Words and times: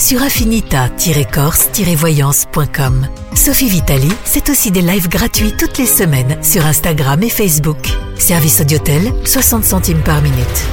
sur 0.00 0.22
affinita-corse-voyance.com. 0.22 3.06
Sophie 3.34 3.68
Vitali, 3.68 4.10
c'est 4.24 4.48
aussi 4.48 4.70
des 4.70 4.80
lives 4.80 5.08
gratuits 5.08 5.52
toutes 5.58 5.76
les 5.78 5.86
semaines 5.86 6.42
sur 6.42 6.64
Instagram 6.64 7.22
et 7.22 7.28
Facebook. 7.28 7.76
Service 8.16 8.62
Audiotel, 8.62 9.12
60 9.24 9.62
centimes 9.62 10.02
par 10.02 10.22
minute. 10.22 10.64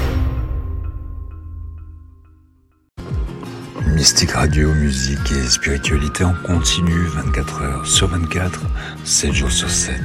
Mystique 3.96 4.32
Radio, 4.32 4.74
musique 4.74 5.30
et 5.32 5.50
spiritualité 5.50 6.23
en 6.23 6.34
continu 6.46 7.08
24 7.08 7.62
heures 7.62 7.86
sur 7.86 8.08
24, 8.08 8.62
7 9.04 9.34
jours 9.34 9.52
sur 9.52 9.70
7. 9.70 10.00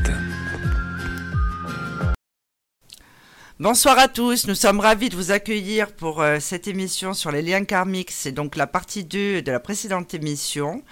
Bonsoir 3.61 3.99
à 3.99 4.09
tous, 4.09 4.47
nous 4.47 4.55
sommes 4.55 4.81
ravis 4.81 5.11
de 5.11 5.15
vous 5.15 5.31
accueillir 5.31 5.93
pour 5.93 6.23
euh, 6.23 6.41
cette 6.41 6.67
émission 6.67 7.13
sur 7.13 7.31
les 7.31 7.43
liens 7.43 7.65
karmiques. 7.65 8.11
C'est 8.11 8.33
donc 8.33 8.57
la 8.57 8.67
partie 8.67 9.05
2 9.05 9.43
de 9.43 9.53
la 9.53 9.61
précédente 9.61 10.15
émission 10.15 10.83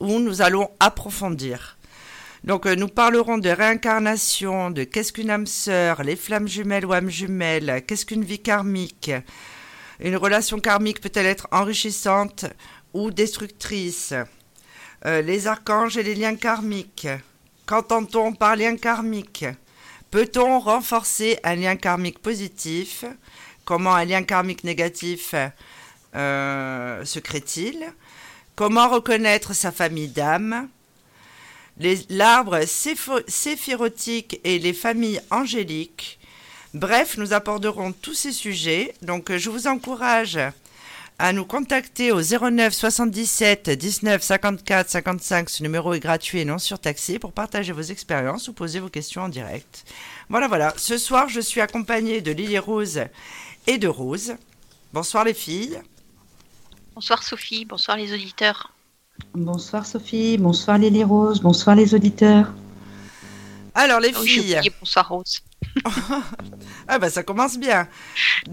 où 0.00 0.18
nous 0.18 0.40
allons 0.40 0.70
approfondir. 0.80 1.76
Donc 2.44 2.66
euh, 2.66 2.74
nous 2.74 2.88
parlerons 2.88 3.36
de 3.36 3.50
réincarnation, 3.50 4.70
de 4.70 4.84
qu'est-ce 4.84 5.12
qu'une 5.12 5.28
âme 5.30 5.46
sœur, 5.46 6.02
les 6.02 6.16
flammes 6.16 6.48
jumelles 6.48 6.86
ou 6.86 6.94
âmes 6.94 7.10
jumelles, 7.10 7.84
qu'est-ce 7.86 8.06
qu'une 8.06 8.24
vie 8.24 8.40
karmique. 8.40 9.12
Une 10.00 10.16
relation 10.16 10.58
karmique 10.58 11.00
peut-elle 11.02 11.26
être 11.26 11.46
enrichissante 11.52 12.46
ou 12.94 13.10
destructrice? 13.10 14.14
Euh, 15.04 15.20
Les 15.20 15.46
archanges 15.46 15.98
et 15.98 16.02
les 16.02 16.14
liens 16.14 16.36
karmiques. 16.36 17.08
Qu'entend-on 17.66 18.32
par 18.32 18.56
lien 18.56 18.76
karmique? 18.76 19.44
Peut-on 20.12 20.60
renforcer 20.60 21.38
un 21.42 21.54
lien 21.54 21.74
karmique 21.74 22.18
positif? 22.18 23.06
Comment 23.64 23.94
un 23.94 24.04
lien 24.04 24.22
karmique 24.22 24.62
négatif 24.62 25.34
euh, 26.14 27.02
se 27.02 27.18
crée-t-il? 27.18 27.82
Comment 28.54 28.90
reconnaître 28.90 29.54
sa 29.54 29.72
famille 29.72 30.08
d'âme? 30.08 30.68
L'arbre 32.10 32.60
séphirotique 32.66 34.38
et 34.44 34.58
les 34.58 34.74
familles 34.74 35.22
angéliques. 35.30 36.18
Bref, 36.74 37.16
nous 37.16 37.32
aborderons 37.32 37.92
tous 37.92 38.12
ces 38.12 38.32
sujets. 38.32 38.94
Donc, 39.00 39.34
je 39.34 39.48
vous 39.48 39.66
encourage 39.66 40.38
à 41.22 41.32
nous 41.32 41.44
contacter 41.44 42.10
au 42.10 42.20
09 42.20 42.74
77 42.74 43.70
19 43.70 44.20
54 44.20 44.90
55. 44.90 45.50
Ce 45.50 45.62
numéro 45.62 45.94
est 45.94 46.00
gratuit 46.00 46.40
et 46.40 46.44
non 46.44 46.58
surtaxé 46.58 47.20
pour 47.20 47.30
partager 47.30 47.72
vos 47.72 47.80
expériences 47.80 48.48
ou 48.48 48.52
poser 48.52 48.80
vos 48.80 48.88
questions 48.88 49.22
en 49.22 49.28
direct. 49.28 49.84
Voilà, 50.28 50.48
voilà. 50.48 50.74
Ce 50.76 50.98
soir, 50.98 51.28
je 51.28 51.40
suis 51.40 51.60
accompagnée 51.60 52.22
de 52.22 52.32
Lily 52.32 52.58
Rose 52.58 53.02
et 53.68 53.78
de 53.78 53.86
Rose. 53.86 54.34
Bonsoir 54.92 55.22
les 55.22 55.32
filles. 55.32 55.80
Bonsoir 56.96 57.22
Sophie, 57.22 57.66
bonsoir 57.66 57.96
les 57.96 58.12
auditeurs. 58.12 58.72
Bonsoir 59.32 59.86
Sophie, 59.86 60.38
bonsoir 60.38 60.76
Lily 60.76 61.04
Rose, 61.04 61.40
bonsoir 61.40 61.76
les 61.76 61.94
auditeurs. 61.94 62.52
Alors 63.76 64.00
les 64.00 64.12
oh, 64.16 64.22
filles. 64.22 64.58
bonsoir 64.80 65.08
Rose. 65.08 65.38
ah 66.88 66.98
bah 66.98 67.10
ça 67.10 67.22
commence 67.22 67.58
bien. 67.58 67.88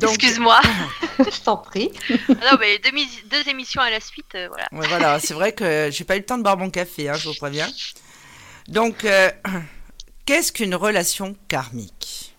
Excuse-moi. 0.02 0.60
je 1.20 1.42
t'en 1.42 1.58
prie. 1.58 1.92
Ah 2.10 2.52
non 2.52 2.58
mais 2.60 2.80
deux, 2.80 3.50
émissions 3.50 3.82
à 3.82 3.90
la 3.90 4.00
suite, 4.00 4.36
euh, 4.36 4.48
voilà. 4.48 4.68
voilà, 4.72 5.20
c'est 5.20 5.34
vrai 5.34 5.54
que 5.54 5.90
j'ai 5.92 6.04
pas 6.04 6.16
eu 6.16 6.20
le 6.20 6.26
temps 6.26 6.38
de 6.38 6.44
boire 6.44 6.58
mon 6.58 6.70
café, 6.70 7.10
hein, 7.10 7.16
je 7.16 7.30
vous 7.30 7.36
préviens. 7.36 7.68
Donc, 8.68 9.04
euh, 9.04 9.32
qu'est-ce 10.26 10.52
qu'une 10.52 10.76
relation 10.76 11.36
karmique? 11.48 12.36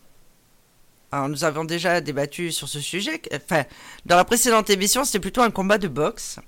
Alors, 1.13 1.29
nous 1.29 1.43
avons 1.45 1.65
déjà 1.65 2.01
débattu 2.01 2.53
sur 2.53 2.69
ce 2.69 2.81
sujet. 2.81 3.21
Enfin, 3.35 3.65
dans 4.07 4.17
la 4.17 4.25
précédente 4.25 4.71
émission, 4.71 5.05
c'était 5.05 5.19
plutôt 5.19 5.43
un 5.43 5.51
combat 5.51 5.79
de 5.79 5.89
boxe. 5.89 6.39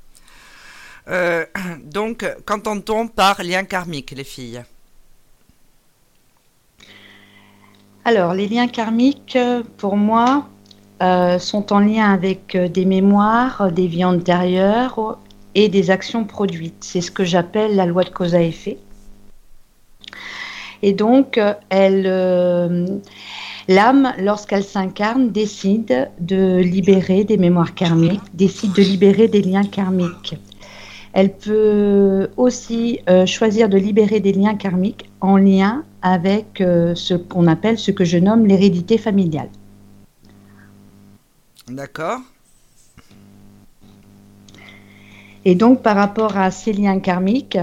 Euh, 1.09 1.44
donc, 1.82 2.24
qu'entend-on 2.47 3.09
par 3.09 3.42
lien 3.42 3.64
karmique, 3.64 4.12
les 4.12 4.24
filles? 4.24 4.62
Alors, 8.04 8.34
les 8.34 8.48
liens 8.48 8.66
karmiques, 8.66 9.38
pour 9.76 9.96
moi, 9.96 10.48
euh, 11.02 11.38
sont 11.38 11.72
en 11.72 11.78
lien 11.78 12.12
avec 12.12 12.56
euh, 12.56 12.68
des 12.68 12.84
mémoires, 12.84 13.70
des 13.70 13.86
vies 13.86 14.04
antérieures 14.04 15.18
et 15.54 15.68
des 15.68 15.90
actions 15.90 16.24
produites. 16.24 16.76
C'est 16.80 17.00
ce 17.00 17.12
que 17.12 17.24
j'appelle 17.24 17.76
la 17.76 17.86
loi 17.86 18.02
de 18.02 18.10
cause 18.10 18.34
à 18.34 18.42
effet. 18.42 18.78
Et 20.82 20.92
donc, 20.92 21.38
euh, 21.38 22.86
l'âme, 23.68 24.12
lorsqu'elle 24.18 24.64
s'incarne, 24.64 25.30
décide 25.30 26.10
de 26.20 26.58
libérer 26.58 27.22
des 27.22 27.36
mémoires 27.36 27.74
karmiques, 27.74 28.20
décide 28.34 28.72
de 28.72 28.82
libérer 28.82 29.28
des 29.28 29.42
liens 29.42 29.64
karmiques. 29.64 30.36
Elle 31.12 31.32
peut 31.32 32.30
aussi 32.36 33.00
choisir 33.26 33.68
de 33.68 33.76
libérer 33.76 34.18
des 34.18 34.32
liens 34.32 34.54
karmiques 34.54 35.10
en 35.20 35.36
lien 35.36 35.84
avec 36.02 36.60
euh, 36.60 36.94
ce 36.94 37.14
qu'on 37.14 37.46
appelle, 37.46 37.78
ce 37.78 37.90
que 37.90 38.04
je 38.04 38.18
nomme 38.18 38.46
l'hérédité 38.46 38.98
familiale. 38.98 39.48
D'accord. 41.68 42.18
Et 45.44 45.54
donc, 45.54 45.82
par 45.82 45.96
rapport 45.96 46.36
à 46.36 46.50
ces 46.50 46.72
liens 46.72 47.00
karmiques, 47.00 47.58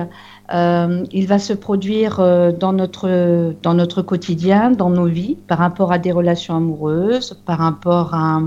euh, 0.53 1.05
il 1.11 1.27
va 1.27 1.39
se 1.39 1.53
produire 1.53 2.19
euh, 2.19 2.51
dans, 2.51 2.73
notre, 2.73 3.53
dans 3.61 3.73
notre 3.73 4.01
quotidien, 4.01 4.71
dans 4.71 4.89
nos 4.89 5.05
vies, 5.05 5.35
par 5.35 5.59
rapport 5.59 5.91
à 5.91 5.99
des 5.99 6.11
relations 6.11 6.55
amoureuses, 6.55 7.39
par 7.45 7.59
rapport 7.59 8.13
à, 8.13 8.41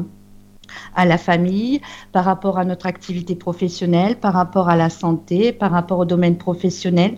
à 0.96 1.04
la 1.04 1.18
famille, 1.18 1.80
par 2.12 2.24
rapport 2.24 2.58
à 2.58 2.64
notre 2.64 2.86
activité 2.86 3.34
professionnelle, 3.34 4.16
par 4.16 4.34
rapport 4.34 4.68
à 4.68 4.76
la 4.76 4.90
santé, 4.90 5.52
par 5.52 5.70
rapport 5.70 6.00
au 6.00 6.04
domaine 6.04 6.36
professionnel 6.36 7.16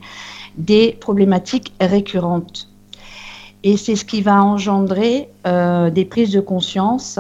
des 0.57 0.97
problématiques 1.01 1.73
récurrentes. 1.81 2.69
Et 3.63 3.77
c'est 3.77 3.97
ce 3.97 4.05
qui 4.05 4.21
va 4.21 4.43
engendrer 4.43 5.29
euh, 5.47 5.91
des 5.91 6.05
prises 6.05 6.31
de 6.31 6.41
conscience 6.41 7.19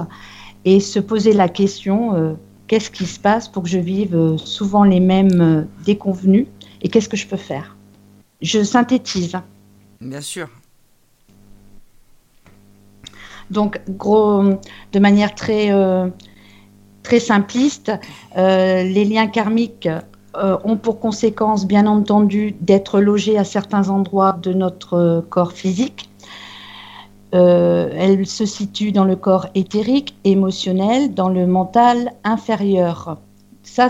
et 0.64 0.78
se 0.78 0.98
poser 0.98 1.32
la 1.32 1.48
question 1.48 2.14
euh, 2.14 2.34
qu'est-ce 2.66 2.90
qui 2.90 3.06
se 3.06 3.18
passe 3.18 3.48
pour 3.48 3.62
que 3.62 3.68
je 3.68 3.78
vive 3.78 4.14
euh, 4.14 4.36
souvent 4.36 4.84
les 4.84 5.00
mêmes 5.00 5.66
déconvenus 5.84 6.46
et 6.82 6.88
qu'est-ce 6.88 7.08
que 7.08 7.16
je 7.16 7.26
peux 7.26 7.38
faire? 7.38 7.76
Je 8.42 8.62
synthétise. 8.62 9.38
Bien 10.00 10.20
sûr. 10.20 10.48
Donc, 13.50 13.80
gros, 13.88 14.42
de 14.92 14.98
manière 14.98 15.34
très, 15.34 15.70
très 17.02 17.20
simpliste, 17.20 17.92
les 18.36 19.04
liens 19.04 19.26
karmiques 19.26 19.88
euh, 20.36 20.58
ont 20.64 20.76
pour 20.76 20.98
conséquence, 21.00 21.66
bien 21.66 21.86
entendu, 21.86 22.56
d'être 22.60 23.00
logés 23.00 23.38
à 23.38 23.44
certains 23.44 23.88
endroits 23.88 24.36
de 24.42 24.52
notre 24.52 24.94
euh, 24.94 25.20
corps 25.20 25.52
physique. 25.52 26.10
Euh, 27.34 27.90
elle 27.96 28.26
se 28.26 28.44
situe 28.46 28.92
dans 28.92 29.04
le 29.04 29.16
corps 29.16 29.46
éthérique, 29.54 30.16
émotionnel, 30.24 31.14
dans 31.14 31.28
le 31.28 31.46
mental 31.46 32.12
inférieur. 32.24 33.18
Ça, 33.62 33.88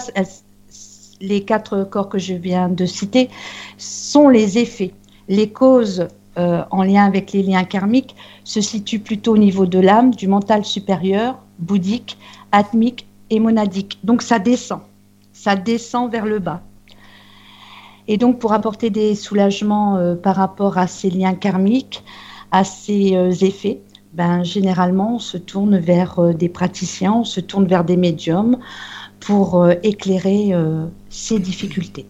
les 1.20 1.44
quatre 1.44 1.84
corps 1.84 2.08
que 2.08 2.18
je 2.18 2.34
viens 2.34 2.68
de 2.68 2.86
citer 2.86 3.30
sont 3.78 4.28
les 4.28 4.58
effets. 4.58 4.92
Les 5.28 5.50
causes 5.50 6.08
en 6.36 6.82
lien 6.82 7.04
avec 7.04 7.30
les 7.30 7.44
liens 7.44 7.62
karmiques 7.62 8.16
se 8.42 8.60
situent 8.60 8.98
plutôt 8.98 9.34
au 9.34 9.38
niveau 9.38 9.66
de 9.66 9.78
l'âme, 9.78 10.12
du 10.12 10.26
mental 10.26 10.64
supérieur, 10.64 11.38
bouddhique, 11.60 12.18
atmique 12.50 13.06
et 13.30 13.38
monadique. 13.38 14.00
Donc 14.02 14.20
ça 14.20 14.40
descend 14.40 14.80
ça 15.44 15.56
descend 15.56 16.10
vers 16.10 16.24
le 16.24 16.38
bas. 16.38 16.62
Et 18.08 18.16
donc, 18.16 18.38
pour 18.38 18.54
apporter 18.54 18.88
des 18.88 19.14
soulagements 19.14 19.98
euh, 19.98 20.14
par 20.14 20.36
rapport 20.36 20.78
à 20.78 20.86
ces 20.86 21.10
liens 21.10 21.34
karmiques, 21.34 22.02
à 22.50 22.64
ces 22.64 23.14
euh, 23.14 23.30
effets, 23.30 23.80
ben, 24.14 24.42
généralement, 24.42 25.16
on 25.16 25.18
se 25.18 25.36
tourne 25.36 25.78
vers 25.78 26.18
euh, 26.18 26.32
des 26.32 26.48
praticiens, 26.48 27.12
on 27.12 27.24
se 27.24 27.40
tourne 27.40 27.66
vers 27.66 27.84
des 27.84 27.98
médiums 27.98 28.58
pour 29.20 29.66
éclairer 29.82 30.52
ces 31.08 31.38
difficultés. 31.38 32.04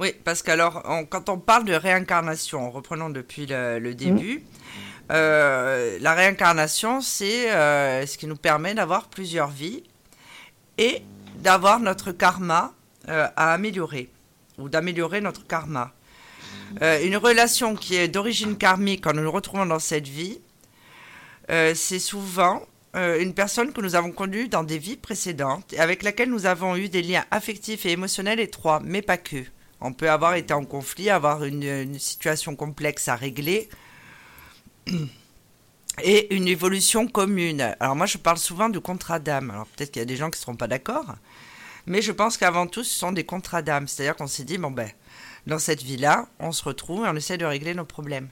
Oui, 0.00 0.14
parce 0.24 0.40
qu'alors, 0.40 0.82
quand 1.10 1.28
on 1.28 1.36
parle 1.36 1.66
de 1.66 1.74
réincarnation, 1.74 2.70
reprenons 2.70 3.10
depuis 3.10 3.44
le, 3.46 3.92
début, 3.92 4.44
mmh. 5.10 5.12
la 5.12 6.14
réincarnation, 6.14 7.02
c'est 7.02 7.48
ce 8.06 8.16
qui 8.16 8.26
nous 8.26 8.36
permet 8.36 8.72
d'avoir 8.72 9.08
plusieurs 9.08 9.50
vies 9.50 9.82
et 10.78 11.02
d'avoir 11.36 11.80
notre 11.80 12.12
karma 12.12 12.72
euh, 13.08 13.26
à 13.36 13.52
améliorer 13.52 14.10
ou 14.58 14.68
d'améliorer 14.68 15.20
notre 15.20 15.46
karma. 15.46 15.92
Euh, 16.82 17.04
une 17.04 17.16
relation 17.16 17.74
qui 17.74 17.96
est 17.96 18.08
d'origine 18.08 18.56
karmique, 18.56 19.02
quand 19.02 19.12
nous 19.12 19.22
nous 19.22 19.30
retrouvons 19.32 19.66
dans 19.66 19.78
cette 19.78 20.08
vie, 20.08 20.40
euh, 21.50 21.74
c'est 21.74 21.98
souvent 21.98 22.62
une 22.94 23.32
personne 23.32 23.72
que 23.72 23.80
nous 23.80 23.94
avons 23.94 24.12
connue 24.12 24.48
dans 24.48 24.64
des 24.64 24.76
vies 24.76 24.98
précédentes 24.98 25.72
et 25.72 25.78
avec 25.78 26.02
laquelle 26.02 26.28
nous 26.28 26.44
avons 26.44 26.76
eu 26.76 26.90
des 26.90 27.00
liens 27.00 27.24
affectifs 27.30 27.86
et 27.86 27.92
émotionnels 27.92 28.38
étroits, 28.38 28.82
mais 28.84 29.00
pas 29.00 29.16
que. 29.16 29.46
On 29.80 29.94
peut 29.94 30.10
avoir 30.10 30.34
été 30.34 30.52
en 30.52 30.66
conflit, 30.66 31.08
avoir 31.08 31.42
une, 31.44 31.62
une 31.62 31.98
situation 31.98 32.54
complexe 32.54 33.08
à 33.08 33.16
régler 33.16 33.70
et 36.02 36.34
une 36.34 36.48
évolution 36.48 37.06
commune. 37.06 37.74
Alors 37.80 37.96
moi 37.96 38.06
je 38.06 38.18
parle 38.18 38.38
souvent 38.38 38.68
de 38.68 38.78
contrat 38.78 39.18
d'âme. 39.18 39.50
Alors 39.50 39.66
peut-être 39.66 39.90
qu'il 39.90 40.00
y 40.00 40.02
a 40.02 40.06
des 40.06 40.16
gens 40.16 40.30
qui 40.30 40.38
ne 40.38 40.42
seront 40.42 40.56
pas 40.56 40.68
d'accord, 40.68 41.16
mais 41.86 42.02
je 42.02 42.12
pense 42.12 42.36
qu'avant 42.36 42.66
tout 42.66 42.84
ce 42.84 42.98
sont 42.98 43.12
des 43.12 43.24
contrats 43.24 43.62
d'âme. 43.62 43.88
C'est-à-dire 43.88 44.16
qu'on 44.16 44.26
s'est 44.26 44.44
dit, 44.44 44.58
bon 44.58 44.70
ben, 44.70 44.88
dans 45.46 45.58
cette 45.58 45.82
vie-là, 45.82 46.28
on 46.38 46.52
se 46.52 46.64
retrouve 46.64 47.04
et 47.04 47.08
on 47.08 47.16
essaie 47.16 47.38
de 47.38 47.44
régler 47.44 47.74
nos 47.74 47.84
problèmes. 47.84 48.28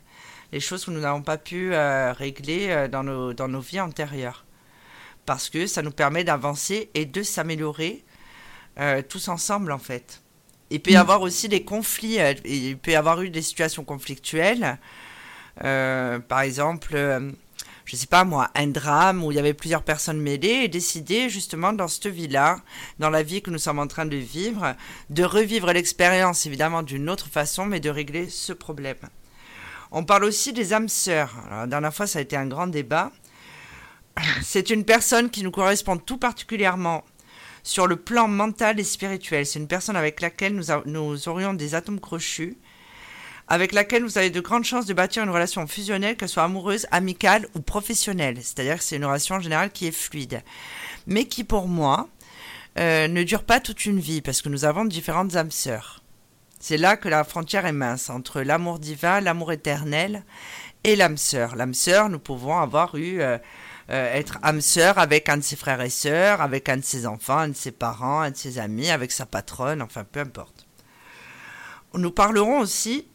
Les 0.52 0.60
choses 0.60 0.84
que 0.84 0.90
nous 0.90 1.00
n'avons 1.00 1.22
pas 1.22 1.38
pu 1.38 1.74
euh, 1.74 2.12
régler 2.12 2.68
euh, 2.70 2.88
dans, 2.88 3.04
nos, 3.04 3.32
dans 3.32 3.48
nos 3.48 3.60
vies 3.60 3.80
antérieures. 3.80 4.44
Parce 5.26 5.48
que 5.48 5.66
ça 5.66 5.82
nous 5.82 5.92
permet 5.92 6.24
d'avancer 6.24 6.90
et 6.94 7.04
de 7.04 7.22
s'améliorer 7.22 8.04
euh, 8.78 9.02
tous 9.02 9.28
ensemble 9.28 9.70
en 9.70 9.78
fait. 9.78 10.22
Il 10.70 10.80
peut 10.80 10.92
y 10.92 10.96
avoir 10.96 11.20
aussi 11.20 11.48
des 11.48 11.64
conflits, 11.64 12.18
il 12.44 12.78
peut 12.78 12.92
y 12.92 12.94
avoir 12.94 13.20
eu 13.22 13.30
des 13.30 13.42
situations 13.42 13.82
conflictuelles. 13.82 14.78
Par 15.56 16.40
exemple, 16.42 16.96
je 17.90 17.96
sais 17.96 18.06
pas 18.06 18.22
moi, 18.22 18.52
un 18.54 18.68
drame 18.68 19.24
où 19.24 19.32
il 19.32 19.34
y 19.34 19.40
avait 19.40 19.52
plusieurs 19.52 19.82
personnes 19.82 20.20
mêlées 20.20 20.62
et 20.62 20.68
décider 20.68 21.28
justement 21.28 21.72
dans 21.72 21.88
cette 21.88 22.06
vie-là, 22.06 22.60
dans 23.00 23.10
la 23.10 23.24
vie 23.24 23.42
que 23.42 23.50
nous 23.50 23.58
sommes 23.58 23.80
en 23.80 23.88
train 23.88 24.06
de 24.06 24.14
vivre, 24.14 24.76
de 25.08 25.24
revivre 25.24 25.72
l'expérience 25.72 26.46
évidemment 26.46 26.84
d'une 26.84 27.10
autre 27.10 27.26
façon, 27.26 27.66
mais 27.66 27.80
de 27.80 27.90
régler 27.90 28.30
ce 28.30 28.52
problème. 28.52 28.94
On 29.90 30.04
parle 30.04 30.22
aussi 30.22 30.52
des 30.52 30.72
âmes 30.72 30.88
sœurs. 30.88 31.34
Alors, 31.48 31.62
la 31.62 31.66
dernière 31.66 31.92
fois, 31.92 32.06
ça 32.06 32.20
a 32.20 32.22
été 32.22 32.36
un 32.36 32.46
grand 32.46 32.68
débat. 32.68 33.10
C'est 34.40 34.70
une 34.70 34.84
personne 34.84 35.28
qui 35.28 35.42
nous 35.42 35.50
correspond 35.50 35.96
tout 35.96 36.16
particulièrement 36.16 37.02
sur 37.64 37.88
le 37.88 37.96
plan 37.96 38.28
mental 38.28 38.78
et 38.78 38.84
spirituel. 38.84 39.44
C'est 39.46 39.58
une 39.58 39.66
personne 39.66 39.96
avec 39.96 40.20
laquelle 40.20 40.54
nous 40.54 41.28
aurions 41.28 41.54
des 41.54 41.74
atomes 41.74 41.98
crochus, 41.98 42.56
avec 43.50 43.72
laquelle 43.72 44.04
vous 44.04 44.16
avez 44.16 44.30
de 44.30 44.40
grandes 44.40 44.64
chances 44.64 44.86
de 44.86 44.94
bâtir 44.94 45.22
une 45.22 45.30
relation 45.30 45.66
fusionnelle, 45.66 46.16
qu'elle 46.16 46.28
soit 46.28 46.44
amoureuse, 46.44 46.86
amicale 46.90 47.46
ou 47.54 47.60
professionnelle. 47.60 48.38
C'est-à-dire 48.40 48.78
que 48.78 48.84
c'est 48.84 48.96
une 48.96 49.04
relation 49.04 49.34
en 49.34 49.40
général 49.40 49.70
qui 49.70 49.86
est 49.88 49.92
fluide. 49.92 50.42
Mais 51.06 51.24
qui, 51.24 51.44
pour 51.44 51.66
moi, 51.66 52.08
euh, 52.78 53.08
ne 53.08 53.22
dure 53.24 53.42
pas 53.42 53.60
toute 53.60 53.84
une 53.84 54.00
vie, 54.00 54.22
parce 54.22 54.40
que 54.40 54.48
nous 54.48 54.64
avons 54.64 54.84
différentes 54.84 55.36
âmes 55.36 55.50
sœurs. 55.50 56.02
C'est 56.60 56.76
là 56.78 56.96
que 56.96 57.08
la 57.08 57.24
frontière 57.24 57.66
est 57.66 57.72
mince, 57.72 58.08
entre 58.08 58.40
l'amour 58.40 58.78
divin, 58.78 59.20
l'amour 59.20 59.52
éternel 59.52 60.24
et 60.84 60.94
l'âme 60.96 61.16
sœur. 61.16 61.56
L'âme 61.56 61.74
sœur, 61.74 62.08
nous 62.08 62.20
pouvons 62.20 62.58
avoir 62.58 62.94
eu... 62.94 63.20
euh, 63.20 63.36
euh, 63.90 64.14
être 64.14 64.38
âme 64.42 64.60
sœur 64.60 64.98
avec 64.98 65.28
un 65.28 65.38
de 65.38 65.42
ses 65.42 65.56
frères 65.56 65.80
et 65.80 65.90
sœurs, 65.90 66.40
avec 66.40 66.68
un 66.68 66.76
de 66.76 66.84
ses 66.84 67.06
enfants, 67.06 67.38
un 67.38 67.48
de 67.48 67.56
ses 67.56 67.72
parents, 67.72 68.20
un 68.20 68.30
de 68.30 68.36
ses 68.36 68.60
amis, 68.60 68.88
avec 68.88 69.10
sa 69.10 69.26
patronne, 69.26 69.82
enfin 69.82 70.04
peu 70.04 70.20
importe. 70.20 70.64
Nous 71.94 72.12
parlerons 72.12 72.60
aussi 72.60 73.08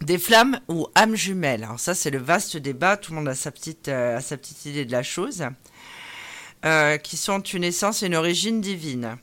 des 0.00 0.18
flammes 0.18 0.60
ou 0.68 0.86
âmes 0.94 1.14
jumelles. 1.14 1.64
Alors 1.64 1.80
ça 1.80 1.94
c'est 1.94 2.10
le 2.10 2.18
vaste 2.18 2.56
débat, 2.56 2.96
tout 2.96 3.12
le 3.12 3.18
monde 3.18 3.28
a 3.28 3.34
sa 3.34 3.50
petite, 3.50 3.88
euh, 3.88 4.20
petite 4.20 4.66
idée 4.66 4.84
de 4.84 4.92
la 4.92 5.02
chose, 5.02 5.44
euh, 6.64 6.96
qui 6.98 7.16
sont 7.16 7.40
une 7.40 7.64
essence 7.64 8.02
et 8.02 8.06
une 8.06 8.14
origine 8.14 8.60
divine. 8.60 9.16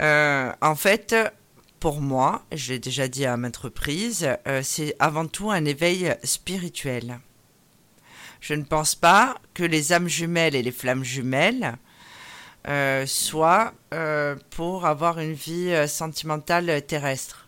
Euh, 0.00 0.52
en 0.60 0.74
fait, 0.74 1.16
pour 1.80 2.00
moi, 2.00 2.44
je 2.52 2.72
l'ai 2.72 2.78
déjà 2.78 3.08
dit 3.08 3.24
à 3.24 3.36
maintes 3.36 3.56
reprises, 3.56 4.28
c'est 4.62 4.94
avant 4.98 5.26
tout 5.26 5.50
un 5.50 5.64
éveil 5.64 6.14
spirituel. 6.22 7.20
Je 8.40 8.54
ne 8.54 8.64
pense 8.64 8.94
pas 8.94 9.36
que 9.54 9.62
les 9.62 9.92
âmes 9.92 10.08
jumelles 10.08 10.54
et 10.54 10.62
les 10.62 10.72
flammes 10.72 11.04
jumelles 11.04 11.76
soient 13.06 13.72
pour 14.50 14.86
avoir 14.86 15.18
une 15.18 15.32
vie 15.32 15.88
sentimentale 15.88 16.82
terrestre. 16.86 17.45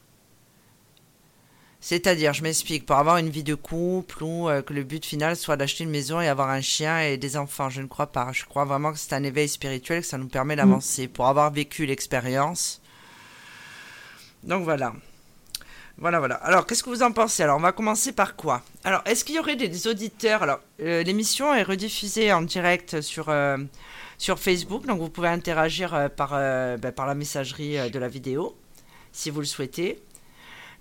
C'est-à-dire, 1.81 2.33
je 2.33 2.43
m'explique, 2.43 2.87
pour 2.87 2.97
avoir 2.97 3.19
une 3.19 3.29
vie 3.29 3.45
de 3.45 3.55
couple 3.55 4.25
ou 4.25 4.49
euh, 4.49 4.63
que 4.63 4.75
le 4.75 4.83
but 4.83 5.07
final 5.07 5.37
soit 5.37 5.57
d'acheter 5.57 5.85
une 5.85 5.91
maison 5.91 6.21
et 6.21 6.27
avoir 6.27 6.51
un 6.51 6.61
chien 6.61 7.01
et 7.03 7.17
des 7.17 7.37
enfants, 7.37 7.71
je 7.71 7.81
ne 7.81 7.87
crois 7.87 8.09
pas. 8.09 8.33
Je 8.33 8.45
crois 8.45 8.65
vraiment 8.65 8.93
que 8.93 8.99
c'est 8.99 9.13
un 9.13 9.23
éveil 9.23 9.49
spirituel, 9.49 10.01
que 10.01 10.07
ça 10.07 10.19
nous 10.19 10.27
permet 10.27 10.57
d'avancer, 10.57 11.07
pour 11.07 11.29
avoir 11.29 11.53
vécu 11.53 11.87
l'expérience. 11.87 12.83
Donc 14.43 14.65
voilà. 14.65 14.93
Voilà, 15.99 16.19
voilà. 16.19 16.35
Alors, 16.37 16.67
qu'est-ce 16.67 16.83
que 16.83 16.91
vous 16.91 17.05
en 17.05 17.13
pensez? 17.13 17.45
Alors, 17.45 17.57
on 17.57 17.61
va 17.61 17.71
commencer 17.71 18.11
par 18.11 18.35
quoi? 18.35 18.63
Alors, 18.83 19.03
est-ce 19.05 19.25
qu'il 19.25 19.37
y 19.37 19.39
aurait 19.39 19.57
des, 19.57 19.69
des 19.69 19.87
auditeurs? 19.87 20.43
Alors, 20.43 20.59
euh, 20.81 21.05
l'émission 21.05 21.55
est 21.55 21.63
rediffusée 21.63 22.33
en 22.33 22.43
direct 22.43 23.01
sur, 23.01 23.29
euh, 23.29 23.57
sur 24.17 24.41
Facebook, 24.41 24.85
donc 24.85 24.99
vous 25.01 25.11
pouvez 25.11 25.29
interagir 25.29 26.11
par, 26.17 26.31
ben, 26.31 26.93
par 26.93 27.07
la 27.07 27.15
messagerie 27.15 27.91
de 27.91 27.99
la 28.01 28.09
vidéo, 28.09 28.57
si 29.13 29.31
vous 29.31 29.41
le 29.41 29.47
souhaitez. 29.47 30.03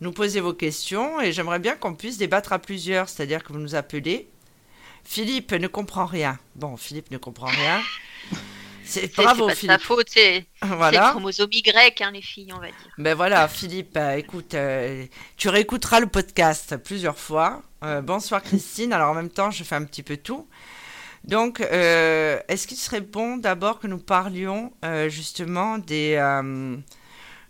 Nous 0.01 0.11
poser 0.11 0.41
vos 0.41 0.53
questions 0.53 1.19
et 1.21 1.31
j'aimerais 1.33 1.59
bien 1.59 1.75
qu'on 1.75 1.95
puisse 1.95 2.17
débattre 2.17 2.53
à 2.53 2.59
plusieurs, 2.59 3.09
c'est-à-dire 3.09 3.43
que 3.43 3.53
vous 3.53 3.59
nous 3.59 3.75
appelez. 3.75 4.29
Philippe 5.03 5.51
ne 5.53 5.67
comprend 5.67 6.05
rien. 6.05 6.39
Bon, 6.55 6.77
Philippe 6.77 7.11
ne 7.11 7.17
comprend 7.17 7.47
rien. 7.47 7.89
C'est 8.83 9.13
C'est 9.13 9.15
bravo, 9.15 9.51
c'est 9.51 9.65
pas 9.65 9.77
Philippe. 9.77 9.81
faute, 9.81 10.07
c'est 10.09 10.45
c'est 10.89 10.97
le 10.97 11.01
Voilà. 11.01 11.01
chromosome 11.01 11.51
Y, 11.51 12.01
hein, 12.01 12.11
les 12.11 12.21
filles, 12.21 12.53
on 12.53 12.59
va 12.59 12.71
dire. 12.71 12.99
Ben 12.99 13.15
voilà, 13.15 13.47
Philippe, 13.47 13.97
euh, 13.97 14.15
écoute, 14.15 14.53
euh, 14.53 15.05
tu 15.35 15.49
réécouteras 15.49 15.99
le 15.99 16.07
podcast 16.07 16.77
plusieurs 16.77 17.17
fois. 17.19 17.63
Euh, 17.83 18.01
bonsoir 18.01 18.41
Christine. 18.41 18.93
Alors 18.93 19.11
en 19.11 19.13
même 19.13 19.29
temps, 19.29 19.51
je 19.51 19.63
fais 19.63 19.75
un 19.75 19.83
petit 19.83 20.03
peu 20.03 20.17
tout. 20.17 20.47
Donc, 21.23 21.59
est-ce 21.61 22.67
qu'il 22.67 22.77
serait 22.77 23.01
bon 23.01 23.37
d'abord 23.37 23.79
que 23.79 23.87
nous 23.87 23.97
parlions 23.97 24.71
justement 25.09 25.77
des, 25.77 26.15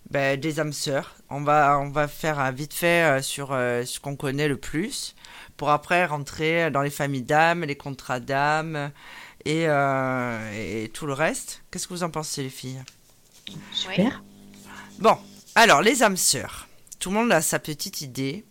ben, 0.10 0.40
des 0.40 0.60
âmes 0.60 0.74
sœurs? 0.74 1.17
On 1.30 1.42
va, 1.42 1.80
on 1.80 1.90
va 1.90 2.08
faire 2.08 2.40
un 2.40 2.52
vite 2.52 2.74
fait 2.74 3.04
euh, 3.04 3.22
sur 3.22 3.50
euh, 3.52 3.84
ce 3.86 4.00
qu'on 4.00 4.16
connaît 4.16 4.48
le 4.48 4.58
plus 4.58 5.16
pour 5.58 5.70
après 5.70 6.06
rentrer 6.06 6.72
dans 6.72 6.82
les 6.82 6.90
familles 6.90 7.24
d'âmes, 7.24 7.64
les 7.64 7.76
contrats 7.76 8.20
d'âmes 8.20 8.92
et, 9.46 9.68
euh, 9.68 10.84
et 10.84 10.90
tout 10.90 11.06
le 11.06 11.14
reste. 11.14 11.64
Qu'est-ce 11.72 11.88
que 11.88 11.94
vous 11.94 12.04
en 12.04 12.10
pensez 12.10 12.44
les 12.44 12.50
filles? 12.50 12.82
Super. 13.72 14.24
Bon, 15.00 15.18
alors 15.56 15.82
les 15.82 16.04
âmes 16.04 16.18
sœurs. 16.18 16.68
Tout 17.00 17.10
le 17.10 17.16
monde 17.16 17.32
a 17.32 17.42
sa 17.42 17.60
petite 17.60 18.02
idée. 18.02 18.46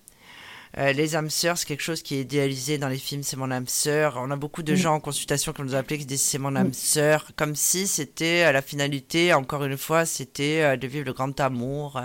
Euh, 0.79 0.93
les 0.93 1.17
âmes 1.17 1.31
sœurs, 1.31 1.57
c'est 1.57 1.65
quelque 1.67 1.83
chose 1.83 2.03
qui 2.03 2.17
est 2.17 2.21
idéalisé 2.21 2.77
dans 2.77 2.89
les 2.89 2.99
films, 2.99 3.23
c'est 3.23 3.37
mon 3.39 3.51
âme 3.51 3.67
sœur. 3.67 4.17
On 4.19 4.31
a 4.31 4.37
beaucoup 4.37 4.63
de 4.63 4.73
Mm. 4.75 4.77
gens 4.77 4.95
en 4.97 5.01
consultation 5.01 5.55
qui 5.55 5.63
nous 5.63 5.75
ont 5.75 5.79
appelé 5.79 5.99
qui 5.99 6.05
disent 6.05 6.23
c'est 6.23 6.37
mon 6.39 6.55
âme 6.55 6.69
Mm. 6.69 6.73
sœur, 6.75 7.25
comme 7.35 7.57
si 7.57 7.87
c'était 7.87 8.45
euh, 8.45 8.53
la 8.53 8.61
finalité, 8.61 9.33
encore 9.33 9.65
une 9.65 9.79
fois, 9.79 10.05
c'était 10.05 10.61
euh, 10.63 10.77
de 10.77 10.87
vivre 10.87 11.07
le 11.07 11.15
grand 11.15 11.39
amour, 11.41 11.99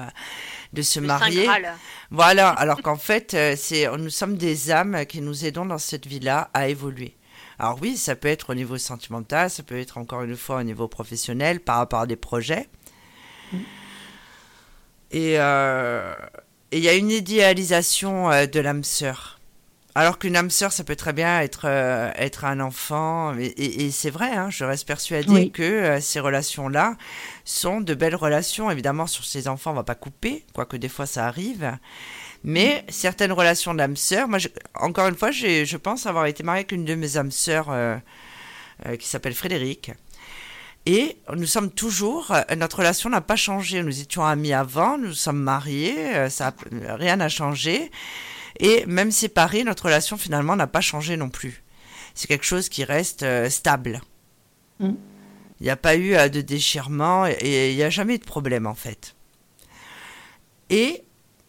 de 0.71 0.81
se 0.81 1.01
Le 1.01 1.07
marier. 1.07 1.49
Voilà, 2.11 2.49
alors 2.49 2.81
qu'en 2.81 2.95
fait, 2.97 3.35
c'est, 3.57 3.87
nous 3.97 4.09
sommes 4.09 4.37
des 4.37 4.71
âmes 4.71 5.05
qui 5.05 5.19
nous 5.21 5.45
aidons 5.45 5.65
dans 5.65 5.77
cette 5.77 6.07
vie-là 6.07 6.49
à 6.53 6.69
évoluer. 6.69 7.17
Alors 7.59 7.77
oui, 7.81 7.97
ça 7.97 8.15
peut 8.15 8.29
être 8.29 8.51
au 8.51 8.55
niveau 8.55 8.77
sentimental, 8.77 9.49
ça 9.49 9.63
peut 9.63 9.77
être 9.77 9.97
encore 9.97 10.23
une 10.23 10.35
fois 10.37 10.57
au 10.59 10.63
niveau 10.63 10.87
professionnel 10.87 11.59
par 11.59 11.77
rapport 11.77 11.99
à 11.99 12.07
des 12.07 12.15
projets. 12.15 12.69
Et 15.11 15.35
euh, 15.37 16.13
et 16.71 16.77
il 16.77 16.83
y 16.83 16.89
a 16.89 16.93
une 16.95 17.11
idéalisation 17.11 18.31
euh, 18.31 18.45
de 18.45 18.59
l'âme 18.59 18.83
sœur. 18.83 19.39
Alors 19.93 20.17
qu'une 20.19 20.37
âme 20.37 20.49
sœur, 20.49 20.71
ça 20.71 20.85
peut 20.85 20.95
très 20.95 21.11
bien 21.11 21.41
être, 21.41 21.63
euh, 21.65 22.11
être 22.15 22.45
un 22.45 22.61
enfant. 22.61 23.37
Et, 23.37 23.47
et- 23.47 23.85
et 23.87 23.91
c'est 23.91 24.09
vrai, 24.09 24.31
hein, 24.31 24.49
je 24.49 24.63
reste 24.63 24.87
persuadée 24.87 25.27
Oui. 25.29 25.51
que 25.51 25.63
euh, 25.63 25.99
ces 25.99 26.21
relations-là 26.21 26.95
sont 27.43 27.81
de 27.81 27.93
belles 27.93 28.15
relations. 28.15 28.71
Évidemment, 28.71 29.05
sur 29.05 29.25
ces 29.25 29.49
enfants, 29.49 29.71
on 29.71 29.75
va 29.75 29.83
pas 29.83 29.95
couper, 29.95 30.45
quoique 30.53 30.77
des 30.77 30.87
fois 30.87 31.05
ça 31.05 31.27
arrive. 31.27 31.77
Mais 32.45 32.85
certaines 32.87 33.33
relations 33.33 33.73
d'âme 33.73 33.97
sœur, 33.97 34.29
moi, 34.29 34.39
je- 34.39 34.47
encore 34.75 35.07
une 35.09 35.17
fois, 35.17 35.31
je 35.31 35.77
pense 35.77 36.05
avoir 36.05 36.25
été 36.25 36.41
mariée 36.41 36.59
avec 36.61 36.71
une 36.71 36.85
de 36.85 36.95
mes 36.95 37.17
âmes 37.17 37.29
sœurs 37.31 37.67
euh, 37.69 37.97
qui 38.97 39.07
s'appelle 39.09 39.33
Frédéric. 39.35 39.91
Et 40.85 41.17
nous 41.35 41.45
sommes 41.45 41.69
toujours, 41.69 42.31
euh, 42.31 42.55
notre 42.55 42.79
relation 42.79 43.09
n'a 43.09 43.21
pas 43.21 43.35
changé. 43.35 43.83
Nous 43.83 44.01
étions 44.01 44.25
amis 44.25 44.53
avant, 44.53 44.97
nous 44.97 45.13
sommes 45.13 45.41
mariés, 45.41 46.15
euh, 46.15 46.29
ça, 46.29 46.53
rien 46.71 47.17
n'a 47.17 47.29
changé. 47.29 47.91
Et 48.59 48.85
même 48.87 49.11
séparés, 49.11 49.63
notre 49.63 49.85
relation 49.85 50.17
finalement 50.17 50.55
n'a 50.55 50.67
pas 50.67 50.81
changé 50.81 51.17
non 51.17 51.29
plus. 51.29 51.63
C'est 52.15 52.27
quelque 52.27 52.45
chose 52.45 52.67
qui 52.67 52.83
reste 52.83 53.23
euh, 53.23 53.49
stable. 53.49 54.01
Mm. 54.79 54.93
Il 55.59 55.63
n'y 55.63 55.69
a 55.69 55.75
pas 55.75 55.95
eu 55.95 56.13
de 56.31 56.41
déchirement 56.41 57.27
et 57.27 57.69
il 57.71 57.75
n'y 57.75 57.83
a 57.83 57.91
jamais 57.91 58.15
eu 58.15 58.17
de 58.17 58.25
problème 58.25 58.65
en 58.65 58.73
fait. 58.73 59.15
Et 60.71 61.03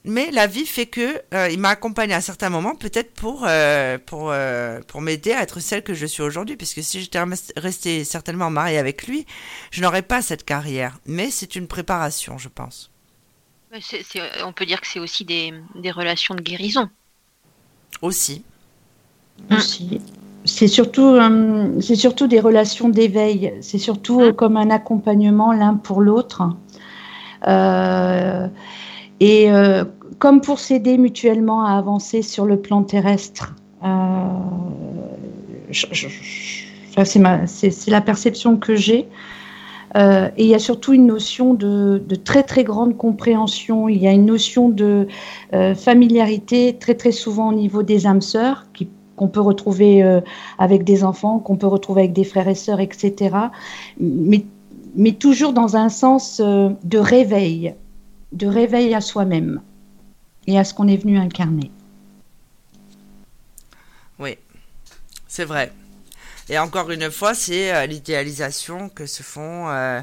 mais 0.05 0.31
la 0.31 0.47
vie 0.47 0.67
fait 0.67 0.87
que 0.87 1.23
euh, 1.33 1.49
il 1.51 1.59
m'a 1.59 1.71
accompagné 1.71 2.15
à 2.15 2.17
un 2.17 2.21
certain 2.21 2.51
moment, 2.51 2.75
peut-être 2.75 3.13
pour 3.15 3.45
euh, 3.47 3.99
pour 4.05 4.31
euh, 4.31 4.81
pour 4.89 5.01
m'aider 5.01 5.33
à 5.33 5.43
être 5.43 5.61
celle 5.61 5.83
que 5.83 5.95
je 5.95 6.07
suis 6.07 6.23
aujourd'hui, 6.23 6.57
puisque 6.57 6.83
si 6.83 7.01
j'étais 7.01 7.21
restée 7.57 8.05
certainement 8.05 8.51
mariée 8.51 8.79
avec 8.79 9.07
lui, 9.07 9.27
je 9.71 9.81
n'aurais 9.83 10.03
pas 10.03 10.23
cette 10.23 10.45
carrière. 10.45 10.99
Mais 11.07 11.31
c'est 11.31 11.55
une 11.55 11.69
préparation, 11.69 12.39
je 12.39 12.49
pense. 12.49 12.91
on 14.45 14.53
peut 14.53 14.67
dire 14.67 14.81
que 14.81 14.87
c'est 14.87 15.01
aussi 15.01 15.25
des, 15.25 15.53
relations 15.91 16.35
de 16.35 16.43
guérison. 16.43 16.91
Aussi. 18.01 18.45
Aussi. 19.51 20.01
C'est 20.45 20.67
surtout, 20.67 21.19
c'est 21.81 21.95
surtout 21.95 22.27
des 22.27 22.41
relations 22.41 22.89
d'éveil. 22.89 23.55
C'est 23.61 23.79
surtout 23.79 24.21
euh, 24.21 24.33
comme 24.33 24.57
un 24.57 24.71
accompagnement 24.71 25.53
l'un 25.53 25.75
pour 25.75 26.01
l'autre. 26.01 26.43
Euh, 27.47 28.49
et 29.25 29.49
comme 30.19 30.41
pour 30.41 30.59
s'aider 30.59 30.99
mutuellement 30.99 31.65
à 31.65 31.73
avancer 31.79 32.23
sur 32.23 32.45
le 32.45 32.57
plan 32.61 32.83
terrestre. 32.83 33.55
c'est 37.05 37.91
la 37.91 38.01
perception 38.01 38.57
que 38.57 38.75
j'ai. 38.75 39.09
Euh, 39.97 40.29
et 40.37 40.45
il 40.45 40.49
y 40.49 40.55
a 40.55 40.59
surtout 40.59 40.93
une 40.93 41.07
notion 41.07 41.55
de, 41.55 42.03
très 42.25 42.43
très 42.43 42.65
grande 42.65 42.97
compréhension. 42.97 43.89
Il 43.89 43.99
y 43.99 44.07
a 44.07 44.13
une 44.13 44.27
notion 44.27 44.69
de 44.69 45.07
euh, 45.53 45.75
familiarité 45.75 46.77
très 46.79 46.95
très 46.95 47.13
souvent 47.13 47.51
au 47.51 47.55
niveau 47.55 47.83
des 47.83 48.07
âmes 48.07 48.23
sœurs 48.23 48.67
qu'on 49.17 49.29
peut 49.29 49.41
retrouver 49.41 50.03
euh, 50.03 50.21
avec 50.59 50.85
des 50.85 51.05
enfants, 51.05 51.39
qu'on 51.39 51.57
peut 51.57 51.67
retrouver 51.67 52.03
avec 52.03 52.13
des 52.13 52.25
frères 52.25 52.49
et 52.49 52.55
sœurs, 52.55 52.81
etc. 52.81 53.37
Mais 54.01 55.13
toujours 55.13 55.53
dans 55.53 55.77
un 55.77 55.89
sens 55.89 56.41
de 56.41 56.99
réveil, 56.99 57.75
de 58.33 58.47
réveil 58.47 58.95
à 58.95 59.01
soi-même 59.01 59.61
et 60.47 60.59
à 60.59 60.65
ce 60.65 60.75
qu'on 60.75 60.89
est 60.89 60.97
venu 60.97 61.19
incarner. 61.19 61.71
Oui, 64.19 64.37
c'est 65.29 65.45
vrai. 65.45 65.73
Et 66.49 66.59
encore 66.59 66.91
une 66.91 67.11
fois, 67.11 67.35
c'est 67.35 67.75
euh, 67.75 67.87
l'idéalisation 67.87 68.89
que 68.89 69.07
se 69.07 69.23
font 69.23 69.69
euh, 69.69 70.01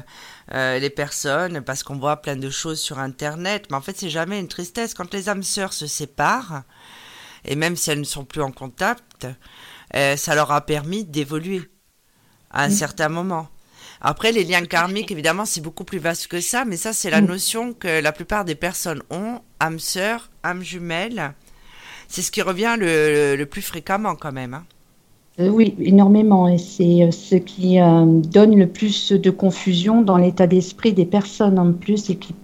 euh, 0.52 0.78
les 0.78 0.90
personnes 0.90 1.60
parce 1.60 1.82
qu'on 1.82 1.96
voit 1.96 2.16
plein 2.16 2.36
de 2.36 2.50
choses 2.50 2.80
sur 2.80 2.98
Internet. 2.98 3.66
Mais 3.70 3.76
en 3.76 3.80
fait, 3.80 3.96
c'est 3.96 4.10
jamais 4.10 4.40
une 4.40 4.48
tristesse. 4.48 4.94
Quand 4.94 5.12
les 5.12 5.28
âmes 5.28 5.42
sœurs 5.42 5.72
se 5.72 5.86
séparent, 5.86 6.62
et 7.44 7.56
même 7.56 7.76
si 7.76 7.90
elles 7.90 8.00
ne 8.00 8.04
sont 8.04 8.24
plus 8.24 8.42
en 8.42 8.52
contact, 8.52 9.26
ça 9.92 10.34
leur 10.34 10.52
a 10.52 10.60
permis 10.60 11.04
d'évoluer 11.04 11.62
à 12.50 12.64
un 12.64 12.70
certain 12.70 13.08
moment. 13.08 13.48
Après, 14.02 14.32
les 14.32 14.44
liens 14.44 14.64
karmiques, 14.64 15.10
évidemment, 15.10 15.44
c'est 15.44 15.60
beaucoup 15.60 15.84
plus 15.84 15.98
vaste 15.98 16.26
que 16.26 16.40
ça, 16.40 16.64
mais 16.64 16.76
ça, 16.76 16.92
c'est 16.94 17.10
la 17.10 17.20
notion 17.20 17.74
que 17.74 18.00
la 18.00 18.12
plupart 18.12 18.46
des 18.46 18.54
personnes 18.54 19.02
ont, 19.10 19.40
âme 19.58 19.78
sœur, 19.78 20.30
âme 20.42 20.62
jumelle. 20.62 21.34
C'est 22.08 22.22
ce 22.22 22.30
qui 22.30 22.40
revient 22.40 22.76
le, 22.78 23.44
plus 23.44 23.62
fréquemment 23.62 24.14
quand 24.14 24.32
même. 24.32 24.54
Hein. 24.54 24.64
Euh, 25.38 25.48
oui, 25.48 25.74
énormément. 25.80 26.48
Et 26.48 26.56
c'est 26.56 27.04
euh, 27.04 27.10
ce 27.10 27.36
qui 27.36 27.78
euh, 27.78 28.04
donne 28.06 28.58
le 28.58 28.66
plus 28.66 29.12
de 29.12 29.30
confusion 29.30 30.00
dans 30.00 30.16
l'état 30.16 30.46
d'esprit 30.46 30.92
des 30.94 31.04
personnes 31.04 31.58
en 31.58 31.72
plus 31.72 32.08
et 32.08 32.16
qui, 32.16 32.34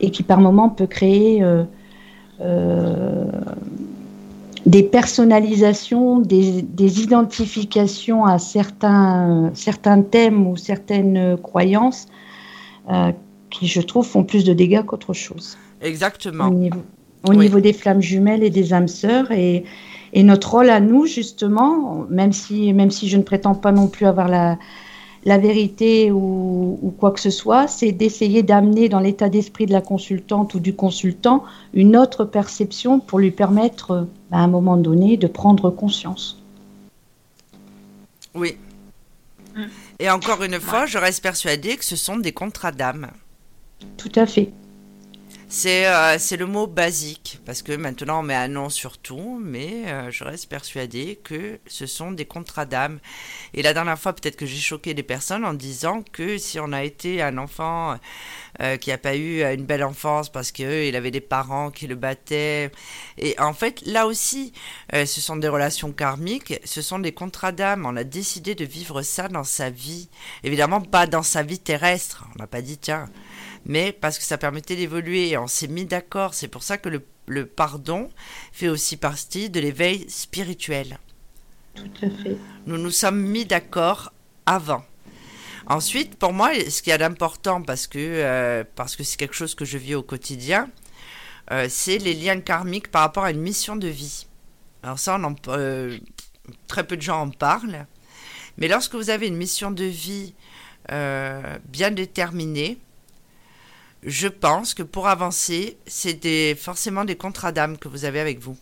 et 0.00 0.10
qui 0.10 0.22
par 0.22 0.40
moment 0.40 0.70
peut 0.70 0.86
créer 0.86 1.44
des 4.68 4.82
personnalisations, 4.82 6.20
des, 6.20 7.02
identifications 7.02 8.24
à 8.24 8.38
certains, 8.38 9.50
certains 9.54 10.02
thèmes 10.02 10.46
ou 10.46 10.56
certaines 10.56 11.38
croyances 11.38 12.06
qui, 13.50 13.66
je 13.66 13.80
trouve, 13.80 14.06
font 14.06 14.24
plus 14.24 14.44
de 14.44 14.52
dégâts 14.52 14.84
qu'autre 14.84 15.14
chose. 15.14 15.56
Exactement. 15.80 16.50
Au 17.24 17.34
niveau, 17.34 17.60
des 17.60 17.72
flammes 17.72 18.02
jumelles 18.02 18.42
et 18.42 18.50
des 18.50 18.72
âmes 18.72 18.88
sœurs. 18.88 19.32
Et, 19.32 19.64
et 20.12 20.22
notre 20.22 20.50
rôle 20.52 20.70
à 20.70 20.80
nous, 20.80 21.06
justement, 21.06 22.06
même 22.10 22.32
si, 22.32 22.72
même 22.72 22.90
si 22.90 23.08
je 23.08 23.16
ne 23.16 23.22
prétends 23.22 23.54
pas 23.54 23.72
non 23.72 23.88
plus 23.88 24.06
avoir 24.06 24.28
la, 24.28 24.58
la 25.24 25.38
vérité 25.38 26.10
ou, 26.12 26.78
ou, 26.80 26.90
quoi 26.90 27.10
que 27.10 27.20
ce 27.20 27.30
soit, 27.30 27.66
c'est 27.66 27.92
d'essayer 27.92 28.42
d'amener 28.42 28.88
dans 28.88 29.00
l'état 29.00 29.28
d'esprit 29.28 29.66
de 29.66 29.72
la 29.72 29.80
consultante 29.80 30.54
ou 30.54 30.60
du 30.60 30.74
consultant 30.74 31.42
une 31.74 31.96
autre 31.96 32.24
perception 32.24 33.00
pour 33.00 33.18
lui 33.18 33.30
permettre, 33.30 34.06
à 34.30 34.40
un 34.40 34.48
moment 34.48 34.76
donné, 34.76 35.16
de 35.16 35.26
prendre 35.26 35.70
conscience. 35.70 36.42
Oui. 38.34 38.56
Mm. 39.54 39.64
Et 39.98 40.10
encore 40.10 40.42
une 40.42 40.60
fois, 40.60 40.86
je 40.86 40.98
reste 40.98 41.22
persuadée 41.22 41.76
que 41.76 41.84
ce 41.84 41.96
sont 41.96 42.16
des 42.16 42.32
contrats 42.32 42.72
d'âme. 42.72 43.10
Tout 43.96 44.12
à 44.14 44.26
fait. 44.26 44.52
Euh, 45.50 46.16
c'est 46.18 46.36
le 46.36 46.44
mot 46.44 46.66
basique, 46.66 47.40
parce 47.46 47.62
que 47.62 47.72
maintenant 47.72 48.20
on 48.20 48.22
met 48.22 48.34
un 48.34 48.48
nom 48.48 48.68
sur 48.68 48.98
tout, 48.98 49.40
mais 49.42 49.84
euh, 49.86 50.10
je 50.10 50.22
reste 50.22 50.46
persuadée 50.50 51.18
que 51.24 51.58
ce 51.66 51.86
sont 51.86 52.12
des 52.12 52.26
contrats 52.26 52.66
d'âme. 52.66 52.98
Et 53.54 53.62
la 53.62 53.72
dernière 53.72 53.98
fois, 53.98 54.12
peut-être 54.12 54.36
que 54.36 54.44
j'ai 54.44 54.58
choqué 54.58 54.92
des 54.92 55.02
personnes 55.02 55.46
en 55.46 55.54
disant 55.54 56.02
que 56.12 56.36
si 56.36 56.60
on 56.60 56.70
a 56.72 56.84
été 56.84 57.22
un 57.22 57.38
enfant 57.38 57.96
euh, 58.60 58.76
qui 58.76 58.90
n'a 58.90 58.98
pas 58.98 59.16
eu 59.16 59.42
une 59.42 59.64
belle 59.64 59.84
enfance 59.84 60.28
parce 60.28 60.52
qu'il 60.52 60.94
avait 60.94 61.10
des 61.10 61.22
parents 61.22 61.70
qui 61.70 61.86
le 61.86 61.94
battaient, 61.94 62.70
et 63.16 63.34
en 63.40 63.54
fait, 63.54 63.80
là 63.86 64.06
aussi, 64.06 64.52
ce 64.92 65.20
sont 65.20 65.36
des 65.36 65.48
relations 65.48 65.92
karmiques, 65.92 66.60
ce 66.64 66.82
sont 66.82 66.98
des 66.98 67.12
contrats 67.12 67.52
d'âme. 67.52 67.86
On 67.86 67.96
a 67.96 68.04
décidé 68.04 68.54
de 68.54 68.66
vivre 68.66 69.00
ça 69.00 69.28
dans 69.28 69.44
sa 69.44 69.70
vie. 69.70 70.10
Évidemment, 70.44 70.82
pas 70.82 71.06
dans 71.06 71.22
sa 71.22 71.42
vie 71.42 71.58
terrestre. 71.58 72.26
On 72.34 72.38
n'a 72.38 72.46
pas 72.46 72.60
dit, 72.60 72.76
tiens 72.76 73.08
mais 73.68 73.92
parce 73.92 74.18
que 74.18 74.24
ça 74.24 74.38
permettait 74.38 74.76
d'évoluer 74.76 75.28
et 75.28 75.38
on 75.38 75.46
s'est 75.46 75.68
mis 75.68 75.84
d'accord. 75.84 76.34
C'est 76.34 76.48
pour 76.48 76.62
ça 76.62 76.78
que 76.78 76.88
le, 76.88 77.46
pardon 77.46 78.08
fait 78.50 78.68
aussi 78.68 78.96
partie 78.96 79.50
de 79.50 79.60
l'éveil 79.60 80.08
spirituel. 80.08 80.98
Tout 81.74 81.84
à 82.02 82.10
fait. 82.10 82.38
Nous 82.66 82.78
nous 82.78 82.90
sommes 82.90 83.20
mis 83.20 83.44
d'accord 83.44 84.12
avant. 84.46 84.84
Ensuite, 85.66 86.16
pour 86.16 86.32
moi, 86.32 86.50
ce 86.70 86.80
qui 86.80 86.90
est 86.90 86.96
d'important, 86.96 87.60
parce 87.60 87.86
que 87.86 87.98
euh, 87.98 88.64
parce 88.74 88.96
que 88.96 89.04
c'est 89.04 89.18
quelque 89.18 89.34
chose 89.34 89.54
que 89.54 89.66
je 89.66 89.76
vis 89.76 89.94
au 89.94 90.02
quotidien, 90.02 90.70
euh, 91.50 91.66
c'est 91.68 91.98
les 91.98 92.14
liens 92.14 92.40
karmiques 92.40 92.90
par 92.90 93.02
rapport 93.02 93.24
à 93.24 93.30
une 93.30 93.40
mission 93.40 93.76
de 93.76 93.88
vie. 93.88 94.26
Alors 94.82 94.98
ça, 94.98 95.20
euh, 95.48 95.98
très 96.68 96.86
peu 96.86 96.96
de 96.96 97.02
gens 97.02 97.20
en 97.20 97.28
parlent, 97.28 97.86
mais 98.56 98.66
lorsque 98.66 98.94
vous 98.94 99.10
avez 99.10 99.26
une 99.26 99.36
mission 99.36 99.70
de 99.70 99.84
vie 99.84 100.34
bien 101.68 101.90
déterminée, 101.90 102.78
je 104.02 104.28
pense 104.28 104.74
que 104.74 104.82
pour 104.82 105.08
avancer, 105.08 105.76
c'est 105.86 106.54
forcément 106.54 107.04
des 107.04 107.16
contrats 107.16 107.52
d'âme 107.52 107.78
que 107.78 107.88
vous 107.88 108.04
avez 108.04 108.20
avec 108.20 108.40
vous. 108.40 108.56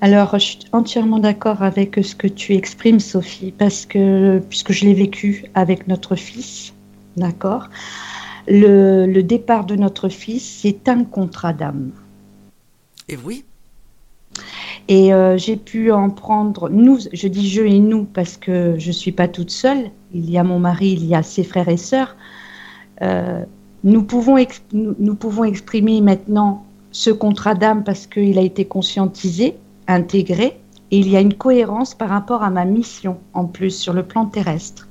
Alors, 0.00 0.32
je 0.34 0.44
suis 0.44 0.58
entièrement 0.72 1.20
d'accord 1.20 1.62
avec 1.62 2.00
ce 2.02 2.16
que 2.16 2.26
tu 2.26 2.54
exprimes, 2.54 2.98
Sophie, 2.98 3.52
parce 3.52 3.86
que, 3.86 4.40
puisque 4.50 4.72
je 4.72 4.84
l'ai 4.84 4.94
vécu 4.94 5.44
avec 5.54 5.86
notre 5.86 6.16
fils, 6.16 6.74
d'accord 7.16 7.68
le, 8.48 9.20
départ 9.20 9.64
de 9.64 9.76
notre 9.76 10.08
fils, 10.08 10.60
c'est 10.62 10.88
un 10.88 11.04
contrat 11.04 11.52
d'âme. 11.52 11.92
Et 13.08 13.16
oui. 13.16 13.44
Et 14.88 15.14
euh, 15.14 15.36
j'ai 15.38 15.56
pu 15.56 15.92
en 15.92 16.10
prendre, 16.10 16.68
nous, 16.68 16.98
je 17.12 17.28
dis 17.28 17.48
je 17.48 17.62
et 17.62 17.78
nous, 17.78 18.04
parce 18.04 18.36
que 18.36 18.74
je 18.78 18.88
ne 18.88 18.92
suis 18.92 19.12
pas 19.12 19.28
toute 19.28 19.50
seule. 19.50 19.90
Il 20.12 20.28
y 20.30 20.38
a 20.38 20.44
mon 20.44 20.58
mari, 20.58 20.92
il 20.92 21.04
y 21.06 21.14
a 21.14 21.22
ses 21.22 21.44
frères 21.44 21.68
et 21.68 21.76
sœurs. 21.76 22.16
Euh, 23.02 23.44
nous, 23.84 24.02
pouvons 24.02 24.36
nous, 24.72 25.14
pouvons 25.14 25.44
exprimer 25.44 26.00
maintenant 26.00 26.64
ce 26.92 27.10
contrat 27.10 27.54
d'âme 27.54 27.84
parce 27.84 28.06
qu'il 28.06 28.38
a 28.38 28.42
été 28.42 28.64
conscientisé, 28.64 29.56
intégré, 29.88 30.58
et 30.90 30.98
il 30.98 31.08
y 31.08 31.16
a 31.16 31.20
une 31.20 31.34
cohérence 31.34 31.94
par 31.94 32.10
rapport 32.10 32.42
à 32.42 32.50
ma 32.50 32.64
mission 32.64 33.18
en 33.32 33.46
plus 33.46 33.70
sur 33.70 33.92
le 33.92 34.04
plan 34.04 34.26
terrestre. 34.26 34.88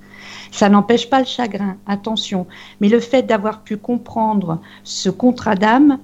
Ça 0.52 0.68
n'empêche 0.68 1.10
pas 1.10 1.20
le 1.20 1.26
chagrin, 1.26 1.78
attention, 1.86 2.48
mais 2.82 2.90
le 2.90 3.00
fait 3.00 3.24
d'avoir 3.24 3.62
pu 3.62 3.78
comprendre 3.78 4.60
ce 4.84 5.10
contrat 5.10 5.56
d'âme 5.56 6.00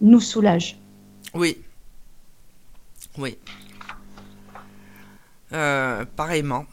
nous 0.00 0.20
soulage. 0.20 0.78
Oui. 1.34 1.56
Oui. 3.18 3.38
Euh, 5.52 6.04
pareillement. 6.16 6.64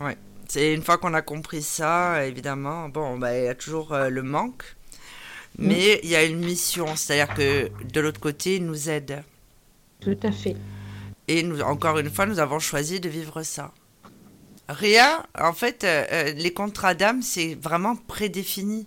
Ouais. 0.00 0.18
C'est 0.48 0.74
une 0.74 0.82
fois 0.82 0.98
qu'on 0.98 1.14
a 1.14 1.22
compris 1.22 1.62
ça, 1.62 2.26
évidemment, 2.26 2.88
bon, 2.88 3.18
bah, 3.18 3.36
il 3.38 3.44
y 3.44 3.48
a 3.48 3.54
toujours 3.54 3.92
euh, 3.92 4.08
le 4.08 4.22
manque, 4.22 4.64
mais 5.58 6.00
il 6.02 6.10
y 6.10 6.16
a 6.16 6.24
une 6.24 6.44
mission, 6.44 6.96
c'est-à-dire 6.96 7.34
que 7.34 7.70
de 7.92 8.00
l'autre 8.00 8.20
côté, 8.20 8.56
il 8.56 8.66
nous 8.66 8.90
aide. 8.90 9.22
Tout 10.00 10.18
à 10.22 10.32
fait. 10.32 10.56
Et 11.28 11.42
nous, 11.42 11.60
encore 11.62 11.98
une 11.98 12.10
fois, 12.10 12.26
nous 12.26 12.38
avons 12.38 12.58
choisi 12.58 13.00
de 13.00 13.08
vivre 13.08 13.42
ça. 13.42 13.72
Rien, 14.68 15.24
en 15.38 15.52
fait, 15.52 15.84
euh, 15.84 16.04
euh, 16.12 16.32
les 16.32 16.52
contrats 16.52 16.94
d'âme, 16.94 17.22
c'est 17.22 17.54
vraiment 17.60 17.96
prédéfini. 17.96 18.86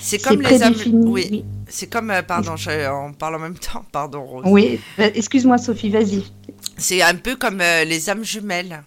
C'est 0.00 0.22
comme 0.22 0.42
les 0.42 0.62
âmes. 0.62 0.74
Oui, 0.92 1.44
c'est 1.68 1.88
comme. 1.88 2.12
pardon, 2.26 2.54
on 2.92 3.12
parle 3.12 3.34
en 3.34 3.40
même 3.40 3.58
temps. 3.58 3.84
Pardon, 3.90 4.24
Rose. 4.24 4.44
Oui, 4.46 4.80
excuse-moi, 4.96 5.58
Sophie, 5.58 5.90
vas-y. 5.90 6.24
C'est 6.76 7.02
un 7.02 7.16
peu 7.16 7.34
comme 7.34 7.58
les 7.58 8.08
âmes 8.08 8.24
jumelles. 8.24 8.84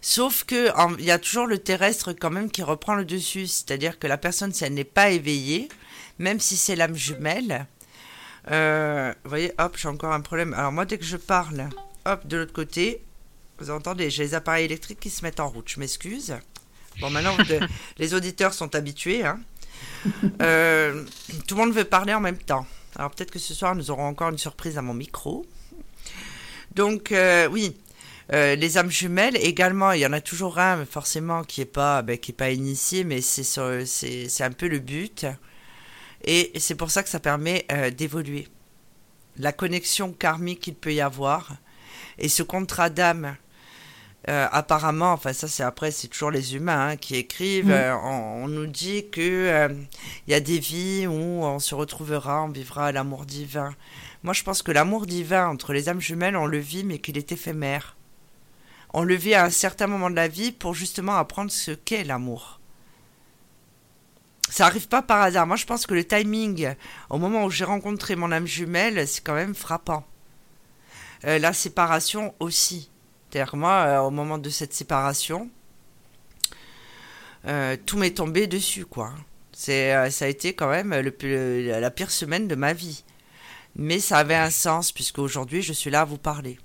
Sauf 0.00 0.44
que 0.44 0.70
il 0.98 1.04
y 1.04 1.10
a 1.10 1.18
toujours 1.18 1.46
le 1.46 1.58
terrestre 1.58 2.12
quand 2.12 2.30
même 2.30 2.50
qui 2.50 2.62
reprend 2.62 2.94
le 2.94 3.04
dessus, 3.04 3.46
c'est-à-dire 3.46 3.98
que 3.98 4.06
la 4.06 4.16
personne, 4.16 4.52
si 4.52 4.64
elle 4.64 4.74
n'est 4.74 4.84
pas 4.84 5.10
éveillée, 5.10 5.68
même 6.18 6.40
si 6.40 6.56
c'est 6.56 6.76
l'âme 6.76 6.96
jumelle, 6.96 7.66
euh, 8.50 9.12
vous 9.24 9.28
voyez, 9.28 9.52
hop, 9.58 9.76
j'ai 9.76 9.88
encore 9.88 10.12
un 10.12 10.20
problème. 10.20 10.54
Alors 10.54 10.72
moi, 10.72 10.86
dès 10.86 10.98
que 10.98 11.04
je 11.04 11.16
parle, 11.16 11.68
hop, 12.06 12.26
de 12.26 12.38
l'autre 12.38 12.52
côté, 12.52 13.02
vous 13.58 13.70
entendez, 13.70 14.10
j'ai 14.10 14.22
les 14.22 14.34
appareils 14.34 14.64
électriques 14.64 15.00
qui 15.00 15.10
se 15.10 15.22
mettent 15.22 15.40
en 15.40 15.48
route. 15.48 15.68
Je 15.68 15.78
m'excuse. 15.78 16.34
Bon, 17.00 17.10
maintenant, 17.10 17.36
les 17.98 18.14
auditeurs 18.14 18.54
sont 18.54 18.74
habitués. 18.74 19.24
Hein. 19.24 19.40
Euh, 20.40 21.04
tout 21.46 21.56
le 21.56 21.62
monde 21.62 21.74
veut 21.74 21.84
parler 21.84 22.14
en 22.14 22.20
même 22.20 22.38
temps. 22.38 22.66
Alors 22.96 23.10
peut-être 23.10 23.30
que 23.30 23.38
ce 23.38 23.54
soir, 23.54 23.74
nous 23.74 23.90
aurons 23.90 24.06
encore 24.06 24.30
une 24.30 24.38
surprise 24.38 24.78
à 24.78 24.82
mon 24.82 24.94
micro. 24.94 25.46
Donc, 26.74 27.12
euh, 27.12 27.48
oui, 27.48 27.76
euh, 28.32 28.54
les 28.54 28.78
âmes 28.78 28.90
jumelles 28.90 29.36
également, 29.36 29.92
il 29.92 30.00
y 30.00 30.06
en 30.06 30.12
a 30.12 30.20
toujours 30.20 30.58
un 30.58 30.84
forcément 30.84 31.42
qui 31.42 31.60
n'est 31.60 31.66
pas, 31.66 32.02
ben, 32.02 32.18
qui 32.18 32.32
est 32.32 32.34
pas 32.34 32.50
initié, 32.50 33.04
mais 33.04 33.20
c'est, 33.20 33.42
c'est, 33.44 34.44
un 34.44 34.52
peu 34.52 34.68
le 34.68 34.78
but. 34.78 35.26
Et 36.24 36.52
c'est 36.58 36.74
pour 36.74 36.90
ça 36.90 37.02
que 37.02 37.08
ça 37.08 37.20
permet 37.20 37.66
d'évoluer. 37.96 38.48
La 39.36 39.52
connexion 39.52 40.12
karmique 40.12 40.60
qu'il 40.60 40.74
peut 40.74 40.92
y 40.92 41.00
avoir 41.00 41.56
et 42.18 42.28
ce 42.28 42.42
contrat 42.42 42.90
d'âme 42.90 43.36
euh, 44.28 44.46
apparemment, 44.52 45.12
enfin 45.12 45.32
ça 45.32 45.48
c'est 45.48 45.62
après, 45.62 45.90
c'est 45.90 46.08
toujours 46.08 46.30
les 46.30 46.54
humains 46.54 46.88
hein, 46.88 46.96
qui 46.96 47.16
écrivent. 47.16 47.68
Mm. 47.68 47.72
Euh, 47.72 47.96
on, 47.96 48.48
nous 48.48 48.66
dit 48.66 49.08
que 49.10 49.20
il 49.20 49.48
euh, 49.48 49.68
y 50.28 50.34
a 50.34 50.40
des 50.40 50.58
vies 50.58 51.06
où 51.06 51.14
on 51.42 51.58
se 51.58 51.74
retrouvera, 51.74 52.44
on 52.44 52.48
vivra 52.48 52.92
l'amour 52.92 53.24
divin. 53.24 53.74
Moi 54.22 54.34
je 54.34 54.42
pense 54.42 54.60
que 54.60 54.72
l'amour 54.72 55.06
divin 55.06 55.48
entre 55.48 55.72
les 55.72 55.88
âmes 55.88 56.02
jumelles, 56.02 56.36
on 56.36 56.44
le 56.44 56.58
vit, 56.58 56.84
mais 56.84 56.98
qu'il 56.98 57.16
est 57.16 57.32
éphémère. 57.32 57.96
On 58.92 59.02
le 59.02 59.14
vit 59.14 59.34
à 59.34 59.44
un 59.44 59.50
certain 59.50 59.86
moment 59.86 60.10
de 60.10 60.16
la 60.16 60.28
vie 60.28 60.52
pour 60.52 60.74
justement 60.74 61.16
apprendre 61.16 61.50
ce 61.50 61.70
qu'est 61.70 62.04
l'amour. 62.04 62.60
Ça 64.48 64.66
arrive 64.66 64.88
pas 64.88 65.02
par 65.02 65.22
hasard. 65.22 65.46
Moi 65.46 65.56
je 65.56 65.66
pense 65.66 65.86
que 65.86 65.94
le 65.94 66.04
timing, 66.04 66.74
au 67.08 67.18
moment 67.18 67.44
où 67.44 67.50
j'ai 67.50 67.64
rencontré 67.64 68.16
mon 68.16 68.32
âme 68.32 68.46
jumelle, 68.46 69.06
c'est 69.06 69.22
quand 69.24 69.34
même 69.34 69.54
frappant. 69.54 70.04
la 71.22 71.52
séparation 71.52 72.34
aussi 72.40 72.90
c'est-à-dire 73.30 73.56
moi, 73.56 73.84
euh, 73.86 74.00
au 74.00 74.10
moment 74.10 74.38
de 74.38 74.50
cette 74.50 74.72
séparation, 74.74 75.50
euh, 77.46 77.76
tout 77.86 77.96
m'est 77.96 78.16
tombé 78.16 78.46
dessus, 78.46 78.86
quoi. 78.86 79.12
C'est, 79.52 79.94
euh, 79.94 80.10
ça 80.10 80.24
a 80.24 80.28
été 80.28 80.54
quand 80.54 80.68
même 80.68 80.90
la 80.90 81.90
pire 81.90 82.10
semaine 82.10 82.48
de 82.48 82.54
ma 82.54 82.72
vie. 82.72 83.04
Mais 83.76 84.00
ça 84.00 84.18
avait 84.18 84.34
un 84.34 84.50
sens, 84.50 84.90
puisque 84.90 85.18
aujourd'hui, 85.18 85.62
je 85.62 85.72
suis 85.72 85.90
là 85.90 86.00
à 86.00 86.04
vous 86.04 86.18
parler. 86.18 86.58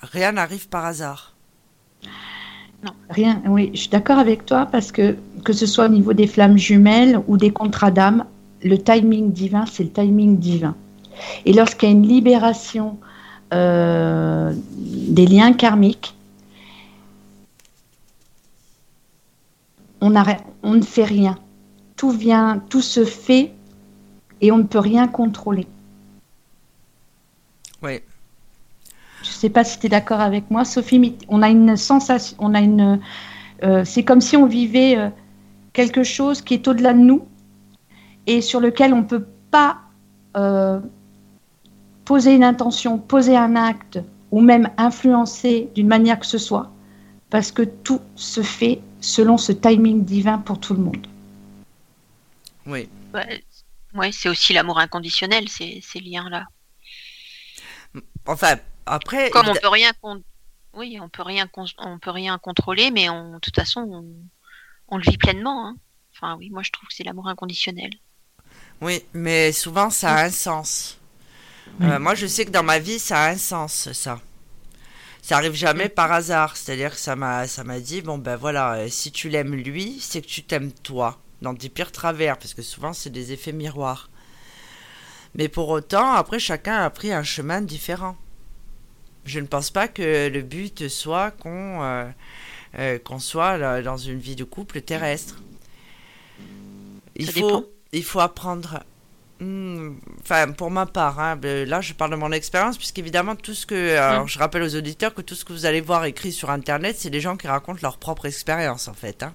Rien 0.00 0.32
n'arrive 0.32 0.68
par 0.68 0.84
hasard. 0.84 1.34
Non. 2.82 2.92
Rien, 3.10 3.42
oui, 3.46 3.70
je 3.74 3.80
suis 3.80 3.88
d'accord 3.90 4.18
avec 4.18 4.46
toi, 4.46 4.66
parce 4.66 4.90
que 4.90 5.16
que 5.44 5.52
ce 5.52 5.66
soit 5.66 5.86
au 5.86 5.88
niveau 5.88 6.12
des 6.14 6.26
flammes 6.26 6.56
jumelles 6.56 7.20
ou 7.28 7.36
des 7.36 7.50
contrats 7.50 7.90
d'âme, 7.90 8.24
le 8.62 8.76
timing 8.78 9.32
divin, 9.32 9.66
c'est 9.66 9.84
le 9.84 9.90
timing 9.90 10.38
divin. 10.38 10.74
Et 11.44 11.52
lorsqu'il 11.52 11.88
y 11.88 11.92
a 11.92 11.94
une 11.94 12.06
libération 12.06 12.98
euh, 13.52 14.54
des 14.76 15.26
liens 15.26 15.52
karmiques. 15.52 16.14
On, 20.00 20.14
on 20.62 20.74
ne 20.74 20.82
fait 20.82 21.04
rien. 21.04 21.36
Tout 21.96 22.10
vient, 22.10 22.62
tout 22.68 22.80
se 22.80 23.04
fait 23.04 23.52
et 24.40 24.52
on 24.52 24.58
ne 24.58 24.62
peut 24.62 24.78
rien 24.78 25.08
contrôler. 25.08 25.66
Oui. 27.82 28.00
Je 29.40 29.46
ne 29.46 29.48
sais 29.48 29.54
pas 29.54 29.64
si 29.64 29.78
tu 29.78 29.86
es 29.86 29.88
d'accord 29.88 30.20
avec 30.20 30.50
moi, 30.50 30.66
Sophie, 30.66 31.16
on 31.28 31.40
a 31.40 31.48
une 31.48 31.74
sensation, 31.74 32.36
on 32.40 32.54
a 32.54 32.60
une. 32.60 33.00
Euh, 33.62 33.86
c'est 33.86 34.04
comme 34.04 34.20
si 34.20 34.36
on 34.36 34.44
vivait 34.44 34.98
euh, 34.98 35.08
quelque 35.72 36.02
chose 36.02 36.42
qui 36.42 36.52
est 36.52 36.68
au-delà 36.68 36.92
de 36.92 36.98
nous 36.98 37.26
et 38.26 38.42
sur 38.42 38.60
lequel 38.60 38.92
on 38.92 38.98
ne 38.98 39.06
peut 39.06 39.26
pas 39.50 39.78
poser 42.04 42.34
une 42.34 42.44
intention, 42.44 42.98
poser 42.98 43.34
un 43.34 43.56
acte 43.56 43.98
ou 44.30 44.42
même 44.42 44.68
influencer 44.76 45.70
d'une 45.74 45.88
manière 45.88 46.20
que 46.20 46.26
ce 46.26 46.36
soit, 46.36 46.70
parce 47.30 47.50
que 47.50 47.62
tout 47.62 48.02
se 48.16 48.42
fait 48.42 48.82
selon 49.00 49.38
ce 49.38 49.52
timing 49.52 50.04
divin 50.04 50.36
pour 50.36 50.60
tout 50.60 50.74
le 50.74 50.80
monde. 50.80 51.06
Oui. 52.66 52.90
Ouais, 53.94 54.12
c'est 54.12 54.28
aussi 54.28 54.52
l'amour 54.52 54.78
inconditionnel, 54.78 55.48
ces, 55.48 55.80
ces 55.82 56.00
liens-là. 56.00 56.44
Enfin, 58.26 58.56
après. 58.90 59.30
Comme 59.30 59.48
on 59.48 59.54
peut 59.54 59.68
rien, 59.68 59.92
oui, 60.74 60.98
on 61.00 61.08
peut 61.08 61.22
rien, 61.22 61.48
on 61.78 61.98
peut 61.98 62.10
rien 62.10 62.38
contrôler, 62.38 62.90
mais 62.90 63.08
on, 63.08 63.34
de 63.34 63.38
toute 63.38 63.56
façon, 63.56 64.04
on, 64.88 64.96
le 64.96 65.02
vit 65.02 65.18
pleinement. 65.18 65.66
Hein. 65.66 65.76
Enfin, 66.14 66.36
oui, 66.36 66.50
moi 66.50 66.62
je 66.62 66.70
trouve 66.70 66.88
que 66.88 66.94
c'est 66.94 67.04
l'amour 67.04 67.28
inconditionnel. 67.28 67.90
Oui, 68.80 69.02
mais 69.12 69.52
souvent 69.52 69.90
ça 69.90 70.14
a 70.14 70.24
un 70.24 70.30
sens. 70.30 71.00
Euh, 71.82 71.98
moi, 71.98 72.14
je 72.14 72.26
sais 72.26 72.44
que 72.44 72.50
dans 72.50 72.62
ma 72.62 72.78
vie, 72.78 72.98
ça 72.98 73.24
a 73.24 73.30
un 73.30 73.38
sens, 73.38 73.92
ça. 73.92 74.20
Ça 75.22 75.36
arrive 75.36 75.54
jamais 75.54 75.88
par 75.88 76.10
hasard. 76.12 76.56
C'est-à-dire 76.56 76.92
que 76.92 77.00
ça 77.00 77.16
m'a, 77.16 77.46
ça 77.46 77.64
m'a 77.64 77.80
dit, 77.80 78.02
bon 78.02 78.18
ben 78.18 78.36
voilà, 78.36 78.74
euh, 78.74 78.88
si 78.88 79.12
tu 79.12 79.28
l'aimes 79.28 79.54
lui, 79.54 79.98
c'est 80.00 80.20
que 80.20 80.26
tu 80.26 80.42
t'aimes 80.42 80.72
toi, 80.72 81.18
dans 81.42 81.54
tes 81.54 81.68
pires 81.68 81.92
travers, 81.92 82.38
parce 82.38 82.54
que 82.54 82.62
souvent 82.62 82.92
c'est 82.92 83.10
des 83.10 83.32
effets 83.32 83.52
miroirs. 83.52 84.10
Mais 85.34 85.48
pour 85.48 85.68
autant, 85.68 86.12
après, 86.12 86.38
chacun 86.38 86.76
a 86.82 86.90
pris 86.90 87.12
un 87.12 87.22
chemin 87.22 87.60
différent. 87.60 88.16
Je 89.24 89.40
ne 89.40 89.46
pense 89.46 89.70
pas 89.70 89.88
que 89.88 90.28
le 90.28 90.42
but 90.42 90.88
soit 90.88 91.30
qu'on 91.32 91.82
euh, 92.78 92.98
qu'on 92.98 93.18
soit 93.18 93.82
dans 93.82 93.96
une 93.96 94.18
vie 94.18 94.36
de 94.36 94.44
couple 94.44 94.80
terrestre. 94.80 95.40
Il 97.16 97.30
faut, 97.30 97.70
il 97.92 98.04
faut 98.04 98.20
apprendre 98.20 98.80
Hmm, 99.40 99.94
enfin, 100.20 100.52
pour 100.52 100.70
ma 100.70 100.84
part, 100.84 101.18
hein, 101.18 101.34
ben, 101.34 101.66
là 101.66 101.80
je 101.80 101.94
parle 101.94 102.10
de 102.10 102.16
mon 102.16 102.30
expérience, 102.30 102.76
puisqu'évidemment 102.76 103.36
tout 103.36 103.54
ce 103.54 103.64
que, 103.64 103.96
alors 103.96 104.28
je 104.28 104.38
rappelle 104.38 104.62
aux 104.62 104.76
auditeurs 104.76 105.14
que 105.14 105.22
tout 105.22 105.34
ce 105.34 105.46
que 105.46 105.54
vous 105.54 105.64
allez 105.64 105.80
voir 105.80 106.04
écrit 106.04 106.30
sur 106.30 106.50
Internet, 106.50 106.96
c'est 106.98 107.08
des 107.08 107.22
gens 107.22 107.38
qui 107.38 107.46
racontent 107.46 107.80
leur 107.82 107.96
propre 107.96 108.26
expérience 108.26 108.86
en 108.86 108.92
fait. 108.92 109.22
Hein. 109.22 109.32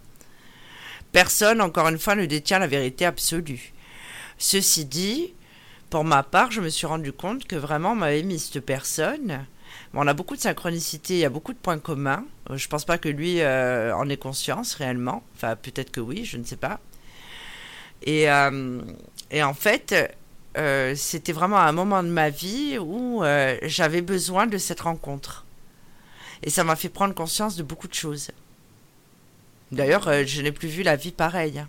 Personne, 1.12 1.60
encore 1.60 1.88
une 1.88 1.98
fois, 1.98 2.14
ne 2.14 2.28
détient 2.28 2.60
la 2.60 2.68
vérité 2.68 3.04
absolue. 3.04 3.74
Ceci 4.38 4.86
dit, 4.86 5.34
pour 5.90 6.04
ma 6.04 6.22
part, 6.22 6.52
je 6.52 6.62
me 6.62 6.70
suis 6.70 6.86
rendu 6.86 7.12
compte 7.12 7.46
que 7.46 7.56
vraiment 7.56 7.94
on 7.94 7.96
m'avait 7.96 8.22
mis 8.22 8.38
cette 8.38 8.64
personne. 8.64 9.48
On 9.96 10.08
a 10.08 10.14
beaucoup 10.14 10.36
de 10.36 10.42
synchronicité, 10.42 11.16
il 11.16 11.20
y 11.20 11.26
a 11.26 11.30
beaucoup 11.30 11.54
de 11.54 11.58
points 11.58 11.80
communs. 11.80 12.26
Euh, 12.50 12.58
je 12.58 12.68
pense 12.68 12.86
pas 12.86 12.98
que 12.98 13.10
lui 13.10 13.42
euh, 13.42 13.96
en 13.96 14.10
ait 14.10 14.18
conscience 14.18 14.76
réellement. 14.76 15.24
Enfin, 15.36 15.56
peut-être 15.56 15.92
que 15.92 16.02
oui, 16.02 16.26
je 16.26 16.38
ne 16.38 16.44
sais 16.44 16.58
pas. 16.58 16.80
Et, 18.04 18.30
euh, 18.30 18.82
en 19.34 19.54
fait, 19.54 19.96
c'était 20.96 21.34
vraiment 21.34 21.58
un 21.58 21.72
moment 21.72 22.04
de 22.04 22.10
ma 22.10 22.30
vie 22.30 22.78
où 22.80 23.24
j'avais 23.64 24.02
besoin 24.02 24.48
de 24.48 24.58
cette 24.58 24.82
rencontre. 24.82 25.46
Et 26.44 26.50
ça 26.50 26.64
m'a 26.64 26.76
fait 26.76 26.90
prendre 26.90 27.14
conscience 27.14 27.56
de 27.56 27.64
beaucoup 27.64 27.88
de 27.88 27.94
choses. 27.94 28.32
D'ailleurs, 29.72 30.26
je 30.26 30.42
n'ai 30.42 30.52
plus 30.52 30.68
vu 30.68 30.84
la 30.84 30.96
vie 30.96 31.12
pareille. 31.12 31.66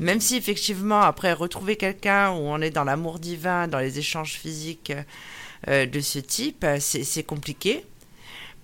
Même 0.00 0.20
si 0.20 0.36
effectivement, 0.36 1.02
après 1.02 1.32
retrouver 1.32 1.76
quelqu'un 1.76 2.30
où 2.30 2.40
on 2.40 2.60
est 2.60 2.70
dans 2.70 2.84
l'amour 2.84 3.18
divin, 3.18 3.68
dans 3.68 3.78
les 3.78 3.98
échanges 3.98 4.34
physiques 4.34 4.92
de 5.66 6.00
ce 6.00 6.18
type, 6.18 6.64
c'est 6.78 7.22
compliqué. 7.22 7.84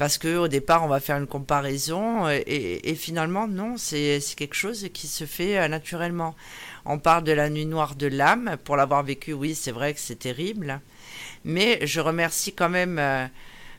Parce 0.03 0.19
que 0.19 0.37
au 0.37 0.49
départ 0.49 0.85
on 0.85 0.89
va 0.89 0.99
faire 0.99 1.17
une 1.17 1.29
comparaison 1.29 2.27
euh, 2.27 2.41
et, 2.47 2.95
finalement 2.97 3.47
non 3.47 3.77
c'est 3.77 4.21
quelque 4.37 4.57
chose 4.57 4.89
qui 4.93 5.07
se 5.07 5.27
fait 5.27 5.59
euh, 5.59 5.69
naturellement. 5.69 6.35
On 6.85 6.99
parle 6.99 7.23
de 7.23 7.31
la 7.31 7.49
nuit 7.51 7.67
noire 7.67 7.95
de 7.95 8.09
l'âme. 8.09 8.57
Pour 8.65 8.77
l'avoir 8.77 9.05
vécu 9.05 9.33
oui 9.33 9.55
c'est 9.55 9.71
vrai 9.71 9.95
que 9.95 10.01
c'est 10.01 10.19
terrible. 10.19 10.81
Mais 11.45 11.87
je 11.87 12.01
remercie 12.01 12.53
quand 12.53 12.69
même 12.69 12.99
euh, 12.99 13.27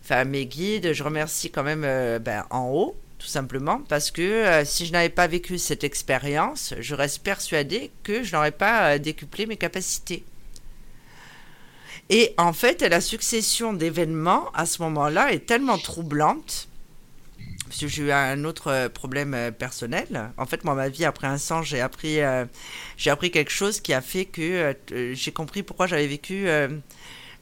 enfin 0.01 0.23
mes 0.23 0.45
guides. 0.45 0.93
Je 0.93 1.03
remercie 1.03 1.51
quand 1.51 1.63
même 1.63 1.81
ben, 2.19 2.45
en 2.51 2.69
haut 2.69 2.95
tout 3.19 3.27
simplement. 3.27 3.81
Parce 3.89 4.09
que 4.09 4.63
si 4.63 4.85
je 4.85 4.93
n'avais 4.93 5.09
pas 5.09 5.27
vécu 5.27 5.57
cette 5.57 5.83
expérience 5.83 6.73
je 6.79 6.95
reste 6.95 7.21
persuadée 7.21 7.91
que 8.03 8.23
je 8.23 8.33
n'aurais 8.33 8.51
pas 8.51 8.97
décuplé 8.97 9.45
mes 9.45 9.57
capacités 9.57 10.23
et 12.09 12.33
en 12.37 12.53
fait, 12.53 12.81
la 12.81 13.01
succession 13.01 13.73
d'événements 13.73 14.51
à 14.53 14.65
ce 14.65 14.81
moment-là 14.81 15.31
est 15.31 15.45
tellement 15.45 15.77
troublante. 15.77 16.67
Parce 17.67 17.79
que 17.79 17.87
j'ai 17.87 18.03
eu 18.03 18.11
un 18.11 18.43
autre 18.43 18.67
euh, 18.67 18.89
problème 18.89 19.33
euh, 19.33 19.49
personnel. 19.49 20.29
En 20.37 20.45
fait, 20.45 20.63
moi, 20.63 20.75
ma 20.75 20.89
vie, 20.89 21.05
après 21.05 21.25
un 21.25 21.39
sang, 21.39 21.63
j'ai 21.63 21.81
appris, 21.81 22.21
euh, 22.21 22.45
appris 23.07 23.31
quelque 23.31 23.51
chose 23.51 23.79
qui 23.79 23.93
a 23.93 24.01
fait 24.01 24.25
que 24.25 24.75
j'ai 25.13 25.31
compris 25.31 25.63
pourquoi 25.63 25.87
j'avais 25.87 26.05
vécu 26.05 26.45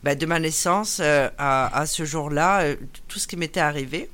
bah, 0.03 0.15
de 0.15 0.25
ma 0.25 0.39
naissance 0.39 1.01
à, 1.01 1.77
à, 1.77 1.85
ce 1.85 2.05
jour-là 2.05 2.75
tout 3.07 3.19
ce 3.19 3.27
qui 3.27 3.35
m'était 3.35 3.59
arrivé. 3.59 4.09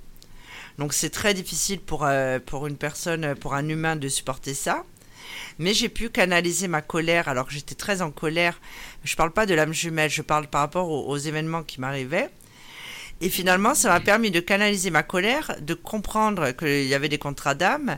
Donc, 0.80 0.94
c'est 0.94 1.10
très 1.12 1.34
difficile 1.34 1.80
pour, 1.80 2.08
pour 2.48 2.68
une 2.68 2.78
personne, 2.78 3.36
pour 3.36 3.54
un 3.54 3.68
humain 3.70 3.96
de 3.96 4.08
supporter 4.08 4.54
ça 4.56 4.84
mais 5.60 5.74
j'ai 5.74 5.90
pu 5.90 6.10
canaliser 6.10 6.68
ma 6.68 6.82
colère 6.82 7.28
alors 7.28 7.48
que 7.48 7.54
j'étais 7.54 7.76
très 7.76 8.02
en 8.02 8.12
colère. 8.12 8.60
Je 9.04 9.13
ne 9.13 9.18
parle 9.18 9.32
pas 9.32 9.46
de 9.46 9.54
l'âme 9.54 9.74
jumelle, 9.74 10.10
je 10.10 10.22
parle 10.22 10.48
par 10.48 10.62
rapport 10.62 10.90
aux, 10.90 11.18
événements 11.18 11.63
qui 11.63 11.82
m'arrivaient. 11.82 12.30
Et 13.20 13.30
finalement, 13.30 13.74
ça 13.74 13.90
m'a 13.90 14.00
permis 14.00 14.30
de 14.30 14.40
canaliser 14.40 14.92
ma 14.92 15.02
colère, 15.02 15.56
de 15.60 15.74
comprendre 15.74 16.52
qu'il 16.52 16.86
y 16.86 16.94
avait 16.94 17.10
des 17.10 17.18
contrats 17.18 17.56
d'âme, 17.56 17.98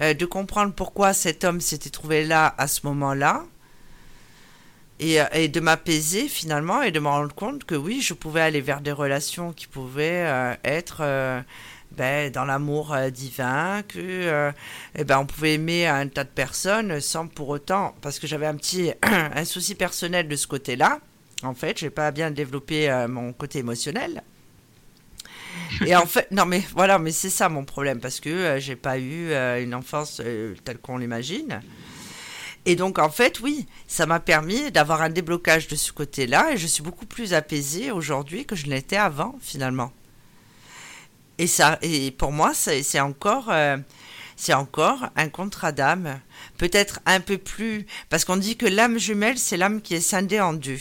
euh, 0.00 0.12
de 0.12 0.26
comprendre 0.26 0.74
pourquoi 0.74 1.14
cet 1.14 1.44
homme 1.44 1.60
s'était 1.60 1.88
trouvé 1.88 2.24
là 2.24 2.54
à 2.58 2.68
ce 2.68 2.80
moment-là, 2.86 3.44
et, 5.00 5.22
euh, 5.22 5.48
de 5.48 5.60
m'apaiser 5.60 6.28
finalement 6.28 6.82
et 6.82 6.90
de 6.90 7.00
me 7.00 7.08
rendre 7.08 7.34
compte 7.34 7.64
que 7.64 7.74
oui, 7.74 8.02
je 8.02 8.12
pouvais 8.12 8.42
aller 8.42 8.60
vers 8.60 8.82
des 8.82 8.92
relations 8.92 9.54
qui 9.54 9.66
pouvaient 9.66 10.26
euh, 10.26 10.54
être 10.64 11.02
ben, 11.92 12.30
dans 12.30 12.44
l'amour 12.44 12.92
euh, 12.92 13.10
divin, 13.10 13.82
que 13.82 14.52
eh 14.94 15.04
ben, 15.04 15.18
on 15.18 15.26
pouvait 15.26 15.54
aimer 15.54 15.86
un 15.86 16.06
tas 16.08 16.24
de 16.24 16.28
personnes 16.28 17.00
sans 17.00 17.26
pour 17.26 17.48
autant, 17.48 17.94
parce 18.00 18.18
que 18.18 18.26
j'avais 18.26 18.46
un 18.46 18.56
petit 18.56 18.92
un 19.02 19.44
souci 19.44 19.74
personnel 19.74 20.28
de 20.28 20.36
ce 20.36 20.46
côté-là. 20.46 21.00
En 21.42 21.54
fait, 21.54 21.78
j'ai 21.78 21.90
pas 21.90 22.10
bien 22.10 22.30
développé 22.30 23.06
mon 23.08 23.32
côté 23.32 23.60
émotionnel. 23.60 24.22
Et 25.86 25.94
en 25.94 26.06
fait, 26.06 26.30
non 26.32 26.46
mais 26.46 26.62
voilà, 26.74 26.98
mais 26.98 27.12
c'est 27.12 27.30
ça 27.30 27.48
mon 27.48 27.64
problème 27.64 28.00
parce 28.00 28.18
que 28.18 28.56
j'ai 28.58 28.74
pas 28.74 28.98
eu 28.98 29.32
une 29.62 29.74
enfance 29.74 30.20
telle 30.64 30.78
qu'on 30.78 30.98
l'imagine. 30.98 31.60
Et 32.68 32.76
donc, 32.76 32.98
en 32.98 33.08
fait, 33.08 33.40
oui, 33.40 33.66
ça 33.86 34.04
m'a 34.04 34.20
permis 34.20 34.70
d'avoir 34.70 35.00
un 35.00 35.08
déblocage 35.08 35.68
de 35.68 35.74
ce 35.74 35.90
côté-là 35.90 36.52
et 36.52 36.58
je 36.58 36.66
suis 36.66 36.82
beaucoup 36.82 37.06
plus 37.06 37.32
apaisée 37.32 37.90
aujourd'hui 37.90 38.44
que 38.44 38.56
je 38.56 38.66
l'étais 38.66 38.98
avant, 38.98 39.36
finalement. 39.40 39.90
Et, 41.38 41.46
ça, 41.46 41.78
et 41.82 42.10
pour 42.10 42.32
moi, 42.32 42.52
c'est 42.54 43.00
encore, 43.00 43.48
euh, 43.50 43.76
c'est 44.36 44.54
encore 44.54 45.08
un 45.16 45.28
contrat 45.28 45.72
d'âme. 45.72 46.20
Peut-être 46.58 47.00
un 47.06 47.20
peu 47.20 47.38
plus. 47.38 47.86
Parce 48.10 48.24
qu'on 48.24 48.36
dit 48.36 48.56
que 48.56 48.66
l'âme 48.66 48.98
jumelle, 48.98 49.38
c'est 49.38 49.56
l'âme 49.56 49.80
qui 49.80 49.94
est 49.94 50.00
scindée 50.00 50.40
en 50.40 50.52
deux. 50.52 50.80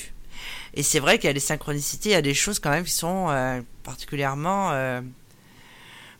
Et 0.74 0.84
c'est 0.84 1.00
vrai 1.00 1.18
qu'il 1.18 1.28
y 1.28 1.32
a 1.32 1.34
des 1.34 1.40
synchronicités, 1.40 2.10
il 2.10 2.14
y 2.14 2.16
a 2.16 2.22
des 2.22 2.34
choses 2.34 2.60
quand 2.60 2.70
même 2.70 2.84
qui 2.84 2.92
sont 2.92 3.28
euh, 3.30 3.62
particulièrement. 3.84 4.72
Euh, 4.72 5.02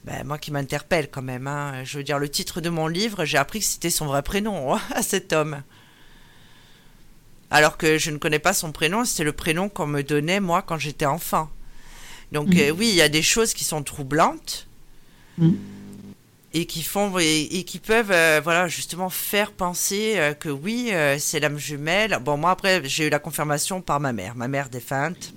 ben, 0.04 0.24
moi 0.26 0.38
qui 0.38 0.52
m'interpelle 0.52 1.10
quand 1.10 1.22
même. 1.22 1.48
Hein. 1.48 1.84
Je 1.84 1.98
veux 1.98 2.04
dire, 2.04 2.18
le 2.18 2.30
titre 2.30 2.62
de 2.62 2.70
mon 2.70 2.88
livre, 2.88 3.26
j'ai 3.26 3.38
appris 3.38 3.60
que 3.60 3.66
c'était 3.66 3.90
son 3.90 4.06
vrai 4.06 4.22
prénom 4.22 4.74
hein, 4.76 4.82
à 4.92 5.02
cet 5.04 5.34
homme. 5.34 5.64
Alors 7.50 7.78
que 7.78 7.98
je 7.98 8.12
ne 8.12 8.18
connais 8.18 8.40
pas 8.40 8.54
son 8.54 8.72
prénom, 8.72 9.06
c'était 9.06 9.24
le 9.24 9.34
prénom 9.34 9.70
qu'on 9.70 9.88
me 9.88 10.04
donnait 10.04 10.40
moi 10.40 10.62
quand 10.62 10.78
j'étais 10.78 11.06
enfant. 11.06 11.50
Donc 12.32 12.50
mm. 12.50 12.60
euh, 12.60 12.72
oui, 12.72 12.90
il 12.90 12.96
y 12.96 13.02
a 13.02 13.10
des 13.10 13.22
choses 13.22 13.54
qui 13.54 13.64
sont 13.64 13.84
troublantes 13.84 14.68
mm. 15.38 15.52
et 16.54 16.66
qui 16.66 16.84
font 16.84 17.18
et, 17.20 17.64
qui 17.66 17.80
peuvent 17.80 18.12
euh, 18.12 18.42
voilà 18.44 18.68
justement 18.68 19.10
faire 19.10 19.52
penser 19.52 20.16
euh, 20.18 20.34
que 20.34 20.50
oui, 20.50 20.92
c'est 21.20 21.40
l'âme 21.40 21.58
jumelle. 21.58 22.20
Bon 22.22 22.38
moi 22.38 22.52
après 22.52 22.82
j'ai 22.84 23.08
eu 23.08 23.10
la 23.10 23.20
confirmation 23.20 23.82
par 23.82 24.00
ma 24.00 24.14
mère, 24.14 24.36
ma 24.36 24.48
mère 24.48 24.70
défunte, 24.70 25.34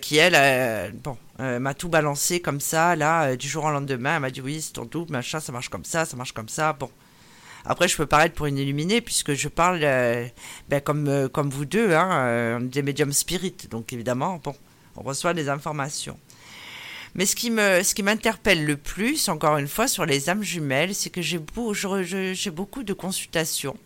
qui 0.00 0.16
elle 0.16 0.92
bon 1.02 1.16
m'a 1.38 1.74
tout 1.74 1.88
balancé 1.88 2.40
comme 2.40 2.60
ça, 2.60 2.94
là, 2.96 3.36
du 3.36 3.48
jour 3.48 3.64
au 3.64 3.70
lendemain. 3.70 4.16
Elle 4.16 4.22
m'a 4.22 4.30
dit 4.30 4.40
oui, 4.40 4.60
c'est 4.60 4.74
ton 4.74 4.84
double, 4.84 5.12
machin, 5.12 5.40
ça 5.40 5.52
marche 5.52 5.68
comme 5.68 5.84
ça, 5.84 6.04
ça 6.04 6.16
marche 6.16 6.32
comme 6.32 6.48
ça. 6.48 6.72
Bon. 6.72 6.90
Après, 7.66 7.88
je 7.88 7.96
peux 7.96 8.04
paraître 8.04 8.34
pour 8.34 8.44
une 8.44 8.58
illuminée, 8.58 9.00
puisque 9.00 9.32
je 9.32 9.48
parle 9.48 9.80
ben, 9.80 10.80
comme, 10.84 11.28
comme 11.30 11.48
vous 11.48 11.64
deux, 11.64 11.92
hein, 11.92 12.60
des 12.60 12.82
médiums 12.82 13.12
spirites. 13.12 13.68
Donc, 13.70 13.92
évidemment, 13.92 14.38
bon, 14.44 14.54
on 14.96 15.02
reçoit 15.02 15.34
des 15.34 15.48
informations. 15.48 16.18
Mais 17.14 17.26
ce 17.26 17.36
qui 17.36 17.50
me, 17.50 17.82
ce 17.82 17.94
qui 17.94 18.02
m'interpelle 18.02 18.64
le 18.64 18.76
plus, 18.76 19.28
encore 19.28 19.58
une 19.58 19.68
fois, 19.68 19.86
sur 19.86 20.04
les 20.04 20.28
âmes 20.28 20.42
jumelles, 20.42 20.94
c'est 20.94 21.10
que 21.10 21.22
j'ai, 21.22 21.38
beau, 21.38 21.72
j'ai 21.72 22.50
beaucoup 22.50 22.82
de 22.82 22.92
consultations. 22.92 23.76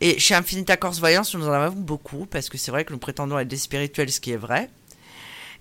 Et 0.00 0.18
chez 0.18 0.34
Infinita 0.34 0.76
Corse 0.76 0.98
Voyance, 0.98 1.34
nous 1.34 1.48
en 1.48 1.52
avons 1.52 1.80
beaucoup, 1.80 2.26
parce 2.26 2.48
que 2.48 2.58
c'est 2.58 2.70
vrai 2.70 2.84
que 2.84 2.92
nous 2.92 2.98
prétendons 2.98 3.38
être 3.38 3.48
des 3.48 3.56
spirituels, 3.56 4.10
ce 4.10 4.20
qui 4.20 4.32
est 4.32 4.36
vrai. 4.36 4.70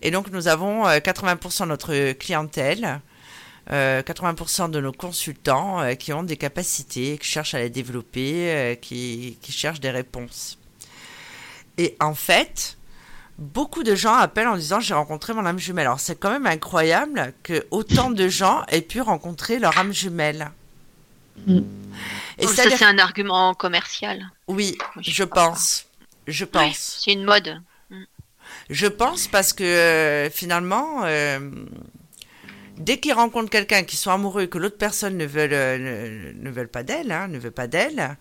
Et 0.02 0.12
donc 0.12 0.30
nous 0.32 0.48
avons 0.48 0.86
80% 0.86 1.62
euh, 1.62 1.66
de 1.66 1.70
notre 1.70 2.12
clientèle, 2.14 3.00
80% 3.70 3.72
euh, 3.72 4.68
de 4.68 4.82
nos 4.82 4.92
consultants 4.92 5.82
euh, 5.82 5.94
qui 5.96 6.12
ont 6.12 6.24
des 6.24 6.38
capacités, 6.38 7.18
qui 7.18 7.28
cherchent 7.28 7.54
à 7.54 7.60
les 7.60 7.70
développer, 7.70 8.78
qui, 8.82 9.38
cherchent 9.50 9.80
des 9.80 9.92
réponses. 9.92 10.60
Et 11.78 11.96
en 12.00 12.14
fait, 12.14 12.75
beaucoup 13.38 13.84
de 13.84 13.96
gens 13.96 14.14
appellent 14.14 14.48
en 14.48 14.58
disant 14.58 14.80
j'ai 14.80 14.94
rencontré 14.94 15.34
mon 15.34 15.46
âme 15.46 15.60
jumelle. 15.60 15.88
Alors 15.88 16.00
c'est 16.00 16.16
quand 16.16 16.32
même 16.32 16.46
incroyable 16.46 17.34
que 17.44 17.66
autant 17.72 18.10
de 18.10 18.28
gens 18.28 18.64
aient 18.70 18.82
pu 18.82 19.02
rencontrer 19.02 19.60
leur 19.60 19.78
âme 19.78 19.94
jumelle. 19.94 20.52
Mm. 21.48 21.62
Et 22.38 22.48
ça, 22.48 22.64
c'est 22.70 22.86
un 22.86 22.98
argument 22.98 23.54
commercial. 23.54 24.32
Oui, 24.48 24.78
je 25.02 25.24
pense. 25.24 25.86
Je 26.28 26.46
pense. 26.46 27.02
c'est 27.04 27.14
une 27.14 27.24
mode. 27.24 27.62
Je 28.70 28.88
pense 28.88 29.28
parce 29.28 29.54
que 29.54 29.64
euh, 29.64 30.30
finalement, 30.30 31.04
euh, 31.04 31.40
dès 32.78 33.00
qu'ils 33.00 33.14
rencontrent 33.14 33.50
quelqu'un 33.50 33.84
qui 33.84 33.96
soit 33.96 34.14
amoureux 34.14 34.44
et 34.44 34.50
que 34.50 34.58
l'autre 34.58 34.78
personne 34.78 35.18
ne 35.18 35.26
veut, 35.26 35.48
euh, 35.52 36.34
ne, 36.36 36.50
veut 36.50 36.68
pas 36.68 36.84
d'elle, 36.84 37.12
hein, 37.12 37.28
ne 37.28 37.38
veut 37.38 37.52
pas 37.52 37.68
d'elle 37.68 38.18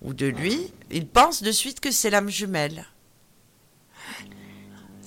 ou 0.00 0.14
de 0.14 0.26
lui, 0.26 0.72
ils 0.90 1.06
pensent 1.06 1.42
de 1.42 1.52
suite 1.52 1.80
que 1.80 1.90
c'est 1.90 2.10
l'âme 2.10 2.30
jumelle. 2.30 2.86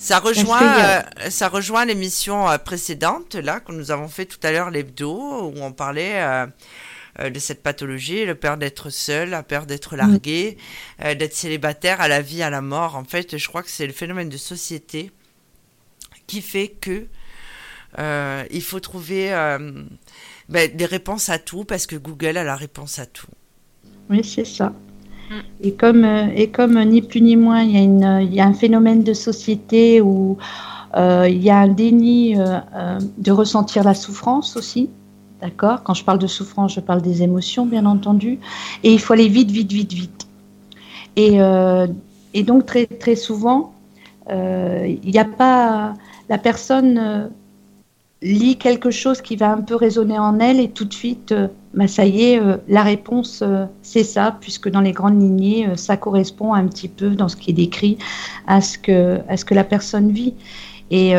Ça 0.03 0.19
rejoint, 0.19 1.01
ça 1.29 1.47
rejoint 1.47 1.85
l'émission 1.85 2.45
précédente 2.65 3.35
là 3.35 3.61
que 3.61 3.71
nous 3.71 3.89
avons 3.89 4.09
fait 4.09 4.25
tout 4.25 4.39
à 4.43 4.51
l'heure 4.51 4.69
l'hebdo 4.69 5.49
où 5.49 5.53
on 5.61 5.71
parlait 5.71 6.47
euh, 7.19 7.29
de 7.29 7.37
cette 7.37 7.61
pathologie, 7.61 8.25
le 8.25 8.33
peur 8.33 8.57
d'être 8.57 8.89
seul, 8.89 9.29
la 9.29 9.43
peur 9.43 9.67
d'être 9.67 9.95
largué, 9.95 10.57
euh, 11.03 11.13
d'être 11.13 11.35
célibataire 11.35 12.01
à 12.01 12.07
la 12.07 12.21
vie, 12.21 12.41
à 12.41 12.49
la 12.49 12.61
mort. 12.61 12.95
En 12.95 13.03
fait, 13.03 13.37
je 13.37 13.47
crois 13.47 13.61
que 13.61 13.69
c'est 13.69 13.85
le 13.85 13.93
phénomène 13.93 14.29
de 14.29 14.37
société 14.37 15.11
qui 16.25 16.41
fait 16.41 16.69
que 16.69 17.05
euh, 17.99 18.43
il 18.49 18.63
faut 18.63 18.79
trouver 18.79 19.29
ben, 20.49 20.75
des 20.75 20.85
réponses 20.85 21.29
à 21.29 21.37
tout 21.37 21.65
parce 21.65 21.85
que 21.85 21.95
Google 21.95 22.37
a 22.37 22.43
la 22.43 22.55
réponse 22.55 22.97
à 22.97 23.05
tout. 23.05 23.27
Oui, 24.09 24.23
c'est 24.23 24.45
ça. 24.45 24.73
Et 25.61 25.73
comme, 25.73 26.05
et 26.05 26.49
comme 26.49 26.81
ni 26.83 27.01
plus 27.01 27.21
ni 27.21 27.35
moins, 27.35 27.61
il 27.61 27.71
y, 27.71 27.77
a 27.77 27.81
une, 27.81 28.19
il 28.21 28.33
y 28.33 28.39
a 28.39 28.45
un 28.45 28.53
phénomène 28.53 29.03
de 29.03 29.13
société 29.13 30.01
où 30.01 30.37
il 30.95 31.43
y 31.43 31.49
a 31.49 31.57
un 31.57 31.67
déni 31.69 32.35
de 32.35 33.31
ressentir 33.31 33.83
la 33.83 33.93
souffrance 33.93 34.55
aussi. 34.57 34.89
D'accord? 35.43 35.83
Quand 35.83 35.93
je 35.93 36.05
parle 36.05 36.19
de 36.19 36.27
souffrance, 36.27 36.73
je 36.73 36.79
parle 36.79 37.01
des 37.01 37.21
émotions, 37.21 37.65
bien 37.65 37.85
entendu. 37.85 38.39
Et 38.83 38.93
il 38.93 38.99
faut 38.99 39.11
aller 39.11 39.27
vite, 39.27 39.51
vite, 39.51 39.73
vite, 39.73 39.91
vite. 39.91 40.27
Et, 41.17 41.41
euh, 41.41 41.85
donc, 42.45 42.65
très, 42.65 42.85
très 42.85 43.17
souvent, 43.17 43.73
euh, 44.29 44.87
il 45.03 45.11
n'y 45.11 45.19
a 45.19 45.25
pas. 45.25 45.95
La 46.29 46.37
personne 46.37 46.97
euh, 46.97 47.27
lit 48.23 48.57
quelque 48.57 48.89
chose 48.89 49.21
qui 49.21 49.35
va 49.35 49.51
un 49.51 49.61
peu 49.61 49.75
résonner 49.75 50.17
en 50.17 50.39
elle 50.39 50.59
et 50.59 50.69
tout 50.69 50.85
de 50.85 50.93
suite, 50.93 51.33
bah, 51.73 51.87
ça 51.87 52.05
y 52.05 52.23
est, 52.23 52.41
la 52.67 52.81
réponse, 52.81 53.43
c'est 53.81 54.03
ça, 54.03 54.37
puisque 54.39 54.69
dans 54.69 54.81
les 54.81 54.93
grandes 54.93 55.21
lignées, 55.21 55.67
ça 55.75 55.97
correspond 55.97 56.53
un 56.53 56.65
petit 56.67 56.87
peu 56.87 57.09
dans 57.09 57.27
ce 57.27 57.35
qui 57.35 57.51
est 57.51 57.53
décrit 57.53 57.97
à 58.47 58.61
ce 58.61 58.77
que, 58.77 59.19
à 59.27 59.37
ce 59.37 59.45
que 59.45 59.53
la 59.53 59.63
personne 59.63 60.11
vit. 60.11 60.33
Et 60.89 61.13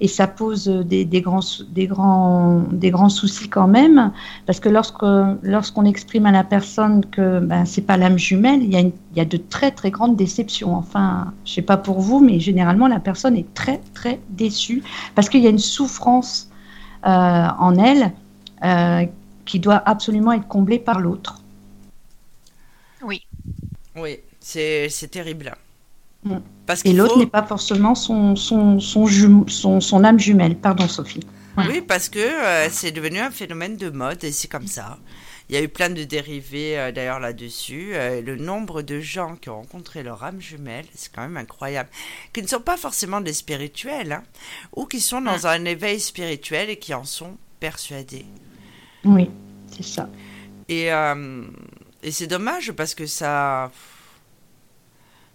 et 0.00 0.08
ça 0.08 0.26
pose 0.26 0.66
des, 0.66 1.04
grands, 1.20 1.40
des, 1.68 1.86
grands, 1.86 2.64
des 2.72 2.90
grands 2.90 3.10
soucis 3.10 3.48
quand 3.48 3.68
même, 3.68 4.12
parce 4.46 4.58
que 4.58 4.68
lorsque, 4.68 5.04
lorsqu'on 5.42 5.84
exprime 5.84 6.26
à 6.26 6.32
la 6.32 6.42
personne 6.42 7.04
que 7.04 7.40
ben, 7.40 7.66
ce 7.66 7.80
n'est 7.80 7.86
pas 7.86 7.96
l'âme 7.96 8.18
jumelle, 8.18 8.62
il 8.62 8.72
y, 8.72 8.76
a 8.76 8.80
il 8.80 8.92
y 9.14 9.20
a 9.20 9.24
de 9.24 9.36
très 9.36 9.70
très 9.70 9.90
grandes 9.90 10.16
déceptions. 10.16 10.74
Enfin, 10.74 11.32
je 11.44 11.50
ne 11.50 11.54
sais 11.56 11.62
pas 11.62 11.76
pour 11.76 12.00
vous, 12.00 12.20
mais 12.20 12.40
généralement 12.40 12.88
la 12.88 13.00
personne 13.00 13.36
est 13.36 13.52
très 13.54 13.80
très 13.92 14.20
déçue, 14.30 14.82
parce 15.14 15.28
qu'il 15.28 15.42
y 15.42 15.46
a 15.46 15.50
une 15.50 15.58
souffrance 15.58 16.50
euh, 17.06 17.08
en 17.08 17.76
elle 17.76 18.12
euh, 18.64 19.06
qui 19.44 19.60
doit 19.60 19.82
absolument 19.84 20.32
être 20.32 20.48
comblée 20.48 20.78
par 20.78 21.00
l'autre. 21.00 21.42
Oui. 23.02 23.26
Oui, 23.96 24.18
c'est 24.40 25.10
terrible. 25.10 25.54
Mm. 26.24 26.36
Parce 26.66 26.84
et 26.84 26.92
l'autre 26.92 27.18
n'est 27.18 27.26
pas 27.26 27.42
forcément 27.42 27.94
son, 27.94 28.36
son, 28.36 28.78
son, 28.78 29.80
son, 29.80 30.04
âme 30.04 30.18
jumelle. 30.18 30.56
Pardon, 30.56 30.86
Sophie. 30.86 31.20
Oui, 31.56 31.82
parce 31.82 32.08
que 32.08 32.18
euh, 32.18 32.68
c'est 32.70 32.92
devenu 32.92 33.18
un 33.18 33.30
phénomène 33.30 33.76
de 33.76 33.90
mode 33.90 34.22
et 34.24 34.32
c'est 34.32 34.48
comme 34.48 34.66
ça. 34.66 34.98
Il 35.48 35.56
y 35.56 35.58
a 35.58 35.62
eu 35.62 35.68
plein 35.68 35.90
de 35.90 36.04
dérivés 36.04 36.78
euh, 36.78 36.92
d'ailleurs 36.92 37.18
là-dessus. 37.18 37.90
Euh, 37.94 38.22
le 38.22 38.36
nombre 38.36 38.82
de 38.82 39.00
gens 39.00 39.36
qui 39.36 39.50
ont 39.50 39.56
rencontré 39.56 40.02
leur 40.02 40.22
âme 40.22 40.40
jumelle, 40.40 40.86
c'est 40.94 41.12
quand 41.12 41.22
même 41.22 41.36
incroyable. 41.36 41.90
Qui 42.32 42.42
ne 42.42 42.46
sont 42.46 42.60
pas 42.60 42.76
forcément 42.76 43.20
des 43.20 43.32
spirituels, 43.32 44.12
hein, 44.12 44.22
ou 44.74 44.86
qui 44.86 45.00
sont 45.00 45.20
dans 45.20 45.46
un 45.46 45.64
éveil 45.64 46.00
spirituel 46.00 46.70
et 46.70 46.76
qui 46.76 46.94
en 46.94 47.04
sont 47.04 47.36
persuadés. 47.58 48.26
Oui, 49.04 49.28
c'est 49.72 49.84
ça. 49.84 50.08
Et, 50.68 50.86
et 52.02 52.10
c'est 52.12 52.28
dommage 52.28 52.70
parce 52.72 52.94
que 52.94 53.06
ça 53.06 53.72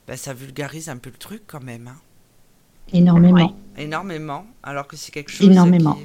bah, 0.07 0.17
ça 0.17 0.33
vulgarise 0.33 0.89
un 0.89 0.97
peu 0.97 1.09
le 1.09 1.17
truc 1.17 1.43
quand 1.47 1.63
même. 1.63 1.87
Hein. 1.87 1.97
Énormément. 2.93 3.55
Énormément, 3.77 4.45
alors 4.63 4.87
que 4.87 4.95
c'est 4.95 5.11
quelque 5.11 5.31
chose 5.31 5.49
Énormément. 5.49 5.97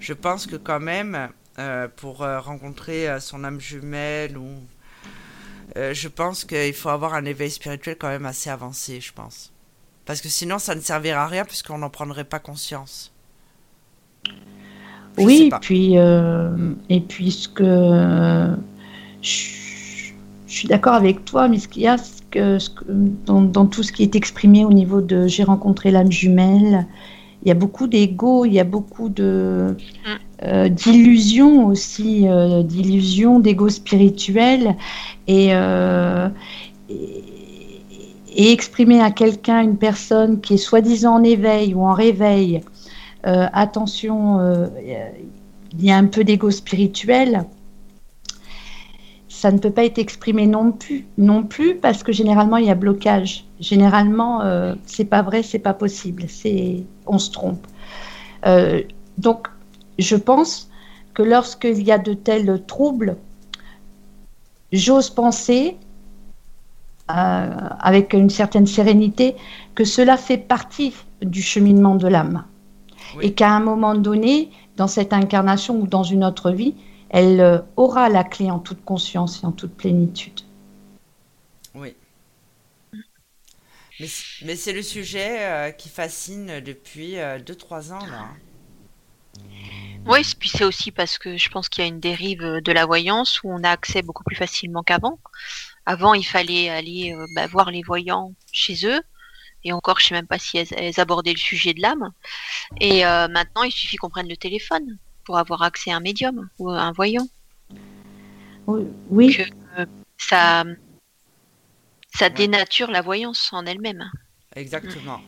je 0.00 0.12
pense 0.12 0.46
que 0.46 0.56
quand 0.56 0.80
même, 0.80 1.30
euh, 1.58 1.88
pour 1.96 2.22
euh, 2.22 2.40
rencontrer 2.40 3.08
euh, 3.08 3.20
son 3.20 3.44
âme 3.44 3.60
jumelle, 3.60 4.36
ou, 4.36 4.48
je 5.76 6.08
pense 6.08 6.44
qu'il 6.44 6.72
faut 6.72 6.88
avoir 6.88 7.14
un 7.14 7.24
éveil 7.24 7.50
spirituel 7.50 7.96
quand 7.98 8.08
même 8.08 8.26
assez 8.26 8.50
avancé, 8.50 9.00
je 9.00 9.12
pense. 9.12 9.52
Parce 10.06 10.20
que 10.20 10.28
sinon, 10.28 10.58
ça 10.58 10.74
ne 10.74 10.80
servira 10.80 11.22
à 11.22 11.26
rien 11.26 11.44
puisqu'on 11.44 11.78
n'en 11.78 11.90
prendrait 11.90 12.24
pas 12.24 12.40
conscience. 12.40 13.12
oui, 15.18 15.50
puis, 15.60 15.94
et 15.94 17.00
puis 17.00 17.30
ce 17.30 17.48
que 17.48 18.56
je, 19.22 20.12
je 20.46 20.52
suis 20.52 20.66
d'accord 20.66 20.94
avec 20.94 21.24
toi, 21.24 21.48
mais 21.48 21.58
ce 21.58 21.68
qu'il 21.68 21.82
y 21.82 21.86
a, 21.86 21.96
que, 22.30 22.58
dans, 23.26 23.66
tout 23.66 23.82
ce 23.82 23.92
qui 23.92 24.02
est 24.02 24.14
exprimé 24.14 24.64
au 24.64 24.72
niveau 24.72 25.00
de 25.00 25.26
j'ai 25.26 25.44
rencontré 25.44 25.90
l'âme 25.90 26.12
jumelle 26.12 26.86
il 27.42 27.48
y 27.48 27.50
a 27.50 27.54
beaucoup 27.54 27.86
d'ego, 27.86 28.44
il 28.44 28.52
y 28.52 28.60
a 28.60 28.64
beaucoup 28.64 29.08
de 29.08 29.76
euh, 30.44 30.68
d'illusions 30.68 31.66
aussi, 31.66 32.28
euh, 32.28 32.62
d'illusions 32.62 33.40
d'ego 33.40 33.68
spirituel 33.68 34.76
et, 35.26 35.48
euh, 35.52 36.28
et, 36.88 37.24
et 38.34 38.52
exprimer 38.52 39.00
à 39.00 39.10
quelqu'un, 39.10 39.62
une 39.62 39.76
personne 39.76 40.40
qui 40.40 40.54
est 40.54 40.58
soi-disant 40.58 41.16
en 41.16 41.24
éveil 41.24 41.74
ou 41.74 41.82
en 41.82 41.92
réveil, 41.92 42.60
attention, 43.24 44.38
il 45.72 45.84
y 45.84 45.90
a 45.90 45.96
un 45.98 46.06
peu 46.06 46.24
d'ego 46.24 46.50
spirituel 46.50 47.44
ça 49.38 49.52
ne 49.52 49.58
peut 49.58 49.70
pas 49.70 49.84
être 49.84 49.98
exprimé 49.98 50.48
non 50.48 50.72
plus, 50.72 51.06
non 51.16 51.44
plus 51.44 51.76
parce 51.76 52.02
que 52.02 52.10
généralement 52.10 52.56
il 52.56 52.66
y 52.66 52.70
a 52.70 52.74
blocage. 52.74 53.44
Généralement, 53.60 54.42
euh, 54.42 54.74
c'est 54.84 55.04
pas 55.04 55.22
vrai, 55.22 55.44
c'est 55.44 55.60
pas 55.60 55.74
possible, 55.74 56.24
c'est 56.26 56.82
on 57.06 57.20
se 57.20 57.30
trompe. 57.30 57.64
Euh, 58.46 58.82
donc, 59.16 59.46
je 60.00 60.16
pense 60.16 60.68
que 61.14 61.22
lorsqu'il 61.22 61.84
y 61.84 61.92
a 61.92 61.98
de 61.98 62.14
tels 62.14 62.64
troubles, 62.66 63.16
j'ose 64.72 65.08
penser 65.08 65.76
euh, 67.08 67.50
avec 67.78 68.14
une 68.14 68.30
certaine 68.30 68.66
sérénité 68.66 69.36
que 69.76 69.84
cela 69.84 70.16
fait 70.16 70.38
partie 70.38 70.94
du 71.22 71.42
cheminement 71.42 71.94
de 71.94 72.08
l'âme 72.08 72.42
et 73.22 73.34
qu'à 73.34 73.52
un 73.52 73.60
moment 73.60 73.94
donné, 73.94 74.50
dans 74.76 74.88
cette 74.88 75.12
incarnation 75.12 75.78
ou 75.80 75.86
dans 75.86 76.02
une 76.02 76.24
autre 76.24 76.50
vie, 76.50 76.74
elle 77.10 77.40
euh, 77.40 77.58
aura 77.76 78.08
la 78.08 78.24
clé 78.24 78.50
en 78.50 78.58
toute 78.58 78.84
conscience 78.84 79.42
et 79.42 79.46
en 79.46 79.52
toute 79.52 79.76
plénitude. 79.76 80.40
Oui. 81.74 81.94
Mais, 84.00 84.54
c'est 84.54 84.72
le 84.72 84.82
sujet 84.82 85.44
euh, 85.44 85.70
qui 85.72 85.88
fascine 85.88 86.60
depuis 86.60 87.14
2-3 87.14 87.16
euh, 87.18 87.94
ans. 87.94 88.06
Là. 88.06 88.28
Oui, 90.06 90.20
puis 90.38 90.48
c'est 90.48 90.64
aussi 90.64 90.92
parce 90.92 91.18
que 91.18 91.36
je 91.36 91.48
pense 91.48 91.68
qu'il 91.68 91.82
y 91.82 91.86
a 91.86 91.88
une 91.88 91.98
dérive 91.98 92.40
de 92.40 92.72
la 92.72 92.86
voyance 92.86 93.42
où 93.42 93.50
on 93.50 93.64
a 93.64 93.70
accès 93.70 94.02
beaucoup 94.02 94.22
plus 94.22 94.36
facilement 94.36 94.82
qu'avant. 94.82 95.18
Avant, 95.84 96.14
il 96.14 96.24
fallait 96.24 96.68
aller 96.68 97.14
bah, 97.34 97.46
voir 97.48 97.70
les 97.70 97.82
voyants 97.82 98.32
chez 98.52 98.86
eux. 98.86 99.00
Et 99.64 99.72
encore, 99.72 99.98
je 99.98 100.04
ne 100.04 100.08
sais 100.08 100.14
même 100.14 100.28
pas 100.28 100.38
si 100.38 100.58
elles, 100.58 101.00
abordaient 101.00 101.32
le 101.32 101.38
sujet 101.38 101.74
de 101.74 101.82
l'âme. 101.82 102.12
Et 102.80 103.02
maintenant, 103.02 103.64
il 103.64 103.72
suffit 103.72 103.96
qu'on 103.96 104.10
prenne 104.10 104.28
le 104.28 104.36
téléphone 104.36 104.98
pour 105.28 105.36
avoir 105.36 105.60
accès 105.60 105.90
à 105.90 105.96
un 105.96 106.00
médium 106.00 106.48
ou 106.58 106.70
à 106.70 106.80
un 106.80 106.92
voyant. 106.92 107.28
Oui. 108.66 109.36
Euh, 109.78 109.84
ça, 110.16 110.64
ça 112.14 112.30
dénature 112.30 112.90
la 112.90 113.02
voyance 113.02 113.50
en 113.52 113.66
elle-même. 113.66 114.04
Exactement. 114.56 115.18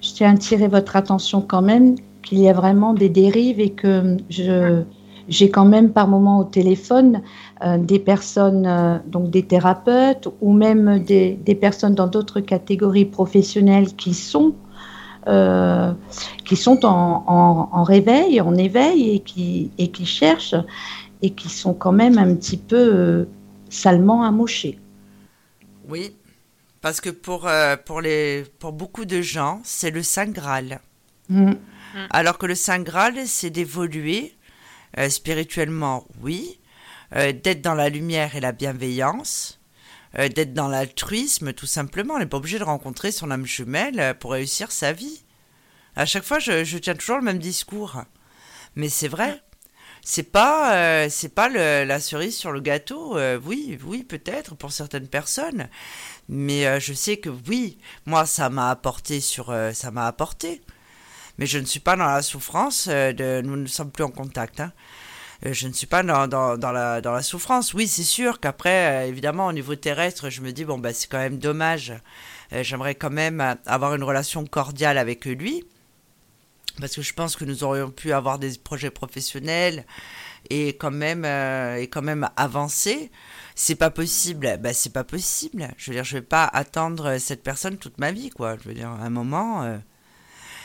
Je 0.00 0.14
tiens 0.14 0.30
à 0.30 0.32
attirer 0.32 0.68
votre 0.68 0.96
attention 0.96 1.42
quand 1.42 1.60
même 1.60 1.96
qu'il 2.22 2.38
y 2.38 2.48
a 2.48 2.54
vraiment 2.54 2.94
des 2.94 3.10
dérives 3.10 3.60
et 3.60 3.72
que 3.72 4.16
je 4.30 4.84
j'ai 5.28 5.50
quand 5.50 5.66
même 5.66 5.92
par 5.92 6.08
moment 6.08 6.40
au 6.40 6.44
téléphone 6.44 7.20
euh, 7.62 7.76
des 7.76 7.98
personnes, 7.98 8.66
euh, 8.66 8.98
donc 9.06 9.30
des 9.30 9.42
thérapeutes 9.42 10.28
ou 10.40 10.54
même 10.54 11.04
des, 11.04 11.34
des 11.34 11.54
personnes 11.54 11.94
dans 11.94 12.08
d'autres 12.08 12.40
catégories 12.40 13.04
professionnelles 13.04 13.94
qui 13.94 14.14
sont 14.14 14.54
euh, 15.26 15.92
qui 16.46 16.56
sont 16.56 16.86
en, 16.86 17.82
réveil, 17.82 18.40
en 18.40 18.54
éveil 18.56 19.16
et 19.16 19.20
qui, 19.20 19.70
et 19.76 19.90
qui 19.90 20.06
cherchent 20.06 20.54
et 21.20 21.30
qui 21.30 21.50
sont 21.50 21.74
quand 21.74 21.92
même 21.92 22.16
un 22.16 22.34
petit 22.34 22.56
peu 22.56 22.76
euh, 22.76 23.28
salement 23.68 24.24
amochés. 24.24 24.78
Oui, 25.88 26.16
parce 26.80 27.02
que 27.02 27.10
pour, 27.10 27.46
euh, 27.46 27.76
pour, 27.76 28.00
les, 28.00 28.44
pour 28.58 28.72
beaucoup 28.72 29.04
de 29.04 29.20
gens, 29.20 29.60
c'est 29.62 29.90
le 29.90 30.02
Saint 30.02 30.30
Graal. 30.30 30.80
Mm. 31.28 31.52
Alors 32.08 32.38
que 32.38 32.46
le 32.46 32.54
Saint 32.54 32.80
Graal, 32.80 33.26
c'est 33.26 33.50
d'évoluer 33.50 34.34
spirituellement, 35.08 36.04
oui, 36.22 36.58
d'être 37.12 37.62
dans 37.62 37.74
la 37.74 37.88
lumière 37.88 38.34
et 38.34 38.40
la 38.40 38.50
bienveillance, 38.50 39.59
euh, 40.18 40.28
d'être 40.28 40.54
dans 40.54 40.68
l'altruisme, 40.68 41.52
tout 41.52 41.66
simplement. 41.66 42.14
On 42.14 42.18
n'est 42.18 42.26
pas 42.26 42.38
obligé 42.38 42.58
de 42.58 42.64
rencontrer 42.64 43.12
son 43.12 43.30
âme 43.30 43.46
jumelle 43.46 44.00
euh, 44.00 44.14
pour 44.14 44.32
réussir 44.32 44.72
sa 44.72 44.92
vie. 44.92 45.24
À 45.94 46.04
chaque 46.04 46.24
fois, 46.24 46.38
je, 46.38 46.78
tiens 46.78 46.94
toujours 46.94 47.16
le 47.16 47.22
même 47.22 47.38
discours. 47.38 48.02
Mais 48.74 48.88
c'est 48.88 49.08
vrai. 49.08 49.42
C'est 50.02 50.24
pas, 50.24 50.74
euh, 50.74 51.08
c'est 51.10 51.34
pas 51.34 51.48
la 51.48 52.00
cerise 52.00 52.36
sur 52.36 52.52
le 52.52 52.60
gâteau. 52.60 53.18
oui, 53.44 53.78
oui, 53.84 54.02
peut-être 54.02 54.54
pour 54.54 54.72
certaines 54.72 55.08
personnes. 55.08 55.68
Mais 56.28 56.80
je 56.80 56.94
sais 56.94 57.18
que 57.18 57.28
oui, 57.48 57.78
moi, 58.06 58.24
ça 58.24 58.48
m'a 58.50 58.70
apporté 58.70 59.20
sur, 59.20 59.54
ça 59.74 59.90
m'a 59.90 60.06
apporté. 60.06 60.62
Mais 61.38 61.46
je 61.46 61.58
ne 61.58 61.64
suis 61.66 61.80
pas 61.80 61.96
dans 61.96 62.06
la 62.06 62.22
souffrance. 62.22 62.88
de, 62.88 63.42
nous 63.42 63.56
ne 63.56 63.66
sommes 63.66 63.90
plus 63.90 64.04
en 64.04 64.10
contact. 64.10 64.60
Hein. 64.60 64.72
Euh, 65.46 65.52
je 65.52 65.68
ne 65.68 65.72
suis 65.72 65.86
pas 65.86 66.02
dans, 66.02 66.26
dans, 66.28 66.72
la, 66.72 67.22
souffrance. 67.22 67.74
Oui, 67.74 67.88
c'est 67.88 68.02
sûr 68.02 68.40
qu'après, 68.40 69.04
euh, 69.04 69.08
évidemment, 69.08 69.46
au 69.46 69.52
niveau 69.52 69.74
terrestre, 69.74 70.30
je 70.30 70.40
me 70.40 70.52
dis, 70.52 70.64
bon, 70.64 70.78
bah, 70.78 70.92
c'est 70.92 71.08
quand 71.08 71.18
même 71.18 71.38
dommage. 71.38 71.94
Euh, 72.52 72.62
j'aimerais 72.62 72.94
quand 72.94 73.10
même 73.10 73.56
avoir 73.66 73.94
une 73.94 74.04
relation 74.04 74.44
cordiale 74.44 74.98
avec 74.98 75.24
lui. 75.24 75.64
Parce 76.78 76.94
que 76.94 77.02
je 77.02 77.12
pense 77.12 77.36
que 77.36 77.44
nous 77.44 77.64
aurions 77.64 77.90
pu 77.90 78.12
avoir 78.12 78.38
des 78.38 78.56
projets 78.56 78.90
professionnels 78.90 79.84
et 80.48 80.68
quand 80.68 80.90
même, 80.90 81.24
et 81.24 81.88
quand 81.88 82.00
même 82.00 82.28
avancer. 82.36 83.10
C'est 83.54 83.74
pas 83.74 83.90
possible. 83.90 84.58
Bah, 84.62 84.72
c'est 84.72 84.92
pas 84.92 85.04
possible. 85.04 85.68
Je 85.76 85.90
veux 85.90 85.96
dire, 85.96 86.04
je 86.04 86.16
vais 86.16 86.22
pas 86.22 86.44
attendre 86.44 87.18
cette 87.18 87.42
personne 87.42 87.76
toute 87.76 87.98
ma 87.98 88.12
vie, 88.12 88.30
quoi. 88.30 88.56
Je 88.56 88.68
veux 88.68 88.74
dire, 88.74 88.88
à 88.88 89.04
un 89.04 89.10
moment. 89.10 89.80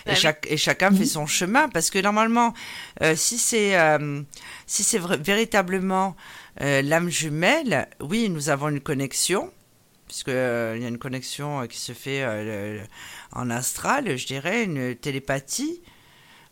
Et, 0.05 0.57
chacun 0.57 0.91
fait 0.91 1.05
son 1.05 1.25
chemin 1.25 1.69
parce 1.69 1.89
que 1.89 1.99
normalement, 1.99 2.53
euh, 3.01 3.15
si 3.15 3.37
c'est 3.37 3.77
euh, 3.79 4.21
si 4.67 4.83
c'est 4.83 4.99
véritablement 4.99 6.15
euh, 6.61 6.81
l'âme 6.81 7.09
jumelle, 7.09 7.87
oui, 7.99 8.29
nous 8.29 8.49
avons 8.49 8.69
une 8.69 8.81
connexion 8.81 9.51
puisque 10.07 10.27
il 10.27 10.81
y 10.81 10.85
a 10.85 10.87
une 10.87 10.99
connexion 10.99 11.65
qui 11.65 11.79
se 11.79 11.93
fait 11.93 12.23
en 13.31 13.49
astral, 13.49 14.15
je 14.15 14.27
dirais, 14.27 14.63
une 14.63 14.95
télépathie, 14.95 15.81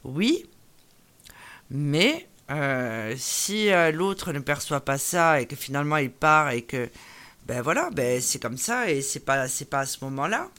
oui, 0.03 0.49
mais 1.69 2.27
si 3.15 3.69
l'autre 3.93 4.33
ne 4.33 4.39
perçoit 4.39 4.83
pas 4.83 4.97
ça 4.97 5.39
et 5.39 5.45
que 5.45 5.55
finalement 5.55 5.97
il 5.97 6.09
part 6.09 6.49
et 6.49 6.63
que 6.63 6.89
ben 7.45 7.61
voilà, 7.61 7.91
ben 7.91 8.19
c'est 8.21 8.41
comme 8.41 8.57
ça 8.57 8.89
et 8.89 9.01
c'est 9.03 9.19
pas 9.19 9.47
c'est 9.47 9.69
pas 9.69 9.81
à 9.81 9.85
ce 9.85 10.03
moment-là. 10.05 10.49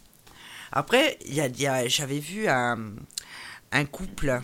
Après, 0.72 1.18
y 1.26 1.40
a, 1.40 1.88
j'avais 1.88 2.18
vu 2.18 2.48
un, 2.48 2.94
couple, 3.90 4.40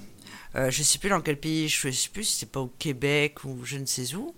euh, 0.57 0.71
je 0.71 0.83
sais 0.83 0.99
plus 0.99 1.11
dans 1.11 1.21
quel 1.21 1.39
pays, 1.39 1.69
je 1.69 1.89
ne 1.89 1.93
sais 1.93 2.09
plus 2.09 2.25
si 2.25 2.39
c'est 2.39 2.51
pas 2.51 2.61
au 2.61 2.73
Québec 2.79 3.45
ou 3.45 3.65
je 3.65 3.79
ne 3.79 3.87
sais 3.87 4.15
où. 4.15 4.35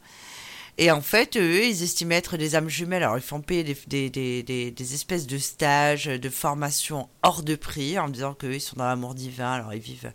Et 0.79 0.91
en 0.91 1.03
fait, 1.03 1.37
eux, 1.37 1.65
ils 1.67 1.83
estimaient 1.83 2.17
être 2.17 2.37
des 2.37 2.57
âmes 2.57 2.69
jumelles. 2.69 3.03
Alors, 3.03 3.19
ils 3.19 3.23
font 3.23 3.43
payer 3.43 3.63
des, 3.63 4.11
des, 4.11 4.43
des, 4.43 4.71
des 4.71 4.95
espèces 4.95 5.27
de 5.27 5.37
stages, 5.37 6.07
de 6.07 6.29
formations 6.31 7.09
hors 7.23 7.43
de 7.43 7.57
prix, 7.57 7.99
en 7.99 8.09
disant 8.09 8.35
qu'eux, 8.35 8.55
ils 8.55 8.61
sont 8.61 8.77
dans 8.77 8.87
l'amour 8.87 9.15
divin, 9.15 9.53
alors 9.53 9.75
ils 9.75 9.81
vivent. 9.81 10.13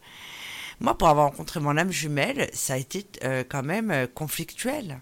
Moi, 0.80 0.98
pour 0.98 1.10
avoir 1.10 1.28
rencontré 1.28 1.60
mon 1.60 1.78
âme 1.78 1.92
jumelle, 1.92 2.50
ça 2.54 2.74
a 2.74 2.78
été 2.78 3.06
euh, 3.24 3.44
quand 3.48 3.64
même 3.64 3.92
euh, 3.92 4.08
conflictuel. 4.08 5.02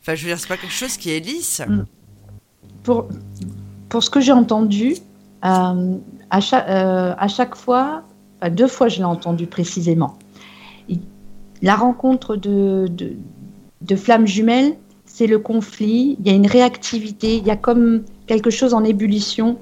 Enfin, 0.00 0.14
je 0.14 0.22
veux 0.22 0.28
dire, 0.28 0.38
c'est 0.38 0.48
pas 0.48 0.56
quelque 0.56 0.72
chose 0.72 0.96
qui 0.96 1.10
est 1.10 1.20
lisse. 1.20 1.60
Mm. 1.60 1.84
Pour, 2.82 3.08
pour 3.88 4.02
ce 4.02 4.10
que 4.10 4.20
j'ai 4.20 4.32
entendu, 4.32 4.94
euh, 5.44 5.96
à, 6.30 6.40
chaque, 6.40 6.68
euh, 6.68 7.14
à, 7.16 7.28
chaque, 7.28 7.54
fois, 7.54 8.02
deux 8.50 8.68
fois 8.68 8.88
je 8.88 8.98
l'ai 8.98 9.04
entendu 9.04 9.46
précisément, 9.46 10.18
la 11.62 11.74
rencontre 11.74 12.36
de, 12.36 12.88
de, 13.80 13.96
flammes 13.96 14.26
jumelles, 14.26 14.76
c'est 15.04 15.26
le 15.26 15.38
conflit, 15.38 16.16
il 16.20 16.26
y 16.26 16.30
a 16.30 16.34
une 16.34 16.46
réactivité, 16.46 17.36
il 17.36 17.46
y 17.46 17.50
a 17.50 17.56
comme 17.56 18.04
quelque 18.26 18.50
chose 18.50 18.74
en 18.74 18.84
ébullition 18.84 19.58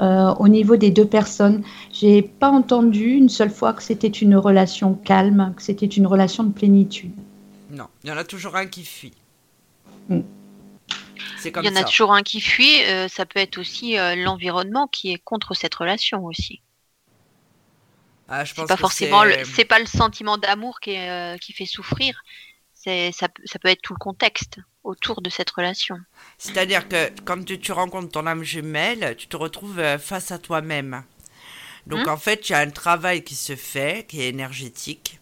euh, 0.00 0.34
au 0.34 0.48
niveau 0.48 0.76
des 0.76 0.90
deux 0.90 1.06
personnes. 1.06 1.62
J'ai 1.92 2.22
pas 2.22 2.50
entendu 2.50 3.12
une 3.12 3.28
seule 3.28 3.50
fois 3.50 3.72
que 3.72 3.82
c'était 3.82 4.08
une 4.08 4.36
relation 4.36 4.94
calme, 4.94 5.52
que 5.56 5.62
c'était 5.62 5.86
une 5.86 6.06
relation 6.06 6.44
de 6.44 6.52
plénitude. 6.52 7.12
Non, 7.70 7.86
il 8.02 8.10
y 8.10 8.12
en 8.12 8.16
a 8.16 8.24
toujours 8.24 8.56
un 8.56 8.66
qui 8.66 8.84
fuit. 8.84 9.12
Mm. 10.08 10.20
Il 11.44 11.64
y 11.64 11.68
en 11.68 11.76
a 11.76 11.84
toujours 11.84 12.12
un 12.12 12.22
qui 12.22 12.40
fuit. 12.40 12.82
Euh, 12.84 13.08
ça 13.08 13.26
peut 13.26 13.40
être 13.40 13.58
aussi 13.58 13.98
euh, 13.98 14.14
l'environnement 14.16 14.86
qui 14.86 15.12
est 15.12 15.18
contre 15.18 15.54
cette 15.54 15.74
relation 15.74 16.24
aussi. 16.24 16.60
Ah, 18.28 18.44
je 18.44 18.54
pense 18.54 18.68
pas 18.68 18.76
forcément. 18.76 19.22
C'est 19.44 19.64
pas 19.64 19.78
le 19.78 19.86
sentiment 19.86 20.38
d'amour 20.38 20.80
qui, 20.80 20.96
euh, 20.96 21.36
qui 21.38 21.52
fait 21.52 21.66
souffrir. 21.66 22.22
Ça, 22.72 23.12
ça, 23.12 23.58
peut 23.58 23.68
être 23.68 23.80
tout 23.80 23.94
le 23.94 23.98
contexte 23.98 24.58
autour 24.82 25.22
de 25.22 25.30
cette 25.30 25.50
relation. 25.50 25.96
C'est-à-dire 26.36 26.86
que 26.86 27.10
quand 27.24 27.42
tu, 27.42 27.72
rencontres 27.72 28.10
ton 28.10 28.26
âme 28.26 28.42
jumelle, 28.42 29.16
tu 29.16 29.26
te 29.26 29.38
retrouves 29.38 29.82
face 29.98 30.30
à 30.32 30.38
toi-même. 30.38 31.02
Donc 31.86 32.00
hum. 32.00 32.12
en 32.12 32.18
fait, 32.18 32.48
il 32.48 32.52
y 32.52 32.54
a 32.54 32.58
un 32.58 32.70
travail 32.70 33.24
qui 33.24 33.34
se 33.34 33.56
fait, 33.56 34.06
qui 34.06 34.20
est 34.20 34.28
énergétique, 34.28 35.18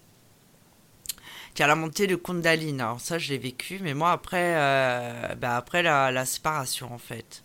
qui 1.54 1.62
a 1.62 1.66
la 1.66 1.74
montée 1.74 2.06
de 2.06 2.16
Kundalini. 2.16 2.80
Alors 2.80 3.00
ça, 3.00 3.18
je 3.18 3.30
l'ai 3.30 3.38
vécu, 3.38 3.78
mais 3.82 3.94
moi, 3.94 4.12
après, 4.12 4.54
euh, 4.56 5.34
bah, 5.36 5.56
après 5.56 5.82
la, 5.82 6.24
séparation, 6.24 6.92
en 6.92 6.98
fait. 6.98 7.44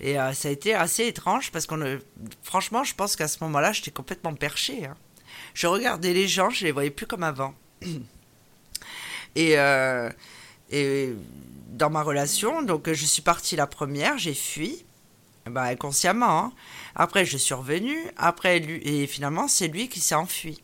Et 0.00 0.18
euh, 0.18 0.32
ça 0.32 0.48
a 0.48 0.50
été 0.50 0.74
assez 0.74 1.06
étrange 1.06 1.52
parce 1.52 1.66
qu'on, 1.66 1.98
franchement, 2.42 2.84
je 2.84 2.94
pense 2.94 3.16
qu'à 3.16 3.28
ce 3.28 3.42
moment-là, 3.44 3.72
j'étais 3.72 3.92
complètement 3.92 4.34
perché. 4.34 4.86
Hein. 4.86 4.96
Je 5.54 5.66
regardais 5.66 6.12
les 6.12 6.28
gens, 6.28 6.50
je 6.50 6.64
les 6.64 6.72
voyais 6.72 6.90
plus 6.90 7.06
comme 7.06 7.22
avant. 7.22 7.54
Et, 9.36 9.58
euh, 9.58 10.10
et 10.70 11.12
dans 11.70 11.90
ma 11.90 12.04
relation, 12.04 12.62
donc 12.62 12.92
je 12.92 13.04
suis 13.04 13.20
partie 13.20 13.56
la 13.56 13.66
première, 13.66 14.16
j'ai 14.16 14.32
fui, 14.32 14.84
bah, 15.46 15.64
inconsciemment. 15.64 16.38
Hein. 16.38 16.52
Après, 16.94 17.24
je 17.24 17.36
suis 17.36 17.54
revenue, 17.54 17.98
après, 18.16 18.60
lui, 18.60 18.80
et 18.84 19.06
finalement, 19.08 19.48
c'est 19.48 19.68
lui 19.68 19.88
qui 19.88 20.00
s'est 20.00 20.14
enfui. 20.14 20.63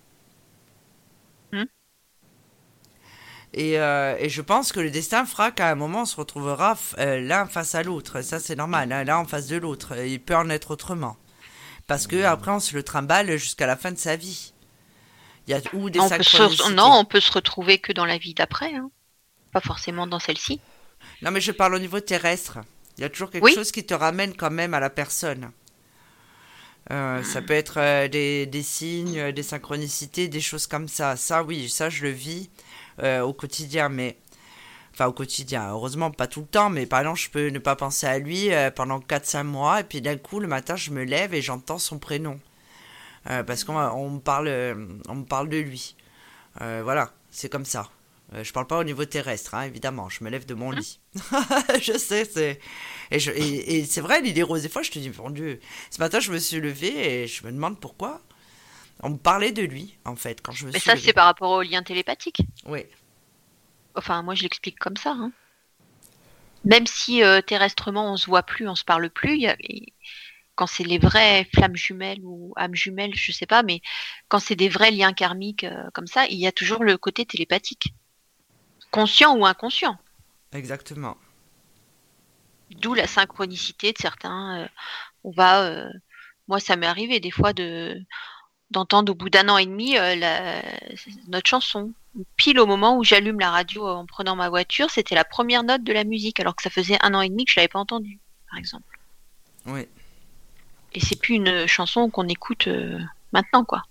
Et, 3.52 3.78
euh, 3.80 4.16
et, 4.18 4.28
je 4.28 4.42
pense 4.42 4.70
que 4.70 4.78
le 4.78 4.90
destin 4.90 5.26
fera 5.26 5.50
qu'à 5.50 5.70
un 5.70 5.74
moment, 5.74 6.02
on 6.02 6.04
se 6.04 6.16
retrouvera 6.16 6.78
euh, 6.98 7.20
l'un 7.20 7.46
face 7.46 7.74
à 7.74 7.82
l'autre. 7.82 8.22
Ça, 8.22 8.38
c'est 8.38 8.54
normal, 8.54 8.92
hein, 8.92 9.02
l'un 9.02 9.18
en 9.18 9.24
face 9.24 9.48
de 9.48 9.56
l'autre. 9.56 9.96
Il 10.04 10.20
peut 10.20 10.36
en 10.36 10.48
être 10.50 10.70
autrement. 10.70 11.16
Parce 11.88 12.06
que 12.06 12.22
après, 12.22 12.52
on 12.52 12.60
se 12.60 12.76
le 12.76 12.84
trimballe 12.84 13.36
jusqu'à 13.36 13.66
la 13.66 13.76
fin 13.76 13.90
de 13.90 13.98
sa 13.98 14.14
vie. 14.14 14.52
Il 15.48 15.50
y 15.50 15.54
a 15.54 15.60
ou 15.72 15.90
des 15.90 15.98
on 15.98 16.08
se... 16.08 16.72
Non, 16.72 16.92
on 16.92 17.04
peut 17.04 17.18
se 17.18 17.32
retrouver 17.32 17.78
que 17.78 17.92
dans 17.92 18.04
la 18.04 18.18
vie 18.18 18.34
d'après. 18.34 18.72
Hein. 18.72 18.90
Pas 19.52 19.60
forcément 19.60 20.06
dans 20.06 20.20
celle-ci. 20.20 20.60
Non, 21.22 21.32
mais 21.32 21.40
je 21.40 21.50
parle 21.50 21.74
au 21.74 21.80
niveau 21.80 21.98
terrestre. 21.98 22.58
Il 22.98 23.00
y 23.00 23.04
a 23.04 23.08
toujours 23.08 23.30
quelque 23.30 23.52
chose 23.52 23.72
qui 23.72 23.84
te 23.84 23.94
ramène 23.94 24.36
quand 24.36 24.50
même 24.50 24.74
à 24.74 24.80
la 24.80 24.90
personne. 24.90 25.50
Euh, 26.92 27.22
ça 27.24 27.42
peut 27.42 27.54
être 27.54 28.06
des, 28.08 28.46
des, 28.46 28.62
signes, 28.62 29.32
des 29.32 29.42
synchronicités, 29.42 30.28
des 30.28 30.40
choses 30.40 30.68
comme 30.68 30.86
ça. 30.86 31.16
Ça, 31.16 31.42
oui, 31.42 31.68
ça, 31.68 31.90
je 31.90 32.04
le 32.04 32.10
vis 32.10 32.48
euh, 33.02 33.22
au 33.22 33.32
quotidien, 33.32 33.88
mais. 33.88 34.18
Enfin, 34.92 35.06
au 35.06 35.12
quotidien, 35.12 35.70
heureusement, 35.70 36.10
pas 36.10 36.26
tout 36.26 36.40
le 36.40 36.46
temps, 36.46 36.68
mais 36.68 36.84
par 36.84 37.00
exemple, 37.00 37.20
je 37.20 37.30
peux 37.30 37.48
ne 37.48 37.60
pas 37.60 37.76
penser 37.76 38.06
à 38.06 38.18
lui 38.18 38.50
pendant 38.74 38.98
4-5 38.98 39.44
mois, 39.44 39.80
et 39.80 39.84
puis 39.84 40.02
d'un 40.02 40.16
coup, 40.16 40.40
le 40.40 40.48
matin, 40.48 40.74
je 40.74 40.90
me 40.90 41.04
lève 41.04 41.32
et 41.32 41.40
j'entends 41.40 41.78
son 41.78 41.98
prénom. 41.98 42.40
parce 43.24 43.62
qu'on 43.62 43.76
on 43.78 44.10
me, 44.10 44.18
parle, 44.18 44.48
on 45.08 45.14
me 45.14 45.24
parle 45.24 45.48
de 45.48 45.58
lui. 45.58 45.94
voilà, 46.58 47.12
c'est 47.30 47.48
comme 47.48 47.64
ça. 47.64 47.88
Je 48.42 48.52
parle 48.52 48.66
pas 48.66 48.78
au 48.78 48.84
niveau 48.84 49.04
terrestre, 49.04 49.54
hein, 49.54 49.62
évidemment. 49.62 50.08
Je 50.08 50.24
me 50.24 50.28
lève 50.28 50.44
de 50.44 50.54
mon 50.54 50.72
hein 50.72 50.76
lit. 50.76 51.00
je 51.80 51.96
sais, 51.96 52.24
c'est. 52.24 52.60
Et, 53.12 53.78
et, 53.78 53.84
c'est 53.84 54.00
vrai, 54.00 54.20
l'idée 54.20 54.42
rose, 54.42 54.62
des 54.62 54.68
fois, 54.68 54.82
je 54.82 54.90
te 54.90 54.98
dis, 54.98 55.10
mon 55.18 55.30
Dieu. 55.30 55.60
Ce 55.90 55.98
matin, 55.98 56.18
je 56.18 56.32
me 56.32 56.38
suis 56.38 56.60
levée 56.60 57.22
et 57.22 57.26
je 57.28 57.46
me 57.46 57.52
demande 57.52 57.78
pourquoi. 57.78 58.20
On 59.02 59.10
me 59.10 59.16
parlait 59.16 59.52
de 59.52 59.62
lui, 59.62 59.98
en 60.04 60.14
fait, 60.14 60.42
quand 60.42 60.52
je 60.52 60.66
me 60.66 60.72
Mais 60.72 60.78
ça, 60.78 60.96
c'est 60.96 61.12
par 61.12 61.24
rapport 61.24 61.50
au 61.50 61.62
lien 61.62 61.82
télépathique. 61.82 62.42
Oui. 62.66 62.84
Enfin, 63.94 64.22
moi, 64.22 64.34
je 64.34 64.42
l'explique 64.42 64.78
comme 64.78 64.96
ça. 64.96 65.12
Hein. 65.12 65.32
Même 66.64 66.86
si 66.86 67.22
euh, 67.22 67.40
terrestrement, 67.40 68.12
on 68.12 68.16
se 68.16 68.26
voit 68.26 68.42
plus, 68.42 68.68
on 68.68 68.74
se 68.74 68.84
parle 68.84 69.08
plus, 69.08 69.38
y 69.38 69.46
a... 69.46 69.56
quand 70.54 70.66
c'est 70.66 70.84
les 70.84 70.98
vraies 70.98 71.48
flammes 71.54 71.76
jumelles 71.76 72.20
ou 72.22 72.52
âmes 72.56 72.74
jumelles, 72.74 73.14
je 73.14 73.32
sais 73.32 73.46
pas, 73.46 73.62
mais 73.62 73.80
quand 74.28 74.38
c'est 74.38 74.56
des 74.56 74.68
vrais 74.68 74.90
liens 74.90 75.14
karmiques 75.14 75.64
euh, 75.64 75.88
comme 75.94 76.06
ça, 76.06 76.26
il 76.26 76.38
y 76.38 76.46
a 76.46 76.52
toujours 76.52 76.84
le 76.84 76.98
côté 76.98 77.24
télépathique. 77.24 77.94
Conscient 78.90 79.34
ou 79.36 79.46
inconscient. 79.46 79.98
Exactement. 80.52 81.16
D'où 82.70 82.92
la 82.92 83.06
synchronicité 83.06 83.92
de 83.92 83.98
certains. 83.98 84.60
Euh, 84.60 84.68
on 85.24 85.30
va, 85.30 85.88
moi, 86.48 86.60
ça 86.60 86.76
m'est 86.76 86.86
arrivé 86.86 87.20
des 87.20 87.30
fois 87.30 87.52
de 87.52 88.02
d'entendre 88.70 89.12
au 89.12 89.14
bout 89.14 89.30
d'un 89.30 89.48
an 89.48 89.58
et 89.58 89.66
demi 89.66 89.96
euh, 89.96 90.60
notre 91.28 91.48
chanson. 91.48 91.92
Pile 92.36 92.58
au 92.58 92.66
moment 92.66 92.96
où 92.96 93.04
j'allume 93.04 93.38
la 93.38 93.50
radio 93.50 93.86
en 93.86 94.04
prenant 94.06 94.34
ma 94.36 94.48
voiture, 94.48 94.90
c'était 94.90 95.14
la 95.14 95.24
première 95.24 95.62
note 95.62 95.84
de 95.84 95.92
la 95.92 96.04
musique, 96.04 96.40
alors 96.40 96.56
que 96.56 96.62
ça 96.62 96.70
faisait 96.70 96.98
un 97.02 97.14
an 97.14 97.20
et 97.20 97.28
demi 97.28 97.44
que 97.44 97.52
je 97.52 97.56
l'avais 97.56 97.68
pas 97.68 97.78
entendue, 97.78 98.18
par 98.48 98.58
exemple. 98.58 98.98
Oui. 99.66 99.86
Et 100.92 101.00
c'est 101.00 101.20
plus 101.20 101.36
une 101.36 101.66
chanson 101.68 102.10
qu'on 102.10 102.26
écoute 102.26 102.68
maintenant, 103.32 103.64
quoi. 103.64 103.84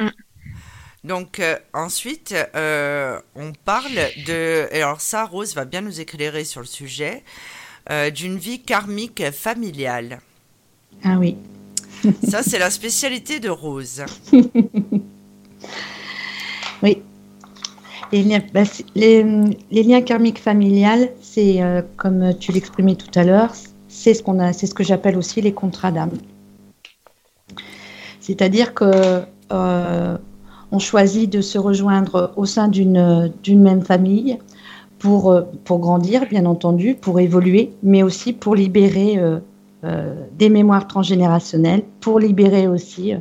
Mm. 0.00 0.08
Donc 1.04 1.40
euh, 1.40 1.58
ensuite, 1.72 2.34
euh, 2.54 3.20
on 3.34 3.52
parle 3.52 3.98
de... 4.26 4.68
alors 4.72 5.00
ça, 5.00 5.24
Rose 5.24 5.54
va 5.54 5.64
bien 5.64 5.80
nous 5.80 6.00
éclairer 6.00 6.44
sur 6.44 6.60
le 6.60 6.66
sujet, 6.66 7.24
euh, 7.90 8.10
d'une 8.10 8.38
vie 8.38 8.62
karmique 8.62 9.30
familiale. 9.32 10.20
Ah 11.04 11.16
oui. 11.18 11.36
ça, 12.28 12.42
c'est 12.42 12.58
la 12.58 12.70
spécialité 12.70 13.40
de 13.40 13.48
Rose. 13.48 14.02
oui. 16.82 16.98
Les 18.12 18.22
liens, 18.22 18.40
bah, 18.52 18.64
les, 18.94 19.22
liens 19.70 20.02
karmiques 20.02 20.40
familiales, 20.40 21.08
c'est 21.22 21.60
comme 21.96 22.36
tu 22.38 22.52
l'exprimais 22.52 22.94
tout 22.94 23.18
à 23.18 23.24
l'heure, 23.24 23.54
c'est 23.88 24.12
ce 24.12 24.22
ce 24.22 24.74
que 24.74 24.84
j'appelle 24.84 25.16
aussi 25.16 25.40
les 25.40 25.54
contrats 25.54 25.90
d'âme. 25.90 26.18
C'est-à-dire 28.20 28.74
que 28.74 29.22
on 30.72 30.78
choisit 30.78 31.30
de 31.30 31.42
se 31.42 31.58
rejoindre 31.58 32.32
au 32.36 32.46
sein 32.46 32.68
d'une 32.68 33.62
même 33.62 33.82
famille 33.82 34.38
pour, 34.98 35.30
euh, 35.30 35.42
pour 35.64 35.80
grandir, 35.80 36.26
bien 36.28 36.46
entendu, 36.46 36.94
pour 36.94 37.20
évoluer, 37.20 37.72
mais 37.82 38.02
aussi 38.02 38.32
pour 38.32 38.54
libérer 38.54 39.18
euh, 39.18 39.36
euh, 39.36 39.40
des 39.82 40.48
mémoires 40.48 40.86
transgénérationnelles, 40.86 41.82
pour 42.00 42.20
libérer 42.20 42.68
aussi 42.68 43.14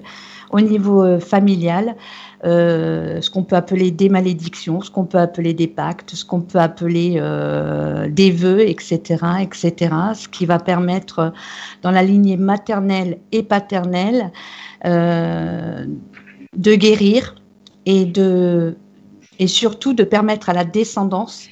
au 0.51 0.61
niveau 0.61 1.19
familial 1.19 1.95
ce 2.43 3.29
qu'on 3.29 3.43
peut 3.43 3.55
appeler 3.55 3.91
des 3.91 4.09
malédictions, 4.09 4.81
ce 4.81 4.91
qu'on 4.91 5.05
peut 5.05 5.17
appeler 5.17 5.53
des 5.53 5.67
pactes, 5.67 6.15
ce 6.15 6.25
qu'on 6.25 6.41
peut 6.41 6.59
appeler 6.59 7.21
des 8.09 8.31
vœux, 8.31 8.61
etc., 8.61 8.99
etc., 9.41 9.95
ce 10.13 10.27
qui 10.27 10.45
va 10.45 10.59
permettre 10.59 11.33
dans 11.81 11.91
la 11.91 12.03
lignée 12.03 12.37
maternelle 12.37 13.17
et 13.31 13.43
paternelle 13.43 14.31
de 14.83 16.75
guérir 16.75 17.35
et, 17.85 18.11
et 19.39 19.47
surtout 19.47 19.93
de 19.93 20.03
permettre 20.03 20.49
à 20.49 20.53
la 20.53 20.65
descendance 20.65 21.47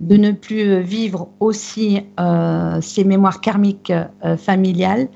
de 0.00 0.16
ne 0.16 0.32
plus 0.32 0.80
vivre 0.80 1.28
aussi 1.40 2.02
euh, 2.18 2.80
ces 2.80 3.04
mémoires 3.04 3.40
karmiques 3.40 3.90
euh, 3.90 4.36
familiales 4.36 5.08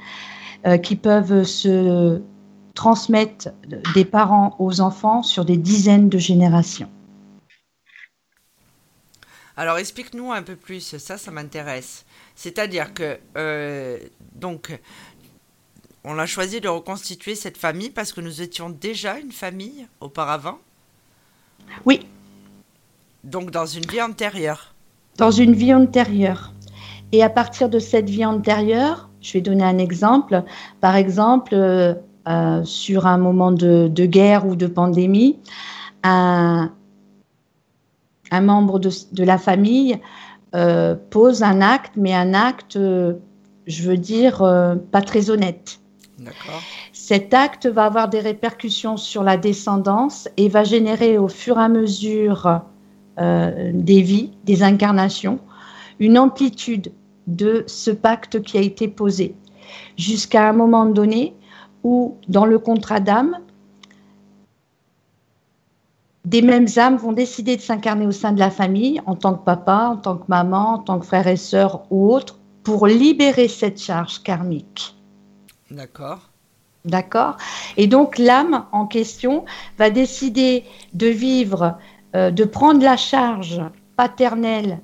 euh, 0.66 0.76
qui 0.76 0.94
peuvent 0.94 1.44
se 1.44 2.22
transmettre 2.74 3.48
des 3.94 4.04
parents 4.04 4.56
aux 4.58 4.80
enfants 4.80 5.22
sur 5.22 5.44
des 5.44 5.56
dizaines 5.56 6.08
de 6.08 6.18
générations. 6.18 6.90
Alors 9.56 9.78
explique-nous 9.78 10.32
un 10.32 10.42
peu 10.42 10.56
plus, 10.56 10.96
ça, 10.98 11.16
ça 11.16 11.30
m'intéresse. 11.30 12.04
C'est-à-dire 12.34 12.92
que 12.92 13.18
donc 14.34 14.76
on 16.02 16.18
a 16.18 16.26
choisi 16.26 16.60
de 16.60 16.66
reconstituer 16.66 17.36
cette 17.36 17.56
famille 17.56 17.90
parce 17.90 18.12
que 18.12 18.20
nous 18.20 18.42
étions 18.42 18.68
déjà 18.68 19.18
une 19.20 19.30
famille 19.30 19.86
auparavant? 20.00 20.58
Oui. 21.84 22.04
Donc 23.22 23.52
dans 23.52 23.66
une 23.66 23.86
vie 23.86 24.02
antérieure 24.02 24.73
Dans 25.16 25.30
une 25.30 25.52
vie 25.52 25.72
antérieure. 25.72 26.52
Et 27.12 27.22
à 27.22 27.30
partir 27.30 27.68
de 27.68 27.78
cette 27.78 28.10
vie 28.10 28.24
antérieure, 28.24 29.08
je 29.20 29.32
vais 29.32 29.40
donner 29.40 29.64
un 29.64 29.78
exemple. 29.78 30.42
Par 30.80 30.96
exemple, 30.96 31.54
euh, 31.54 31.94
euh, 32.28 32.64
sur 32.64 33.06
un 33.06 33.18
moment 33.18 33.52
de, 33.52 33.88
guerre 33.88 34.46
ou 34.46 34.56
de 34.56 34.66
pandémie, 34.66 35.38
un, 36.02 36.70
membre 38.32 38.80
de, 38.80 39.24
la 39.24 39.38
famille 39.38 40.00
euh, 40.54 40.96
pose 41.10 41.42
un 41.42 41.60
acte, 41.60 41.92
mais 41.96 42.12
un 42.12 42.34
acte, 42.34 42.76
je 42.76 43.82
veux 43.82 43.96
dire, 43.96 44.38
pas 44.90 45.00
très 45.00 45.30
honnête. 45.30 45.78
Cet 46.92 47.32
acte 47.32 47.66
va 47.66 47.84
avoir 47.84 48.08
des 48.08 48.20
répercussions 48.20 48.96
sur 48.96 49.22
la 49.22 49.36
descendance 49.36 50.28
et 50.36 50.48
va 50.48 50.64
générer 50.64 51.18
au 51.18 51.28
fur 51.28 51.58
et 51.58 51.62
à 51.62 51.68
mesure 51.68 52.62
euh, 53.18 53.70
des 53.72 54.02
vies, 54.02 54.32
des 54.44 54.62
incarnations, 54.62 55.38
une 55.98 56.18
amplitude 56.18 56.92
de 57.26 57.64
ce 57.66 57.90
pacte 57.90 58.42
qui 58.42 58.58
a 58.58 58.60
été 58.60 58.88
posé, 58.88 59.34
jusqu'à 59.96 60.48
un 60.48 60.52
moment 60.52 60.86
donné 60.86 61.34
où, 61.82 62.16
dans 62.28 62.46
le 62.46 62.58
contrat 62.58 63.00
d'âme, 63.00 63.38
des 66.24 66.42
mêmes 66.42 66.66
âmes 66.76 66.96
vont 66.96 67.12
décider 67.12 67.56
de 67.56 67.60
s'incarner 67.60 68.06
au 68.06 68.12
sein 68.12 68.32
de 68.32 68.38
la 68.38 68.50
famille, 68.50 69.00
en 69.06 69.14
tant 69.14 69.34
que 69.34 69.44
papa, 69.44 69.88
en 69.92 69.96
tant 69.96 70.16
que 70.16 70.24
maman, 70.28 70.74
en 70.74 70.78
tant 70.78 70.98
que 70.98 71.06
frère 71.06 71.26
et 71.26 71.36
sœur 71.36 71.84
ou 71.90 72.12
autre, 72.12 72.38
pour 72.62 72.86
libérer 72.86 73.46
cette 73.48 73.80
charge 73.80 74.22
karmique. 74.22 74.96
D'accord. 75.70 76.30
D'accord? 76.84 77.36
Et 77.76 77.86
donc 77.86 78.18
l'âme 78.18 78.66
en 78.72 78.86
question 78.86 79.44
va 79.78 79.90
décider 79.90 80.64
de 80.92 81.06
vivre, 81.06 81.78
euh, 82.14 82.30
de 82.30 82.44
prendre 82.44 82.80
la 82.82 82.96
charge 82.96 83.60
paternelle 83.96 84.78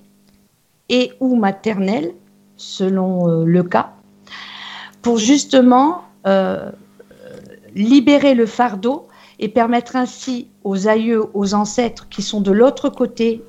et 0.88 1.12
ou 1.20 1.36
maternelle, 1.36 2.12
selon 2.56 3.28
euh, 3.28 3.44
le 3.44 3.62
cas, 3.62 3.92
pour 5.00 5.18
justement 5.18 6.02
euh, 6.26 6.72
libérer 7.76 8.34
le 8.34 8.46
fardeau 8.46 9.06
et 9.38 9.48
permettre 9.48 9.94
ainsi 9.94 10.48
aux 10.64 10.88
aïeux, 10.88 11.24
aux 11.32 11.54
ancêtres 11.54 12.08
qui 12.08 12.22
sont 12.22 12.40
de 12.40 12.50
l'autre 12.50 12.88
côté 12.88 13.42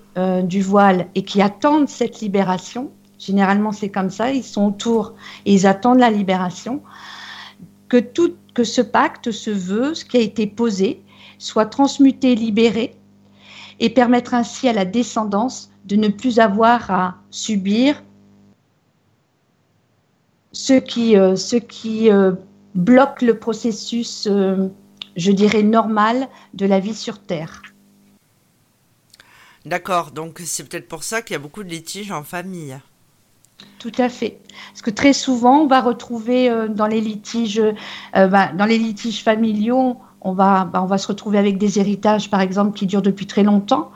du 0.43 0.61
voile 0.61 1.07
et 1.15 1.23
qui 1.23 1.41
attendent 1.41 1.87
cette 1.87 2.19
libération, 2.19 2.91
généralement 3.17 3.71
c'est 3.71 3.89
comme 3.89 4.09
ça, 4.09 4.31
ils 4.31 4.43
sont 4.43 4.67
autour 4.67 5.13
et 5.45 5.53
ils 5.53 5.65
attendent 5.65 5.99
la 5.99 6.09
libération, 6.09 6.81
que, 7.87 7.97
que 8.53 8.63
ce 8.65 8.81
pacte, 8.81 9.31
ce 9.31 9.51
vœu, 9.51 9.93
ce 9.93 10.03
qui 10.03 10.17
a 10.17 10.19
été 10.19 10.47
posé, 10.47 11.01
soit 11.39 11.65
transmuté, 11.65 12.35
libéré, 12.35 12.93
et 13.81 13.89
permettre 13.89 14.35
ainsi 14.35 14.69
à 14.69 14.73
la 14.73 14.85
descendance 14.85 15.71
de 15.85 15.95
ne 15.97 16.07
plus 16.07 16.39
avoir 16.39 16.89
à 16.91 17.15
subir 17.31 18.01
ce 20.53 20.73
qui, 20.73 21.17
euh, 21.17 21.35
ce 21.35 21.55
qui 21.55 22.11
euh, 22.11 22.33
bloque 22.75 23.23
le 23.23 23.39
processus, 23.39 24.27
euh, 24.29 24.67
je 25.15 25.31
dirais, 25.31 25.63
normal 25.63 26.29
de 26.53 26.67
la 26.67 26.79
vie 26.79 26.93
sur 26.93 27.19
Terre. 27.19 27.63
D'accord, 29.65 30.11
donc 30.11 30.39
c'est 30.45 30.67
peut-être 30.69 30.87
pour 30.87 31.03
ça 31.03 31.23
qu'il 31.23 31.33
y 31.33 31.35
a 31.35 31.39
beaucoup 31.39 31.63
de 31.63 31.69
litiges 31.69 32.11
en 32.11 32.23
famille. 32.23 32.79
Tout 33.79 33.91
à 33.97 34.09
fait. 34.09 34.39
Parce 34.71 34.81
que 34.83 34.91
très 34.91 35.13
souvent, 35.13 35.61
on 35.61 35.67
va 35.67 35.81
retrouver 35.81 36.49
dans 36.69 36.87
les 36.87 36.99
litiges, 36.99 37.61
bah, 38.13 38.51
dans 38.53 38.65
les 38.65 38.79
litiges 38.79 39.23
familiaux, 39.23 39.97
on 40.21 40.33
va, 40.33 40.65
bah, 40.65 40.81
on 40.81 40.85
va 40.85 40.97
se 40.97 41.07
retrouver 41.07 41.37
avec 41.37 41.57
des 41.57 41.79
héritages, 41.79 42.29
par 42.29 42.41
exemple, 42.41 42.77
qui 42.77 42.85
durent 42.85 43.01
depuis 43.01 43.27
très 43.27 43.43
longtemps. 43.43 43.91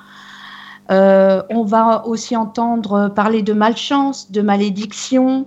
on 0.89 1.63
va 1.65 2.05
aussi 2.05 2.35
entendre 2.35 3.09
parler 3.09 3.41
de 3.41 3.53
malchance, 3.53 4.31
de 4.31 4.41
malédiction. 4.41 5.45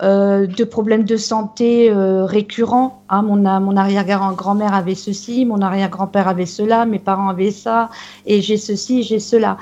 Euh, 0.00 0.46
de 0.46 0.62
problèmes 0.62 1.02
de 1.02 1.16
santé 1.16 1.90
euh, 1.90 2.24
récurrents. 2.24 3.02
Ah, 3.08 3.20
mon, 3.20 3.34
mon 3.60 3.76
arrière-grand-mère 3.76 4.72
avait 4.72 4.94
ceci, 4.94 5.44
mon 5.44 5.60
arrière-grand-père 5.60 6.28
avait 6.28 6.46
cela, 6.46 6.86
mes 6.86 7.00
parents 7.00 7.28
avaient 7.28 7.50
ça, 7.50 7.90
et 8.24 8.40
j'ai 8.40 8.58
ceci, 8.58 9.02
j'ai 9.02 9.18
cela. 9.18 9.56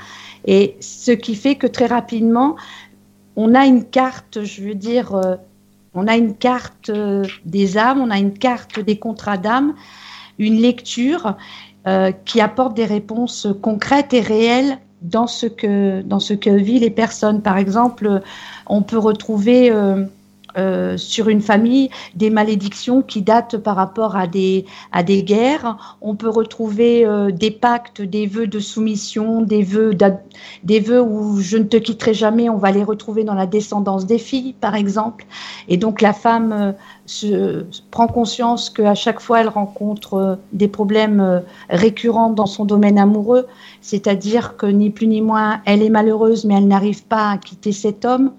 Et 0.45 0.77
ce 0.79 1.11
qui 1.11 1.33
fait 1.33 1.55
que 1.55 1.65
très 1.65 1.87
rapidement, 1.87 2.55
on 3.35 3.55
a 3.55 3.65
une 3.65 3.83
carte, 3.83 4.43
je 4.43 4.61
veux 4.61 4.75
dire, 4.75 5.15
euh, 5.15 5.37
on 5.95 6.05
a 6.05 6.15
une 6.15 6.35
carte 6.35 6.91
des 7.45 7.77
âmes, 7.79 7.99
on 7.99 8.11
a 8.11 8.19
une 8.19 8.37
carte 8.37 8.79
des 8.79 8.99
contrats 8.99 9.37
d'âme, 9.37 9.73
une 10.39 10.55
lecture 10.55 11.35
qui 12.25 12.41
apporte 12.41 12.75
des 12.75 12.83
réponses 12.83 13.47
concrètes 13.61 14.13
et 14.13 14.19
réelles 14.19 14.77
dans 15.01 15.27
ce 15.27 15.45
que 15.45 16.01
dans 16.01 16.19
ce 16.19 16.33
que 16.33 16.49
vivent 16.49 16.81
les 16.81 16.89
personnes. 16.89 17.41
Par 17.41 17.57
exemple, 17.57 18.21
on 18.67 18.81
peut 18.81 18.97
retrouver 18.97 19.71
euh, 19.71 20.05
sur 20.97 21.29
une 21.29 21.41
famille 21.41 21.89
des 22.15 22.29
malédictions 22.29 23.01
qui 23.01 23.21
datent 23.21 23.57
par 23.57 23.75
rapport 23.75 24.15
à 24.15 24.27
des, 24.27 24.65
à 24.91 25.03
des 25.03 25.23
guerres. 25.23 25.97
On 26.01 26.15
peut 26.15 26.29
retrouver 26.29 27.05
euh, 27.05 27.31
des 27.31 27.51
pactes, 27.51 28.01
des 28.01 28.25
vœux 28.25 28.47
de 28.47 28.59
soumission, 28.59 29.41
des 29.41 29.63
vœux, 29.63 29.91
des 30.63 30.79
vœux 30.79 31.01
où 31.01 31.39
je 31.39 31.57
ne 31.57 31.63
te 31.63 31.77
quitterai 31.77 32.13
jamais. 32.13 32.49
On 32.49 32.57
va 32.57 32.71
les 32.71 32.83
retrouver 32.83 33.23
dans 33.23 33.33
la 33.33 33.45
descendance 33.45 34.05
des 34.05 34.17
filles, 34.17 34.53
par 34.53 34.75
exemple. 34.75 35.25
Et 35.67 35.77
donc 35.77 36.01
la 36.01 36.13
femme 36.13 36.51
euh, 36.51 36.71
se, 37.05 37.65
prend 37.91 38.07
conscience 38.07 38.69
qu'à 38.69 38.95
chaque 38.95 39.19
fois 39.19 39.41
elle 39.41 39.49
rencontre 39.49 40.39
des 40.53 40.67
problèmes 40.67 41.43
récurrents 41.69 42.29
dans 42.29 42.45
son 42.45 42.65
domaine 42.65 42.97
amoureux, 42.97 43.47
c'est-à-dire 43.81 44.57
que 44.57 44.65
ni 44.65 44.89
plus 44.89 45.07
ni 45.07 45.21
moins 45.21 45.61
elle 45.65 45.81
est 45.81 45.89
malheureuse 45.89 46.45
mais 46.45 46.55
elle 46.55 46.67
n'arrive 46.67 47.05
pas 47.05 47.31
à 47.31 47.37
quitter 47.37 47.71
cet 47.71 48.05
homme 48.05 48.31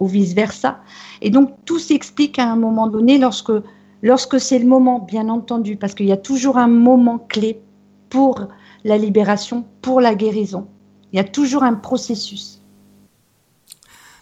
ou 0.00 0.06
vice-versa. 0.06 0.80
Et 1.20 1.30
donc 1.30 1.54
tout 1.64 1.78
s'explique 1.78 2.38
à 2.38 2.50
un 2.50 2.56
moment 2.56 2.88
donné 2.88 3.18
lorsque, 3.18 3.52
lorsque 4.02 4.40
c'est 4.40 4.58
le 4.58 4.66
moment, 4.66 4.98
bien 4.98 5.28
entendu, 5.28 5.76
parce 5.76 5.94
qu'il 5.94 6.06
y 6.06 6.12
a 6.12 6.16
toujours 6.16 6.56
un 6.56 6.68
moment 6.68 7.18
clé 7.18 7.60
pour 8.08 8.48
la 8.84 8.98
libération, 8.98 9.64
pour 9.82 10.00
la 10.00 10.14
guérison. 10.14 10.66
Il 11.12 11.16
y 11.16 11.20
a 11.20 11.24
toujours 11.24 11.62
un 11.62 11.74
processus. 11.74 12.62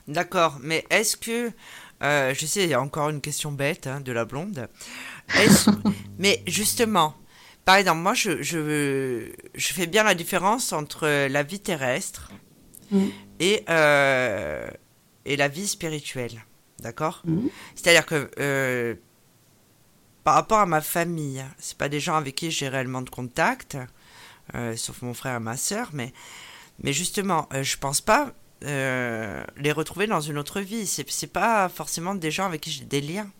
D'accord, 0.08 0.58
mais 0.62 0.84
est-ce 0.90 1.16
que, 1.16 1.50
euh, 2.02 2.34
je 2.34 2.46
sais, 2.46 2.64
il 2.64 2.70
y 2.70 2.74
a 2.74 2.80
encore 2.80 3.10
une 3.10 3.20
question 3.20 3.52
bête 3.52 3.86
hein, 3.86 4.00
de 4.00 4.10
la 4.12 4.24
blonde, 4.24 4.68
mais 6.18 6.42
justement, 6.46 7.14
par 7.66 7.76
exemple, 7.76 8.00
moi, 8.00 8.14
je, 8.14 8.42
je, 8.42 9.30
je, 9.54 9.72
fais 9.74 9.86
bien 9.86 10.02
la 10.04 10.14
différence 10.14 10.72
entre 10.72 11.28
la 11.28 11.42
vie 11.42 11.60
terrestre 11.60 12.32
mm. 12.90 13.06
et, 13.40 13.64
euh, 13.68 14.70
et 15.28 15.36
la 15.36 15.46
vie 15.46 15.68
spirituelle. 15.68 16.44
D'accord 16.80 17.22
mhm. 17.24 17.50
C'est-à-dire 17.74 18.06
que 18.06 18.30
euh, 18.40 18.94
par 20.24 20.34
rapport 20.34 20.58
à 20.58 20.66
ma 20.66 20.80
famille, 20.80 21.44
c'est 21.58 21.76
pas 21.76 21.88
des 21.88 22.00
gens 22.00 22.16
avec 22.16 22.34
qui 22.34 22.50
j'ai 22.50 22.68
réellement 22.68 23.02
de 23.02 23.10
contact, 23.10 23.76
euh, 24.54 24.74
sauf 24.76 25.02
mon 25.02 25.14
frère 25.14 25.36
et 25.36 25.40
ma 25.40 25.56
soeur, 25.56 25.90
mais, 25.92 26.12
mais 26.82 26.92
justement, 26.92 27.48
euh, 27.52 27.62
je 27.62 27.76
pense 27.76 28.00
pas 28.00 28.32
les 28.60 29.70
retrouver 29.70 30.08
dans 30.08 30.20
une 30.20 30.36
autre 30.36 30.60
vie. 30.60 30.84
C'est, 30.84 31.08
c'est 31.08 31.28
pas 31.28 31.68
forcément 31.68 32.16
des 32.16 32.32
gens 32.32 32.44
avec 32.44 32.62
qui 32.62 32.72
j'ai 32.72 32.84
des 32.84 33.00
liens. 33.00 33.30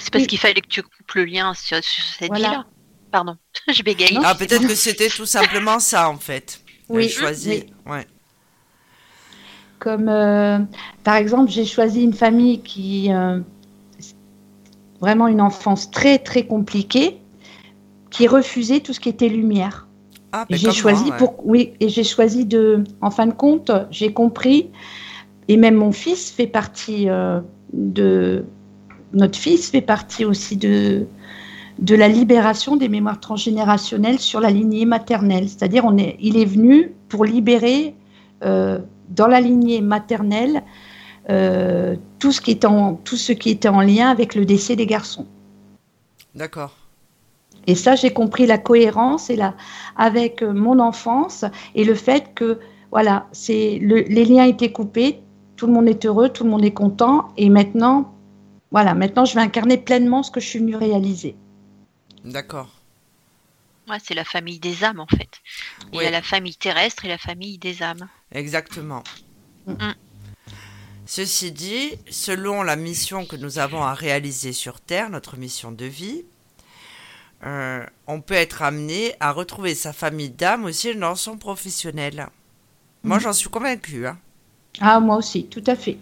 C'est 0.00 0.10
parce 0.10 0.26
qu'il 0.26 0.38
fallait 0.38 0.62
que 0.62 0.66
tu 0.66 0.82
coupes 0.82 1.12
le 1.14 1.26
lien 1.26 1.52
sur, 1.52 1.78
cette 1.84 2.32
vie-là. 2.32 2.64
Pardon, 3.10 3.36
je 3.70 3.82
bégaye. 3.82 4.18
Ah, 4.24 4.34
peut-être 4.34 4.66
que 4.66 4.74
c'était 4.74 5.10
tout 5.10 5.26
simplement 5.26 5.78
ça, 5.78 6.08
en 6.08 6.16
fait. 6.16 6.62
Oui, 6.88 7.10
choisi. 7.10 7.66
Ouais. 7.84 8.06
Comme 9.78 10.08
euh, 10.08 10.58
par 11.04 11.16
exemple, 11.16 11.50
j'ai 11.50 11.64
choisi 11.64 12.02
une 12.02 12.12
famille 12.12 12.60
qui 12.60 13.12
euh, 13.12 13.38
vraiment 15.00 15.28
une 15.28 15.40
enfance 15.40 15.90
très 15.90 16.18
très 16.18 16.46
compliquée, 16.46 17.18
qui 18.10 18.26
refusait 18.26 18.80
tout 18.80 18.92
ce 18.92 19.00
qui 19.00 19.08
était 19.08 19.28
lumière. 19.28 19.86
Ah, 20.32 20.44
j'ai 20.50 20.72
choisi 20.72 21.10
pour 21.16 21.34
oui 21.46 21.72
et 21.80 21.88
j'ai 21.88 22.04
choisi 22.04 22.44
de, 22.44 22.84
en 23.00 23.10
fin 23.10 23.26
de 23.26 23.32
compte, 23.32 23.70
j'ai 23.90 24.12
compris 24.12 24.70
et 25.48 25.56
même 25.56 25.76
mon 25.76 25.92
fils 25.92 26.30
fait 26.30 26.46
partie 26.46 27.08
euh, 27.08 27.40
de 27.72 28.44
notre 29.14 29.38
fils 29.38 29.70
fait 29.70 29.80
partie 29.80 30.26
aussi 30.26 30.56
de 30.56 31.06
de 31.78 31.94
la 31.94 32.08
libération 32.08 32.76
des 32.76 32.88
mémoires 32.88 33.20
transgénérationnelles 33.20 34.18
sur 34.18 34.40
la 34.40 34.50
lignée 34.50 34.84
maternelle. 34.84 35.48
C'est-à-dire, 35.48 35.84
on 35.84 35.96
est, 35.96 36.16
il 36.18 36.36
est 36.36 36.44
venu 36.44 36.92
pour 37.08 37.24
libérer 37.24 37.94
dans 39.08 39.26
la 39.26 39.40
lignée 39.40 39.80
maternelle 39.80 40.62
euh, 41.30 41.96
tout, 42.18 42.32
ce 42.32 42.40
qui 42.40 42.52
était 42.52 42.66
en, 42.66 42.94
tout 42.94 43.16
ce 43.16 43.32
qui 43.32 43.50
était 43.50 43.68
en 43.68 43.80
lien 43.80 44.08
avec 44.08 44.34
le 44.34 44.44
décès 44.44 44.76
des 44.76 44.86
garçons. 44.86 45.26
D'accord. 46.34 46.74
Et 47.66 47.74
ça, 47.74 47.96
j'ai 47.96 48.12
compris 48.12 48.46
la 48.46 48.56
cohérence 48.56 49.28
et 49.28 49.36
la, 49.36 49.54
avec 49.96 50.42
mon 50.42 50.78
enfance 50.78 51.44
et 51.74 51.84
le 51.84 51.94
fait 51.94 52.32
que 52.34 52.58
voilà, 52.90 53.26
c'est 53.32 53.78
les 53.82 54.24
liens 54.24 54.44
étaient 54.44 54.72
coupés, 54.72 55.20
tout 55.56 55.66
le 55.66 55.74
monde 55.74 55.88
est 55.88 56.06
heureux, 56.06 56.30
tout 56.30 56.44
le 56.44 56.50
monde 56.50 56.64
est 56.64 56.72
content, 56.72 57.28
et 57.36 57.50
maintenant, 57.50 58.14
voilà, 58.70 58.94
maintenant 58.94 59.26
je 59.26 59.34
vais 59.34 59.42
incarner 59.42 59.76
pleinement 59.76 60.22
ce 60.22 60.30
que 60.30 60.40
je 60.40 60.46
suis 60.46 60.58
venu 60.58 60.76
réaliser. 60.76 61.36
D'accord. 62.24 62.70
Ouais, 63.88 63.98
c'est 64.02 64.14
la 64.14 64.24
famille 64.24 64.58
des 64.58 64.84
âmes 64.84 65.00
en 65.00 65.06
fait. 65.06 65.40
Il 65.92 66.00
y 66.00 66.06
a 66.06 66.10
la 66.10 66.22
famille 66.22 66.56
terrestre 66.56 67.04
et 67.04 67.08
la 67.08 67.18
famille 67.18 67.58
des 67.58 67.82
âmes. 67.82 68.08
Exactement. 68.32 69.02
Mm. 69.66 69.92
Ceci 71.06 71.52
dit, 71.52 71.92
selon 72.10 72.62
la 72.62 72.76
mission 72.76 73.24
que 73.24 73.36
nous 73.36 73.58
avons 73.58 73.82
à 73.82 73.94
réaliser 73.94 74.52
sur 74.52 74.80
Terre, 74.80 75.08
notre 75.08 75.36
mission 75.36 75.72
de 75.72 75.86
vie, 75.86 76.24
euh, 77.46 77.84
on 78.06 78.20
peut 78.20 78.34
être 78.34 78.62
amené 78.62 79.14
à 79.20 79.32
retrouver 79.32 79.74
sa 79.74 79.92
famille 79.92 80.30
d'âme 80.30 80.64
aussi 80.64 80.94
dans 80.94 81.14
son 81.14 81.38
professionnel. 81.38 82.28
Moi, 83.04 83.18
mm. 83.18 83.20
j'en 83.20 83.32
suis 83.32 83.48
convaincue. 83.48 84.06
Hein. 84.06 84.18
Ah, 84.80 85.00
moi 85.00 85.16
aussi, 85.16 85.46
tout 85.46 85.64
à 85.66 85.76
fait. 85.76 85.96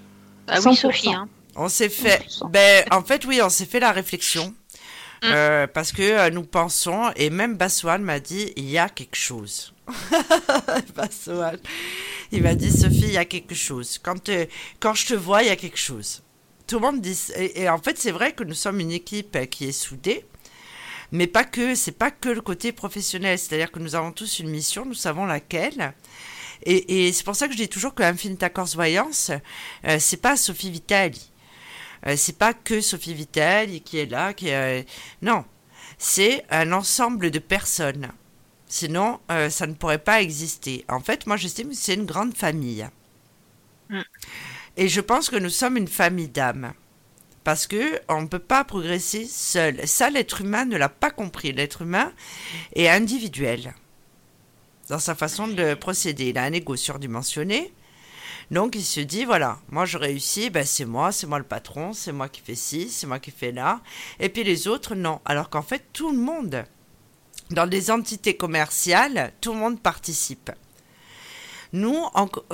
Ah 0.49 0.59
oui, 0.65 0.75
Sophie. 0.75 1.13
Hein. 1.13 1.29
On 1.55 1.69
s'est 1.69 1.89
fait. 1.89 2.27
Ben, 2.51 2.85
en 2.91 3.03
fait, 3.03 3.25
oui, 3.27 3.41
on 3.43 3.49
s'est 3.49 3.67
fait 3.67 3.81
la 3.81 3.93
réflexion. 3.93 4.55
Mm. 5.23 5.27
Euh, 5.27 5.67
parce 5.67 5.93
que 5.93 6.03
euh, 6.03 6.31
nous 6.31 6.43
pensons, 6.43 7.11
et 7.17 7.31
même 7.31 7.57
Bassoane 7.57 8.03
m'a 8.03 8.21
dit, 8.21 8.53
il 8.57 8.69
y 8.69 8.79
a 8.79 8.89
quelque 8.89 9.17
chose. 9.17 9.73
Bassoane. 10.97 11.59
Il 12.33 12.43
m'a 12.43 12.55
dit, 12.55 12.71
Sophie, 12.71 13.05
il 13.05 13.13
y 13.13 13.17
a 13.17 13.25
quelque 13.25 13.55
chose. 13.55 13.99
Quand, 14.03 14.29
euh, 14.29 14.47
quand 14.81 14.95
je 14.95 15.07
te 15.07 15.15
vois, 15.15 15.43
il 15.43 15.49
y 15.49 15.53
a 15.53 15.57
quelque 15.57 15.79
chose. 15.79 16.23
Tout 16.67 16.77
le 16.77 16.83
monde 16.83 17.01
dit. 17.01 17.19
Et, 17.37 17.69
en 17.69 17.79
fait, 17.79 17.99
c'est 17.99 18.11
vrai 18.11 18.33
que 18.33 18.45
nous 18.45 18.55
sommes 18.55 18.81
une 18.81 18.93
équipe 18.93 19.39
qui 19.51 19.67
est 19.67 19.73
soudée. 19.73 20.25
Mais 21.13 21.29
pas 21.29 21.45
que, 21.45 21.75
c'est 21.75 21.93
pas 21.93 22.11
que 22.11 22.29
le 22.29 22.41
côté 22.41 22.73
professionnel. 22.73 23.39
C'est-à-dire 23.39 23.71
que 23.71 23.79
nous 23.79 23.95
avons 23.95 24.13
tous 24.13 24.41
une 24.41 24.51
mission, 24.51 24.85
nous 24.85 24.95
savons 24.95 25.27
laquelle. 25.27 25.95
Et, 26.65 27.13
c'est 27.13 27.25
pour 27.25 27.37
ça 27.37 27.47
que 27.47 27.53
je 27.53 27.59
dis 27.59 27.69
toujours 27.69 27.95
que 27.95 28.03
Infinita 28.03 28.49
Corse 28.49 28.75
Voyance, 28.75 29.31
c'est 29.99 30.21
pas 30.21 30.37
Sophie 30.37 30.71
Vitali. 30.71 31.31
Euh, 32.07 32.15
c'est 32.17 32.39
pas 32.39 32.55
que 32.55 32.81
Sophie 32.81 33.15
Vitali 33.15 33.81
qui 33.81 33.99
est 33.99 34.07
là, 34.07 34.33
qui 34.33 34.53
euh, 34.53 34.83
non, 35.23 35.45
c'est 35.99 36.45
un 36.51 36.73
ensemble 36.73 37.31
de 37.31 37.39
personnes. 37.39 38.11
Sinon, 38.69 39.21
euh, 39.31 39.49
ça 39.49 39.67
ne 39.67 39.75
pourrait 39.75 39.99
pas 39.99 40.21
exister. 40.21 40.85
En 40.89 41.01
fait, 41.01 41.27
moi, 41.27 41.37
j'estime 41.37 41.71
que 41.71 41.77
c'est 41.77 41.95
une 41.95 42.07
grande 42.07 42.37
famille. 42.37 42.87
Mm. 43.89 44.01
Et 44.77 44.89
je 44.89 45.01
pense 45.01 45.31
que 45.31 45.37
nous 45.37 45.51
sommes 45.51 45.77
une 45.77 45.89
famille 45.89 46.29
d'âmes. 46.29 46.73
Parce 47.45 47.69
que 47.69 48.01
on 48.09 48.23
ne 48.23 48.27
peut 48.27 48.41
pas 48.41 48.65
progresser 48.65 49.25
seul. 49.25 49.87
Ça, 49.87 50.11
l'être 50.11 50.41
humain 50.41 50.65
ne 50.65 50.77
l'a 50.77 50.89
pas 50.89 51.11
compris. 51.11 51.53
L'être 51.53 51.83
humain 51.83 52.13
est 52.75 52.89
individuel 52.89 53.73
dans 54.89 54.99
sa 54.99 55.15
façon 55.15 55.47
de 55.47 55.75
procéder. 55.75 56.31
Il 56.31 56.39
a 56.39 56.43
un 56.43 56.53
ego 56.53 56.75
surdimensionné. 56.75 57.73
Donc 58.51 58.77
il 58.77 58.85
se 58.85 59.01
dit, 59.01 59.25
voilà, 59.25 59.59
moi 59.71 59.87
je 59.87 59.99
réussis, 59.99 60.51
ben 60.51 60.65
c'est 60.65 60.85
moi, 60.85 61.11
c'est 61.11 61.27
moi 61.27 61.39
le 61.39 61.45
patron, 61.45 61.93
c'est 61.93 62.13
moi 62.13 62.29
qui 62.29 62.41
fais 62.41 62.55
ci, 62.55 62.89
c'est 62.89 63.07
moi 63.07 63.19
qui 63.19 63.33
fais 63.33 63.51
là. 63.51 63.81
Et 64.21 64.29
puis 64.29 64.45
les 64.45 64.69
autres, 64.69 64.95
non. 64.95 65.21
Alors 65.25 65.51
qu'en 65.51 65.63
fait, 65.63 65.85
tout 65.93 66.13
le 66.13 66.19
monde, 66.19 66.65
dans 67.51 67.67
des 67.67 67.91
entités 67.91 68.37
commerciales, 68.37 69.33
tout 69.41 69.53
le 69.53 69.59
monde 69.59 69.81
participe. 69.81 70.51
Nous, 71.73 72.07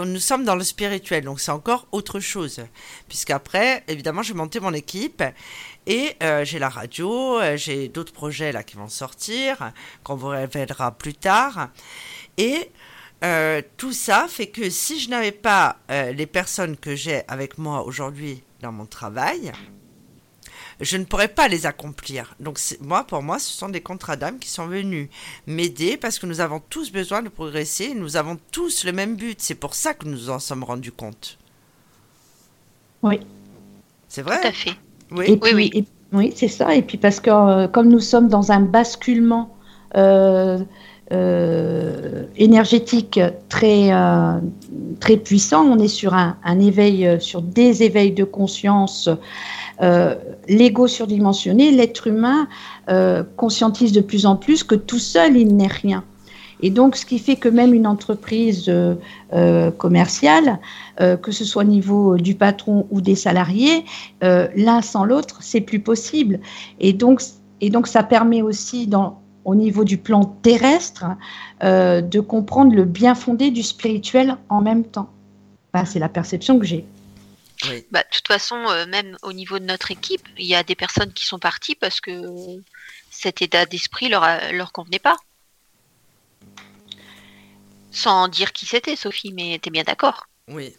nous 0.05 0.19
sommes 0.19 0.45
dans 0.45 0.57
le 0.57 0.65
spirituel, 0.65 1.25
donc 1.25 1.41
c'est 1.41 1.51
encore 1.51 1.87
autre 1.93 2.19
chose. 2.19 2.61
Puisqu'après, 3.09 3.85
évidemment, 3.87 4.23
j'ai 4.23 4.35
monté 4.35 4.59
mon 4.59 4.73
équipe 4.73 5.23
et 5.87 6.17
euh, 6.23 6.45
j'ai 6.45 6.59
la 6.59 6.69
radio, 6.69 7.39
euh, 7.39 7.57
j'ai 7.57 7.89
d'autres 7.89 8.13
projets 8.13 8.53
là 8.53 8.63
qui 8.63 8.77
vont 8.77 8.89
sortir, 8.89 9.73
qu'on 10.03 10.17
vous 10.17 10.29
révélera 10.29 10.93
plus 10.93 11.15
tard. 11.15 11.69
Et 12.37 12.71
euh, 13.23 13.63
tout 13.77 13.93
ça 13.93 14.27
fait 14.29 14.49
que 14.49 14.71
si 14.71 14.99
je 14.99 15.11
n'avais 15.11 15.33
pas 15.33 15.77
les 15.89 16.27
personnes 16.27 16.77
que 16.77 16.97
j'ai 16.97 17.23
avec 17.29 17.59
moi 17.59 17.85
aujourd'hui 17.85 18.43
dans 18.61 18.73
mon 18.73 18.87
travail, 18.87 19.53
je 20.83 20.97
ne 20.97 21.05
pourrais 21.05 21.29
pas 21.29 21.49
les 21.49 21.65
accomplir. 21.65 22.35
Donc 22.41 22.59
moi, 22.81 23.05
pour 23.05 23.23
moi, 23.23 23.39
ce 23.39 23.53
sont 23.53 23.69
des 23.69 23.81
contrats 23.81 24.17
d'âme 24.17 24.39
qui 24.39 24.49
sont 24.49 24.67
venus 24.67 25.09
m'aider 25.47 25.97
parce 25.97 26.19
que 26.19 26.27
nous 26.27 26.41
avons 26.41 26.61
tous 26.61 26.91
besoin 26.91 27.23
de 27.23 27.29
progresser, 27.29 27.95
nous 27.95 28.17
avons 28.17 28.37
tous 28.51 28.85
le 28.85 28.93
même 28.93 29.17
but. 29.17 29.41
C'est 29.41 29.55
pour 29.55 29.75
ça 29.75 29.95
que 29.95 30.07
nous 30.07 30.29
en 30.29 30.41
sommes 30.41 30.65
rendus 30.65 30.93
compte. 30.93 31.39
Oui. 33.03 33.21
C'est 34.09 34.23
vrai? 34.23 34.41
Tout 34.41 34.49
à 34.49 34.53
fait. 34.53 34.75
Oui, 35.13 35.39
oui, 35.43 35.87
oui. 36.13 36.33
c'est 36.35 36.49
ça. 36.49 36.75
Et 36.75 36.83
puis 36.83 36.99
parce 36.99 37.21
que 37.21 37.31
euh, 37.31 37.69
comme 37.69 37.89
nous 37.89 38.01
sommes 38.01 38.29
dans 38.29 38.51
un 38.51 38.61
basculement 38.61 39.57
euh, 39.97 40.59
euh, 41.11 42.25
énergétique 42.37 43.21
très, 43.49 43.91
très 45.01 45.17
puissant, 45.17 45.65
on 45.65 45.79
est 45.79 45.89
sur 45.89 46.15
un, 46.15 46.37
un, 46.45 46.61
éveil, 46.61 47.17
sur 47.21 47.43
des 47.43 47.83
éveils 47.83 48.13
de 48.13 48.25
conscience 48.25 49.09
euh, 49.83 50.15
l'ego 50.49 50.87
surdimensionné, 50.87 51.73
l'être 51.73 52.07
humain 52.07 52.47
euh, 52.89 53.25
conscientise 53.37 53.93
de 53.93 54.01
plus 54.01 54.27
en 54.27 54.37
plus 54.37 54.63
que 54.63 54.75
tout 54.75 54.99
seul, 54.99 55.37
il 55.37 55.57
n'est 55.57 55.67
rien. 55.67 56.05
Et 56.65 56.71
donc, 56.71 56.95
ce 56.95 57.05
qui 57.05 57.19
fait 57.19 57.35
que 57.35 57.49
même 57.49 57.75
une 57.75 57.89
entreprise 57.89 58.67
euh, 58.69 59.71
commerciale, 59.73 60.61
que 60.99 61.33
ce 61.33 61.45
soit 61.45 61.65
au 61.65 61.67
niveau 61.67 62.17
du 62.17 62.37
patron 62.37 62.87
ou 62.93 63.01
des 63.01 63.17
salariés, 63.17 63.85
l'un 64.21 64.81
sans 64.81 65.05
l'autre, 65.05 65.39
c'est 65.41 65.61
plus 65.61 65.81
possible. 65.81 66.39
Et 66.79 66.93
donc, 66.93 67.21
et 67.61 67.71
donc, 67.71 67.89
ça 67.89 68.05
permet 68.05 68.43
aussi, 68.43 68.87
dans, 68.87 69.22
au 69.45 69.55
niveau 69.55 69.85
du 69.85 69.99
plan 69.99 70.25
terrestre, 70.25 71.05
de 71.61 72.21
comprendre 72.21 72.75
le 72.75 72.85
bien 72.85 73.15
fondé 73.15 73.51
du 73.51 73.63
spirituel 73.63 74.37
en 74.49 74.61
même 74.61 74.85
temps. 74.85 75.11
c'est 75.85 75.99
la 75.99 76.09
perception 76.09 76.59
que 76.59 76.65
j'ai. 76.65 76.87
Bah, 77.91 78.03
de 78.03 78.09
toute 78.15 78.27
façon, 78.27 78.57
euh, 78.69 78.87
même 78.87 79.17
au 79.23 79.33
niveau 79.33 79.59
de 79.59 79.65
notre 79.65 79.91
équipe, 79.91 80.27
il 80.37 80.47
y 80.47 80.55
a 80.55 80.63
des 80.63 80.75
personnes 80.75 81.13
qui 81.13 81.27
sont 81.27 81.39
parties 81.39 81.75
parce 81.75 82.01
que 82.01 82.13
cet 83.11 83.43
état 83.43 83.67
d'esprit 83.67 84.09
leur, 84.09 84.27
leur 84.53 84.73
convenait 84.73 84.99
pas. 84.99 85.17
Sans 87.91 88.29
dire 88.29 88.53
qui 88.53 88.67
c'était, 88.67 88.97
Sophie, 88.97 89.33
mais 89.33 89.59
tu 89.63 89.69
es 89.69 89.73
bien 89.73 89.85
d'accord. 89.85 90.27
Oui. 90.49 90.75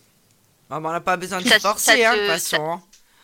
Ah, 0.70 0.78
on 0.78 0.82
n'a 0.82 1.00
pas 1.00 1.16
besoin 1.16 1.40
de 1.40 1.48
se 1.48 1.60
forcer, 1.60 2.04
hein, 2.04 2.14
de 2.14 2.20
toute 2.20 2.28
façon. 2.28 2.62
Hein. 2.62 2.82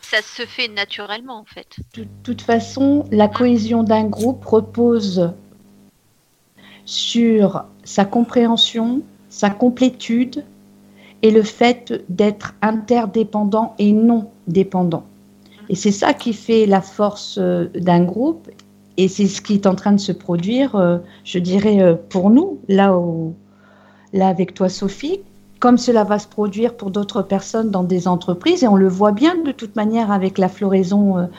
Ça, 0.09 0.21
se 0.21 0.43
fait 0.43 0.67
naturellement, 0.67 1.39
en 1.39 1.45
fait. 1.45 1.77
De 1.93 2.07
toute 2.23 2.41
façon, 2.41 3.05
la 3.11 3.27
cohésion 3.27 3.83
d'un 3.83 4.05
groupe 4.05 4.43
repose 4.43 5.33
sur 6.85 7.65
sa 7.83 8.05
compréhension, 8.05 9.01
sa 9.29 9.51
complétude, 9.51 10.43
et 11.21 11.31
le 11.31 11.43
fait 11.43 12.03
d'être 12.09 12.55
interdépendant 12.61 13.75
et 13.77 13.91
non 13.91 14.31
dépendant. 14.47 15.05
Et 15.69 15.75
c'est 15.75 15.91
ça 15.91 16.13
qui 16.13 16.33
fait 16.33 16.65
la 16.65 16.81
force 16.81 17.37
euh, 17.37 17.67
d'un 17.75 18.03
groupe 18.03 18.49
et 18.97 19.07
c'est 19.07 19.27
ce 19.27 19.41
qui 19.41 19.53
est 19.53 19.67
en 19.67 19.75
train 19.75 19.91
de 19.91 19.99
se 19.99 20.11
produire, 20.11 20.75
euh, 20.75 20.97
je 21.23 21.39
dirais, 21.39 21.81
euh, 21.81 21.95
pour 21.95 22.29
nous, 22.29 22.59
là, 22.67 22.97
où, 22.97 23.35
là 24.13 24.27
avec 24.27 24.53
toi 24.53 24.69
Sophie, 24.69 25.21
comme 25.59 25.77
cela 25.77 26.03
va 26.03 26.19
se 26.19 26.27
produire 26.27 26.75
pour 26.75 26.91
d'autres 26.91 27.21
personnes 27.21 27.69
dans 27.69 27.83
des 27.83 28.07
entreprises. 28.07 28.63
Et 28.63 28.67
on 28.67 28.75
le 28.75 28.87
voit 28.87 29.11
bien 29.11 29.35
de 29.35 29.51
toute 29.51 29.75
manière 29.75 30.11
avec 30.11 30.37
la 30.37 30.49
floraison 30.49 31.29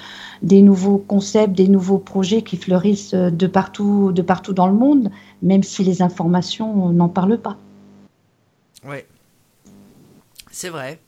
des 0.43 0.63
nouveaux 0.63 0.99
concepts, 0.99 1.55
des 1.55 1.69
nouveaux 1.69 1.99
projets 1.99 2.43
qui 2.43 2.57
fleurissent 2.57 3.15
de 3.15 3.47
partout, 3.47 4.13
de 4.13 4.23
partout 4.23 4.53
dans 4.53 4.67
le 4.67 4.75
monde, 4.75 5.11
même 5.43 5.63
si 5.63 5.85
les 5.85 6.03
informations 6.03 6.91
n'en 6.91 7.09
parlent 7.09 7.39
pas. 7.39 7.57
Oui, 8.87 8.99
c'est 10.51 10.71
vrai. 10.71 10.99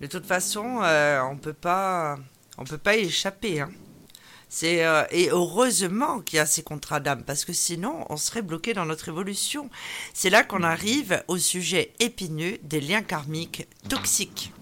De 0.00 0.06
toute 0.06 0.26
façon, 0.26 0.80
euh, 0.82 1.20
on 1.30 1.36
peut 1.36 1.52
peut 1.52 2.78
pas 2.78 2.96
y 2.96 3.00
échapper. 3.00 3.60
Hein. 3.60 3.70
C'est 4.54 4.84
euh, 4.84 5.04
et 5.10 5.30
heureusement 5.30 6.20
qu'il 6.20 6.36
y 6.36 6.38
a 6.38 6.44
ces 6.44 6.62
contrats 6.62 7.00
d'âme 7.00 7.22
parce 7.24 7.46
que 7.46 7.54
sinon 7.54 8.04
on 8.10 8.18
serait 8.18 8.42
bloqué 8.42 8.74
dans 8.74 8.84
notre 8.84 9.08
évolution. 9.08 9.70
C'est 10.12 10.28
là 10.28 10.44
qu'on 10.44 10.62
arrive 10.62 11.24
au 11.26 11.38
sujet 11.38 11.94
épineux 12.00 12.58
des 12.62 12.82
liens 12.82 13.00
karmiques 13.00 13.66
toxiques. 13.88 14.52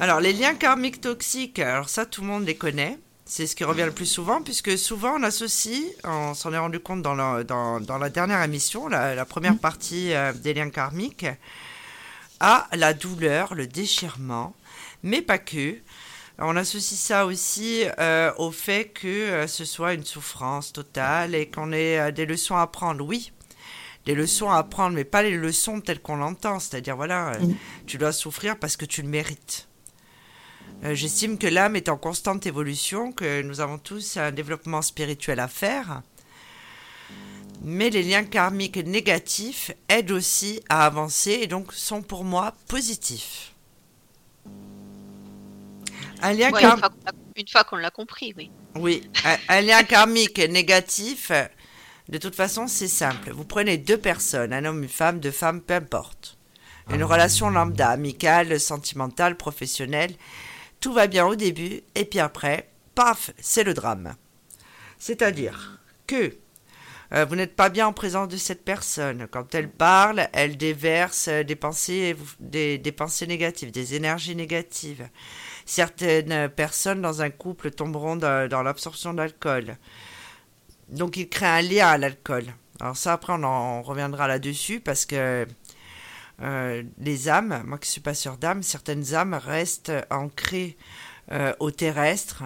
Alors 0.00 0.18
les 0.18 0.32
liens 0.32 0.56
karmiques 0.56 1.00
toxiques, 1.00 1.60
alors 1.60 1.88
ça 1.88 2.06
tout 2.06 2.22
le 2.22 2.26
monde 2.26 2.44
les 2.44 2.56
connaît. 2.56 2.98
C'est 3.24 3.46
ce 3.46 3.54
qui 3.54 3.62
revient 3.62 3.84
le 3.84 3.92
plus 3.92 4.04
souvent, 4.04 4.42
puisque 4.42 4.76
souvent 4.76 5.14
on 5.16 5.22
associe, 5.22 5.84
on 6.02 6.34
s'en 6.34 6.52
est 6.52 6.58
rendu 6.58 6.80
compte 6.80 7.02
dans 7.02 7.14
la, 7.14 8.10
dernière 8.10 8.42
émission, 8.42 8.88
la, 8.88 9.24
première 9.24 9.56
partie 9.58 10.12
euh, 10.12 10.32
des 10.32 10.54
liens 10.54 10.70
karmiques, 10.70 11.26
à 12.40 12.66
la 12.72 12.94
douleur, 12.94 13.54
le 13.54 13.68
déchirement, 13.68 14.56
mais 15.04 15.22
pas 15.22 15.38
que. 15.38 15.78
On 16.38 16.56
associe 16.56 16.98
ça 16.98 17.26
aussi 17.26 17.84
euh, 17.98 18.32
au 18.38 18.50
fait 18.50 18.86
que 18.86 19.06
euh, 19.06 19.46
ce 19.46 19.64
soit 19.64 19.94
une 19.94 20.04
souffrance 20.04 20.72
totale 20.72 21.34
et 21.34 21.48
qu'on 21.48 21.70
ait 21.72 21.98
euh, 21.98 22.10
des 22.10 22.26
leçons 22.26 22.56
à 22.56 22.66
prendre. 22.66 23.04
Oui, 23.04 23.32
des 24.04 24.14
leçons 24.14 24.50
à 24.50 24.58
apprendre, 24.58 24.96
mais 24.96 25.04
pas 25.04 25.22
les 25.22 25.36
leçons 25.36 25.80
telles 25.80 26.00
qu'on 26.00 26.16
l'entend. 26.16 26.58
C'est-à-dire, 26.58 26.96
voilà, 26.96 27.38
mm. 27.38 27.54
tu 27.86 27.98
dois 27.98 28.12
souffrir 28.12 28.58
parce 28.58 28.76
que 28.76 28.84
tu 28.84 29.02
le 29.02 29.08
mérites. 29.08 29.68
J'estime 30.82 31.38
que 31.38 31.46
l'âme 31.46 31.76
est 31.76 31.88
en 31.88 31.96
constante 31.96 32.46
évolution, 32.46 33.12
que 33.12 33.40
nous 33.42 33.60
avons 33.60 33.78
tous 33.78 34.18
un 34.18 34.32
développement 34.32 34.82
spirituel 34.82 35.40
à 35.40 35.48
faire 35.48 36.02
mais 37.62 37.88
les 37.88 38.02
liens 38.02 38.24
karmiques 38.24 38.76
négatifs 38.76 39.72
aident 39.88 40.10
aussi 40.12 40.60
à 40.68 40.84
avancer 40.84 41.38
et 41.42 41.46
donc 41.46 41.72
sont 41.72 42.02
pour 42.02 42.22
moi 42.22 42.52
positifs. 42.68 43.53
Un 46.22 46.32
lien 46.32 46.50
une 47.36 47.48
fois 47.48 47.64
qu'on 47.64 47.76
l'a 47.76 47.90
compris, 47.90 48.32
oui. 48.36 48.50
Oui, 48.76 49.10
un, 49.48 49.60
lien 49.60 49.82
karmique 49.82 50.38
négatif, 50.38 51.32
de 52.08 52.18
toute 52.18 52.34
façon, 52.34 52.66
c'est 52.66 52.88
simple. 52.88 53.32
Vous 53.32 53.44
prenez 53.44 53.76
deux 53.76 53.98
personnes, 53.98 54.52
un 54.52 54.64
homme, 54.64 54.82
une 54.84 54.88
femme, 54.88 55.20
deux 55.20 55.30
femmes, 55.30 55.60
peu 55.60 55.74
importe. 55.74 56.38
Une 56.90 57.02
relation 57.02 57.50
lambda, 57.50 57.88
amicale, 57.88 58.60
sentimentale, 58.60 59.36
professionnelle. 59.36 60.14
Tout 60.80 60.92
va 60.92 61.06
bien 61.06 61.26
au 61.26 61.34
début, 61.34 61.82
et 61.94 62.04
puis 62.04 62.20
après, 62.20 62.70
paf, 62.94 63.30
c'est 63.38 63.64
le 63.64 63.74
drame. 63.74 64.14
C'est-à-dire 64.98 65.80
que 66.06 66.36
euh, 67.12 67.24
vous 67.24 67.36
n'êtes 67.36 67.56
pas 67.56 67.68
bien 67.68 67.86
en 67.86 67.92
présence 67.92 68.28
de 68.28 68.36
cette 68.36 68.64
personne. 68.64 69.26
Quand 69.30 69.54
elle 69.54 69.70
parle, 69.70 70.28
elle 70.32 70.56
déverse 70.56 71.28
des 71.28 71.56
pensées, 71.56 72.16
des, 72.40 72.78
pensées 72.92 73.26
négatives, 73.26 73.70
des 73.70 73.94
énergies 73.94 74.36
négatives. 74.36 75.08
Certaines 75.66 76.48
personnes 76.48 77.00
dans 77.00 77.22
un 77.22 77.30
couple 77.30 77.70
tomberont 77.70 78.16
dans, 78.16 78.62
l'absorption 78.62 79.14
d'alcool. 79.14 79.76
Donc 80.88 81.16
il 81.16 81.28
crée 81.28 81.46
un 81.46 81.62
lien 81.62 81.88
à 81.88 81.98
l'alcool. 81.98 82.44
Alors 82.80 82.96
ça, 82.96 83.14
après, 83.14 83.32
on 83.32 83.42
en 83.44 83.82
reviendra 83.82 84.28
là-dessus 84.28 84.80
parce 84.80 85.06
que 85.06 85.46
euh, 86.42 86.82
les 86.98 87.28
âmes, 87.28 87.62
moi 87.64 87.78
qui 87.78 87.88
suis 87.88 88.00
pas 88.00 88.14
sûre 88.14 88.36
d'âme, 88.36 88.62
certaines 88.62 89.14
âmes 89.14 89.34
restent 89.34 89.92
ancrées 90.10 90.76
euh, 91.32 91.54
au 91.60 91.70
terrestre, 91.70 92.42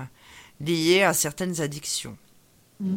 liées 0.61 1.03
à 1.03 1.13
certaines 1.15 1.61
addictions. 1.61 2.17
Mm. 2.81 2.97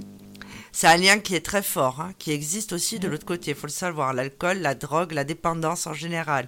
C'est 0.74 0.88
un 0.88 0.97
lien 0.97 1.19
qui 1.19 1.36
est 1.36 1.45
très 1.45 1.61
fort, 1.61 1.99
hein, 1.99 2.13
qui 2.17 2.32
existe 2.32 2.72
aussi 2.72 2.97
de 2.99 3.07
l'autre 3.09 3.26
côté, 3.26 3.51
il 3.51 3.57
faut 3.57 3.67
le 3.67 3.72
savoir. 3.72 4.13
L'alcool, 4.13 4.59
la 4.59 4.74
drogue, 4.74 5.11
la 5.11 5.26
dépendance 5.26 5.86
en 5.86 5.93
général, 5.93 6.47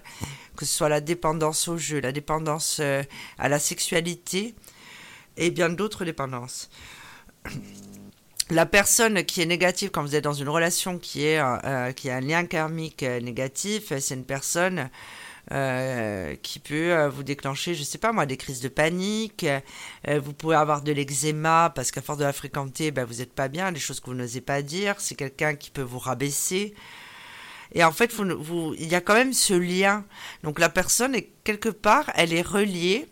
que 0.56 0.64
ce 0.64 0.74
soit 0.74 0.88
la 0.88 1.00
dépendance 1.00 1.68
au 1.68 1.76
jeu, 1.76 2.00
la 2.00 2.12
dépendance 2.12 2.78
euh, 2.80 3.02
à 3.38 3.48
la 3.48 3.58
sexualité 3.58 4.54
et 5.36 5.50
bien 5.50 5.68
d'autres 5.68 6.04
dépendances. 6.04 6.70
La 8.50 8.66
personne 8.66 9.24
qui 9.24 9.42
est 9.42 9.46
négative 9.46 9.90
quand 9.90 10.02
vous 10.02 10.14
êtes 10.14 10.24
dans 10.24 10.32
une 10.32 10.48
relation 10.48 10.98
qui, 10.98 11.26
est, 11.26 11.40
euh, 11.40 11.92
qui 11.92 12.08
a 12.08 12.16
un 12.16 12.20
lien 12.20 12.44
karmique 12.46 13.02
euh, 13.02 13.20
négatif, 13.20 13.92
c'est 13.98 14.14
une 14.14 14.24
personne 14.24 14.90
euh, 15.52 16.36
qui 16.36 16.58
peut 16.58 16.92
euh, 16.92 17.10
vous 17.10 17.22
déclencher, 17.22 17.74
je 17.74 17.82
sais 17.82 17.98
pas 17.98 18.12
moi, 18.12 18.24
des 18.24 18.38
crises 18.38 18.60
de 18.60 18.68
panique. 18.68 19.44
Euh, 20.08 20.18
vous 20.18 20.32
pouvez 20.32 20.56
avoir 20.56 20.80
de 20.80 20.90
l'eczéma 20.90 21.70
parce 21.74 21.90
qu'à 21.90 22.00
force 22.00 22.18
de 22.18 22.24
la 22.24 22.32
fréquenter, 22.32 22.90
ben, 22.90 23.04
vous 23.04 23.16
n'êtes 23.16 23.32
pas 23.32 23.48
bien, 23.48 23.70
des 23.70 23.80
choses 23.80 24.00
que 24.00 24.06
vous 24.06 24.14
n'osez 24.14 24.40
pas 24.40 24.62
dire. 24.62 24.94
C'est 24.98 25.14
quelqu'un 25.14 25.54
qui 25.54 25.70
peut 25.70 25.82
vous 25.82 25.98
rabaisser. 25.98 26.74
Et 27.72 27.84
en 27.84 27.92
fait, 27.92 28.14
il 28.78 28.86
y 28.86 28.94
a 28.94 29.00
quand 29.00 29.14
même 29.14 29.34
ce 29.34 29.52
lien. 29.52 30.04
Donc 30.44 30.58
la 30.58 30.70
personne 30.70 31.14
est 31.14 31.30
quelque 31.44 31.68
part, 31.68 32.10
elle 32.14 32.32
est 32.32 32.42
reliée 32.42 33.06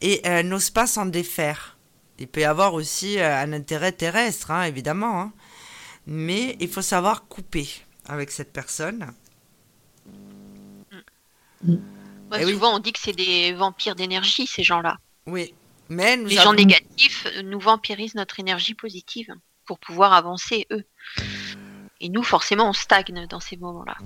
et 0.00 0.20
elle 0.24 0.48
n'ose 0.48 0.70
pas 0.70 0.86
s'en 0.86 1.06
défaire. 1.06 1.78
Il 2.18 2.28
peut 2.28 2.40
y 2.40 2.44
avoir 2.44 2.74
aussi 2.74 3.20
un 3.20 3.52
intérêt 3.52 3.92
terrestre, 3.92 4.50
hein, 4.50 4.64
évidemment. 4.64 5.20
Hein. 5.20 5.32
Mais 6.06 6.56
il 6.60 6.68
faut 6.68 6.82
savoir 6.82 7.28
couper 7.28 7.68
avec 8.06 8.32
cette 8.32 8.52
personne. 8.52 9.12
Mm. 11.62 11.76
Ouais, 12.30 12.44
souvent, 12.44 12.76
on 12.76 12.78
dit 12.78 12.92
que 12.92 12.98
c'est 12.98 13.12
des 13.12 13.52
vampires 13.52 13.94
d'énergie, 13.94 14.46
ces 14.46 14.62
gens-là. 14.62 14.98
Oui, 15.26 15.54
mais 15.88 16.16
les 16.16 16.36
gens 16.36 16.52
négatifs 16.52 17.26
nous 17.44 17.60
vampirisent 17.60 18.14
notre 18.14 18.38
énergie 18.40 18.74
positive 18.74 19.32
pour 19.64 19.78
pouvoir 19.78 20.12
avancer 20.12 20.66
eux. 20.70 20.84
Et 22.00 22.08
nous, 22.10 22.22
forcément, 22.22 22.68
on 22.68 22.72
stagne 22.72 23.26
dans 23.28 23.40
ces 23.40 23.56
moments-là. 23.56 23.96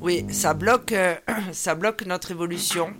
Oui, 0.00 0.24
ça 0.30 0.52
bloque, 0.52 0.92
euh, 0.92 1.14
ça 1.52 1.74
bloque 1.74 2.04
notre 2.06 2.32
évolution 2.32 2.94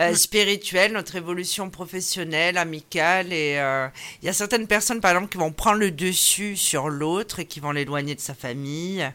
euh, 0.00 0.14
spirituelle, 0.14 0.92
notre 0.92 1.14
évolution 1.14 1.70
professionnelle, 1.70 2.58
amicale. 2.58 3.32
Et 3.32 3.58
euh, 3.58 3.86
il 4.20 4.26
y 4.26 4.28
a 4.28 4.32
certaines 4.32 4.66
personnes, 4.66 5.00
par 5.00 5.12
exemple, 5.12 5.30
qui 5.30 5.38
vont 5.38 5.52
prendre 5.52 5.78
le 5.78 5.92
dessus 5.92 6.56
sur 6.56 6.88
l'autre 6.88 7.40
et 7.40 7.46
qui 7.46 7.60
vont 7.60 7.70
l'éloigner 7.70 8.16
de 8.16 8.20
sa 8.20 8.34
famille. 8.34 9.08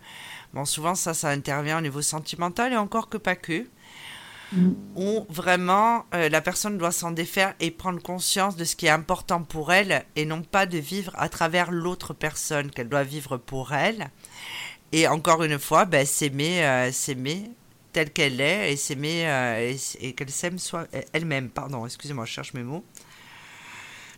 Bon, 0.53 0.63
souvent, 0.63 0.95
ça, 0.95 1.13
ça 1.13 1.29
intervient 1.29 1.79
au 1.79 1.81
niveau 1.81 2.01
sentimental 2.01 2.71
et 2.71 2.77
encore 2.77 3.09
que 3.09 3.17
pas 3.17 3.35
que. 3.35 3.67
Mm. 4.53 4.71
Où 4.95 5.27
vraiment 5.29 6.05
la 6.11 6.41
personne 6.41 6.77
doit 6.77 6.91
s'en 6.91 7.11
défaire 7.11 7.53
et 7.59 7.69
prendre 7.69 8.01
conscience 8.01 8.55
de 8.55 8.63
ce 8.63 8.75
qui 8.75 8.87
est 8.87 8.89
important 8.89 9.43
pour 9.43 9.71
elle 9.71 10.05
et 10.15 10.25
non 10.25 10.41
pas 10.41 10.65
de 10.65 10.79
vivre 10.79 11.11
à 11.17 11.29
travers 11.29 11.71
l'autre 11.71 12.13
personne 12.13 12.71
qu'elle 12.71 12.89
doit 12.89 13.03
vivre 13.03 13.37
pour 13.37 13.73
elle. 13.73 14.09
Et 14.91 15.07
encore 15.07 15.43
une 15.43 15.59
fois, 15.59 15.85
ben, 15.85 16.03
s'aimer, 16.03 16.89
s'aimer 16.91 17.51
telle 17.91 18.11
qu'elle 18.11 18.41
est 18.41 18.71
et 18.71 18.77
s'aimer 18.77 19.27
euh, 19.27 19.75
et, 19.99 20.13
qu'elle 20.13 20.29
s'aime 20.29 20.59
soit 20.59 20.87
elle-même. 21.13 21.49
Pardon, 21.49 21.85
excusez-moi, 21.85 22.25
je 22.25 22.31
cherche 22.31 22.53
mes 22.53 22.63
mots. 22.63 22.83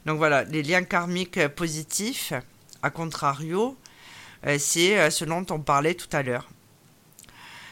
Donc 0.06 0.18
voilà, 0.18 0.44
les 0.44 0.64
liens 0.64 0.84
karmiques 0.84 1.38
euh, 1.38 1.50
positifs, 1.50 2.34
à 2.82 2.90
contrario, 2.90 3.78
euh, 4.48 4.58
c'est 4.60 5.12
ce 5.12 5.26
dont 5.26 5.46
on 5.50 5.60
parlait 5.60 5.94
tout 5.94 6.10
à 6.12 6.24
l'heure. 6.24 6.50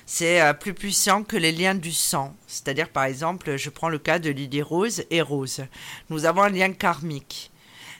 C'est 0.05 0.41
plus 0.59 0.73
puissant 0.73 1.23
que 1.23 1.37
les 1.37 1.51
liens 1.51 1.75
du 1.75 1.91
sang. 1.91 2.35
C'est-à-dire, 2.47 2.89
par 2.89 3.03
exemple, 3.03 3.57
je 3.57 3.69
prends 3.69 3.89
le 3.89 3.99
cas 3.99 4.17
de 4.17 4.31
Lily 4.31 4.63
Rose 4.63 5.03
et 5.11 5.21
Rose. 5.21 5.61
Nous 6.09 6.25
avons 6.25 6.41
un 6.41 6.49
lien 6.49 6.71
karmique. 6.73 7.51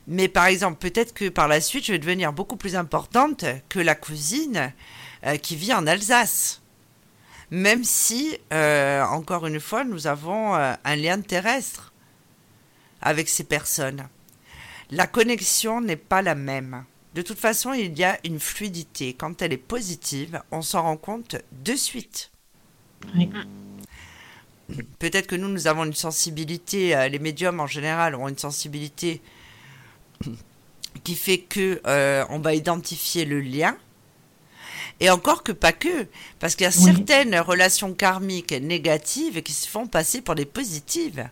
Mais 0.07 0.27
par 0.27 0.47
exemple, 0.47 0.79
peut-être 0.79 1.13
que 1.13 1.29
par 1.29 1.47
la 1.47 1.61
suite, 1.61 1.85
je 1.85 1.91
vais 1.91 1.99
devenir 1.99 2.33
beaucoup 2.33 2.55
plus 2.55 2.75
importante 2.75 3.45
que 3.69 3.77
la 3.77 3.93
cousine 3.93 4.73
qui 5.43 5.55
vit 5.55 5.71
en 5.71 5.85
Alsace 5.85 6.58
même 7.51 7.83
si, 7.83 8.37
euh, 8.53 9.03
encore 9.03 9.47
une 9.47 9.59
fois, 9.59 9.83
nous 9.83 10.07
avons 10.07 10.55
euh, 10.55 10.73
un 10.83 10.95
lien 10.95 11.19
terrestre 11.21 11.93
avec 13.01 13.27
ces 13.27 13.43
personnes. 13.43 14.07
La 14.91 15.07
connexion 15.07 15.81
n'est 15.81 15.95
pas 15.95 16.21
la 16.21 16.35
même. 16.35 16.83
De 17.15 17.21
toute 17.21 17.39
façon, 17.39 17.73
il 17.73 17.97
y 17.97 18.03
a 18.03 18.19
une 18.23 18.39
fluidité. 18.39 19.13
Quand 19.13 19.41
elle 19.41 19.53
est 19.53 19.57
positive, 19.57 20.41
on 20.51 20.61
s'en 20.61 20.83
rend 20.83 20.97
compte 20.97 21.37
de 21.51 21.75
suite. 21.75 22.31
Peut-être 24.99 25.25
que 25.25 25.35
nous, 25.35 25.47
nous 25.47 25.65
avons 25.65 25.85
une 25.85 25.93
sensibilité, 25.93 26.95
euh, 26.95 27.07
les 27.07 27.19
médiums 27.19 27.59
en 27.59 27.67
général 27.67 28.13
ont 28.13 28.27
une 28.27 28.37
sensibilité 28.37 29.21
qui 31.03 31.15
fait 31.15 31.39
que 31.39 31.81
on 32.29 32.39
va 32.39 32.53
identifier 32.53 33.25
le 33.25 33.39
lien, 33.41 33.75
et 34.99 35.09
encore 35.09 35.43
que 35.43 35.51
pas 35.51 35.71
que, 35.71 36.07
parce 36.39 36.55
qu'il 36.55 36.65
y 36.65 36.67
a 36.67 36.71
certaines 36.71 37.39
relations 37.39 37.93
karmiques 37.93 38.53
négatives 38.53 39.41
qui 39.41 39.53
se 39.53 39.67
font 39.67 39.87
passer 39.87 40.21
pour 40.21 40.35
des 40.35 40.45
positives. 40.45 41.29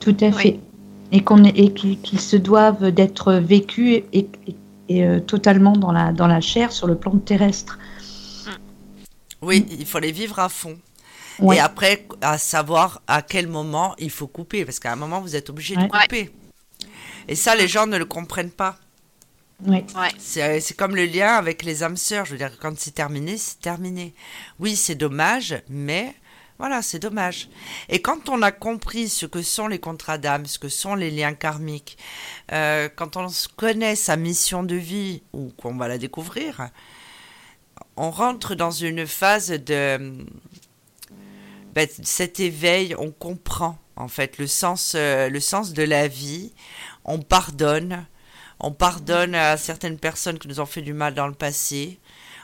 Tout 0.00 0.16
à 0.20 0.32
fait. 0.32 0.58
Et, 1.12 1.22
qu'on 1.22 1.44
et 1.44 1.72
qui, 1.72 1.98
qui, 1.98 2.18
se 2.18 2.36
doivent 2.36 2.90
d'être 2.90 3.34
vécues 3.34 4.02
et, 4.12 4.28
euh, 4.90 5.20
totalement 5.20 5.72
dans 5.72 5.92
la, 5.92 6.12
dans 6.12 6.26
la 6.26 6.40
chair 6.40 6.72
sur 6.72 6.86
le 6.86 6.96
plan 6.96 7.16
terrestre. 7.18 7.78
Oui, 9.40 9.66
il 9.78 9.86
faut 9.86 10.00
les 10.00 10.12
vivre 10.12 10.38
à 10.40 10.48
fond. 10.48 10.76
Et 11.52 11.60
après, 11.60 12.06
à 12.22 12.38
savoir 12.38 13.02
à 13.06 13.22
quel 13.22 13.46
moment 13.46 13.94
il 13.98 14.10
faut 14.10 14.26
couper, 14.26 14.64
parce 14.64 14.78
qu'à 14.78 14.92
un 14.92 14.96
moment, 14.96 15.20
vous 15.20 15.36
êtes 15.36 15.50
obligé 15.50 15.76
de 15.76 15.86
couper. 15.86 16.30
Et 17.28 17.34
ça, 17.34 17.54
les 17.54 17.68
gens 17.68 17.86
ne 17.86 17.98
le 17.98 18.04
comprennent 18.04 18.50
pas. 18.50 18.78
Oui. 19.64 19.84
C'est 20.18 20.76
comme 20.76 20.94
le 20.94 21.06
lien 21.06 21.34
avec 21.34 21.62
les 21.62 21.82
âmes 21.82 21.96
sœurs. 21.96 22.26
Je 22.26 22.32
veux 22.32 22.38
dire, 22.38 22.58
quand 22.60 22.78
c'est 22.78 22.94
terminé, 22.94 23.38
c'est 23.38 23.60
terminé. 23.60 24.14
Oui, 24.58 24.76
c'est 24.76 24.94
dommage, 24.94 25.62
mais 25.68 26.14
voilà, 26.58 26.82
c'est 26.82 26.98
dommage. 26.98 27.48
Et 27.88 28.00
quand 28.00 28.28
on 28.28 28.42
a 28.42 28.52
compris 28.52 29.08
ce 29.08 29.26
que 29.26 29.42
sont 29.42 29.68
les 29.68 29.78
contrats 29.78 30.18
d'âme, 30.18 30.46
ce 30.46 30.58
que 30.58 30.68
sont 30.68 30.94
les 30.94 31.10
liens 31.10 31.34
karmiques, 31.34 31.98
euh, 32.52 32.88
quand 32.94 33.16
on 33.16 33.28
connaît 33.56 33.96
sa 33.96 34.16
mission 34.16 34.62
de 34.62 34.76
vie, 34.76 35.22
ou 35.32 35.50
qu'on 35.56 35.76
va 35.76 35.88
la 35.88 35.98
découvrir, 35.98 36.70
on 37.96 38.10
rentre 38.10 38.54
dans 38.54 38.70
une 38.70 39.06
phase 39.06 39.50
de 39.50 40.26
ben, 41.74 41.88
cet 42.02 42.40
éveil, 42.40 42.94
on 42.98 43.10
comprend 43.10 43.78
en 43.96 44.08
fait 44.08 44.38
le 44.38 44.46
sens, 44.46 44.92
euh, 44.94 45.28
le 45.28 45.40
sens 45.40 45.72
de 45.72 45.82
la 45.82 46.08
vie, 46.08 46.52
on 47.04 47.20
pardonne, 47.20 48.06
on 48.60 48.72
pardonne 48.72 49.34
à 49.34 49.56
certaines 49.56 49.98
personnes 49.98 50.38
qui 50.38 50.48
nous 50.48 50.60
ont 50.60 50.66
fait 50.66 50.82
du 50.82 50.92
mal 50.92 51.14
dans 51.14 51.26
le 51.26 51.34
passé. 51.34 51.98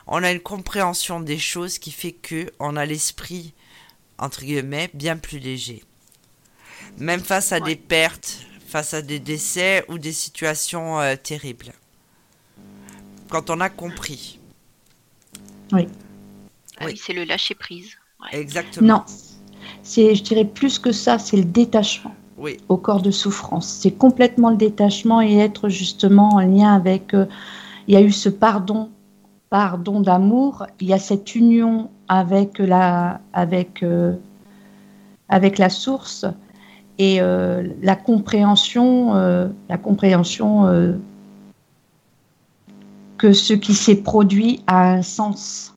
On 0.05 0.23
a 0.23 0.31
une 0.31 0.39
compréhension 0.39 1.19
des 1.19 1.39
choses 1.39 1.79
qui 1.79 1.91
fait 1.91 2.11
que 2.11 2.51
on 2.59 2.75
a 2.75 2.85
l'esprit 2.85 3.53
entre 4.17 4.41
guillemets 4.41 4.89
bien 4.93 5.17
plus 5.17 5.39
léger. 5.39 5.83
Même 6.97 7.21
face 7.21 7.51
à 7.51 7.59
des 7.59 7.75
pertes, 7.75 8.45
face 8.67 8.93
à 8.93 9.01
des 9.01 9.19
décès 9.19 9.83
ou 9.87 9.97
des 9.97 10.13
situations 10.13 10.99
euh, 10.99 11.15
terribles. 11.15 11.73
Quand 13.29 13.49
on 13.49 13.59
a 13.61 13.69
compris. 13.69 14.39
Oui. 15.71 15.87
Ah 16.77 16.85
oui, 16.85 16.99
c'est 17.01 17.13
le 17.13 17.23
lâcher 17.23 17.55
prise. 17.55 17.97
Exactement. 18.31 18.87
Non, 18.87 19.05
c'est, 19.81 20.13
je 20.13 20.23
dirais 20.23 20.45
plus 20.45 20.77
que 20.77 20.91
ça, 20.91 21.17
c'est 21.17 21.37
le 21.37 21.45
détachement 21.45 22.15
au 22.69 22.77
corps 22.77 23.01
de 23.01 23.11
souffrance. 23.11 23.67
C'est 23.67 23.91
complètement 23.91 24.49
le 24.49 24.57
détachement 24.57 25.21
et 25.21 25.37
être 25.37 25.69
justement 25.69 26.29
en 26.35 26.39
lien 26.39 26.73
avec. 26.73 27.13
Euh, 27.13 27.25
il 27.87 27.93
y 27.93 27.97
a 27.97 28.01
eu 28.01 28.11
ce 28.11 28.29
pardon, 28.29 28.89
pardon 29.49 29.99
d'amour. 29.99 30.65
Il 30.79 30.87
y 30.87 30.93
a 30.93 30.99
cette 30.99 31.35
union 31.35 31.89
avec 32.07 32.59
la, 32.59 33.19
avec, 33.33 33.83
euh, 33.83 34.15
avec 35.27 35.57
la 35.57 35.69
source 35.69 36.25
et 36.97 37.21
euh, 37.21 37.67
la 37.81 37.95
compréhension, 37.95 39.13
la 39.67 39.77
compréhension 39.77 40.95
que 43.17 43.33
ce 43.33 43.53
qui 43.53 43.73
s'est 43.73 44.01
produit 44.01 44.61
a 44.67 44.91
un 44.93 45.01
sens 45.01 45.75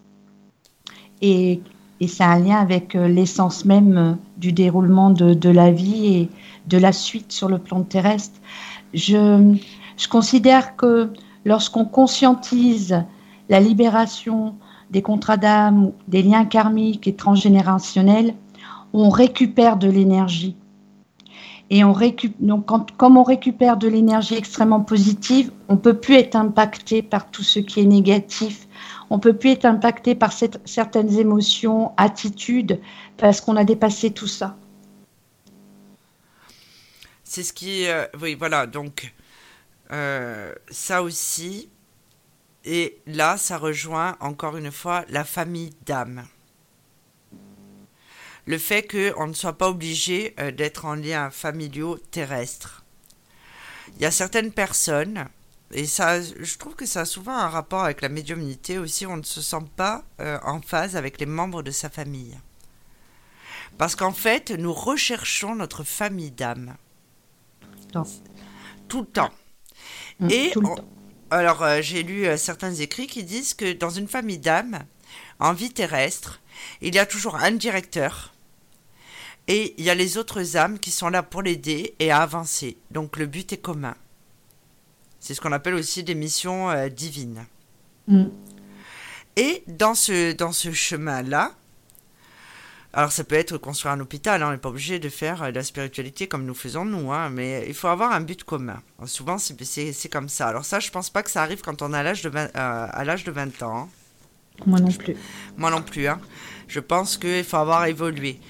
et 1.21 1.61
et 1.99 2.09
c'est 2.09 2.25
un 2.25 2.39
lien 2.39 2.57
avec 2.57 2.93
l'essence 2.93 3.65
même 3.65 4.19
du 4.37 4.53
déroulement 4.53 5.11
de, 5.11 5.49
la 5.49 5.71
vie 5.71 6.29
de 6.67 6.79
la 6.79 6.93
suite 6.93 7.33
sur 7.33 7.49
le 7.49 7.59
plan 7.59 7.83
terrestre. 7.83 8.41
Je, 8.95 9.57
considère 10.09 10.77
que 10.77 11.11
lorsqu'on 11.45 11.85
conscientise 11.85 13.05
la 13.49 13.61
libération 13.61 14.57
des 14.91 15.03
contrats 15.03 15.37
d'âme, 15.37 15.93
des 16.09 16.23
liens 16.23 16.45
karmiques 16.45 17.07
et 17.09 17.14
transgénérationnels, 17.14 18.35
on 18.93 19.11
récupère 19.11 19.77
de 19.77 19.89
l'énergie. 19.89 20.57
Et 21.69 21.83
comme 22.97 23.17
on 23.17 23.23
récupère 23.25 23.77
de 23.77 23.89
l'énergie 23.89 24.35
extrêmement 24.35 24.81
positive, 24.81 25.51
on 25.69 25.77
peut 25.77 25.99
plus 25.99 26.14
être 26.14 26.37
impacté 26.37 27.03
par 27.03 27.29
tout 27.31 27.43
ce 27.43 27.59
qui 27.59 27.81
est 27.81 27.87
négatif. 27.87 28.69
On 29.11 29.19
peut 29.19 29.33
plus 29.33 29.51
être 29.51 29.64
impacté 29.64 30.14
par 30.14 30.33
certaines 30.33 31.19
émotions, 31.19 31.91
attitudes, 31.97 32.81
parce 33.17 33.41
qu'on 33.41 33.57
a 33.57 33.64
dépassé 33.64 34.11
tout 34.11 34.29
ça. 34.29 34.57
C'est 37.29 37.43
ce 37.43 37.53
qui. 37.53 37.89
Euh, 37.89 38.07
oui, 38.20 38.37
voilà, 38.37 38.66
donc 38.66 39.12
euh, 39.91 40.55
ça 40.70 41.03
aussi. 41.03 41.68
Et 42.64 43.01
là, 43.07 43.37
ça 43.37 43.59
rejoint 43.59 44.16
encore 44.20 44.57
une 44.57 44.70
fois 44.70 45.05
la 45.09 45.24
famille 45.24 45.74
d'âme. 45.85 46.27
Le 48.47 48.59
fait 48.59 48.87
qu'on 48.87 49.27
ne 49.27 49.33
soit 49.33 49.59
pas 49.59 49.68
obligé 49.68 50.35
euh, 50.39 50.53
d'être 50.53 50.85
en 50.85 50.95
lien 50.95 51.31
familiaux 51.31 51.99
terrestre. 52.12 52.85
Il 53.97 54.03
y 54.03 54.07
a 54.07 54.12
certaines 54.12 54.53
personnes, 54.53 55.27
et 55.72 55.87
ça, 55.87 56.22
je 56.22 56.59
trouve 56.59 56.77
que 56.77 56.87
ça 56.87 57.01
a 57.01 57.05
souvent 57.05 57.37
un 57.37 57.49
rapport 57.49 57.83
avec 57.83 58.03
la 58.03 58.09
médiumnité 58.09 58.79
aussi, 58.79 59.05
on 59.05 59.16
ne 59.16 59.22
se 59.22 59.41
sent 59.41 59.64
pas 59.77 60.05
en 60.18 60.61
phase 60.61 60.97
avec 60.97 61.20
les 61.20 61.27
membres 61.27 61.62
de 61.62 61.70
sa 61.70 61.89
famille. 61.89 62.37
Parce 63.79 63.95
qu'en 63.95 64.12
fait, 64.12 64.51
nous 64.51 64.72
recherchons 64.72 65.55
notre 65.55 65.85
famille 65.85 66.33
d'âme. 66.33 66.77
Tout 68.88 69.01
le 69.01 69.07
temps. 69.07 69.30
Mm, 70.20 70.30
Et 70.30 70.53
alors, 71.30 71.62
euh, 71.62 71.80
j'ai 71.82 72.03
lu 72.03 72.26
euh, 72.26 72.36
certains 72.36 72.74
écrits 72.74 73.07
qui 73.07 73.24
disent 73.24 73.55
que 73.55 73.72
dans 73.72 73.90
une 73.90 74.09
famille 74.09 74.38
d'âmes, 74.38 74.84
en 75.38 75.53
vie 75.53 75.72
terrestre, 75.72 76.40
il 76.80 76.94
y 76.94 76.99
a 76.99 77.07
toujours 77.07 77.36
un 77.36 77.51
directeur 77.51 78.32
et 79.49 79.74
il 79.78 79.84
y 79.84 79.90
a 79.90 79.94
les 79.94 80.18
autres 80.18 80.57
âmes 80.57 80.78
qui 80.78 80.90
sont 80.90 81.09
là 81.09 81.22
pour 81.22 81.42
l'aider 81.42 81.94
et 81.99 82.11
à 82.11 82.22
avancer. 82.22 82.76
Donc 82.90 83.16
le 83.16 83.26
but 83.26 83.53
est 83.53 83.59
commun. 83.59 83.94
C'est 85.20 85.34
ce 85.34 85.40
qu'on 85.40 85.53
appelle 85.53 85.74
aussi 85.74 86.05
des 86.05 86.14
missions 86.14 86.70
euh, 86.70 86.88
divines. 86.88 87.47
Mm. 88.07 88.26
Et 89.36 89.64
dans 89.66 89.94
ce, 89.94 90.32
dans 90.32 90.53
ce 90.53 90.72
chemin-là, 90.72 91.53
alors 92.97 93.12
ça 93.12 93.24
peut 93.24 93.34
être 93.34 93.59
construire 93.59 93.92
un 93.92 94.01
hôpital, 94.01 94.42
hein, 94.42 94.49
on 94.49 94.51
n'est 94.53 94.57
pas 94.57 94.70
obligé 94.70 94.99
de 94.99 95.11
faire 95.11 95.42
euh, 95.42 95.51
de 95.51 95.57
la 95.57 95.62
spiritualité 95.62 96.28
comme 96.28 96.47
nous 96.47 96.55
faisons 96.55 96.86
nous, 96.86 97.12
hein, 97.12 97.28
mais 97.28 97.66
il 97.68 97.74
faut 97.74 97.88
avoir 97.88 98.12
un 98.12 98.22
but 98.22 98.42
commun. 98.42 98.80
souvent 99.05 99.36
c'est 99.36 100.09
comme 100.09 100.30
ça. 100.30 100.49
Alors 100.49 100.64
ça, 100.64 100.80
je 100.80 100.90
pense 100.90 101.11
pas 101.11 101.22
que 101.22 101.30
ça 101.30 101.42
arrive 101.42 101.61
quand 101.61 101.82
on 101.82 101.92
a 101.92 102.03
l'âge 102.03 102.22
de 102.22 102.30
euh, 102.34 102.49
à 102.55 103.05
l'âge 103.05 103.24
de 103.24 103.30
20 103.30 103.62
ans. 103.62 103.80
Hein. 103.80 103.88
Moi 104.64 104.80
non 104.80 104.90
plus. 104.90 105.14
Moi 105.59 105.70
non 105.70 105.82
plus. 105.82 106.07
Je 106.68 106.80
pense 106.80 107.18
qu'il 107.18 107.44
faut 107.44 107.59
avoir 107.59 107.84
évolué. 107.84 108.40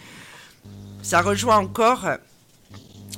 Ça 1.02 1.22
rejoint 1.22 1.56
encore 1.56 2.06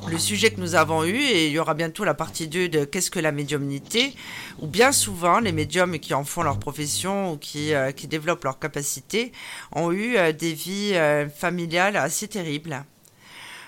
le 0.06 0.18
sujet 0.18 0.50
que 0.50 0.60
nous 0.60 0.74
avons 0.74 1.04
eu, 1.04 1.16
et 1.16 1.46
il 1.46 1.52
y 1.52 1.58
aura 1.58 1.74
bientôt 1.74 2.04
la 2.04 2.14
partie 2.14 2.48
2 2.48 2.68
de 2.68 2.84
qu'est-ce 2.84 3.10
que 3.10 3.18
la 3.18 3.32
médiumnité, 3.32 4.14
où 4.58 4.66
bien 4.66 4.92
souvent 4.92 5.40
les 5.40 5.52
médiums 5.52 5.98
qui 5.98 6.14
en 6.14 6.24
font 6.24 6.42
leur 6.42 6.58
profession 6.58 7.32
ou 7.32 7.36
qui, 7.36 7.74
euh, 7.74 7.92
qui 7.92 8.06
développent 8.06 8.44
leur 8.44 8.58
capacité 8.58 9.32
ont 9.72 9.92
eu 9.92 10.16
euh, 10.16 10.32
des 10.32 10.52
vies 10.52 10.94
euh, 10.94 11.28
familiales 11.28 11.96
assez 11.96 12.28
terribles. 12.28 12.84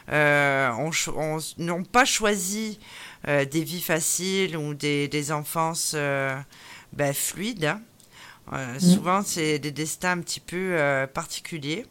n'ont 0.08 1.84
pas 1.84 2.04
choisi 2.04 2.78
des 3.26 3.64
vies 3.64 3.82
faciles 3.82 4.56
ou 4.56 4.72
des, 4.72 5.08
des 5.08 5.30
enfances 5.30 5.94
ben, 5.94 7.12
fluides. 7.12 7.66
Hein. 7.66 7.80
Mm. 8.50 8.80
Souvent, 8.80 9.22
c'est 9.22 9.58
des 9.58 9.70
destins 9.72 10.12
un 10.12 10.20
petit 10.20 10.40
peu 10.40 11.06
particuliers. 11.12 11.84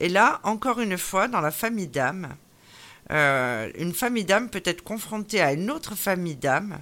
Et 0.00 0.08
là, 0.08 0.40
encore 0.42 0.80
une 0.80 0.96
fois, 0.96 1.28
dans 1.28 1.42
la 1.42 1.50
famille 1.50 1.86
d'âme, 1.86 2.34
euh, 3.10 3.70
une 3.78 3.94
famille 3.94 4.24
d'âmes 4.24 4.50
peut 4.50 4.62
être 4.64 4.82
confrontée 4.82 5.40
à 5.40 5.52
une 5.52 5.70
autre 5.70 5.94
famille 5.94 6.36
d'âmes 6.36 6.80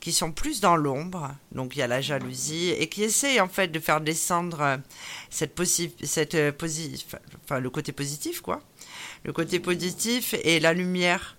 qui 0.00 0.12
sont 0.12 0.32
plus 0.32 0.60
dans 0.60 0.76
l'ombre, 0.76 1.30
donc 1.52 1.76
il 1.76 1.78
y 1.78 1.82
a 1.82 1.86
la 1.86 2.00
jalousie, 2.00 2.70
et 2.70 2.88
qui 2.88 3.04
essayent 3.04 3.40
en 3.40 3.48
fait 3.48 3.68
de 3.68 3.78
faire 3.78 4.00
descendre 4.00 4.60
euh, 4.60 4.76
cette, 5.30 5.58
cette 6.02 6.34
euh, 6.34 6.52
enfin, 7.44 7.60
le 7.60 7.70
côté 7.70 7.92
positif, 7.92 8.40
quoi. 8.40 8.62
Le 9.24 9.32
côté 9.32 9.60
positif 9.60 10.34
et 10.42 10.58
la 10.58 10.72
lumière. 10.74 11.36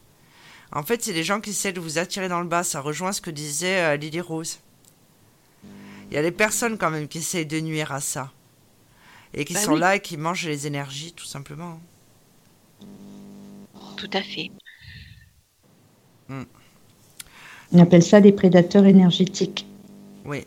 En 0.72 0.84
fait, 0.84 1.04
c'est 1.04 1.14
les 1.14 1.24
gens 1.24 1.42
qui 1.42 1.50
essaient 1.50 1.74
de 1.74 1.82
vous 1.82 2.00
attirer 2.00 2.30
dans 2.30 2.40
le 2.40 2.48
bas. 2.48 2.64
Ça 2.64 2.80
rejoint 2.80 3.12
ce 3.12 3.22
que 3.22 3.30
disait 3.30 3.98
Lily 3.98 4.22
Rose. 4.22 4.60
Il 6.10 6.16
y 6.16 6.18
a 6.18 6.22
des 6.22 6.32
personnes 6.32 6.78
quand 6.78 6.90
même 6.90 7.10
qui 7.10 7.20
essayent 7.20 7.46
de 7.46 7.60
nuire 7.60 7.92
à 7.92 8.00
ça. 8.00 8.32
Et 9.34 9.46
qui 9.46 9.54
bah 9.54 9.60
sont 9.60 9.76
là 9.76 9.98
et 9.98 10.00
qui 10.00 10.16
mangent 10.16 10.48
les 10.48 10.66
énergies, 10.66 11.12
tout 11.12 11.26
simplement 11.26 11.80
tout 14.04 14.18
à 14.18 14.22
fait. 14.22 14.52
On 17.72 17.80
appelle 17.80 18.04
ça 18.04 18.22
des 18.22 18.32
prédateurs 18.32 18.86
énergétiques. 18.86 19.66
Oui. 20.26 20.46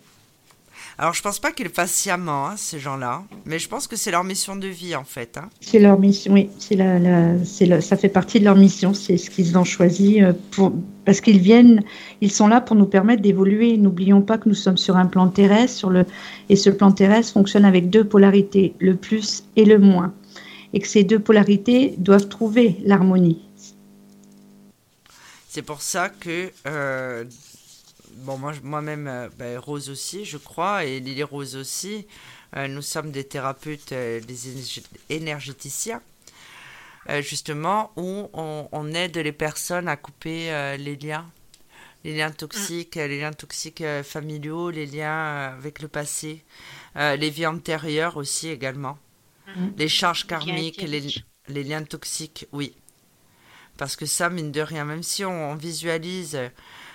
Alors, 0.99 1.13
je 1.13 1.21
pense 1.21 1.39
pas 1.39 1.53
qu'ils 1.53 1.67
le 1.67 1.73
fassent 1.73 1.93
sciemment, 1.93 2.47
hein, 2.49 2.55
ces 2.57 2.79
gens-là, 2.79 3.23
mais 3.45 3.59
je 3.59 3.69
pense 3.69 3.87
que 3.87 3.97
c'est 3.97 4.11
leur 4.11 4.25
mission 4.25 4.57
de 4.57 4.67
vie, 4.67 4.97
en 4.97 5.05
fait. 5.05 5.37
Hein. 5.37 5.51
C'est 5.61 5.79
leur 5.79 5.99
mission, 5.99 6.33
oui. 6.33 6.49
C'est 6.59 6.75
la, 6.75 7.45
c'est 7.45 7.83
ça 7.83 7.99
fait 7.99 8.09
partie 8.09 8.41
de 8.41 8.45
leur 8.45 8.57
mission. 8.57 8.95
C'est 8.95 9.19
ce 9.19 9.29
qu'ils 9.29 9.59
ont 9.59 9.65
choisi 9.65 10.23
euh, 10.23 10.33
pour, 10.53 10.73
parce 11.05 11.21
qu'ils 11.21 11.41
viennent, 11.41 11.83
ils 12.23 12.33
sont 12.33 12.49
là 12.49 12.63
pour 12.63 12.77
nous 12.77 12.87
permettre 12.87 13.21
d'évoluer. 13.21 13.77
N'oublions 13.77 14.23
pas 14.23 14.39
que 14.39 14.49
nous 14.49 14.55
sommes 14.55 14.79
sur 14.79 14.97
un 14.97 15.07
plan 15.07 15.29
terrestre, 15.29 15.77
sur 15.77 15.91
le, 15.91 16.07
et 16.49 16.57
ce 16.57 16.71
plan 16.71 16.93
terrestre 16.93 17.35
fonctionne 17.35 17.67
avec 17.67 17.91
deux 17.91 18.05
polarités, 18.05 18.75
le 18.79 18.97
plus 18.97 19.45
et 19.57 19.67
le 19.67 19.79
moins, 19.79 20.15
et 20.73 20.81
que 20.81 20.89
ces 20.89 21.05
deux 21.05 21.19
polarités 21.19 21.95
doivent 21.99 22.29
trouver 22.29 22.77
l'harmonie. 22.85 23.46
C'est 25.57 25.63
pour 25.63 25.81
ça 25.81 26.11
que, 26.11 26.53
euh, 26.67 27.25
bon, 28.11 28.37
moi, 28.37 28.53
moi-même, 28.63 29.09
euh, 29.09 29.31
ben, 29.39 29.57
Rose 29.57 29.89
aussi, 29.89 30.27
je 30.27 30.37
crois, 30.37 30.85
et 30.85 31.01
Lily 31.01 31.23
Rose 31.23 31.57
aussi, 31.57 32.07
euh, 32.55 32.69
nous 32.69 32.83
sommes 32.83 33.11
des 33.11 33.25
thérapeutes, 33.25 33.89
des 33.89 34.83
énergéticiens, 35.09 36.03
justement, 37.21 37.91
où 37.97 38.29
on, 38.35 38.93
aide 38.93 39.17
les 39.17 39.33
personnes 39.33 39.89
à 39.89 39.97
couper 39.97 40.77
les 40.79 40.97
liens 40.97 41.25
les 42.05 42.15
liens 42.15 42.33
toxiques, 42.33 42.97
les 42.97 43.19
liens 43.19 43.33
toxiques 43.33 43.83
familiaux, 44.05 44.69
les 44.69 44.85
liens 44.85 45.55
avec 45.57 45.81
le 45.81 45.89
passé, 45.89 46.45
les 46.97 47.31
vies 47.31 47.47
antérieures 47.47 48.19
aussi 48.19 48.51
également, 48.51 48.99
mm. 49.57 49.69
les 49.79 49.89
charges 49.89 50.27
karmiques, 50.27 50.83
les, 50.83 51.03
les, 51.49 51.65
liens 51.65 51.83
toxiques, 51.83 52.47
oui. 52.53 52.75
Parce 53.77 53.97
que 53.97 54.07
ça, 54.07 54.31
mine 54.31 54.53
de 54.53 54.61
rien, 54.61 54.85
même 54.85 55.03
si 55.03 55.25
on, 55.25 55.55
visualise, 55.55 56.39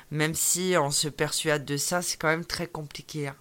même 0.10 0.34
si 0.34 0.74
on 0.82 0.92
se 0.92 1.08
persuade 1.08 1.66
de 1.66 1.78
ça, 1.78 2.02
c'est 2.02 2.18
quand 2.18 2.28
même 2.28 2.46
très 2.46 2.68
compliqué. 2.68 3.28
Hein. 3.28 3.36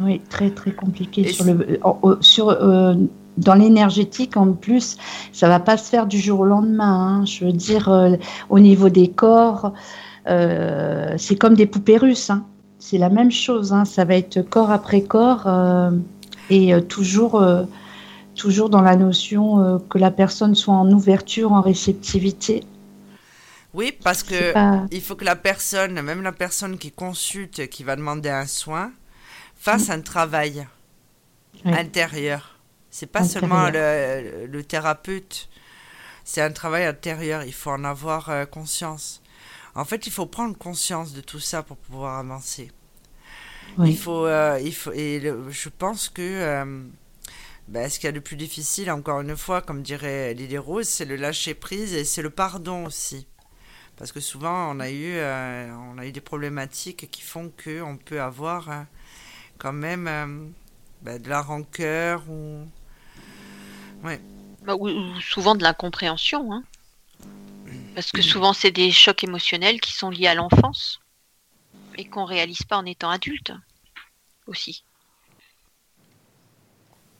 Oui, 0.00 0.20
très 0.28 0.50
très 0.50 0.72
compliqué. 0.72 1.28
sur 1.32 1.44
le, 1.44 1.78
sur, 2.20 2.48
euh, 2.48 2.94
dans 3.36 3.54
l'énergétique, 3.54 4.36
en 4.36 4.52
plus, 4.52 4.96
ça 5.32 5.48
va 5.48 5.60
pas 5.60 5.76
se 5.76 5.88
faire 5.88 6.06
du 6.06 6.18
jour 6.18 6.40
au 6.40 6.44
lendemain. 6.44 7.20
Hein. 7.20 7.24
Je 7.24 7.44
veux 7.44 7.52
dire, 7.52 7.88
euh, 7.88 8.16
au 8.50 8.58
niveau 8.58 8.88
des 8.88 9.08
corps, 9.08 9.72
euh, 10.26 11.14
c'est 11.16 11.36
comme 11.36 11.54
des 11.54 11.66
poupées 11.66 11.96
russes. 11.96 12.30
Hein. 12.30 12.44
C'est 12.80 12.98
la 12.98 13.08
même 13.08 13.30
chose. 13.30 13.74
Ça 13.84 14.04
va 14.04 14.16
être 14.16 14.42
corps 14.42 14.70
après 14.70 15.02
corps 15.02 15.48
et 16.50 16.74
toujours 16.82 17.42
toujours 18.34 18.70
dans 18.70 18.82
la 18.82 18.96
notion 18.96 19.60
euh, 19.60 19.78
que 19.90 19.98
la 19.98 20.10
personne 20.10 20.54
soit 20.54 20.74
en 20.74 20.90
ouverture, 20.90 21.52
en 21.52 21.60
réceptivité. 21.60 22.64
Oui, 23.72 23.92
parce 24.04 24.22
que 24.22 24.54
il 24.92 25.00
faut 25.00 25.16
que 25.16 25.24
la 25.24 25.36
personne, 25.36 26.00
même 26.00 26.22
la 26.22 26.32
personne 26.32 26.78
qui 26.78 26.92
consulte, 26.92 27.68
qui 27.68 27.82
va 27.82 27.96
demander 27.96 28.28
un 28.28 28.46
soin, 28.46 28.92
fasse 29.56 29.90
un 29.90 30.00
travail 30.00 30.66
intérieur. 31.64 32.58
C'est 32.90 33.10
pas 33.10 33.24
seulement 33.24 33.68
le, 33.70 34.62
thérapeute, 34.62 35.48
c'est 36.22 36.40
un 36.40 36.52
travail 36.52 36.84
intérieur. 36.84 37.42
Il 37.42 37.52
faut 37.52 37.70
en 37.70 37.82
avoir 37.82 38.30
euh, 38.30 38.44
conscience. 38.44 39.20
En 39.74 39.84
fait, 39.84 40.06
il 40.06 40.12
faut 40.12 40.26
prendre 40.26 40.56
conscience 40.56 41.12
de 41.12 41.20
tout 41.20 41.40
ça 41.40 41.64
pour 41.64 41.76
pouvoir 41.76 42.20
avancer. 42.20 42.70
Il 43.84 43.98
faut, 43.98 44.26
euh, 44.26 44.60
il 44.62 44.72
faut, 44.72 44.92
et 44.92 45.20
je 45.50 45.68
pense 45.68 46.08
que 46.08 46.22
ben, 47.68 47.88
ce 47.88 47.98
qu'il 47.98 48.06
y 48.06 48.08
a 48.08 48.12
de 48.12 48.20
plus 48.20 48.36
difficile, 48.36 48.90
encore 48.90 49.20
une 49.20 49.36
fois, 49.36 49.62
comme 49.62 49.82
dirait 49.82 50.34
Lily 50.34 50.58
Rose, 50.58 50.88
c'est 50.88 51.06
le 51.06 51.16
lâcher 51.16 51.54
prise 51.54 51.94
et 51.94 52.04
c'est 52.04 52.22
le 52.22 52.30
pardon 52.30 52.86
aussi. 52.86 53.26
Parce 53.96 54.12
que 54.12 54.20
souvent, 54.20 54.70
on 54.74 54.80
a 54.80 54.90
eu, 54.90 55.14
euh, 55.16 55.72
on 55.74 55.98
a 55.98 56.06
eu 56.06 56.12
des 56.12 56.20
problématiques 56.20 57.10
qui 57.10 57.22
font 57.22 57.52
qu'on 57.62 57.96
peut 57.96 58.20
avoir 58.20 58.70
euh, 58.70 58.82
quand 59.58 59.72
même 59.72 60.08
euh, 60.08 60.46
ben, 61.02 61.22
de 61.22 61.28
la 61.28 61.40
rancœur 61.40 62.28
ou. 62.28 62.66
Ouais. 64.02 64.20
Bah, 64.62 64.74
ou, 64.74 64.90
souvent 65.20 65.54
de 65.54 65.62
l'incompréhension. 65.62 66.52
Hein. 66.52 66.64
Parce 67.94 68.10
que 68.10 68.22
souvent, 68.22 68.52
c'est 68.52 68.72
des 68.72 68.90
chocs 68.90 69.22
émotionnels 69.22 69.80
qui 69.80 69.92
sont 69.92 70.10
liés 70.10 70.26
à 70.26 70.34
l'enfance 70.34 71.00
et 71.96 72.04
qu'on 72.06 72.24
réalise 72.24 72.62
pas 72.64 72.76
en 72.76 72.84
étant 72.84 73.08
adulte 73.08 73.52
aussi. 74.46 74.84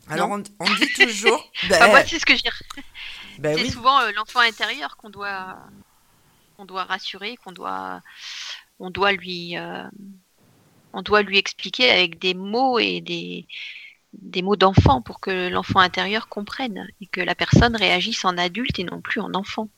Alors 0.09 0.31
on, 0.31 0.39
dit 0.39 0.93
toujours. 0.95 1.51
Ben, 1.69 1.89
moi 1.89 2.05
c'est 2.05 2.19
ce 2.19 2.27
que 2.27 2.37
je 2.37 2.43
ben 3.39 3.57
c'est 3.59 3.71
souvent 3.71 4.01
euh, 4.01 4.11
l'enfant 4.15 4.41
intérieur 4.41 4.97
qu'on 4.97 5.11
doit, 5.11 5.57
on 6.59 6.65
doit 6.65 6.85
rassurer, 6.85 7.37
qu'on 7.43 7.53
doit, 7.53 8.03
on 8.79 8.91
doit 8.91 9.13
lui, 9.13 9.57
euh, 9.57 9.85
on 10.93 11.03
doit 11.03 11.23
lui 11.23 11.39
expliquer 11.39 11.91
avec 11.91 12.19
des 12.19 12.35
mots 12.35 12.79
et 12.79 13.01
des, 13.01 13.47
des 14.13 14.43
mots 14.43 14.57
d'enfant 14.57 15.01
pour 15.01 15.21
que 15.21 15.49
l'enfant 15.49 15.81
intérieur 15.81 16.29
comprenne 16.29 16.87
et 17.01 17.07
que 17.07 17.21
la 17.21 17.35
personne 17.35 17.75
réagisse 17.75 18.25
en 18.25 18.37
adulte 18.37 18.79
et 18.79 18.85
non 18.85 19.01
plus 19.01 19.21
en 19.21 19.33
enfant. 19.35 19.69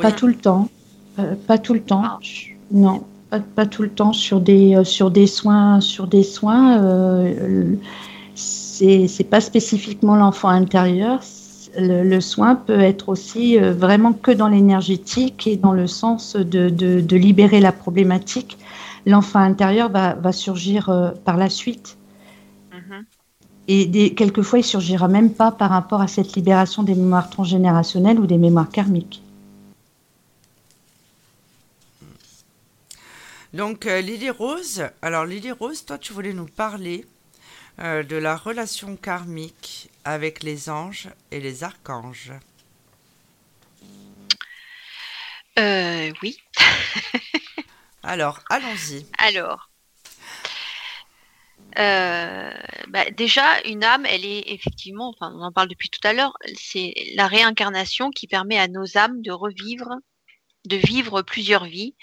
Pas 0.00 0.12
tout 0.12 0.26
le 0.26 0.36
temps, 0.36 0.68
euh, 1.18 1.34
pas 1.46 1.58
tout 1.58 1.74
le 1.74 1.82
temps. 1.82 2.02
Ah. 2.04 2.18
Non, 2.70 3.06
pas, 3.30 3.66
tout 3.66 3.82
le 3.82 3.90
temps 3.90 4.12
sur 4.12 4.40
des 4.40 4.84
sur 4.84 5.10
des 5.10 5.26
soins 5.26 5.80
sur 5.80 6.06
des 6.06 6.22
soins 6.22 7.24
c'est 8.78 9.28
pas 9.28 9.40
spécifiquement 9.40 10.16
l'enfant 10.16 10.48
intérieur. 10.48 11.20
Le, 11.76 12.20
soin 12.20 12.54
peut 12.54 12.80
être 12.80 13.08
aussi 13.08 13.58
euh, 13.58 13.72
vraiment 13.72 14.12
que 14.12 14.30
dans 14.30 14.48
l'énergétique 14.48 15.46
et 15.46 15.56
dans 15.56 15.72
le 15.72 15.86
sens 15.86 16.34
de, 16.34 17.16
libérer 17.16 17.60
la 17.60 17.72
problématique. 17.72 18.58
L'enfant 19.06 19.40
intérieur 19.40 19.90
va, 19.90 20.32
surgir 20.32 20.88
euh, 20.88 21.10
par 21.24 21.36
la 21.36 21.50
suite. 21.50 21.98
Mm-hmm. 22.72 23.04
Et 23.68 23.86
des, 23.86 24.14
quelquefois, 24.14 24.60
il 24.60 24.64
surgira 24.64 25.08
même 25.08 25.32
pas 25.32 25.50
par 25.50 25.70
rapport 25.70 26.00
à 26.00 26.08
cette 26.08 26.34
libération 26.34 26.82
des 26.82 26.94
mémoires 26.94 27.30
transgénérationnelles 27.30 28.18
ou 28.18 28.26
des 28.26 28.38
mémoires 28.38 28.70
karmiques. 28.70 29.22
Donc, 33.52 33.86
euh, 33.86 34.00
Lily 34.00 34.30
Rose, 34.30 34.84
alors 35.00 35.24
Lily 35.24 35.52
Rose, 35.52 35.84
toi, 35.84 35.98
tu 35.98 36.12
voulais 36.12 36.34
nous 36.34 36.46
parler 36.46 37.06
euh, 37.80 38.02
de 38.02 38.16
la 38.16 38.36
relation 38.36 38.96
karmique 38.96 39.90
avec 40.04 40.42
les 40.42 40.70
anges 40.70 41.08
et 41.30 41.40
les 41.40 41.64
archanges. 41.64 42.32
Euh, 45.58 46.12
oui. 46.22 46.38
Alors, 48.02 48.40
allons-y. 48.48 49.06
Alors, 49.18 49.68
euh, 51.78 52.50
bah, 52.88 53.10
déjà, 53.10 53.60
une 53.64 53.84
âme, 53.84 54.06
elle 54.06 54.24
est 54.24 54.50
effectivement, 54.50 55.10
enfin, 55.10 55.32
on 55.36 55.42
en 55.42 55.52
parle 55.52 55.68
depuis 55.68 55.90
tout 55.90 56.00
à 56.06 56.12
l'heure, 56.12 56.32
c'est 56.56 56.92
la 57.14 57.26
réincarnation 57.26 58.10
qui 58.10 58.26
permet 58.26 58.58
à 58.58 58.68
nos 58.68 58.96
âmes 58.96 59.22
de 59.22 59.30
revivre, 59.30 59.96
de 60.66 60.76
vivre 60.76 61.22
plusieurs 61.22 61.66
vies. 61.66 61.94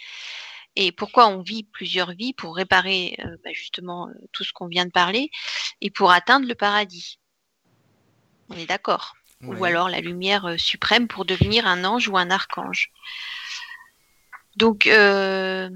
Et 0.78 0.92
pourquoi 0.92 1.28
on 1.28 1.42
vit 1.42 1.64
plusieurs 1.64 2.12
vies 2.12 2.34
Pour 2.34 2.56
réparer 2.56 3.16
euh, 3.20 3.38
bah, 3.44 3.52
justement 3.54 4.08
tout 4.32 4.44
ce 4.44 4.54
qu'on 4.54 4.68
vient 4.68 4.86
de 4.86 4.92
parler? 4.92 5.30
Et 5.82 5.90
pour 5.90 6.12
atteindre 6.12 6.48
le 6.48 6.56
paradis. 6.56 7.20
On 8.50 8.56
est 8.56 8.66
d'accord 8.66 9.16
Ou 9.42 9.64
alors 9.66 9.90
la 9.90 10.02
lumière 10.02 10.46
euh, 10.46 10.58
suprême 10.58 11.08
pour 11.08 11.26
devenir 11.26 11.68
un 11.68 11.84
ange 11.84 12.08
ou 12.08 12.18
un 12.18 12.30
archange. 12.32 12.92
Donc, 14.56 14.88
euh, 14.88 15.70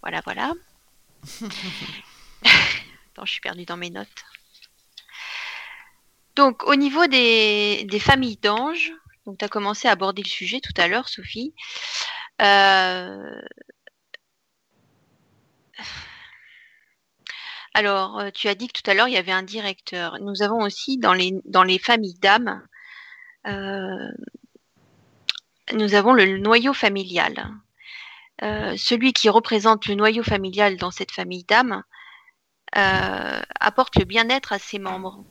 voilà, 0.00 0.20
voilà. 0.24 0.52
Attends, 2.42 3.24
je 3.24 3.32
suis 3.32 3.40
perdue 3.40 3.64
dans 3.64 3.76
mes 3.76 3.90
notes. 3.90 4.24
Donc, 6.34 6.64
au 6.64 6.74
niveau 6.74 7.06
des, 7.06 7.84
des 7.84 8.00
familles 8.00 8.38
d'anges, 8.38 8.92
donc 9.26 9.38
tu 9.38 9.44
as 9.44 9.48
commencé 9.48 9.86
à 9.86 9.92
aborder 9.92 10.22
le 10.22 10.28
sujet 10.28 10.60
tout 10.60 10.72
à 10.76 10.88
l'heure, 10.88 11.08
Sophie. 11.08 11.54
Euh, 12.40 13.40
Alors, 17.74 18.18
euh, 18.18 18.30
tu 18.30 18.48
as 18.48 18.54
dit 18.54 18.68
que 18.68 18.80
tout 18.80 18.90
à 18.90 18.94
l'heure, 18.94 19.08
il 19.08 19.14
y 19.14 19.18
avait 19.18 19.32
un 19.32 19.42
directeur. 19.42 20.18
Nous 20.20 20.42
avons 20.42 20.62
aussi 20.62 20.98
dans 20.98 21.14
les, 21.14 21.32
dans 21.44 21.62
les 21.62 21.78
familles 21.78 22.18
d'âmes, 22.18 22.62
euh, 23.46 24.10
nous 25.72 25.94
avons 25.94 26.12
le 26.12 26.38
noyau 26.38 26.74
familial. 26.74 27.50
Euh, 28.42 28.74
celui 28.76 29.12
qui 29.12 29.28
représente 29.28 29.86
le 29.86 29.94
noyau 29.94 30.22
familial 30.22 30.76
dans 30.76 30.90
cette 30.90 31.12
famille 31.12 31.44
d'âmes 31.44 31.82
apporte 32.74 33.96
le 33.96 34.06
bien-être 34.06 34.52
à 34.54 34.58
ses 34.58 34.78
membres 34.78 35.24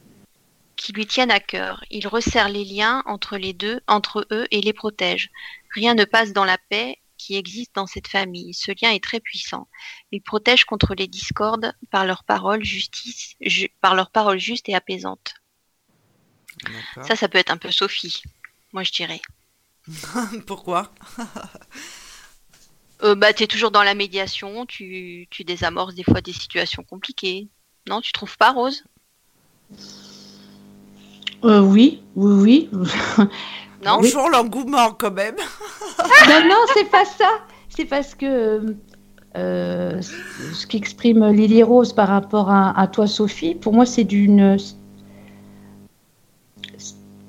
qui 0.76 0.94
lui 0.94 1.08
tiennent 1.08 1.32
à 1.32 1.40
cœur. 1.40 1.84
Il 1.90 2.08
resserre 2.08 2.50
les 2.50 2.66
liens 2.66 3.02
entre 3.06 3.38
les 3.38 3.54
deux, 3.54 3.82
entre 3.88 4.28
eux 4.32 4.46
et 4.52 4.62
les 4.62 4.74
protège. 4.74 5.32
Rien 5.74 5.96
ne 5.96 6.06
passe 6.06 6.34
dans 6.34 6.46
la 6.46 6.58
paix 6.70 7.01
qui 7.22 7.36
existe 7.36 7.76
dans 7.76 7.86
cette 7.86 8.08
famille. 8.08 8.54
Ce 8.54 8.72
lien 8.72 8.92
est 8.92 9.04
très 9.04 9.20
puissant. 9.20 9.68
Il 10.12 10.22
protège 10.22 10.66
contre 10.66 10.96
les 10.96 11.08
discordes 11.08 11.74
par 11.92 12.06
leurs 12.06 12.24
paroles 12.24 12.64
justice, 12.64 13.36
ju- 13.42 13.70
par 13.80 13.94
leurs 13.96 14.10
paroles 14.12 14.40
justes 14.40 14.70
et 14.70 14.76
apaisantes. 14.76 15.36
Ça, 17.08 17.16
ça 17.16 17.30
peut 17.30 17.38
être 17.38 17.52
un 17.52 17.58
peu 17.58 17.72
Sophie, 17.72 18.22
moi 18.74 18.84
je 18.84 18.92
dirais. 18.92 19.22
Pourquoi? 20.48 20.94
Euh, 23.04 23.16
bah, 23.16 23.34
tu 23.34 23.42
es 23.42 23.48
toujours 23.48 23.72
dans 23.72 23.82
la 23.82 23.96
médiation, 23.96 24.68
tu, 24.68 25.28
tu 25.32 25.44
désamorces 25.44 25.96
des 25.96 26.04
fois 26.04 26.22
des 26.22 26.34
situations 26.34 26.84
compliquées. 26.84 27.50
Non, 27.90 28.00
tu 28.00 28.12
trouves 28.12 28.38
pas, 28.38 28.52
Rose? 28.52 28.84
Euh, 31.44 31.62
oui, 31.62 32.04
oui, 32.16 32.70
oui. 32.72 32.86
Non 33.84 33.98
Bonjour 33.98 34.30
l'engouement 34.30 34.92
quand 34.92 35.12
même. 35.12 35.36
non, 36.30 36.48
non, 36.48 36.66
c'est 36.74 36.90
pas 36.90 37.06
ça. 37.06 37.30
C'est 37.70 37.86
parce 37.86 38.14
que 38.16 38.76
euh, 39.38 40.02
ce 40.02 40.68
qu'exprime 40.68 41.26
Lily 41.32 41.64
Rose 41.64 41.94
par 41.94 42.10
rapport 42.10 42.50
à, 42.50 42.80
à 42.80 42.88
toi, 42.88 43.08
Sophie, 43.08 43.56
pour 43.56 43.74
moi, 43.74 43.86
c'est 43.86 44.04
d'une. 44.04 44.58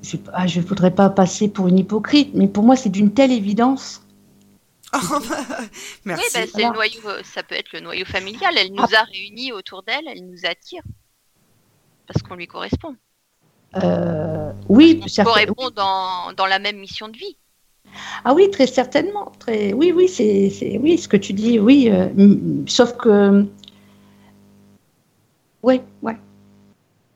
Je 0.02 0.60
ne 0.60 0.64
voudrais 0.64 0.94
pas 0.94 1.08
passer 1.10 1.48
pour 1.48 1.68
une 1.68 1.78
hypocrite, 1.78 2.32
mais 2.34 2.48
pour 2.48 2.64
moi, 2.64 2.76
c'est 2.76 2.90
d'une 2.90 3.14
telle 3.14 3.32
évidence. 3.32 4.02
Merci. 6.04 6.24
Oui, 6.24 6.30
bah, 6.34 6.40
Voilà. 6.52 6.68
le 6.68 6.74
noyau, 6.74 7.22
ça 7.24 7.42
peut 7.42 7.54
être 7.54 7.72
le 7.72 7.80
noyau 7.80 8.04
familial. 8.04 8.54
Elle 8.58 8.72
nous 8.72 8.82
a 8.82 9.04
réunis 9.04 9.52
autour 9.52 9.82
d'elle, 9.84 10.06
elle 10.06 10.26
nous 10.26 10.44
attire. 10.44 10.82
Parce 12.06 12.22
qu'on 12.22 12.34
lui 12.34 12.46
correspond. 12.46 12.96
Euh, 13.82 14.52
oui, 14.68 15.00
On 15.02 15.08
certain- 15.08 15.30
correspond 15.30 15.70
dans, 15.74 16.32
dans 16.36 16.46
la 16.46 16.58
même 16.58 16.76
mission 16.78 17.08
de 17.08 17.16
vie. 17.16 17.36
Ah 18.24 18.34
oui, 18.34 18.50
très 18.50 18.66
certainement. 18.66 19.32
Très... 19.38 19.72
Oui, 19.72 19.92
oui, 19.94 20.08
c'est, 20.08 20.50
c'est- 20.50 20.78
oui, 20.78 20.98
ce 20.98 21.08
que 21.08 21.16
tu 21.16 21.32
dis, 21.32 21.58
oui. 21.58 21.88
euh, 21.90 22.08
sauf 22.66 22.96
que. 22.96 23.46
Oui, 25.62 25.80
ouais. 26.02 26.16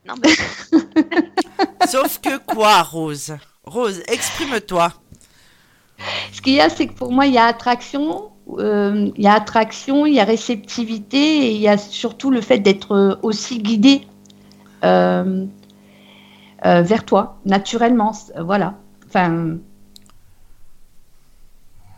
Non, 0.06 0.14
bah, 0.22 0.28
Sauf 1.88 2.20
que 2.20 2.38
quoi, 2.38 2.82
Rose? 2.82 3.36
Rose, 3.64 4.02
exprime-toi. 4.06 4.92
Ce 6.32 6.40
qu'il 6.40 6.52
y 6.54 6.60
a, 6.60 6.68
c'est 6.68 6.86
que 6.86 6.92
pour 6.92 7.10
moi, 7.10 7.26
il 7.26 7.32
y 7.34 7.38
a 7.38 7.46
attraction, 7.46 8.30
euh, 8.58 9.10
il 9.16 9.22
y 9.24 9.26
a 9.26 9.32
attraction, 9.34 10.06
il 10.06 10.14
y 10.14 10.20
a 10.20 10.24
réceptivité 10.24 11.16
et 11.18 11.50
il 11.52 11.60
y 11.60 11.68
a 11.68 11.76
surtout 11.78 12.30
le 12.30 12.40
fait 12.40 12.58
d'être 12.58 12.92
euh, 12.92 13.16
aussi 13.22 13.58
guidé 13.58 14.02
euh, 14.84 15.46
euh, 16.64 16.82
vers 16.82 17.04
toi, 17.04 17.38
naturellement. 17.44 18.12
c- 18.12 18.32
Voilà. 18.38 18.74
Enfin, 19.06 19.58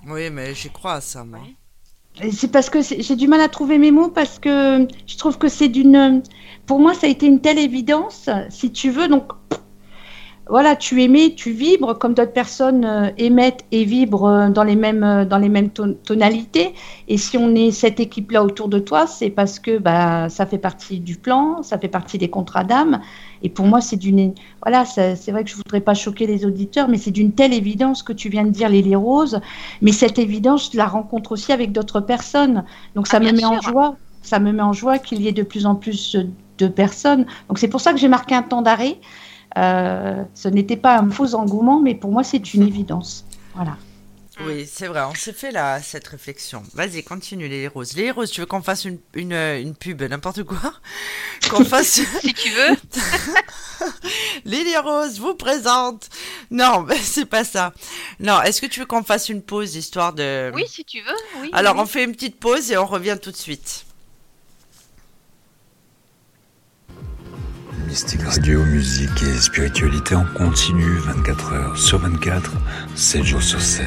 Oui, 0.07 0.29
mais 0.31 0.55
j'y 0.55 0.71
crois 0.71 0.95
à 0.95 1.01
ça, 1.01 1.25
moi. 1.25 1.53
Et 2.23 2.33
C'est 2.33 2.49
parce 2.49 2.69
que 2.71 2.81
j'ai 2.83 3.17
du 3.17 3.29
mal 3.29 3.41
à 3.41 3.49
trouver 3.49 3.79
mes 3.79 3.91
mots 3.91 4.09
parce 4.09 4.39
que 4.39 4.87
je 5.07 5.17
trouve 5.17 5.39
que 5.39 5.49
c'est 5.49 5.69
d'une. 5.69 6.23
Pour 6.67 6.81
moi, 6.81 6.95
ça 6.95 7.07
a 7.07 7.11
été 7.11 7.27
une 7.27 7.41
telle 7.41 7.59
évidence, 7.59 8.29
si 8.51 8.73
tu 8.73 8.91
veux. 8.91 9.09
Donc, 9.09 9.33
voilà, 10.49 10.77
tu 10.77 11.03
émets, 11.03 11.35
tu 11.35 11.51
vibres 11.51 11.99
comme 11.99 12.15
d'autres 12.15 12.33
personnes 12.33 12.85
euh, 12.85 13.11
émettent 13.19 13.65
et 13.71 13.85
vibrent 13.85 14.27
euh, 14.29 14.49
dans 14.51 14.65
les 14.65 14.77
mêmes, 14.77 15.05
euh, 15.05 15.25
dans 15.25 15.39
les 15.39 15.49
mêmes 15.49 15.71
ton- 15.71 15.95
tonalités. 16.05 16.75
Et 17.09 17.19
si 17.19 17.37
on 17.37 17.55
est 17.55 17.71
cette 17.71 18.01
équipe-là 18.01 18.43
autour 18.45 18.69
de 18.69 18.79
toi, 18.79 19.07
c'est 19.07 19.31
parce 19.31 19.59
que 19.59 19.79
bah, 19.79 20.29
ça 20.31 20.47
fait 20.47 20.59
partie 20.59 21.01
du 21.01 21.17
plan, 21.17 21.63
ça 21.63 21.79
fait 21.79 21.89
partie 21.89 22.19
des 22.19 22.31
contrats 22.31 22.65
d'âme. 22.65 23.01
Et 23.43 23.51
pour 23.51 23.67
moi, 23.67 23.81
c'est 23.81 23.97
d'une. 23.97 24.35
Voilà, 24.63 24.85
c'est 24.85 25.31
vrai 25.31 25.45
que 25.45 25.51
je 25.51 25.57
voudrais 25.57 25.81
pas 25.81 25.95
choquer 25.95 26.27
les 26.27 26.45
auditeurs, 26.47 26.89
mais 26.89 26.99
c'est 26.99 27.11
d'une 27.11 27.33
telle 27.35 27.53
évidence 27.53 28.03
que 28.03 28.13
tu 28.13 28.29
viens 28.29 28.45
de 28.45 28.51
dire, 28.51 28.69
Lily 28.69 28.97
Rose. 28.97 29.41
Mais 29.83 29.93
cette 29.93 30.19
évidence, 30.19 30.71
je 30.73 30.77
la 30.79 30.87
rencontre 30.87 31.33
aussi 31.33 31.53
avec 31.53 31.73
d'autres 31.73 32.01
personnes. 32.01 32.65
Donc 32.95 33.07
ça 33.07 33.19
Ah, 33.19 33.21
me 33.21 33.33
met 33.33 33.45
en 33.45 33.61
joie. 33.61 33.97
Ça 34.23 34.41
me 34.41 34.53
met 34.53 34.63
en 34.63 34.73
joie 34.73 34.99
qu'il 34.99 35.23
y 35.23 35.29
ait 35.29 35.33
de 35.33 35.43
plus 35.43 35.67
en 35.67 35.75
plus 35.77 36.17
de 36.59 36.69
personnes. 36.69 37.27
Donc 37.49 37.59
c'est 37.59 37.69
pour 37.69 37.81
ça 37.81 37.93
que 37.93 37.99
j'ai 37.99 38.09
marqué 38.09 38.35
un 38.35 38.43
temps 38.43 38.63
d'arrêt. 38.63 38.99
Euh, 39.57 40.23
ce 40.35 40.49
n'était 40.49 40.77
pas 40.77 40.99
un 40.99 41.11
faux 41.11 41.35
engouement, 41.35 41.81
mais 41.81 41.95
pour 41.95 42.11
moi 42.13 42.23
c'est 42.25 42.53
une 42.55 42.63
évidence. 42.63 43.25
Voilà. 43.55 43.77
Oui, 44.47 44.69
c'est 44.73 44.87
vrai, 44.87 45.03
on 45.03 45.15
s'est 45.15 45.33
fait 45.33 45.51
là 45.51 45.83
cette 45.83 46.07
réflexion. 46.07 46.63
Vas-y, 46.73 47.03
continue 47.03 47.49
les 47.49 47.67
roses. 47.67 47.95
Les 47.97 48.13
roses, 48.13 48.31
tu 48.31 48.41
veux 48.41 48.47
qu'on 48.47 48.63
fasse 48.63 48.85
une, 48.85 48.99
une, 49.15 49.33
une 49.33 49.75
pub, 49.75 50.01
n'importe 50.01 50.45
quoi 50.45 50.59
Qu'on 51.51 51.65
fasse 51.65 51.89
si 51.89 52.35
tu 52.35 52.51
veux. 52.51 52.77
Lily 54.45 54.77
Rose 54.77 55.19
vous 55.19 55.35
présente. 55.35 56.09
Non, 56.53 56.87
c'est 57.03 57.27
pas 57.27 57.43
ça. 57.43 57.73
Non, 58.21 58.41
est-ce 58.43 58.61
que 58.61 58.67
tu 58.67 58.79
veux 58.79 58.87
qu'on 58.87 59.03
fasse 59.03 59.29
une 59.29 59.43
pause 59.43 59.75
histoire 59.75 60.13
de 60.13 60.53
Oui, 60.55 60.65
si 60.69 60.85
tu 60.85 61.01
veux. 61.01 61.41
Oui, 61.41 61.51
Alors, 61.53 61.75
oui. 61.75 61.81
on 61.83 61.87
fait 61.87 62.05
une 62.05 62.13
petite 62.13 62.39
pause 62.39 62.71
et 62.71 62.77
on 62.77 62.87
revient 62.87 63.19
tout 63.21 63.33
de 63.33 63.37
suite. 63.37 63.87
Mystique 67.89 68.23
Radio, 68.23 68.63
musique 68.67 69.23
et 69.23 69.41
spiritualité 69.41 70.15
en 70.15 70.27
continu 70.27 70.85
24 71.07 71.53
heures 71.55 71.79
sur 71.79 71.99
24, 71.99 72.53
7 72.95 73.25
jours 73.25 73.43
sur 73.43 73.63
7. 73.63 73.87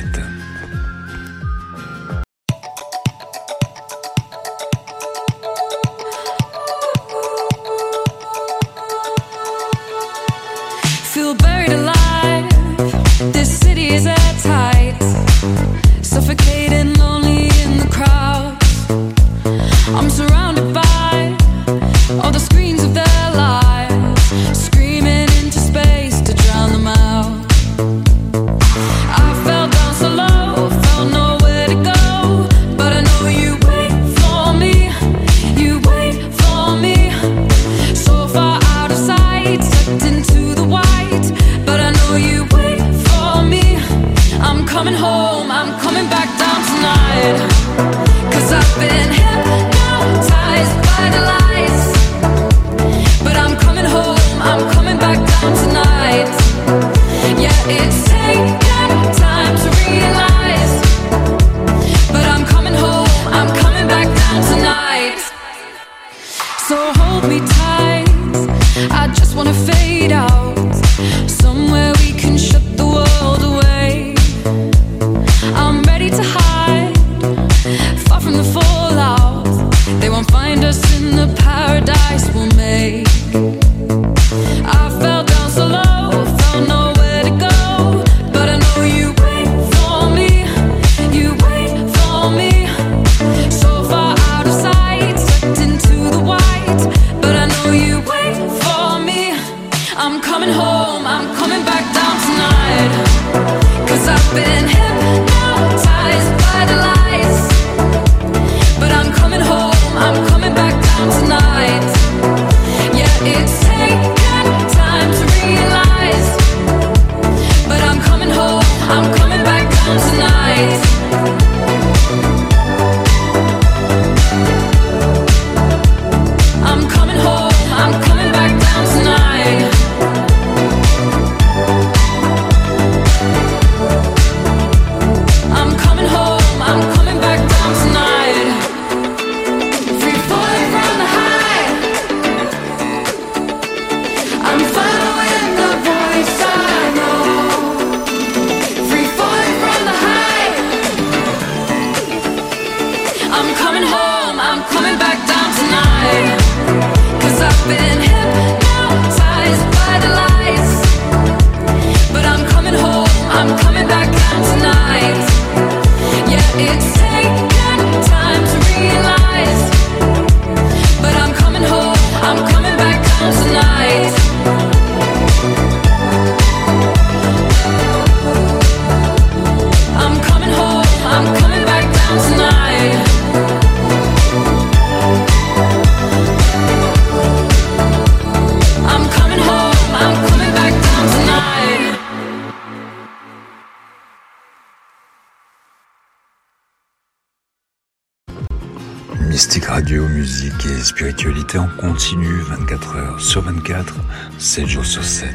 Mystique 199.52 199.70
Radio, 199.70 200.08
musique 200.08 200.66
et 200.66 200.82
spiritualité 200.82 201.58
en 201.58 201.68
continu 201.68 202.40
24 202.40 202.96
heures 202.96 203.20
sur 203.20 203.42
24, 203.42 203.96
7 204.40 204.66
jours 204.66 204.86
sur 204.86 205.04
7. 205.04 205.28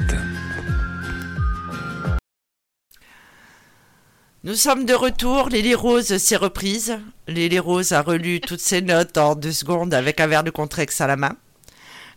Nous 4.42 4.54
sommes 4.54 4.86
de 4.86 4.94
retour. 4.94 5.50
Lily 5.50 5.74
Rose 5.74 6.16
s'est 6.16 6.36
reprise. 6.36 6.98
Lily 7.28 7.58
Rose 7.58 7.92
a 7.92 8.00
relu 8.00 8.40
toutes 8.40 8.60
ses 8.60 8.80
notes 8.80 9.18
en 9.18 9.34
deux 9.34 9.52
secondes 9.52 9.92
avec 9.92 10.18
un 10.18 10.28
verre 10.28 10.44
de 10.44 10.50
Contrex 10.50 10.98
à 11.02 11.06
la 11.06 11.16
main. 11.16 11.36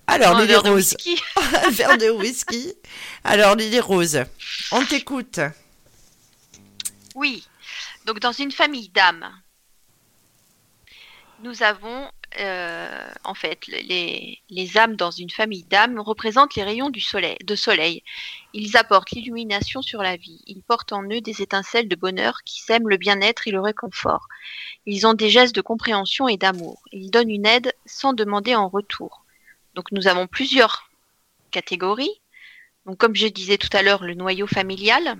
Alors, 0.08 0.38
Un 0.38 0.40
Lily 0.40 0.54
verre 0.54 0.64
de 0.64 0.70
Rose. 0.70 0.96
whisky. 0.96 1.22
un 1.66 1.70
verre 1.72 1.98
de 1.98 2.10
whisky. 2.12 2.76
Alors, 3.26 3.58
Lily 3.58 3.82
Rose, 3.82 4.24
on 4.72 4.86
t'écoute. 4.86 5.42
Oui. 7.16 7.46
Donc 8.06 8.22
dans 8.22 8.32
une 8.32 8.54
famille 8.54 8.88
d'âmes, 8.88 9.30
nous 11.42 11.64
avons 11.64 12.10
euh, 12.40 13.12
en 13.24 13.34
fait 13.34 13.66
les, 13.68 14.78
âmes 14.78 14.96
dans 14.96 15.10
une 15.10 15.30
famille 15.30 15.64
d'âmes 15.64 16.00
représentent 16.00 16.56
les 16.56 16.64
rayons 16.64 16.90
du 16.90 17.02
soleil, 17.02 17.38
de 17.44 17.56
soleil. 17.56 18.04
Ils 18.54 18.78
apportent 18.78 19.12
l'illumination 19.12 19.82
sur 19.82 20.04
la 20.04 20.16
vie. 20.16 20.42
Ils 20.46 20.62
portent 20.62 20.94
en 20.94 21.04
eux 21.04 21.22
des 21.22 21.42
étincelles 21.42 21.88
de 21.88 21.96
bonheur 21.96 22.44
qui 22.46 22.62
sèment 22.62 22.90
le 22.90 22.98
bien-être 22.98 23.48
et 23.48 23.52
le 23.52 23.62
réconfort. 23.62 24.28
Ils 24.86 25.08
ont 25.08 25.14
des 25.14 25.30
gestes 25.30 25.56
de 25.56 25.62
compréhension 25.62 26.28
et 26.28 26.38
d'amour. 26.38 26.84
Ils 26.92 27.10
donnent 27.10 27.32
une 27.32 27.46
aide 27.46 27.74
sans 27.86 28.14
demander 28.14 28.56
en 28.56 28.68
retour. 28.68 29.26
Donc 29.76 29.92
nous 29.92 30.08
avons 30.08 30.28
plusieurs 30.28 30.90
catégories. 31.52 32.22
Donc 32.86 32.98
comme 32.98 33.16
je 33.16 33.28
disais 33.28 33.58
tout 33.58 33.76
à 33.76 33.82
l'heure, 33.82 34.04
le 34.04 34.14
noyau 34.14 34.46
familial. 34.46 35.18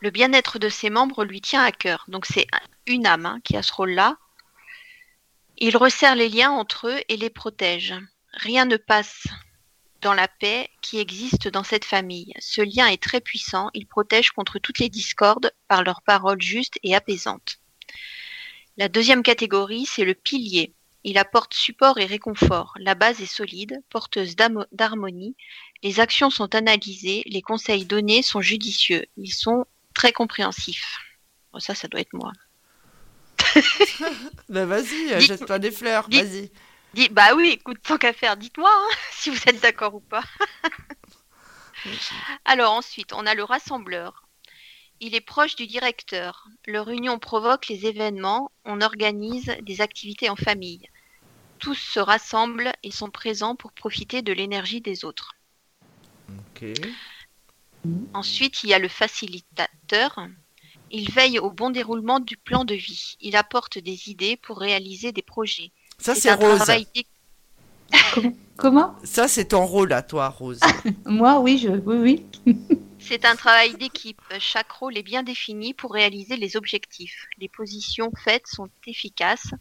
Le 0.00 0.10
bien-être 0.10 0.58
de 0.58 0.68
ses 0.68 0.90
membres 0.90 1.24
lui 1.24 1.40
tient 1.40 1.62
à 1.62 1.72
cœur. 1.72 2.04
Donc 2.08 2.26
c'est 2.26 2.46
une 2.86 3.06
âme 3.06 3.26
hein, 3.26 3.40
qui 3.42 3.56
a 3.56 3.62
ce 3.62 3.72
rôle-là. 3.72 4.18
Il 5.58 5.76
resserre 5.78 6.16
les 6.16 6.28
liens 6.28 6.50
entre 6.50 6.88
eux 6.88 7.00
et 7.08 7.16
les 7.16 7.30
protège. 7.30 7.94
Rien 8.34 8.66
ne 8.66 8.76
passe 8.76 9.26
dans 10.02 10.12
la 10.12 10.28
paix 10.28 10.68
qui 10.82 10.98
existe 10.98 11.48
dans 11.48 11.64
cette 11.64 11.86
famille. 11.86 12.34
Ce 12.38 12.60
lien 12.60 12.86
est 12.88 13.02
très 13.02 13.22
puissant. 13.22 13.70
Il 13.72 13.86
protège 13.86 14.32
contre 14.32 14.58
toutes 14.58 14.78
les 14.80 14.90
discordes 14.90 15.50
par 15.66 15.82
leurs 15.82 16.02
paroles 16.02 16.42
justes 16.42 16.78
et 16.82 16.94
apaisantes. 16.94 17.58
La 18.76 18.90
deuxième 18.90 19.22
catégorie, 19.22 19.86
c'est 19.86 20.04
le 20.04 20.14
pilier. 20.14 20.74
Il 21.04 21.16
apporte 21.16 21.54
support 21.54 21.98
et 21.98 22.04
réconfort. 22.04 22.74
La 22.78 22.94
base 22.94 23.22
est 23.22 23.26
solide, 23.26 23.82
porteuse 23.88 24.36
d'harmonie. 24.36 25.36
Les 25.82 26.00
actions 26.00 26.28
sont 26.28 26.54
analysées, 26.54 27.22
les 27.24 27.42
conseils 27.42 27.86
donnés 27.86 28.22
sont 28.22 28.42
judicieux. 28.42 29.06
Ils 29.16 29.32
sont 29.32 29.64
très 29.94 30.12
compréhensifs. 30.12 30.98
Ça, 31.58 31.74
ça 31.74 31.88
doit 31.88 32.00
être 32.00 32.12
moi. 32.12 32.32
Ben 34.48 34.64
vas-y, 34.66 35.16
Dites- 35.18 35.20
jette-toi 35.20 35.58
des 35.58 35.70
fleurs, 35.70 36.08
dites- 36.08 36.24
vas-y. 36.94 37.08
Bah 37.10 37.34
oui, 37.34 37.50
écoute, 37.50 37.78
tant 37.82 37.98
qu'à 37.98 38.12
faire, 38.12 38.36
dites-moi 38.36 38.70
hein, 38.72 38.96
si 39.12 39.30
vous 39.30 39.40
êtes 39.46 39.60
d'accord 39.60 39.94
ou 39.94 40.00
pas. 40.00 40.22
Alors 42.44 42.72
ensuite, 42.72 43.12
on 43.12 43.26
a 43.26 43.34
le 43.34 43.44
rassembleur. 43.44 44.22
Il 45.00 45.14
est 45.14 45.20
proche 45.20 45.56
du 45.56 45.66
directeur. 45.66 46.48
Leur 46.66 46.88
union 46.88 47.18
provoque 47.18 47.68
les 47.68 47.84
événements. 47.86 48.50
On 48.64 48.80
organise 48.80 49.54
des 49.60 49.82
activités 49.82 50.30
en 50.30 50.36
famille. 50.36 50.88
Tous 51.58 51.74
se 51.74 52.00
rassemblent 52.00 52.72
et 52.82 52.90
sont 52.90 53.10
présents 53.10 53.56
pour 53.56 53.72
profiter 53.72 54.22
de 54.22 54.32
l'énergie 54.32 54.80
des 54.80 55.04
autres. 55.04 55.34
Ensuite, 58.14 58.64
il 58.64 58.70
y 58.70 58.74
a 58.74 58.78
le 58.78 58.88
facilitateur. 58.88 60.18
Il 60.90 61.10
veille 61.10 61.38
au 61.38 61.50
bon 61.50 61.70
déroulement 61.70 62.20
du 62.20 62.36
plan 62.36 62.64
de 62.64 62.74
vie. 62.74 63.16
Il 63.20 63.36
apporte 63.36 63.78
des 63.78 64.08
idées 64.08 64.36
pour 64.36 64.58
réaliser 64.58 65.12
des 65.12 65.22
projets. 65.22 65.72
Ça, 65.98 66.14
c'est 66.14 66.32
Rose. 66.32 66.58
travail 66.58 66.86
Comment? 68.56 68.94
Ça, 69.04 69.28
c'est 69.28 69.46
ton 69.46 69.66
rôle 69.66 69.92
à 69.92 70.02
toi, 70.02 70.28
Rose. 70.28 70.60
Moi, 71.04 71.40
oui, 71.40 71.58
je, 71.58 71.68
oui, 71.68 72.26
oui. 72.46 72.54
C'est 72.98 73.24
un 73.24 73.36
travail 73.36 73.76
d'équipe. 73.76 74.20
Chaque 74.40 74.72
rôle 74.72 74.98
est 74.98 75.02
bien 75.04 75.22
défini 75.22 75.74
pour 75.74 75.92
réaliser 75.92 76.36
les 76.36 76.56
objectifs. 76.56 77.26
Les 77.38 77.48
positions 77.48 78.10
faites 78.24 78.48
sont 78.48 78.68
efficaces. 78.86 79.52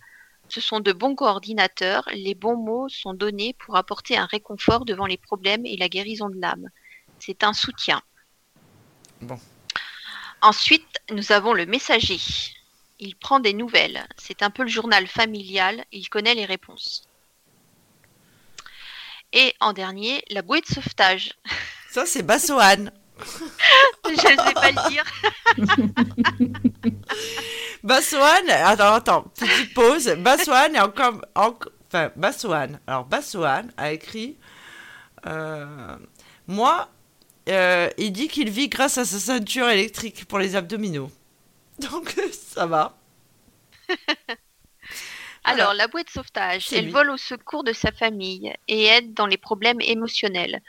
Ce 0.49 0.61
sont 0.61 0.79
de 0.79 0.91
bons 0.91 1.13
coordinateurs. 1.13 2.09
Les 2.13 2.33
bons 2.33 2.57
mots 2.57 2.89
sont 2.89 3.13
donnés 3.13 3.53
pour 3.59 3.75
apporter 3.75 4.17
un 4.17 4.25
réconfort 4.25 4.83
devant 4.83 5.05
les 5.05 5.17
problèmes 5.17 5.65
et 5.65 5.77
la 5.77 5.89
guérison 5.89 6.29
de 6.29 6.39
l'âme. 6.39 6.69
C'est 7.19 7.43
un 7.43 7.53
soutien. 7.53 8.01
Bon. 9.21 9.37
Ensuite, 10.45 10.85
nous 11.09 11.31
avons 11.31 11.53
le 11.53 11.65
messager. 11.65 12.19
Il 12.99 13.15
prend 13.15 13.39
des 13.39 13.53
nouvelles. 13.53 14.05
C'est 14.15 14.43
un 14.43 14.51
peu 14.51 14.61
le 14.61 14.69
journal 14.69 15.07
familial. 15.07 15.83
Il 15.91 16.07
connaît 16.07 16.35
les 16.35 16.45
réponses. 16.45 17.07
Et 19.33 19.55
en 19.59 19.73
dernier, 19.73 20.23
la 20.29 20.43
bouée 20.43 20.61
de 20.61 20.67
sauvetage. 20.67 21.33
Ça, 21.89 22.05
c'est 22.05 22.21
Bassoane. 22.21 22.91
Je 24.05 24.11
ne 24.11 24.17
sais 24.17 24.53
pas 24.53 24.69
le 24.71 24.89
dire. 24.91 25.03
Bassoane, 27.83 28.49
attends, 28.49 28.93
attends, 28.93 29.21
petite 29.35 29.73
pause. 29.73 30.09
Bassoane 30.19 30.75
est 30.75 30.79
encore, 30.79 31.21
en- 31.33 31.57
enfin 31.87 32.11
Bassoane. 32.15 32.79
Alors 32.85 33.05
Bassoane 33.05 33.71
a 33.77 33.91
écrit 33.93 34.37
euh, 35.25 35.97
Moi, 36.45 36.87
euh, 37.49 37.89
il 37.97 38.11
dit 38.11 38.27
qu'il 38.27 38.49
vit 38.49 38.69
grâce 38.69 38.97
à 38.97 39.05
sa 39.05 39.19
ceinture 39.19 39.69
électrique 39.69 40.25
pour 40.25 40.39
les 40.39 40.55
abdominaux. 40.55 41.11
Donc 41.79 42.15
ça 42.31 42.65
va. 42.65 42.97
Alors, 45.43 45.73
la 45.75 45.87
bouée 45.87 46.03
de 46.03 46.09
sauvetage, 46.09 46.73
elle 46.73 46.85
lui. 46.85 46.91
vole 46.91 47.11
au 47.11 47.17
secours 47.17 47.63
de 47.63 47.71
sa 47.73 47.91
famille 47.91 48.51
et 48.67 48.85
aide 48.85 49.13
dans 49.13 49.27
les 49.27 49.37
problèmes 49.37 49.79
émotionnels. 49.81 50.61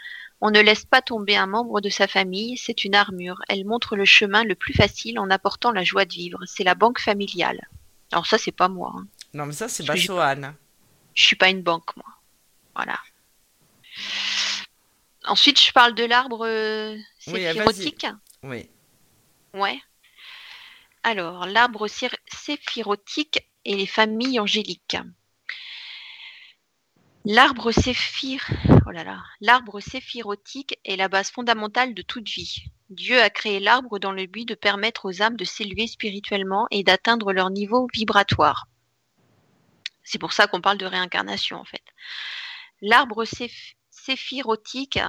On 0.43 0.51
ne 0.51 0.61
laisse 0.61 0.85
pas 0.85 1.01
tomber 1.01 1.35
un 1.35 1.47
membre 1.47 1.81
de 1.81 1.89
sa 1.89 2.07
famille, 2.07 2.59
c'est 2.59 2.85
une 2.85 2.95
armure. 2.95 3.41
Elle 3.49 3.65
montre 3.65 3.97
le 3.97 4.05
chemin 4.05 4.45
le 4.45 4.55
plus 4.55 4.75
facile 4.75 5.19
en 5.19 5.31
apportant 5.31 5.73
la 5.73 5.83
joie 5.83 6.05
de 6.05 6.13
vivre. 6.13 6.41
C'est 6.45 6.63
la 6.65 6.75
banque 6.75 7.01
familiale. 7.01 7.67
Alors 8.13 8.27
ça, 8.27 8.37
c'est 8.37 8.53
pas 8.53 8.69
moi. 8.69 8.93
hein. 8.95 9.07
Non, 9.33 9.47
mais 9.47 9.55
ça, 9.55 9.69
c'est 9.69 9.85
Bassoane. 9.87 10.55
Je 11.15 11.23
suis 11.25 11.37
pas 11.37 11.49
une 11.49 11.63
banque, 11.63 11.97
moi. 11.97 12.05
Voilà. 12.75 12.99
Ensuite, 15.27 15.61
je 15.61 15.73
parle 15.73 15.95
de 15.95 16.05
l'arbre 16.05 16.47
euh, 16.47 16.97
Oui, 17.27 17.41
séphirotique. 17.43 18.07
Oui. 18.43 18.71
Ouais. 19.55 19.81
Alors, 21.03 21.47
l'arbre 21.47 21.89
séphirotique 22.29 23.49
et 23.65 23.75
les 23.77 23.87
familles 23.87 24.39
angéliques. 24.41 24.97
L'arbre 27.25 27.73
séphir... 27.73 28.49
oh 28.87 28.91
là 28.91 29.03
là. 29.03 29.23
L'arbre 29.41 29.81
séphirotique 29.81 30.79
est 30.85 30.97
la 30.97 31.09
base 31.09 31.31
fondamentale 31.31 31.95
de 31.95 32.03
toute 32.03 32.29
vie. 32.29 32.65
Dieu 32.91 33.21
a 33.21 33.31
créé 33.31 33.59
l'arbre 33.59 33.99
dans 33.99 34.13
le 34.13 34.27
but 34.27 34.47
de 34.47 34.55
permettre 34.55 35.07
aux 35.07 35.23
âmes 35.23 35.37
de 35.37 35.45
s'élever 35.45 35.89
spirituellement 35.89 36.69
et 36.71 36.85
d'atteindre 36.85 37.33
leur 37.33 37.51
niveau 37.51 37.89
vibratoire. 37.93 38.69
C'est 40.05 40.19
pour 40.21 40.33
ça 40.33 40.47
qu'on 40.47 40.61
parle 40.61 40.79
de 40.79 40.87
réincarnation 40.87 41.57
en 41.57 41.65
fait. 41.65 41.83
L'arbre 42.81 43.25
séph- 43.25 43.75
séphirotique 44.07 45.01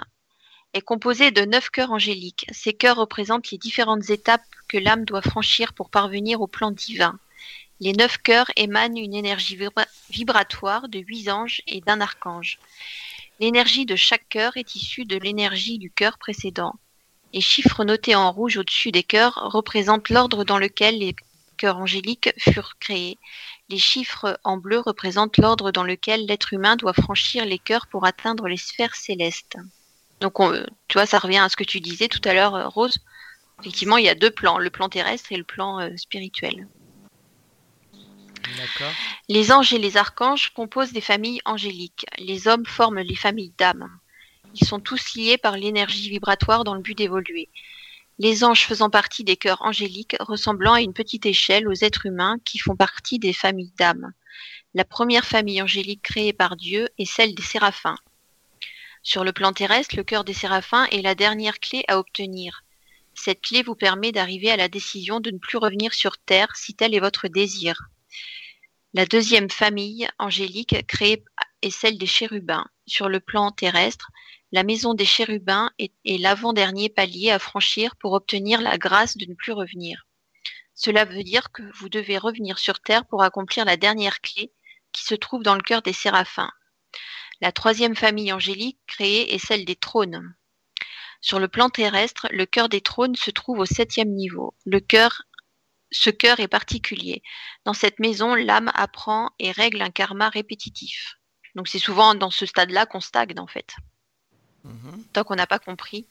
est 0.73 0.81
composé 0.81 1.29
de 1.29 1.41
neuf 1.41 1.69
cœurs 1.69 1.91
angéliques. 1.91 2.47
Ces 2.51 2.73
cœurs 2.73 2.97
représentent 2.97 3.51
les 3.51 3.59
différentes 3.59 4.09
étapes 4.09 4.41
que 4.67 4.77
l'âme 4.77 5.05
doit 5.05 5.21
franchir 5.21 5.73
pour 5.73 5.91
parvenir 5.91 6.41
au 6.41 6.47
plan 6.47 6.71
divin. 6.71 7.19
Les 7.79 7.93
neuf 7.93 8.17
cœurs 8.17 8.49
émanent 8.55 8.97
une 8.97 9.13
énergie 9.13 9.55
vibra- 9.55 9.85
vibratoire 10.09 10.89
de 10.89 10.97
huit 10.97 11.29
anges 11.29 11.61
et 11.67 11.81
d'un 11.81 12.01
archange. 12.01 12.57
L'énergie 13.39 13.85
de 13.85 13.95
chaque 13.95 14.27
cœur 14.29 14.57
est 14.57 14.75
issue 14.75 15.05
de 15.05 15.17
l'énergie 15.17 15.77
du 15.77 15.91
cœur 15.91 16.17
précédent. 16.17 16.73
Les 17.33 17.41
chiffres 17.41 17.83
notés 17.83 18.15
en 18.15 18.31
rouge 18.31 18.57
au-dessus 18.57 18.91
des 18.91 19.03
cœurs 19.03 19.35
représentent 19.35 20.09
l'ordre 20.09 20.43
dans 20.43 20.57
lequel 20.57 20.97
les 20.97 21.15
cœurs 21.57 21.77
angéliques 21.77 22.33
furent 22.39 22.77
créés. 22.79 23.19
Les 23.69 23.77
chiffres 23.77 24.39
en 24.45 24.57
bleu 24.57 24.79
représentent 24.79 25.37
l'ordre 25.37 25.71
dans 25.71 25.83
lequel 25.83 26.25
l'être 26.25 26.53
humain 26.53 26.77
doit 26.77 26.93
franchir 26.93 27.45
les 27.45 27.59
cœurs 27.59 27.87
pour 27.87 28.05
atteindre 28.05 28.47
les 28.47 28.57
sphères 28.57 28.95
célestes. 28.95 29.57
Donc, 30.21 30.39
on- 30.39 30.65
tu 30.87 30.93
vois, 30.93 31.05
ça 31.05 31.19
revient 31.19 31.39
à 31.39 31.49
ce 31.49 31.57
que 31.57 31.65
tu 31.65 31.81
disais 31.81 32.07
tout 32.07 32.21
à 32.23 32.33
l'heure, 32.33 32.55
euh, 32.55 32.67
Rose. 32.67 32.97
Effectivement, 33.59 33.97
il 33.97 34.05
y 34.05 34.09
a 34.09 34.15
deux 34.15 34.31
plans, 34.31 34.57
le 34.57 34.69
plan 34.69 34.87
terrestre 34.87 35.31
et 35.31 35.37
le 35.37 35.43
plan 35.43 35.79
euh, 35.81 35.89
spirituel. 35.97 36.67
Les 39.27 39.51
anges 39.51 39.73
et 39.73 39.79
les 39.79 39.97
archanges 39.97 40.53
composent 40.53 40.93
des 40.93 41.01
familles 41.01 41.41
angéliques. 41.43 42.05
Les 42.17 42.47
hommes 42.47 42.65
forment 42.65 43.01
les 43.01 43.15
familles 43.15 43.53
d'âmes. 43.57 43.89
Ils 44.55 44.65
sont 44.65 44.79
tous 44.79 45.15
liés 45.15 45.37
par 45.37 45.57
l'énergie 45.57 46.09
vibratoire 46.09 46.63
dans 46.63 46.73
le 46.73 46.81
but 46.81 46.97
d'évoluer. 46.97 47.49
Les 48.19 48.43
anges 48.43 48.65
faisant 48.65 48.89
partie 48.89 49.23
des 49.23 49.37
cœurs 49.37 49.61
angéliques 49.61 50.15
ressemblant 50.19 50.73
à 50.73 50.81
une 50.81 50.93
petite 50.93 51.27
échelle 51.27 51.67
aux 51.67 51.83
êtres 51.83 52.07
humains 52.07 52.37
qui 52.43 52.57
font 52.57 52.75
partie 52.75 53.19
des 53.19 53.33
familles 53.33 53.73
d'âmes. 53.77 54.11
La 54.73 54.85
première 54.85 55.25
famille 55.25 55.61
angélique 55.61 56.01
créée 56.01 56.33
par 56.33 56.55
Dieu 56.55 56.89
est 56.97 57.05
celle 57.05 57.35
des 57.35 57.43
séraphins. 57.43 57.97
Sur 59.03 59.23
le 59.23 59.33
plan 59.33 59.53
terrestre, 59.53 59.95
le 59.95 60.03
cœur 60.03 60.23
des 60.23 60.33
séraphins 60.33 60.85
est 60.85 61.03
la 61.03 61.13
dernière 61.13 61.59
clé 61.59 61.83
à 61.87 61.99
obtenir. 61.99 62.63
Cette 63.13 63.41
clé 63.41 63.61
vous 63.61 63.75
permet 63.75 64.11
d'arriver 64.11 64.49
à 64.49 64.57
la 64.57 64.67
décision 64.67 65.19
de 65.19 65.29
ne 65.29 65.37
plus 65.37 65.57
revenir 65.57 65.93
sur 65.93 66.17
Terre 66.17 66.55
si 66.55 66.73
tel 66.73 66.95
est 66.95 66.99
votre 66.99 67.27
désir. 67.27 67.89
La 68.93 69.05
deuxième 69.05 69.49
famille 69.49 70.07
angélique 70.17 70.87
créée 70.87 71.23
est 71.61 71.69
celle 71.69 71.97
des 71.99 72.07
chérubins. 72.07 72.65
Sur 72.87 73.09
le 73.09 73.19
plan 73.19 73.51
terrestre, 73.51 74.09
la 74.51 74.63
maison 74.63 74.93
des 74.93 75.05
chérubins 75.05 75.71
est, 75.77 75.91
l'avant-dernier 76.05 76.89
palier 76.89 77.31
à 77.31 77.39
franchir 77.39 77.95
pour 77.97 78.13
obtenir 78.13 78.61
la 78.61 78.77
grâce 78.77 79.17
de 79.17 79.25
ne 79.25 79.35
plus 79.35 79.51
revenir. 79.51 80.07
Cela 80.73 81.05
veut 81.05 81.23
dire 81.23 81.51
que 81.51 81.63
vous 81.77 81.89
devez 81.89 82.17
revenir 82.17 82.59
sur 82.59 82.79
Terre 82.79 83.05
pour 83.05 83.23
accomplir 83.23 83.65
la 83.65 83.77
dernière 83.77 84.21
clé 84.21 84.53
qui 84.91 85.03
se 85.03 85.15
trouve 85.15 85.43
dans 85.43 85.55
le 85.55 85.61
cœur 85.61 85.81
des 85.81 85.93
séraphins. 85.93 86.51
La 87.41 87.51
troisième 87.51 87.95
famille 87.95 88.31
angélique 88.31 88.79
créée 88.87 89.33
est 89.33 89.45
celle 89.45 89.65
des 89.65 89.75
trônes. 89.75 90.35
Sur 91.19 91.39
le 91.39 91.47
plan 91.47 91.69
terrestre, 91.69 92.27
le 92.31 92.45
cœur 92.45 92.69
des 92.69 92.81
trônes 92.81 93.15
se 93.15 93.31
trouve 93.31 93.59
au 93.59 93.65
septième 93.65 94.13
niveau. 94.13 94.55
Le 94.65 94.79
cœur, 94.79 95.23
ce 95.91 96.09
cœur 96.09 96.39
est 96.39 96.47
particulier. 96.47 97.21
Dans 97.65 97.73
cette 97.73 97.99
maison, 97.99 98.35
l'âme 98.35 98.71
apprend 98.73 99.31
et 99.39 99.51
règle 99.51 99.81
un 99.81 99.89
karma 99.89 100.29
répétitif. 100.29 101.17
Donc 101.55 101.67
c'est 101.67 101.79
souvent 101.79 102.13
dans 102.13 102.29
ce 102.29 102.45
stade-là 102.45 102.85
qu'on 102.85 103.01
stagne 103.01 103.39
en 103.39 103.47
fait, 103.47 103.75
Mhm. 104.63 105.03
tant 105.13 105.23
qu'on 105.23 105.35
n'a 105.35 105.47
pas 105.47 105.59
compris. 105.59 106.07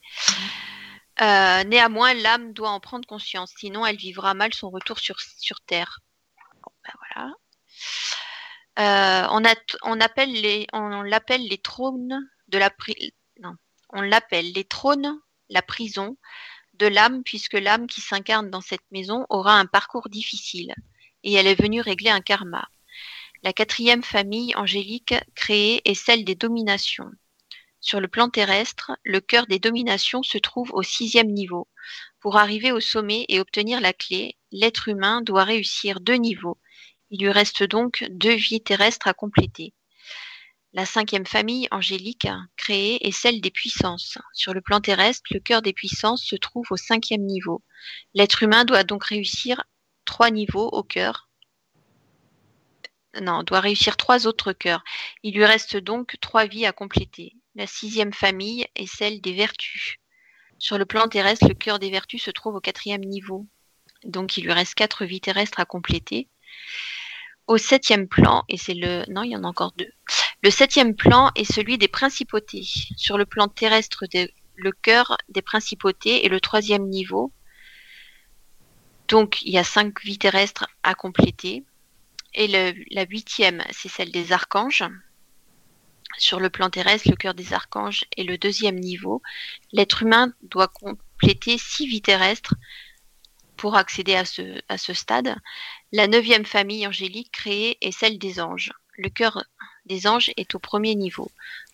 Euh, 1.21 1.63
néanmoins, 1.63 2.13
l'âme 2.13 2.53
doit 2.53 2.69
en 2.69 2.79
prendre 2.79 3.07
conscience, 3.07 3.53
sinon 3.57 3.85
elle 3.85 3.97
vivra 3.97 4.33
mal 4.33 4.53
son 4.53 4.69
retour 4.69 4.99
sur, 4.99 5.17
Terre. 5.65 5.99
Ben. 7.15 7.33
Euh, 8.79 9.27
on, 9.31 9.39
les, 9.39 9.55
trônes 11.57 12.29
de 12.47 12.59
on 13.89 14.01
l'appelle 14.01 14.51
les 14.51 14.63
trônes, 14.63 15.19
la 15.49 15.63
prison 15.63 16.17
de 16.75 16.85
l'âme, 16.85 17.23
puisque 17.23 17.53
l'âme 17.53 17.87
qui 17.87 18.01
s'incarne 18.01 18.51
dans 18.51 18.61
cette 18.61 18.91
maison 18.91 19.25
aura 19.29 19.53
un 19.53 19.65
parcours 19.65 20.09
difficile 20.09 20.75
et 21.23 21.33
elle 21.33 21.47
est 21.47 21.59
venue 21.59 21.81
régler 21.81 22.11
un 22.11 22.21
karma. 22.21 22.67
La 23.43 23.53
quatrième 23.53 24.03
famille 24.03 24.55
angélique 24.55 25.15
créée 25.35 25.81
est 25.89 25.95
celle 25.95 26.25
des 26.25 26.35
dominations. 26.35 27.09
Sur 27.87 28.01
le 28.01 28.09
plan 28.09 28.29
terrestre, 28.29 28.91
le 29.05 29.21
cœur 29.21 29.47
des 29.47 29.59
dominations 29.59 30.21
se 30.21 30.37
trouve 30.37 30.73
au 30.73 30.83
sixième 30.83 31.31
niveau. 31.31 31.69
Pour 32.19 32.35
arriver 32.35 32.73
au 32.73 32.81
sommet 32.81 33.23
et 33.29 33.39
obtenir 33.39 33.79
la 33.79 33.93
clé, 33.93 34.35
l'être 34.51 34.89
humain 34.89 35.21
doit 35.21 35.45
réussir 35.45 36.01
deux 36.01 36.15
niveaux. 36.15 36.59
Il 37.11 37.21
lui 37.21 37.31
reste 37.31 37.63
donc 37.63 38.05
deux 38.09 38.35
vies 38.35 38.59
terrestres 38.59 39.07
à 39.07 39.13
compléter. 39.13 39.73
La 40.73 40.85
cinquième 40.85 41.25
famille 41.25 41.69
angélique 41.71 42.27
créée 42.57 43.07
est 43.07 43.13
celle 43.13 43.39
des 43.39 43.51
puissances. 43.51 44.17
Sur 44.33 44.53
le 44.53 44.59
plan 44.59 44.81
terrestre, 44.81 45.23
le 45.31 45.39
cœur 45.39 45.61
des 45.61 45.71
puissances 45.71 46.25
se 46.25 46.35
trouve 46.35 46.67
au 46.71 46.75
cinquième 46.75 47.23
niveau. 47.23 47.63
L'être 48.13 48.43
humain 48.43 48.65
doit 48.65 48.83
donc 48.83 49.05
réussir 49.05 49.63
trois 50.03 50.29
niveaux 50.29 50.67
au 50.67 50.83
cœur. 50.83 51.29
Non, 53.21 53.43
doit 53.43 53.61
réussir 53.61 53.95
trois 53.95 54.27
autres 54.27 54.51
cœurs. 54.51 54.83
Il 55.23 55.35
lui 55.35 55.45
reste 55.45 55.77
donc 55.77 56.17
trois 56.19 56.47
vies 56.47 56.65
à 56.65 56.73
compléter. 56.73 57.37
La 57.57 57.65
sixième 57.65 58.13
famille 58.13 58.67
est 58.75 58.85
celle 58.85 59.19
des 59.19 59.33
vertus. 59.33 59.95
Sur 60.59 60.77
le 60.77 60.85
plan 60.85 61.07
terrestre, 61.07 61.47
le 61.47 61.55
cœur 61.55 61.79
des 61.79 61.89
vertus 61.89 62.21
se 62.21 62.29
trouve 62.29 62.53
au 62.53 62.61
quatrième 62.61 63.01
niveau. 63.01 63.47
Donc 64.03 64.37
il 64.37 64.43
lui 64.43 64.53
reste 64.53 64.75
quatre 64.75 65.05
vies 65.05 65.21
terrestres 65.21 65.59
à 65.59 65.65
compléter. 65.65 66.27
Au 67.47 67.57
septième 67.57 68.07
plan, 68.07 68.43
et 68.47 68.57
c'est 68.57 68.75
le... 68.75 69.11
Non, 69.11 69.23
il 69.23 69.31
y 69.31 69.35
en 69.35 69.43
a 69.43 69.47
encore 69.47 69.71
deux. 69.71 69.91
Le 70.43 70.51
septième 70.51 70.95
plan 70.95 71.31
est 71.35 71.51
celui 71.51 71.79
des 71.79 71.87
principautés. 71.87 72.61
Sur 72.95 73.17
le 73.17 73.25
plan 73.25 73.47
terrestre, 73.47 74.05
le 74.55 74.71
cœur 74.71 75.17
des 75.27 75.41
principautés 75.41 76.27
est 76.27 76.29
le 76.29 76.39
troisième 76.39 76.87
niveau. 76.87 77.33
Donc 79.07 79.41
il 79.41 79.51
y 79.51 79.57
a 79.57 79.63
cinq 79.63 80.03
vies 80.03 80.19
terrestres 80.19 80.67
à 80.83 80.93
compléter. 80.93 81.65
Et 82.35 82.47
la 82.47 83.05
huitième, 83.05 83.63
c'est 83.71 83.89
celle 83.89 84.11
des 84.11 84.31
archanges. 84.31 84.83
Sur 86.17 86.39
le 86.39 86.49
plan 86.49 86.69
terrestre, 86.69 87.09
le 87.09 87.15
cœur 87.15 87.33
des 87.33 87.53
archanges 87.53 88.05
est 88.17 88.23
le 88.23 88.37
deuxième 88.37 88.79
niveau. 88.79 89.21
L'être 89.71 90.03
humain 90.03 90.33
doit 90.41 90.67
compléter 90.67 91.57
six 91.57 91.87
vies 91.87 92.01
terrestres 92.01 92.55
pour 93.57 93.75
accéder 93.75 94.15
à 94.15 94.25
ce, 94.25 94.93
stade. 94.93 95.35
La 95.91 96.07
neuvième 96.07 96.45
famille 96.45 96.87
angélique 96.87 97.31
créée 97.31 97.77
est 97.81 97.91
celle 97.91 98.17
des 98.17 98.39
anges. 98.39 98.71
Le 98.97 99.09
cœur 99.09 99.43
des 99.85 100.07
anges 100.07 100.31
est 100.37 100.55
au 100.55 100.59
premier 100.59 100.95
niveau. 100.95 101.29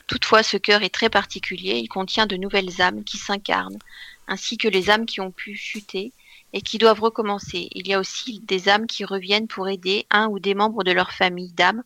Toutefois, 0.08 0.44
ce 0.44 0.58
cœur 0.58 0.84
est 0.84 0.94
très 0.94 1.10
particulier. 1.10 1.78
Il 1.78 1.88
contient 1.88 2.26
de 2.26 2.36
nouvelles 2.36 2.82
âmes 2.82 3.04
qui 3.04 3.18
s'incarnent, 3.18 3.80
ainsi 4.28 4.58
que 4.58 4.68
les 4.68 4.90
âmes 4.90 5.06
qui 5.06 5.22
ont 5.22 5.32
pu 5.32 5.56
chuter 5.56 6.12
et 6.54 6.62
qui 6.62 6.78
doivent 6.78 7.02
recommencer. 7.02 7.68
Il 7.72 7.88
y 7.88 7.94
a 7.94 8.00
aussi 8.00 8.40
des 8.42 8.70
âmes 8.70 8.88
qui 8.88 9.06
reviennent 9.06 9.48
pour 9.48 9.70
aider 9.70 10.06
un 10.10 10.28
ou 10.28 10.40
des 10.40 10.54
membres 10.54 10.84
de 10.84 10.92
leur 10.92 11.12
famille 11.12 11.52
d'âmes 11.54 11.84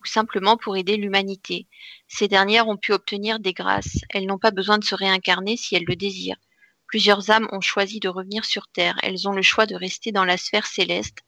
ou 0.00 0.06
simplement 0.06 0.56
pour 0.56 0.76
aider 0.76 0.96
l'humanité. 0.96 1.66
Ces 2.08 2.28
dernières 2.28 2.68
ont 2.68 2.76
pu 2.76 2.92
obtenir 2.92 3.40
des 3.40 3.52
grâces. 3.52 3.98
Elles 4.10 4.26
n'ont 4.26 4.38
pas 4.38 4.50
besoin 4.50 4.78
de 4.78 4.84
se 4.84 4.94
réincarner 4.94 5.56
si 5.56 5.74
elles 5.74 5.84
le 5.86 5.96
désirent. 5.96 6.40
Plusieurs 6.86 7.30
âmes 7.30 7.48
ont 7.52 7.60
choisi 7.60 8.00
de 8.00 8.08
revenir 8.08 8.44
sur 8.44 8.66
Terre. 8.68 8.98
Elles 9.02 9.28
ont 9.28 9.32
le 9.32 9.42
choix 9.42 9.66
de 9.66 9.76
rester 9.76 10.10
dans 10.10 10.24
la 10.24 10.36
sphère 10.36 10.66
céleste. 10.66 11.18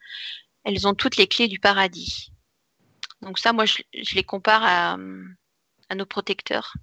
Elles 0.65 0.86
ont 0.89 0.94
toutes 0.94 1.16
les 1.16 1.27
clés 1.27 1.49
du 1.49 1.59
paradis. 1.59 2.32
Donc 3.20 3.39
ça, 3.39 3.53
moi, 3.53 3.65
je, 3.65 3.82
je 3.94 4.15
les 4.16 4.24
compare 4.24 4.62
à, 4.65 4.97
à 5.89 5.94
nos 5.94 6.07
protecteurs, 6.07 6.74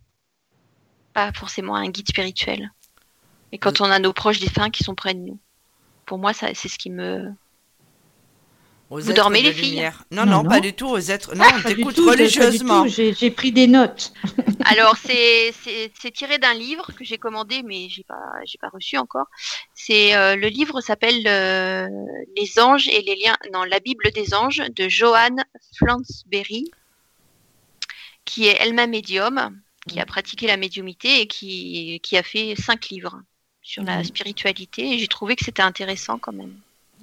pas 1.13 1.33
forcément 1.33 1.75
à 1.75 1.79
un 1.79 1.89
guide 1.89 2.07
spirituel. 2.07 2.71
Et 3.51 3.57
quand 3.57 3.81
on 3.81 3.85
a 3.85 3.99
nos 3.99 4.13
proches 4.13 4.39
défunts 4.39 4.69
qui 4.69 4.83
sont 4.83 4.95
près 4.95 5.13
de 5.13 5.19
nous, 5.19 5.39
pour 6.05 6.17
moi, 6.17 6.33
ça, 6.33 6.53
c'est 6.53 6.69
ce 6.69 6.77
qui 6.77 6.89
me. 6.89 7.33
Aux 8.89 8.99
Vous 8.99 9.11
êtres 9.11 9.15
dormez, 9.21 9.41
de 9.43 9.47
les 9.47 9.53
filles 9.53 9.69
lumière. 9.71 10.03
Non, 10.09 10.25
Non, 10.25 10.31
non, 10.31 10.43
non. 10.43 10.49
pas 10.49 10.59
du 10.59 10.73
tout 10.73 10.87
aux 10.87 10.97
êtres. 10.97 11.35
Non, 11.35 11.45
on 11.45 11.61
Pas 11.61 11.69
du 11.69 11.75
t'écoute 11.75 11.97
religieusement. 11.97 12.87
J'ai 12.87 13.31
pris 13.31 13.51
des 13.51 13.67
notes. 13.67 14.13
Alors 14.65 14.95
c'est 14.97 15.53
tiré 16.13 16.39
d'un 16.39 16.55
livre 16.55 16.91
que 16.97 17.03
j'ai 17.03 17.17
commandé 17.19 17.61
mais 17.63 17.87
j'ai 17.89 18.03
pas 18.03 18.19
j'ai 18.45 18.57
pas 18.57 18.69
reçu 18.69 18.97
encore. 18.97 19.27
C'est 19.75 20.15
euh, 20.15 20.35
le 20.35 20.47
livre 20.47 20.81
s'appelle 20.81 21.27
euh, 21.27 21.87
Les 22.35 22.59
anges 22.59 22.87
et 22.87 23.01
les 23.01 23.15
liens 23.15 23.37
non 23.53 23.63
la 23.63 23.79
Bible 23.79 24.09
des 24.13 24.33
anges 24.33 24.63
de 24.75 24.89
Joanne 24.89 25.43
Flansberry 25.77 26.71
qui 28.25 28.47
est 28.47 28.57
elle-même 28.59 28.91
médium, 28.91 29.59
qui 29.87 29.99
a 29.99 30.05
pratiqué 30.05 30.47
la 30.47 30.57
médiumité 30.57 31.21
et 31.21 31.27
qui 31.27 31.99
qui 32.01 32.17
a 32.17 32.23
fait 32.23 32.55
cinq 32.55 32.89
livres 32.89 33.21
sur 33.61 33.83
la 33.83 34.03
spiritualité 34.03 34.95
et 34.95 34.99
j'ai 34.99 35.07
trouvé 35.07 35.35
que 35.35 35.45
c'était 35.45 35.61
intéressant 35.61 36.17
quand 36.17 36.33
même. 36.33 36.55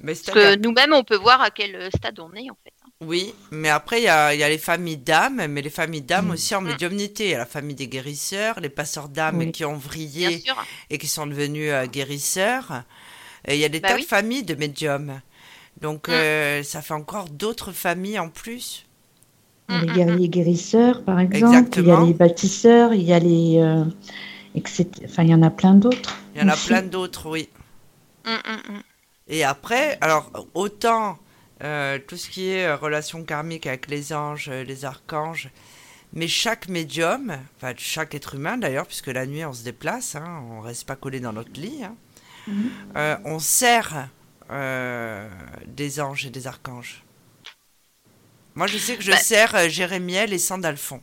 Mais 0.02 0.14
Parce 0.14 0.34
que 0.36 0.56
nous-mêmes 0.56 0.92
on 0.92 1.04
peut 1.04 1.16
voir 1.16 1.40
à 1.40 1.50
quel 1.50 1.88
stade 1.94 2.18
on 2.20 2.32
est 2.34 2.50
en 2.50 2.56
fait. 2.62 2.72
Oui, 3.00 3.34
mais 3.50 3.68
après, 3.68 4.00
il 4.00 4.04
y 4.04 4.08
a, 4.08 4.32
il 4.34 4.40
y 4.40 4.42
a 4.42 4.48
les 4.48 4.56
familles 4.58 4.96
d'âmes, 4.96 5.46
mais 5.48 5.60
les 5.60 5.70
familles 5.70 6.00
d'âmes 6.02 6.28
Mm. 6.28 6.30
aussi 6.30 6.54
en 6.54 6.62
Mm. 6.62 6.66
médiumnité. 6.68 7.24
Il 7.26 7.30
y 7.30 7.34
a 7.34 7.38
la 7.38 7.46
famille 7.46 7.74
des 7.76 7.88
guérisseurs, 7.88 8.58
les 8.60 8.70
passeurs 8.70 9.08
d'âmes 9.10 9.38
Oui. 9.38 9.52
qui 9.52 9.64
ont 9.64 9.76
vrillé 9.76 10.42
et 10.90 10.98
qui 10.98 11.06
sont 11.06 11.26
devenus 11.26 11.70
euh, 11.72 11.86
guérisseurs. 11.86 12.84
Et 13.46 13.54
il 13.54 13.60
y 13.60 13.64
a 13.64 13.68
des 13.68 13.80
Bah 13.80 13.88
tas 13.90 13.94
oui. 13.96 14.02
de 14.02 14.06
familles 14.06 14.42
de 14.44 14.54
médiums. 14.54 15.20
Donc, 15.80 16.08
Mm. 16.08 16.12
euh, 16.12 16.62
ça 16.62 16.80
fait 16.82 16.94
encore 16.94 17.26
d'autres 17.28 17.72
familles 17.72 18.18
en 18.18 18.30
plus. 18.30 18.86
Il 19.68 19.74
y 19.74 19.78
a 19.78 19.80
les 19.82 19.92
guerriers 19.92 20.28
guérisseurs, 20.28 21.02
par 21.04 21.18
exemple. 21.20 21.78
Il 21.80 21.86
y 21.86 21.90
a 21.90 22.00
les 22.00 22.14
bâtisseurs, 22.14 22.94
il 22.94 23.02
y 23.02 23.12
a 23.12 23.18
les. 23.18 23.58
euh, 23.58 23.84
etc. 24.54 24.88
Enfin, 25.04 25.24
il 25.24 25.30
y 25.30 25.34
en 25.34 25.42
a 25.42 25.50
plein 25.50 25.74
d'autres. 25.74 26.16
Il 26.34 26.40
y 26.40 26.44
en 26.44 26.48
a 26.48 26.54
aussi. 26.54 26.68
plein 26.68 26.82
d'autres, 26.82 27.28
oui. 27.28 27.48
mm, 28.24 28.30
mm, 28.30 28.72
mm. 28.76 28.82
Et 29.28 29.44
après, 29.44 29.98
alors, 30.00 30.30
autant 30.54 31.18
euh, 31.62 31.98
tout 32.06 32.16
ce 32.16 32.28
qui 32.28 32.50
est 32.50 32.66
euh, 32.66 32.76
relation 32.76 33.24
karmique 33.24 33.66
avec 33.66 33.88
les 33.88 34.12
anges, 34.12 34.48
euh, 34.48 34.62
les 34.62 34.84
archanges, 34.84 35.50
mais 36.12 36.28
chaque 36.28 36.68
médium, 36.68 37.36
enfin 37.56 37.74
chaque 37.76 38.14
être 38.14 38.34
humain 38.36 38.58
d'ailleurs, 38.58 38.86
puisque 38.86 39.08
la 39.08 39.26
nuit 39.26 39.44
on 39.44 39.52
se 39.52 39.64
déplace, 39.64 40.16
hein, 40.16 40.42
on 40.50 40.60
reste 40.60 40.86
pas 40.86 40.96
collé 40.96 41.20
dans 41.20 41.32
notre 41.32 41.58
lit, 41.60 41.84
hein, 41.84 41.96
Mhm. 42.46 42.70
euh, 42.96 43.16
on 43.24 43.38
sert 43.40 44.08
euh, 44.50 45.28
des 45.66 46.00
anges 46.00 46.26
et 46.26 46.30
des 46.30 46.46
archanges. 46.46 47.04
Moi 48.56 48.66
je 48.66 48.76
sais 48.78 48.96
que 48.96 49.04
je 49.04 49.12
Bah. 49.12 49.16
sers 49.16 49.54
euh, 49.54 49.68
Jérémiel 49.68 50.32
et 50.32 50.38
Sandalphon. 50.38 51.00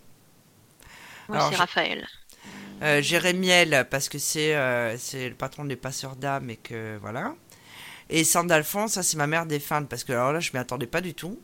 Moi 1.27 1.37
Alors, 1.37 1.49
c'est 1.49 1.55
je- 1.55 1.59
Raphaël. 1.59 2.07
Euh, 2.81 3.01
Jérémiel, 3.01 3.87
parce 3.89 4.09
que 4.09 4.17
c'est 4.17 4.55
euh, 4.55 4.97
c'est 4.97 5.29
le 5.29 5.35
patron 5.35 5.63
des 5.65 5.75
passeurs 5.77 6.15
d'âmes 6.15 6.49
et 6.49 6.57
que 6.57 6.97
voilà. 7.01 7.35
Et 8.09 8.23
Sandalphon, 8.23 8.87
ça 8.87 9.03
c'est 9.03 9.17
ma 9.17 9.27
mère 9.27 9.45
défunte, 9.45 9.89
parce 9.89 10.03
que 10.03 10.13
alors 10.13 10.33
là 10.33 10.39
je 10.39 10.51
m'y 10.53 10.59
attendais 10.59 10.87
pas 10.87 11.01
du 11.01 11.13
tout. 11.13 11.39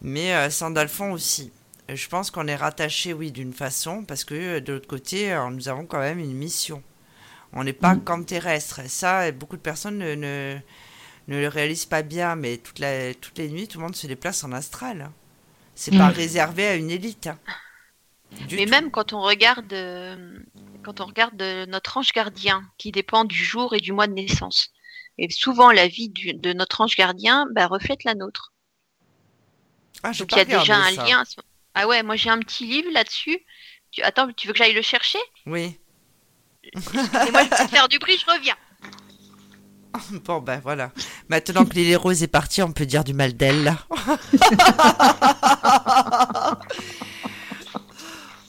Mais 0.00 0.34
euh, 0.34 0.50
Sandalphon 0.50 1.12
aussi. 1.12 1.52
Je 1.88 2.08
pense 2.08 2.30
qu'on 2.30 2.48
est 2.48 2.56
rattaché, 2.56 3.12
oui, 3.12 3.30
d'une 3.32 3.52
façon, 3.52 4.04
parce 4.04 4.24
que 4.24 4.34
euh, 4.34 4.60
de 4.60 4.72
l'autre 4.74 4.88
côté, 4.88 5.32
euh, 5.32 5.48
nous 5.50 5.68
avons 5.68 5.86
quand 5.86 6.00
même 6.00 6.18
une 6.18 6.32
mission. 6.34 6.82
On 7.52 7.64
n'est 7.64 7.72
pas 7.74 7.96
Mm. 7.96 8.04
comme 8.04 8.26
terrestre. 8.26 8.80
Et 8.80 8.88
ça, 8.88 9.22
euh, 9.22 9.32
beaucoup 9.32 9.56
de 9.56 9.62
personnes 9.62 9.98
ne, 9.98 10.14
ne, 10.16 10.58
ne 11.28 11.40
le 11.40 11.48
réalisent 11.48 11.86
pas 11.86 12.02
bien, 12.02 12.36
mais 12.36 12.58
toute 12.58 12.78
la, 12.80 13.14
toutes 13.14 13.38
les 13.38 13.50
nuits, 13.50 13.68
tout 13.68 13.78
le 13.78 13.84
monde 13.84 13.96
se 13.96 14.06
déplace 14.08 14.44
en 14.44 14.52
astral. 14.52 15.10
C'est 15.74 15.92
Mm. 15.92 15.98
pas 15.98 16.08
réservé 16.08 16.66
à 16.68 16.76
une 16.76 16.90
élite. 16.90 17.28
hein. 17.28 17.38
Du 18.48 18.56
Mais 18.56 18.66
tout. 18.66 18.70
même 18.70 18.90
quand 18.90 19.12
on 19.12 19.20
regarde, 19.22 19.72
euh, 19.72 20.38
quand 20.82 21.00
on 21.00 21.06
regarde 21.06 21.40
notre 21.68 21.96
ange 21.98 22.12
gardien, 22.12 22.62
qui 22.78 22.92
dépend 22.92 23.24
du 23.24 23.36
jour 23.44 23.74
et 23.74 23.80
du 23.80 23.92
mois 23.92 24.06
de 24.06 24.12
naissance, 24.14 24.70
et 25.18 25.30
souvent 25.30 25.70
la 25.70 25.88
vie 25.88 26.08
du- 26.08 26.34
de 26.34 26.52
notre 26.52 26.80
ange 26.80 26.96
gardien 26.96 27.46
bah, 27.52 27.66
reflète 27.66 28.04
la 28.04 28.14
nôtre. 28.14 28.52
Ah, 30.02 30.12
Donc 30.12 30.30
il 30.32 30.38
y 30.38 30.40
a 30.40 30.44
déjà 30.44 30.76
un 30.76 30.92
ça. 30.94 31.04
lien. 31.04 31.22
Ah 31.74 31.86
ouais, 31.88 32.02
moi 32.02 32.16
j'ai 32.16 32.30
un 32.30 32.38
petit 32.38 32.66
livre 32.66 32.90
là-dessus. 32.92 33.38
Tu... 33.90 34.02
Attends, 34.02 34.30
tu 34.32 34.46
veux 34.46 34.52
que 34.52 34.58
j'aille 34.58 34.74
le 34.74 34.82
chercher? 34.82 35.18
Oui. 35.46 35.78
Et 36.64 36.70
moi 37.32 37.44
je 37.44 37.62
vais 37.62 37.68
faire 37.68 37.88
du 37.88 37.98
prix, 37.98 38.16
je 38.18 38.30
reviens. 38.30 38.56
Bon, 40.26 40.40
ben 40.40 40.60
voilà. 40.62 40.92
Maintenant 41.30 41.64
que 41.64 41.72
Lily 41.72 41.96
Rose 41.96 42.22
est 42.22 42.26
partie, 42.28 42.60
on 42.60 42.70
peut 42.70 42.84
dire 42.84 43.02
du 43.02 43.14
mal 43.14 43.32
d'elle. 43.34 43.64
là. 43.64 43.78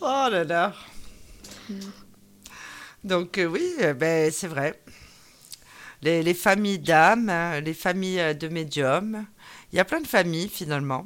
oh 0.02 0.28
là 0.30 0.44
là. 0.44 0.74
Donc, 3.04 3.38
euh, 3.38 3.46
oui, 3.46 3.74
euh, 3.82 3.94
ben, 3.94 4.32
c'est 4.32 4.48
vrai. 4.48 4.82
Les, 6.08 6.24
les 6.24 6.34
familles 6.34 6.80
d'âmes, 6.80 7.28
hein, 7.30 7.60
les 7.60 7.74
familles 7.74 8.22
euh, 8.22 8.34
de 8.34 8.48
médiums. 8.48 9.26
Il 9.74 9.76
y 9.76 9.80
a 9.80 9.84
plein 9.84 10.00
de 10.00 10.08
familles 10.08 10.48
finalement. 10.48 11.06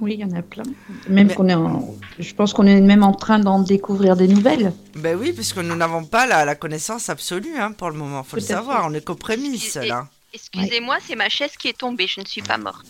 Oui, 0.00 0.14
il 0.14 0.20
y 0.20 0.24
en 0.24 0.32
a 0.34 0.40
plein. 0.40 0.62
Même 1.10 1.26
Mais- 1.28 1.34
qu'on 1.34 1.46
est 1.50 1.54
en- 1.54 1.94
Je 2.18 2.32
pense 2.34 2.54
qu'on 2.54 2.66
est 2.66 2.80
même 2.80 3.02
en 3.02 3.12
train 3.12 3.38
d'en 3.38 3.58
découvrir 3.60 4.16
des 4.16 4.26
nouvelles. 4.26 4.72
Ben 4.96 5.14
oui, 5.20 5.32
puisque 5.34 5.58
nous 5.58 5.76
n'avons 5.76 6.04
pas 6.06 6.24
la, 6.26 6.46
la 6.46 6.54
connaissance 6.54 7.10
absolue 7.10 7.56
hein, 7.58 7.72
pour 7.72 7.90
le 7.90 7.96
moment. 7.98 8.24
faut 8.24 8.36
le 8.36 8.42
Tout 8.42 8.48
savoir. 8.48 8.80
fait. 8.84 8.88
On 8.90 8.94
est 8.94 9.04
qu'aux 9.04 9.14
prémices 9.14 9.76
Et- 9.76 9.88
là. 9.88 10.08
Excusez-moi, 10.32 10.96
c'est 11.06 11.16
ma 11.16 11.28
chaise 11.28 11.52
qui 11.58 11.68
est 11.68 11.76
tombée, 11.78 12.06
je 12.08 12.20
ne 12.20 12.24
suis 12.26 12.42
pas 12.42 12.56
morte. 12.56 12.86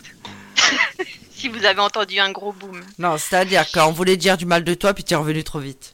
si 1.35 1.49
vous 1.49 1.65
avez 1.65 1.81
entendu 1.81 2.19
un 2.21 2.31
gros 2.31 2.53
boom. 2.53 2.81
Non, 2.99 3.19
c'est-à-dire 3.19 3.71
qu'on 3.73 3.91
voulait 3.93 4.17
dire 4.17 4.37
du 4.39 4.47
mal 4.47 4.63
de 4.63 4.73
toi, 4.75 4.95
puis 4.95 5.03
tu 5.05 5.13
es 5.15 5.17
revenu 5.17 5.43
trop 5.45 5.59
vite. 5.59 5.93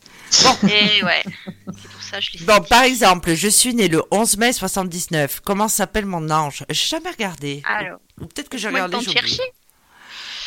Et 0.65 1.03
ouais, 1.03 1.23
c'est 1.25 1.65
pour 1.91 2.00
ça 2.11 2.19
que 2.19 2.25
je 2.25 2.39
l'ai 2.39 2.45
Bon, 2.45 2.61
par 2.63 2.83
exemple, 2.83 3.35
je 3.35 3.49
suis 3.49 3.75
né 3.75 3.89
le 3.89 4.03
11 4.11 4.37
mai 4.37 4.53
79. 4.53 5.41
Comment 5.41 5.69
s'appelle 5.69 6.07
mon 6.07 6.29
ange? 6.31 6.65
J'ai 6.69 6.87
jamais 6.89 7.11
regardé. 7.11 7.63
Alors, 7.65 8.01
Ou 8.21 8.27
peut-être 8.27 8.49
que 8.49 8.59
j'ai 8.59 8.69
regardé. 8.69 8.93
temps 8.97 9.03
de 9.03 9.11
chercher. 9.11 9.43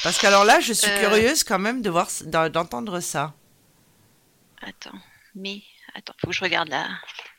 Parce 0.04 0.18
qu'alors 0.20 0.44
là, 0.46 0.60
je 0.60 0.74
suis 0.74 0.90
Euh. 0.92 1.00
curieuse 1.02 1.44
quand 1.44 1.60
même 1.60 1.82
de 1.82 1.90
voir, 1.90 2.08
d'en- 2.26 2.50
d'entendre 2.50 3.00
ça. 3.00 3.34
Attends, 4.62 4.98
mais 5.36 5.62
attends, 5.96 6.14
faut 6.20 6.28
que 6.28 6.34
je 6.34 6.42
regarde 6.42 6.70
là. 6.70 6.88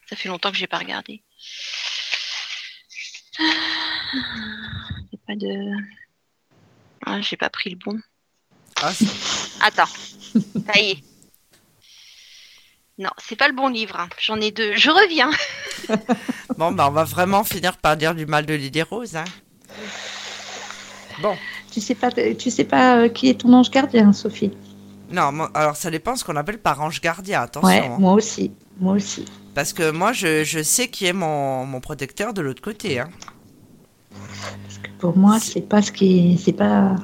Ça 0.08 0.16
fait 0.16 0.28
longtemps 0.28 0.50
que 0.50 0.56
j'ai 0.56 0.66
pas 0.66 0.78
regardé. 0.78 1.22
C'est 3.36 5.20
pas 5.26 5.34
de. 5.36 5.72
Ah, 7.06 7.20
j'ai 7.20 7.36
pas 7.36 7.50
pris 7.50 7.70
le 7.70 7.76
bon. 7.76 7.98
Ah, 8.80 8.92
c'est- 8.94 9.06
Attends, 9.60 9.86
ça 10.66 10.78
y 10.80 10.90
est. 10.92 11.04
Non, 12.98 13.10
c'est 13.18 13.36
pas 13.36 13.48
le 13.48 13.54
bon 13.54 13.68
livre. 13.68 13.96
hein. 13.98 14.08
J'en 14.20 14.40
ai 14.40 14.50
deux. 14.52 14.74
Je 14.76 14.90
reviens. 14.90 15.30
bon, 16.58 16.72
bah, 16.72 16.86
on 16.88 16.92
va 16.92 17.04
vraiment 17.04 17.42
finir 17.42 17.76
par 17.78 17.96
dire 17.96 18.14
du 18.14 18.24
mal 18.26 18.46
de 18.46 18.54
Lily 18.54 18.82
Rose. 18.82 19.16
Hein. 19.16 19.24
Bon, 21.20 21.36
Tu 21.72 21.80
sais 21.80 21.94
pas, 21.96 22.10
tu 22.12 22.50
sais 22.50 22.64
pas 22.64 22.98
euh, 22.98 23.08
qui 23.08 23.28
est 23.28 23.40
ton 23.40 23.52
ange 23.52 23.70
gardien, 23.70 24.12
Sophie? 24.12 24.52
Non, 25.10 25.32
moi- 25.32 25.50
alors 25.54 25.76
ça 25.76 25.90
dépend 25.90 26.14
ce 26.16 26.24
qu'on 26.24 26.36
appelle 26.36 26.58
par 26.58 26.80
ange 26.80 27.00
gardien, 27.00 27.42
attention. 27.42 27.68
Ouais, 27.68 27.86
hein. 27.86 27.96
moi 27.98 28.12
aussi. 28.14 28.52
Moi 28.80 28.94
aussi. 28.94 29.24
Parce 29.54 29.72
que 29.72 29.90
moi, 29.90 30.12
je, 30.12 30.42
je 30.44 30.62
sais 30.62 30.88
qui 30.88 31.06
est 31.06 31.12
mon, 31.12 31.64
mon 31.66 31.80
protecteur 31.80 32.32
de 32.32 32.42
l'autre 32.42 32.62
côté. 32.62 33.00
Hein. 33.00 33.08
Pour 34.98 35.16
moi, 35.16 35.38
c'est 35.40 35.60
pas 35.68 35.82
ce 35.82 35.92
qui, 35.92 36.40
c'est 36.42 36.52
pas. 36.52 36.96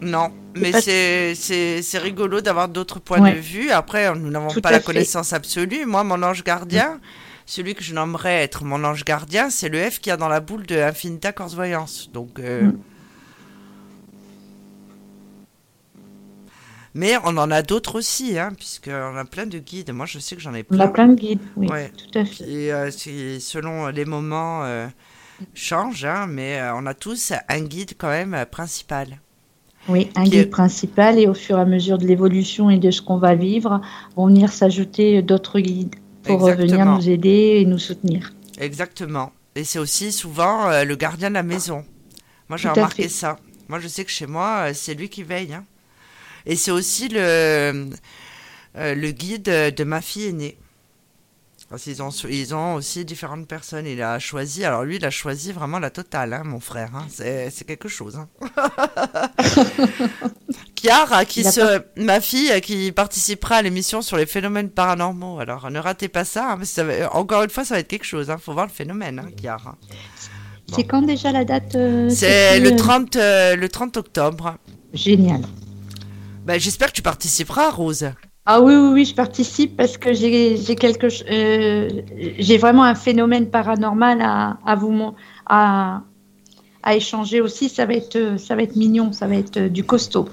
Non, 0.00 0.32
mais 0.56 0.72
c'est 0.80 1.98
rigolo 1.98 2.40
d'avoir 2.40 2.68
d'autres 2.68 2.98
points 3.00 3.20
Ouais. 3.20 3.34
de 3.34 3.38
vue. 3.38 3.70
Après, 3.70 4.14
nous 4.14 4.30
n'avons 4.30 4.48
pas 4.60 4.70
la 4.70 4.78
fait. 4.80 4.84
connaissance 4.86 5.32
absolue. 5.32 5.86
Moi, 5.86 6.04
mon 6.04 6.22
ange 6.22 6.42
gardien, 6.44 7.00
celui 7.46 7.74
que 7.74 7.82
je 7.82 7.94
nommerais 7.94 8.42
être 8.42 8.64
mon 8.64 8.82
ange 8.84 9.04
gardien, 9.04 9.50
c'est 9.50 9.68
le 9.68 9.78
F 9.90 9.98
qu'il 10.00 10.10
y 10.10 10.12
a 10.12 10.16
dans 10.16 10.28
la 10.28 10.40
boule 10.40 10.66
de 10.66 10.76
Infinita 10.76 11.32
Corse 11.32 11.54
Voyance. 11.54 12.10
Donc, 12.12 12.38
euh, 12.38 12.62
Mm. 12.62 12.78
mais 16.94 17.14
on 17.24 17.36
en 17.36 17.50
a 17.50 17.62
d'autres 17.62 17.96
aussi, 17.98 18.38
hein, 18.38 18.50
puisqu'on 18.56 19.16
a 19.16 19.24
plein 19.24 19.46
de 19.46 19.58
guides. 19.58 19.92
Moi, 19.92 20.06
je 20.06 20.18
sais 20.18 20.34
que 20.34 20.42
j'en 20.42 20.54
ai 20.54 20.64
On 20.70 20.74
a 20.74 20.88
plein. 20.88 20.88
plein 20.88 21.06
de 21.08 21.14
guides. 21.14 21.40
Oui, 21.56 21.68
Ouais. 21.68 21.92
tout 21.96 22.18
à 22.18 22.24
fait. 22.24 22.44
Et 22.48 22.72
euh, 22.72 22.90
selon 22.90 23.86
les 23.88 24.04
moments, 24.04 24.64
euh, 24.64 24.86
change, 25.54 26.04
hein, 26.04 26.26
mais 26.28 26.58
euh, 26.60 26.74
on 26.74 26.86
a 26.86 26.94
tous 26.94 27.32
un 27.48 27.60
guide 27.60 27.92
quand 27.96 28.08
même 28.08 28.44
principal. 28.50 29.20
Oui, 29.90 30.08
un 30.14 30.24
guide 30.24 30.34
est- 30.34 30.46
principal 30.46 31.18
et 31.18 31.26
au 31.26 31.34
fur 31.34 31.58
et 31.58 31.60
à 31.60 31.64
mesure 31.64 31.98
de 31.98 32.06
l'évolution 32.06 32.70
et 32.70 32.78
de 32.78 32.90
ce 32.90 33.02
qu'on 33.02 33.18
va 33.18 33.34
vivre, 33.34 33.80
vont 34.16 34.26
venir 34.28 34.52
s'ajouter 34.52 35.20
d'autres 35.22 35.60
guides 35.60 35.94
pour 36.22 36.38
venir 36.56 36.84
nous 36.96 37.08
aider 37.08 37.58
et 37.60 37.64
nous 37.64 37.78
soutenir. 37.78 38.32
Exactement. 38.58 39.32
Et 39.56 39.64
c'est 39.64 39.78
aussi 39.78 40.12
souvent 40.12 40.68
euh, 40.70 40.84
le 40.84 40.94
gardien 40.96 41.28
de 41.28 41.34
la 41.34 41.42
maison. 41.42 41.84
Moi, 42.48 42.56
j'ai 42.56 42.68
remarqué 42.82 43.02
fait. 43.04 43.08
ça. 43.08 43.36
Moi, 43.68 43.78
je 43.80 43.88
sais 43.88 44.04
que 44.04 44.10
chez 44.10 44.26
moi, 44.26 44.68
euh, 44.68 44.72
c'est 44.74 44.94
lui 44.94 45.08
qui 45.08 45.22
veille. 45.22 45.54
hein. 45.54 45.64
Et 46.46 46.56
c'est 46.56 46.70
aussi 46.70 47.08
le, 47.08 47.18
euh, 47.20 48.94
le 48.94 49.10
guide 49.10 49.42
de 49.76 49.84
ma 49.84 50.00
fille 50.00 50.26
aînée. 50.26 50.56
Parce 51.70 51.82
qu'ils 51.84 52.02
ont, 52.02 52.10
ils 52.28 52.52
ont 52.54 52.74
aussi 52.74 53.04
différentes 53.04 53.46
personnes. 53.46 53.86
Il 53.86 54.02
a 54.02 54.18
choisi, 54.18 54.64
alors 54.64 54.82
lui, 54.82 54.96
il 54.96 55.04
a 55.04 55.10
choisi 55.10 55.52
vraiment 55.52 55.78
la 55.78 55.90
totale, 55.90 56.32
hein, 56.34 56.42
mon 56.44 56.58
frère. 56.58 56.90
hein. 56.96 57.06
C'est 57.08 57.64
quelque 57.64 57.88
chose. 57.88 58.16
Hein. 58.16 58.28
Chiara, 60.74 61.24
qui 61.24 61.40
Il 61.40 61.46
se, 61.52 61.82
ma 61.96 62.20
fille, 62.20 62.50
euh, 62.50 62.60
qui 62.60 62.90
participera 62.90 63.56
à 63.56 63.62
l'émission 63.62 64.02
sur 64.02 64.16
les 64.16 64.26
phénomènes 64.26 64.70
paranormaux. 64.70 65.38
Alors, 65.38 65.70
ne 65.70 65.78
ratez 65.78 66.08
pas 66.08 66.24
ça. 66.24 66.52
hein, 66.52 66.56
parce 66.56 66.70
que 66.70 66.74
ça 66.74 66.84
va- 66.84 67.14
encore 67.14 67.42
une 67.44 67.50
fois, 67.50 67.64
ça 67.64 67.74
va 67.74 67.80
être 67.80 67.88
quelque 67.88 68.04
chose. 68.06 68.30
Hein. 68.30 68.38
Faut 68.38 68.52
voir 68.52 68.66
le 68.66 68.72
phénomène, 68.72 69.22
Chiara. 69.40 69.76
C'est 70.74 70.84
quand 70.84 71.02
déjà 71.02 71.32
la 71.32 71.44
date 71.44 71.74
euh, 71.74 72.08
C'est 72.10 72.60
le 72.60 72.72
euh 72.72 72.76
30, 72.76 73.16
euh, 73.16 73.56
le 73.56 73.68
30 73.68 73.96
octobre. 73.96 74.56
Génial. 74.94 75.42
Ben, 76.44 76.58
J'espère 76.58 76.88
que 76.88 76.96
tu 76.96 77.02
participeras, 77.02 77.70
Rose. 77.70 78.10
Ah 78.52 78.60
oui, 78.60 78.74
oui, 78.74 78.90
oui, 78.94 79.04
je 79.04 79.14
participe 79.14 79.76
parce 79.76 79.96
que 79.96 80.12
j'ai 80.12 80.74
quelque 80.74 81.06
euh, 81.30 82.02
j'ai 82.40 82.58
vraiment 82.58 82.82
un 82.82 82.96
phénomène 82.96 83.48
paranormal 83.48 84.20
à, 84.20 84.58
à 84.66 84.74
vous 84.74 85.14
à, 85.46 86.02
à 86.82 86.96
échanger 86.96 87.40
aussi. 87.40 87.68
Ça 87.68 87.86
va 87.86 87.94
être 87.94 88.16
euh, 88.16 88.38
ça 88.38 88.56
va 88.56 88.62
être 88.64 88.74
mignon, 88.74 89.12
ça 89.12 89.28
va 89.28 89.36
être 89.36 89.56
euh, 89.56 89.68
du 89.68 89.84
costaud. 89.84 90.28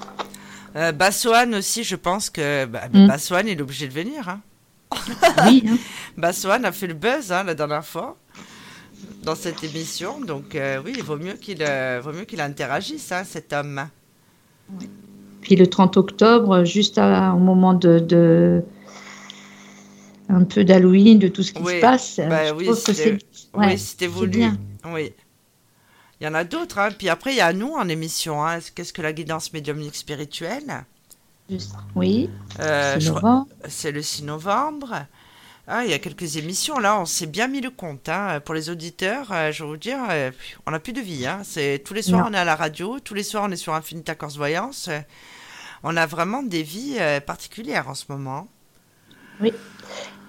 Euh, 0.76 0.91
Bassoane 0.94 1.53
aussi, 1.53 1.84
je 1.84 1.95
pense 1.95 2.31
que 2.31 2.65
bah, 2.65 2.88
Mm. 2.91 3.06
Bassoane, 3.06 3.48
il 3.49 3.60
est 3.60 3.61
obligé 3.61 3.88
de 3.88 3.94
venir. 3.94 4.27
Hein. 4.27 4.41
Oui. 5.45 5.64
hein. 5.69 5.77
Bassoane 6.18 6.65
a 6.65 6.72
fait 6.72 6.88
le 6.88 6.95
buzz 6.95 7.31
hein, 7.31 7.44
la 7.44 7.53
dernière 7.53 7.85
fois 7.85 8.18
dans 9.22 9.35
cette 9.35 9.64
émission. 9.64 10.19
Donc 10.22 10.56
euh, 10.56 10.81
oui, 10.84 10.94
il 10.98 11.03
vaut 11.03 11.18
mieux 11.18 11.34
qu'il 11.34 11.64
vaut 12.03 12.14
mieux 12.14 12.26
qu'il 12.26 12.41
interagisse, 12.41 13.11
hein, 13.11 13.23
cet 13.23 13.53
homme. 13.53 13.88
Puis 15.48 15.56
le 15.56 15.65
30 15.68 15.95
octobre, 15.95 16.65
juste 16.65 16.98
à- 16.98 17.34
au 17.34 17.38
moment 17.40 17.74
de, 17.74 17.99
de- 17.99 18.61
un 20.28 20.44
peu 20.44 20.65
d'Halloween, 20.65 21.19
de 21.19 21.30
tout 21.30 21.41
ce 21.41 21.53
qui 21.53 21.61
Oui, 21.61 21.76
se 21.78 21.80
passe, 21.80 22.18
bah 22.18 22.48
je 22.48 22.53
oui, 22.53 22.65
que 22.68 22.74
c'est 22.76 23.14
ouais, 23.53 23.78
oui, 23.78 24.07
voulu. 24.07 24.28
bien. 24.40 24.57
Oui. 24.88 25.14
Il 26.19 26.26
y 26.26 26.28
en 26.28 26.34
a 26.34 26.44
d'autres. 26.44 26.80
Hein. 26.80 26.90
Puis 26.98 27.07
après, 27.07 27.32
il 27.32 27.38
y 27.38 27.40
a 27.41 27.53
nous 27.53 27.72
en 27.72 27.88
émission. 27.88 28.45
Hein. 28.45 28.60
Qu'est-ce 28.76 28.91
que 28.91 29.02
la 29.02 29.14
guidance 29.14 29.53
médiumnique 29.53 29.95
spirituelle? 29.95 30.84
Oui, 31.95 32.30
Euh, 32.60 32.99
c'est 33.69 33.94
le 33.94 34.02
6 34.02 34.24
novembre. 34.24 35.06
Ah, 35.69 35.86
il 35.86 35.91
y 35.91 35.94
a 35.94 35.99
quelques 35.99 36.36
émissions 36.36 36.78
là, 36.80 36.99
on 36.99 37.06
s'est 37.06 37.26
bien 37.26 37.48
mis 37.48 37.61
le 37.61 37.69
compte. 37.69 38.10
hein. 38.10 38.41
Pour 38.44 38.53
les 38.53 38.69
auditeurs, 38.69 39.28
euh, 39.32 39.52
je 39.53 39.64
vais 39.64 39.69
vous 39.69 39.78
dire, 39.78 39.99
euh, 40.10 40.32
on 40.65 40.72
n'a 40.72 40.80
plus 40.80 40.91
de 40.94 40.99
vie. 41.02 41.26
Hein. 41.26 41.40
C'est 41.45 41.82
tous 41.86 41.94
les 41.94 42.02
soirs 42.02 42.24
Non. 42.24 42.32
on 42.32 42.34
est 42.34 42.38
à 42.38 42.44
la 42.45 42.56
radio, 42.57 42.99
tous 42.99 43.14
les 43.14 43.24
soirs 43.24 43.44
on 43.48 43.52
est 43.52 43.56
sur 43.57 43.74
Infinita 43.74 44.14
Corse 44.15 44.36
Voyance. 44.36 44.90
Euh, 45.84 45.90
On 45.91 45.98
a 45.98 46.06
vraiment 46.06 46.44
des 46.44 46.64
vies 46.64 46.98
euh, 46.99 47.20
particulières 47.20 47.88
en 47.90 47.95
ce 47.95 48.06
moment. 48.10 48.48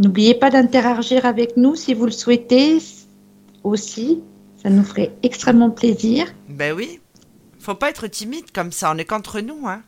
N'oubliez 0.01 0.35
pas 0.35 0.51
d'interagir 0.51 1.25
avec 1.27 1.57
nous 1.57 1.75
si 1.77 1.95
vous 1.95 2.05
le 2.07 2.13
souhaitez 2.13 2.79
aussi. 3.65 4.23
Ça 4.63 4.71
nous 4.71 4.85
ferait 4.85 5.13
extrêmement 5.23 5.71
plaisir. 5.71 6.27
Ben 6.49 6.73
oui, 6.75 7.01
faut 7.61 7.75
pas 7.75 7.91
être 7.91 8.07
timide 8.09 8.51
comme 8.53 8.73
ça. 8.73 8.93
On 8.95 8.99
est 8.99 9.05
qu'entre 9.05 9.41
nous. 9.41 9.67
Hein. 9.69 9.83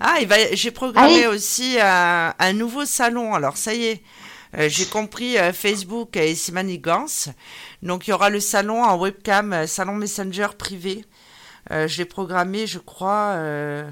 Ah. 0.00 0.16
J'ai 0.52 0.70
programmé 0.70 1.24
Allez. 1.24 1.26
aussi 1.26 1.76
un, 1.80 2.34
un 2.38 2.52
nouveau 2.54 2.84
salon. 2.86 3.34
Alors 3.34 3.56
ça 3.56 3.74
y 3.74 3.84
est. 3.84 4.02
euh, 4.56 4.68
j'ai 4.70 4.86
compris 4.86 5.36
euh, 5.38 5.52
Facebook 5.52 6.16
et 6.16 6.34
ses 6.34 6.52
manigances. 6.52 7.28
Donc 7.82 8.06
il 8.08 8.10
y 8.10 8.14
aura 8.14 8.30
le 8.30 8.40
salon 8.40 8.82
en 8.82 8.96
webcam, 8.98 9.52
euh, 9.52 9.66
salon 9.66 9.94
Messenger 9.94 10.48
privé. 10.58 11.04
Euh, 11.70 11.86
je 11.86 11.98
l'ai 11.98 12.06
programmé, 12.06 12.66
je 12.66 12.78
crois, 12.78 13.32
euh, 13.36 13.88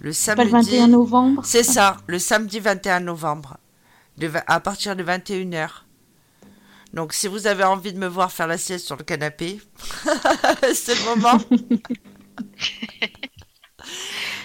le 0.00 0.10
pas 0.10 0.14
samedi. 0.14 0.44
le 0.44 0.50
21 0.50 0.88
novembre 0.88 1.42
C'est 1.44 1.62
ça, 1.62 1.96
le 2.06 2.18
samedi 2.18 2.60
21 2.60 3.00
novembre, 3.00 3.56
de 4.18 4.30
à 4.46 4.60
partir 4.60 4.96
de 4.96 5.02
21h. 5.02 5.68
Donc 6.92 7.12
si 7.12 7.28
vous 7.28 7.46
avez 7.46 7.64
envie 7.64 7.92
de 7.92 7.98
me 7.98 8.06
voir 8.06 8.32
faire 8.32 8.46
la 8.46 8.58
sieste 8.58 8.86
sur 8.86 8.96
le 8.96 9.04
canapé, 9.04 9.60
c'est 10.74 10.94
le 10.94 11.04
moment. 11.16 11.38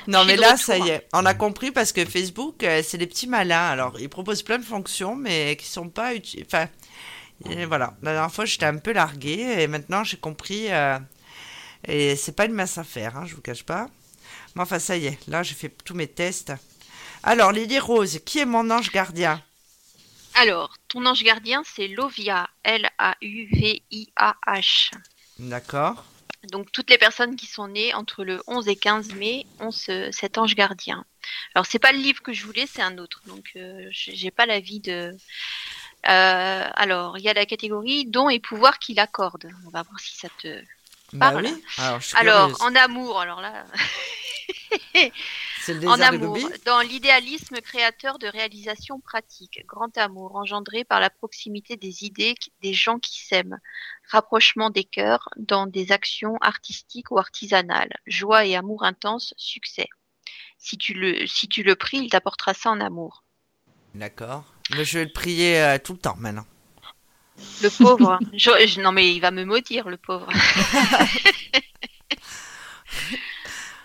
non 0.08 0.26
mais 0.26 0.36
là, 0.36 0.58
ça 0.58 0.78
y 0.78 0.90
est, 0.90 1.08
on 1.14 1.26
a 1.26 1.34
compris 1.34 1.72
parce 1.72 1.92
que 1.92 2.04
Facebook, 2.06 2.64
euh, 2.64 2.82
c'est 2.84 2.98
des 2.98 3.08
petits 3.08 3.28
malins. 3.28 3.70
Alors, 3.70 4.00
ils 4.00 4.10
proposent 4.10 4.44
plein 4.44 4.58
de 4.58 4.66
fonctions, 4.66 5.16
mais 5.16 5.56
qui 5.58 5.68
sont 5.68 5.90
pas 5.90 6.16
utiles. 6.16 6.44
Enfin, 6.46 6.68
et 7.50 7.66
voilà. 7.66 7.96
La 8.02 8.14
dernière 8.14 8.32
fois, 8.32 8.46
j'étais 8.46 8.66
un 8.66 8.78
peu 8.78 8.92
larguée 8.94 9.62
et 9.62 9.68
maintenant, 9.68 10.04
j'ai 10.04 10.18
compris. 10.18 10.72
euh, 10.72 11.00
et 11.88 12.16
c'est 12.16 12.34
pas 12.36 12.46
une 12.46 12.54
mince 12.54 12.78
affaire, 12.78 13.18
hein, 13.18 13.26
je 13.26 13.36
vous 13.36 13.42
cache 13.42 13.64
pas. 13.64 13.88
Mais 14.56 14.62
enfin, 14.62 14.80
ça 14.80 14.96
y 14.98 15.08
est, 15.08 15.28
là, 15.28 15.44
j'ai 15.44 15.56
fait 15.56 15.70
tous 15.84 15.94
mes 15.94 16.08
tests. 16.08 16.54
Alors, 17.24 17.52
Lily 17.52 17.80
Rose, 17.80 18.20
qui 18.26 18.40
est 18.40 18.46
mon 18.46 18.70
ange 18.72 18.92
gardien 18.92 19.42
Alors, 20.36 20.76
ton 20.88 21.06
ange 21.06 21.24
gardien, 21.24 21.62
c'est 21.66 21.88
Lovia, 21.88 22.50
L-A-U-V-I-A-H. 22.64 24.92
D'accord. 25.40 26.06
Donc, 26.52 26.72
toutes 26.72 26.90
les 26.90 26.98
personnes 26.98 27.36
qui 27.36 27.46
sont 27.46 27.68
nées 27.68 27.94
entre 27.94 28.24
le 28.24 28.42
11 28.48 28.68
et 28.68 28.76
15 28.76 29.14
mai 29.14 29.46
ont 29.60 29.70
ce- 29.72 30.10
cet 30.12 30.38
ange 30.40 30.56
gardien. 30.56 31.06
Alors, 31.54 31.68
c'est 31.68 31.78
pas 31.80 31.92
le 31.92 32.00
livre 32.00 32.22
que 32.24 32.34
je 32.34 32.46
voulais, 32.46 32.66
c'est 32.66 32.82
un 32.82 32.98
autre. 32.98 33.22
Donc, 33.28 33.52
euh, 33.56 33.88
j'ai 33.92 34.32
pas 34.32 34.48
l'avis 34.48 34.80
de. 34.80 35.16
Euh, 36.10 36.68
alors, 36.74 37.20
il 37.20 37.24
y 37.24 37.30
a 37.30 37.34
la 37.34 37.46
catégorie 37.46 38.06
dons 38.08 38.30
et 38.30 38.40
pouvoirs 38.40 38.80
qu'il 38.80 39.00
accorde. 39.00 39.52
On 39.68 39.70
va 39.70 39.84
voir 39.84 40.00
si 40.00 40.18
ça 40.18 40.30
te. 40.42 40.48
Bah 41.14 41.34
oui. 41.36 41.54
Alors, 41.78 42.00
je 42.00 42.08
suis 42.08 42.18
Alors, 42.18 42.48
curieuse. 42.48 42.62
en 42.62 42.76
amour, 42.76 43.20
alors 43.20 43.42
là, 43.42 43.66
le 45.68 45.88
en 45.88 46.00
amour, 46.00 46.38
dans 46.66 46.82
l'idéalisme 46.82 47.60
créateur 47.62 48.18
de 48.20 48.28
réalisation 48.28 49.00
pratique, 49.00 49.64
grand 49.68 49.98
amour 49.98 50.36
engendré 50.36 50.84
par 50.84 51.00
la 51.00 51.10
proximité 51.10 51.76
des 51.76 52.06
idées, 52.06 52.36
des 52.62 52.74
gens 52.74 53.00
qui 53.00 53.20
s'aiment, 53.26 53.60
rapprochement 54.10 54.70
des 54.70 54.84
cœurs 54.84 55.30
dans 55.38 55.68
des 55.68 55.92
actions 55.92 56.38
artistiques 56.42 57.12
ou 57.12 57.20
artisanales, 57.20 57.94
joie 58.08 58.46
et 58.46 58.56
amour 58.56 58.84
intense, 58.84 59.34
succès. 59.38 59.88
Si 60.58 60.78
tu 60.78 60.94
le, 60.94 61.26
si 61.28 61.48
tu 61.48 61.64
le 61.64 61.76
pries, 61.76 61.98
il 61.98 62.10
t'apportera 62.10 62.54
ça 62.54 62.70
en 62.70 62.80
amour. 62.80 63.24
D'accord. 63.96 64.46
Mais 64.76 64.86
je 64.86 65.00
vais 65.00 65.06
le 65.06 65.12
prier 65.12 65.62
euh, 65.62 65.78
tout 65.84 65.94
le 65.94 66.00
temps 66.00 66.16
maintenant. 66.18 66.46
Le 67.62 67.70
pauvre, 67.70 68.20
je- 68.34 68.68
je- 68.68 68.82
non 68.82 68.92
mais 68.92 69.14
il 69.14 69.20
va 69.20 69.32
me 69.32 69.46
maudire, 69.46 69.90
le 69.90 69.98
pauvre. 69.98 70.28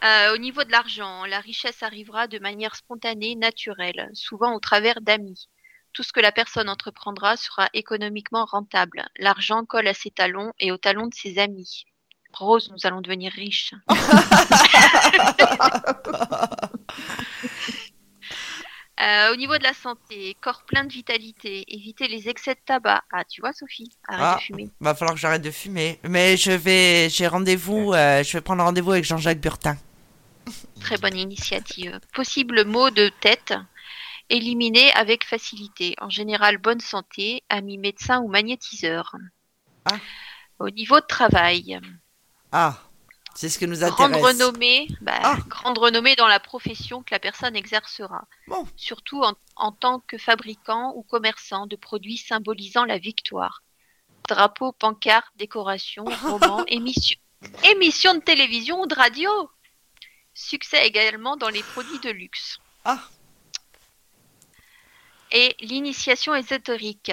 Euh, 0.04 0.34
au 0.34 0.38
niveau 0.38 0.62
de 0.62 0.70
l'argent, 0.70 1.24
la 1.24 1.40
richesse 1.40 1.82
arrivera 1.82 2.28
de 2.28 2.38
manière 2.38 2.76
spontanée, 2.76 3.34
naturelle, 3.34 4.08
souvent 4.12 4.54
au 4.54 4.60
travers 4.60 5.00
d'amis. 5.00 5.48
Tout 5.94 6.04
ce 6.04 6.12
que 6.12 6.20
la 6.20 6.30
personne 6.30 6.68
entreprendra 6.68 7.36
sera 7.36 7.68
économiquement 7.72 8.44
rentable. 8.44 9.08
L'argent 9.18 9.64
colle 9.64 9.88
à 9.88 9.94
ses 9.94 10.10
talons 10.10 10.52
et 10.60 10.70
aux 10.70 10.76
talons 10.76 11.06
de 11.08 11.14
ses 11.14 11.38
amis. 11.38 11.86
Rose, 12.32 12.70
nous 12.70 12.86
allons 12.86 13.00
devenir 13.00 13.32
riches. 13.32 13.72
Euh, 18.98 19.32
au 19.32 19.36
niveau 19.36 19.58
de 19.58 19.62
la 19.62 19.74
santé, 19.74 20.36
corps 20.40 20.62
plein 20.64 20.84
de 20.84 20.92
vitalité, 20.92 21.64
éviter 21.68 22.08
les 22.08 22.28
excès 22.30 22.54
de 22.54 22.60
tabac. 22.64 23.02
Ah, 23.12 23.24
tu 23.24 23.42
vois, 23.42 23.52
Sophie, 23.52 23.90
arrête 24.08 24.22
Ah. 24.22 24.36
de 24.38 24.42
fumer. 24.44 24.70
Va 24.80 24.94
falloir 24.94 25.14
que 25.14 25.20
j'arrête 25.20 25.42
de 25.42 25.50
fumer. 25.50 26.00
Mais 26.04 26.36
je 26.38 26.52
vais, 26.52 27.08
j'ai 27.10 27.26
rendez-vous, 27.26 27.92
euh, 27.92 28.22
je 28.22 28.32
vais 28.32 28.40
prendre 28.40 28.62
rendez-vous 28.64 28.92
avec 28.92 29.04
Jean-Jacques 29.04 29.40
Burtin. 29.40 29.76
Très 30.80 30.96
bonne 30.96 31.16
initiative. 31.16 32.00
Possible 32.14 32.64
maux 32.64 32.88
de 32.90 33.10
tête, 33.20 33.52
éliminés 34.30 34.90
avec 34.92 35.24
facilité. 35.26 35.94
En 36.00 36.08
général, 36.08 36.56
bonne 36.56 36.80
santé, 36.80 37.42
ami 37.50 37.76
médecin 37.78 38.20
ou 38.20 38.28
magnétiseur. 38.28 39.14
Ah. 39.84 39.98
Au 40.58 40.70
niveau 40.70 41.00
de 41.00 41.06
travail, 41.06 41.78
Ah, 42.52 42.78
c'est 43.36 43.48
ce 43.50 43.58
que 43.58 43.66
nous 43.66 43.78
grande 43.80 44.14
intéresse. 44.14 44.24
renommée, 44.40 44.88
bah, 45.00 45.18
Ah. 45.22 45.36
grande 45.46 45.78
renommée 45.78 46.16
dans 46.16 46.26
la 46.26 46.40
profession 46.40 47.02
que 47.02 47.14
la 47.14 47.18
personne 47.18 47.54
exercera. 47.54 48.26
Bon. 48.48 48.66
Surtout 48.76 49.22
en, 49.22 49.34
en 49.56 49.72
tant 49.72 50.00
que 50.00 50.18
fabricant 50.18 50.92
ou 50.96 51.02
commerçant 51.02 51.66
de 51.66 51.76
produits 51.76 52.16
symbolisant 52.16 52.84
la 52.84 52.98
victoire. 52.98 53.62
Drapeau, 54.28 54.72
pancarte, 54.72 55.30
décoration, 55.36 56.04
roman, 56.22 56.64
émission, 56.66 57.18
émission 57.64 58.14
de 58.14 58.20
télévision 58.20 58.80
ou 58.80 58.86
de 58.86 58.94
radio. 58.94 59.30
Succès 60.34 60.86
également 60.86 61.36
dans 61.36 61.48
les 61.48 61.62
produits 61.62 62.00
de 62.00 62.10
luxe. 62.10 62.58
Ah. 62.84 63.00
Et 65.32 65.56
l'initiation 65.60 66.34
ésotérique. 66.34 67.12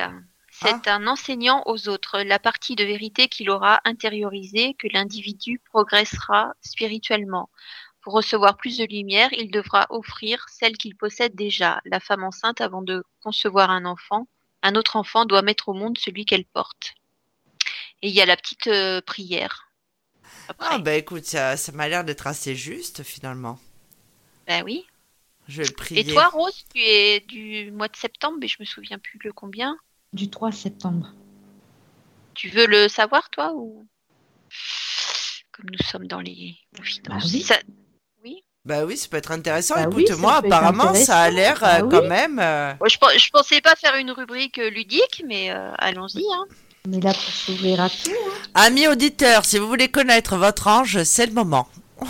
C'est 0.61 0.87
un 0.87 1.07
enseignant 1.07 1.63
aux 1.65 1.89
autres 1.89 2.19
la 2.19 2.37
partie 2.37 2.75
de 2.75 2.83
vérité 2.83 3.27
qu'il 3.27 3.49
aura 3.49 3.81
intériorisée 3.85 4.75
que 4.75 4.87
l'individu 4.87 5.59
progressera 5.59 6.53
spirituellement. 6.61 7.49
Pour 8.01 8.13
recevoir 8.13 8.57
plus 8.57 8.77
de 8.77 8.85
lumière, 8.85 9.29
il 9.33 9.49
devra 9.49 9.87
offrir 9.89 10.45
celle 10.49 10.77
qu'il 10.77 10.95
possède 10.95 11.35
déjà. 11.35 11.81
La 11.85 11.99
femme 11.99 12.23
enceinte, 12.23 12.61
avant 12.61 12.81
de 12.81 13.03
concevoir 13.21 13.71
un 13.71 13.85
enfant, 13.85 14.27
un 14.61 14.75
autre 14.75 14.95
enfant 14.95 15.25
doit 15.25 15.41
mettre 15.41 15.69
au 15.69 15.73
monde 15.73 15.97
celui 15.97 16.25
qu'elle 16.25 16.45
porte. 16.45 16.93
Et 18.01 18.09
il 18.09 18.13
y 18.13 18.21
a 18.21 18.25
la 18.25 18.37
petite 18.37 18.67
euh, 18.67 19.01
prière. 19.01 19.71
Après. 20.49 20.67
Ah, 20.69 20.77
bah 20.79 20.95
écoute, 20.95 21.25
ça, 21.25 21.57
ça 21.57 21.71
m'a 21.71 21.87
l'air 21.87 22.03
d'être 22.03 22.27
assez 22.27 22.55
juste 22.55 23.03
finalement. 23.03 23.59
Ben 24.47 24.63
oui. 24.63 24.85
Je 25.47 25.61
vais 25.61 25.67
le 25.67 25.73
prier. 25.73 26.01
Et 26.01 26.13
toi, 26.13 26.27
Rose, 26.27 26.65
tu 26.73 26.81
es 26.81 27.21
du 27.21 27.71
mois 27.71 27.87
de 27.87 27.95
septembre, 27.95 28.37
mais 28.39 28.47
je 28.47 28.57
me 28.59 28.65
souviens 28.65 28.99
plus 28.99 29.19
le 29.23 29.31
combien. 29.33 29.77
Du 30.13 30.29
3 30.29 30.51
septembre. 30.51 31.13
Tu 32.33 32.49
veux 32.49 32.65
le 32.67 32.87
savoir, 32.87 33.29
toi 33.29 33.53
ou? 33.53 33.85
Comme 35.51 35.69
nous 35.71 35.85
sommes 35.85 36.07
dans 36.07 36.19
les 36.21 36.55
confidences. 36.75 37.23
Bah 37.23 37.29
oui. 37.33 37.41
Ça- 37.43 37.59
Bah 38.65 38.85
oui, 38.85 38.95
ça 38.97 39.07
peut 39.09 39.17
être 39.17 39.31
intéressant. 39.31 39.75
Bah 39.75 39.89
oui, 39.91 40.03
Écoute, 40.03 40.15
ça 40.15 40.21
moi, 40.21 40.41
peut 40.41 40.47
être 40.47 40.53
apparemment, 40.53 40.93
ça 40.95 41.21
a 41.21 41.29
l'air 41.29 41.63
intéressant. 41.63 41.85
euh, 41.85 41.89
Bah 41.89 41.97
quand 41.97 42.01
oui. 42.03 42.07
même. 42.09 42.39
euh, 42.39 42.73
je, 42.89 42.97
pen- 42.97 43.17
je 43.19 43.29
pensais 43.29 43.61
pas 43.61 43.75
faire 43.75 43.95
une 43.97 44.11
rubrique 44.11 44.57
euh, 44.57 44.69
ludique, 44.69 45.23
mais 45.27 45.51
euh, 45.51 45.71
allons-y. 45.77 46.23
Hein. 46.33 46.45
On 46.87 46.93
est 46.93 47.01
là 47.01 47.13
pour 47.13 47.21
s'ouvrir 47.23 47.81
à 47.81 47.89
tout. 47.89 48.11
hein. 48.11 48.31
Amis 48.55 48.87
auditeurs, 48.87 49.45
si 49.45 49.57
vous 49.57 49.67
voulez 49.67 49.89
connaître 49.89 50.37
votre 50.37 50.67
ange, 50.67 51.03
c'est 51.03 51.25
le 51.25 51.33
moment. 51.33 51.67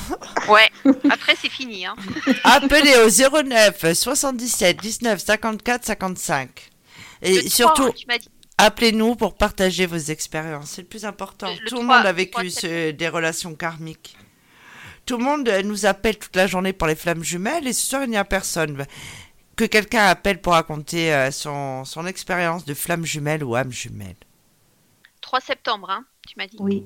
Ouais, 0.49 0.69
après 1.09 1.35
c'est 1.39 1.49
fini. 1.49 1.85
Hein. 1.85 1.95
Appelez 2.43 2.95
au 2.97 3.09
09 3.43 3.93
77 3.93 4.77
19 4.81 5.19
54 5.21 5.85
55. 5.85 6.69
Et 7.23 7.41
Le 7.41 7.49
surtout, 7.49 7.83
3, 7.83 7.93
tu 7.93 8.05
m'as 8.07 8.17
dit. 8.17 8.29
appelez-nous 8.57 9.15
pour 9.15 9.35
partager 9.35 9.85
vos 9.85 9.97
expériences. 9.97 10.71
C'est 10.71 10.81
le 10.83 10.87
plus 10.87 11.05
important. 11.05 11.47
Le- 11.53 11.59
le 11.61 11.67
Tout 11.69 11.75
le 11.77 11.83
3, 11.83 11.97
monde 11.97 12.05
a 12.05 12.11
vécu 12.13 12.31
3 12.31 12.49
ce- 12.49 12.91
des 12.91 13.07
relations 13.09 13.55
karmiques. 13.55 14.17
Tout 15.05 15.17
le 15.17 15.23
monde 15.23 15.47
euh, 15.49 15.61
nous 15.63 15.85
appelle 15.85 16.17
toute 16.17 16.35
la 16.35 16.47
journée 16.47 16.71
pour 16.73 16.87
les 16.87 16.95
flammes 16.95 17.23
jumelles 17.23 17.67
et 17.67 17.73
ce 17.73 17.85
soir, 17.89 18.03
il 18.03 18.09
n'y 18.09 18.17
a 18.17 18.23
personne. 18.25 18.85
Que 19.55 19.65
quelqu'un 19.65 20.05
appelle 20.07 20.41
pour 20.41 20.53
raconter 20.53 21.13
euh, 21.13 21.29
son, 21.31 21.83
son 21.85 22.05
expérience 22.07 22.65
de 22.65 22.73
flamme 22.73 23.05
jumelle 23.05 23.43
ou 23.43 23.55
âme 23.55 23.71
jumelle. 23.71 24.15
3 25.21 25.41
septembre, 25.41 25.89
hein, 25.89 26.05
tu 26.27 26.35
m'as 26.37 26.47
dit. 26.47 26.57
Oui. 26.59 26.85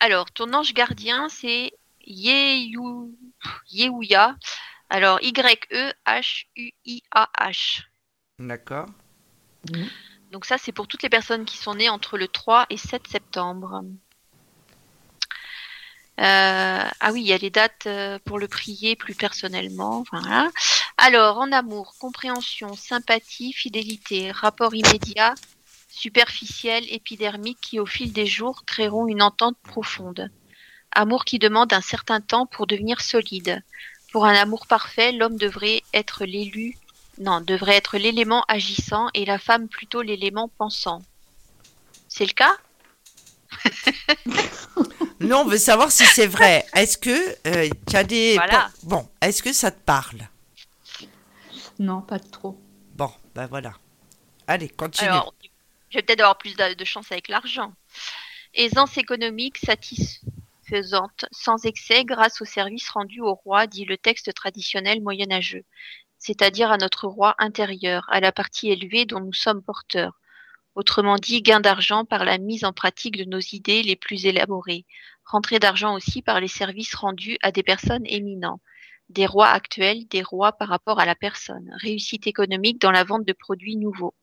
Alors, 0.00 0.30
ton 0.32 0.52
ange 0.52 0.74
gardien, 0.74 1.28
c'est 1.28 1.70
Yehu- 2.06 3.10
Yehuya. 3.70 4.36
Alors, 4.90 5.18
E 5.22 5.26
Y-E-H-U-I-A-H. 6.54 7.82
D'accord 8.38 8.86
Donc 10.32 10.44
ça, 10.44 10.56
c'est 10.58 10.72
pour 10.72 10.88
toutes 10.88 11.02
les 11.02 11.10
personnes 11.10 11.44
qui 11.44 11.58
sont 11.58 11.74
nées 11.74 11.90
entre 11.90 12.16
le 12.16 12.28
3 12.28 12.66
et 12.70 12.76
7 12.76 13.06
septembre. 13.06 13.82
Euh, 16.20 16.84
ah 17.00 17.12
oui, 17.12 17.22
il 17.22 17.26
y 17.26 17.32
a 17.32 17.38
les 17.38 17.50
dates 17.50 17.86
euh, 17.86 18.18
pour 18.24 18.38
le 18.38 18.48
prier 18.48 18.96
plus 18.96 19.14
personnellement. 19.14 20.04
Alors, 20.98 21.38
en 21.38 21.50
amour, 21.52 21.94
compréhension, 21.98 22.74
sympathie, 22.74 23.52
fidélité, 23.52 24.30
rapport 24.30 24.74
immédiat, 24.74 25.34
superficiel, 25.88 26.84
épidermique 26.90 27.58
qui 27.60 27.78
au 27.78 27.86
fil 27.86 28.12
des 28.12 28.26
jours 28.26 28.64
créeront 28.66 29.06
une 29.06 29.22
entente 29.22 29.56
profonde. 29.62 30.30
Amour 30.92 31.24
qui 31.24 31.38
demande 31.38 31.72
un 31.72 31.80
certain 31.80 32.20
temps 32.20 32.46
pour 32.46 32.66
devenir 32.66 33.00
solide. 33.00 33.62
Pour 34.12 34.26
un 34.26 34.34
amour 34.34 34.66
parfait, 34.66 35.12
l'homme 35.12 35.38
devrait 35.38 35.82
être 35.94 36.24
l'élu 36.24 36.76
non, 37.18 37.40
devrait 37.40 37.76
être 37.76 37.98
l'élément 37.98 38.44
agissant 38.48 39.08
et 39.14 39.24
la 39.24 39.38
femme 39.38 39.68
plutôt 39.68 40.02
l'élément 40.02 40.48
pensant. 40.48 41.02
C'est 42.08 42.26
le 42.26 42.32
cas? 42.32 42.56
Nous, 45.20 45.34
on 45.34 45.44
veut 45.44 45.58
savoir 45.58 45.92
si 45.92 46.04
c'est 46.04 46.26
vrai. 46.26 46.66
Est-ce 46.74 46.98
que 46.98 47.36
euh, 47.46 47.68
tu 47.88 47.96
as 47.96 48.04
des. 48.04 48.34
Voilà. 48.34 48.70
Bon, 48.82 49.08
est-ce 49.20 49.42
que 49.42 49.52
ça 49.52 49.70
te 49.70 49.80
parle? 49.80 50.28
Non, 51.78 52.00
pas 52.00 52.18
trop. 52.18 52.58
Bon, 52.94 53.10
ben 53.34 53.46
voilà. 53.46 53.74
Allez, 54.46 54.68
continue. 54.68 55.08
Alors, 55.08 55.34
je 55.90 55.98
vais 55.98 56.02
peut-être 56.02 56.20
avoir 56.20 56.38
plus 56.38 56.56
de, 56.56 56.74
de 56.74 56.84
chance 56.84 57.10
avec 57.12 57.28
l'argent. 57.28 57.72
Aisance 58.54 58.98
économique 58.98 59.58
satisfaisante, 59.58 61.24
sans 61.30 61.64
excès, 61.64 62.04
grâce 62.04 62.40
aux 62.42 62.46
services 62.46 62.88
rendus 62.90 63.20
au 63.20 63.34
roi, 63.34 63.66
dit 63.66 63.84
le 63.84 63.96
texte 63.96 64.34
traditionnel 64.34 65.00
moyenâgeux, 65.00 65.64
c'est-à-dire 66.22 66.70
à 66.70 66.78
notre 66.78 67.08
roi 67.08 67.34
intérieur, 67.38 68.04
à 68.08 68.20
la 68.20 68.30
partie 68.30 68.70
élevée 68.70 69.06
dont 69.06 69.18
nous 69.18 69.32
sommes 69.32 69.60
porteurs. 69.60 70.20
Autrement 70.76 71.16
dit, 71.16 71.42
gain 71.42 71.58
d'argent 71.58 72.04
par 72.04 72.24
la 72.24 72.38
mise 72.38 72.64
en 72.64 72.72
pratique 72.72 73.16
de 73.16 73.24
nos 73.24 73.40
idées 73.40 73.82
les 73.82 73.96
plus 73.96 74.24
élaborées. 74.24 74.86
Rentrée 75.24 75.58
d'argent 75.58 75.96
aussi 75.96 76.22
par 76.22 76.40
les 76.40 76.46
services 76.46 76.94
rendus 76.94 77.38
à 77.42 77.50
des 77.50 77.64
personnes 77.64 78.06
éminents. 78.06 78.60
Des 79.08 79.26
rois 79.26 79.48
actuels, 79.48 80.06
des 80.06 80.22
rois 80.22 80.52
par 80.52 80.68
rapport 80.68 81.00
à 81.00 81.06
la 81.06 81.16
personne. 81.16 81.68
Réussite 81.82 82.28
économique 82.28 82.80
dans 82.80 82.92
la 82.92 83.02
vente 83.02 83.26
de 83.26 83.32
produits 83.32 83.76
nouveaux. 83.76 84.14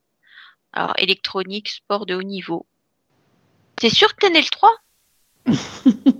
Alors, 0.71 0.93
électronique, 0.99 1.67
sport 1.67 2.05
de 2.05 2.15
haut 2.15 2.23
niveau. 2.23 2.65
T'es 3.75 3.89
sûr 3.89 4.15
que 4.15 4.21
t'es 4.21 4.29
né 4.29 4.41
le 4.41 4.49
3 4.49 4.71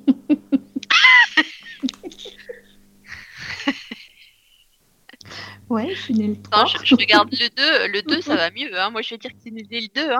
Ouais, 5.69 5.93
je 5.93 6.01
suis 6.01 6.13
née 6.15 6.27
le 6.27 6.41
3. 6.41 6.63
Non, 6.63 6.67
je, 6.67 6.77
je 6.83 6.95
regarde 6.95 7.29
le 7.31 7.49
2. 7.49 7.87
Le 7.93 8.01
2, 8.01 8.21
ça 8.21 8.35
va 8.35 8.49
mieux. 8.49 8.77
Hein. 8.79 8.89
Moi, 8.89 9.01
je 9.03 9.11
vais 9.11 9.17
dire 9.19 9.31
que 9.31 9.49
né 9.49 9.63
le 9.69 9.87
2. 9.93 10.11
Hein. 10.11 10.19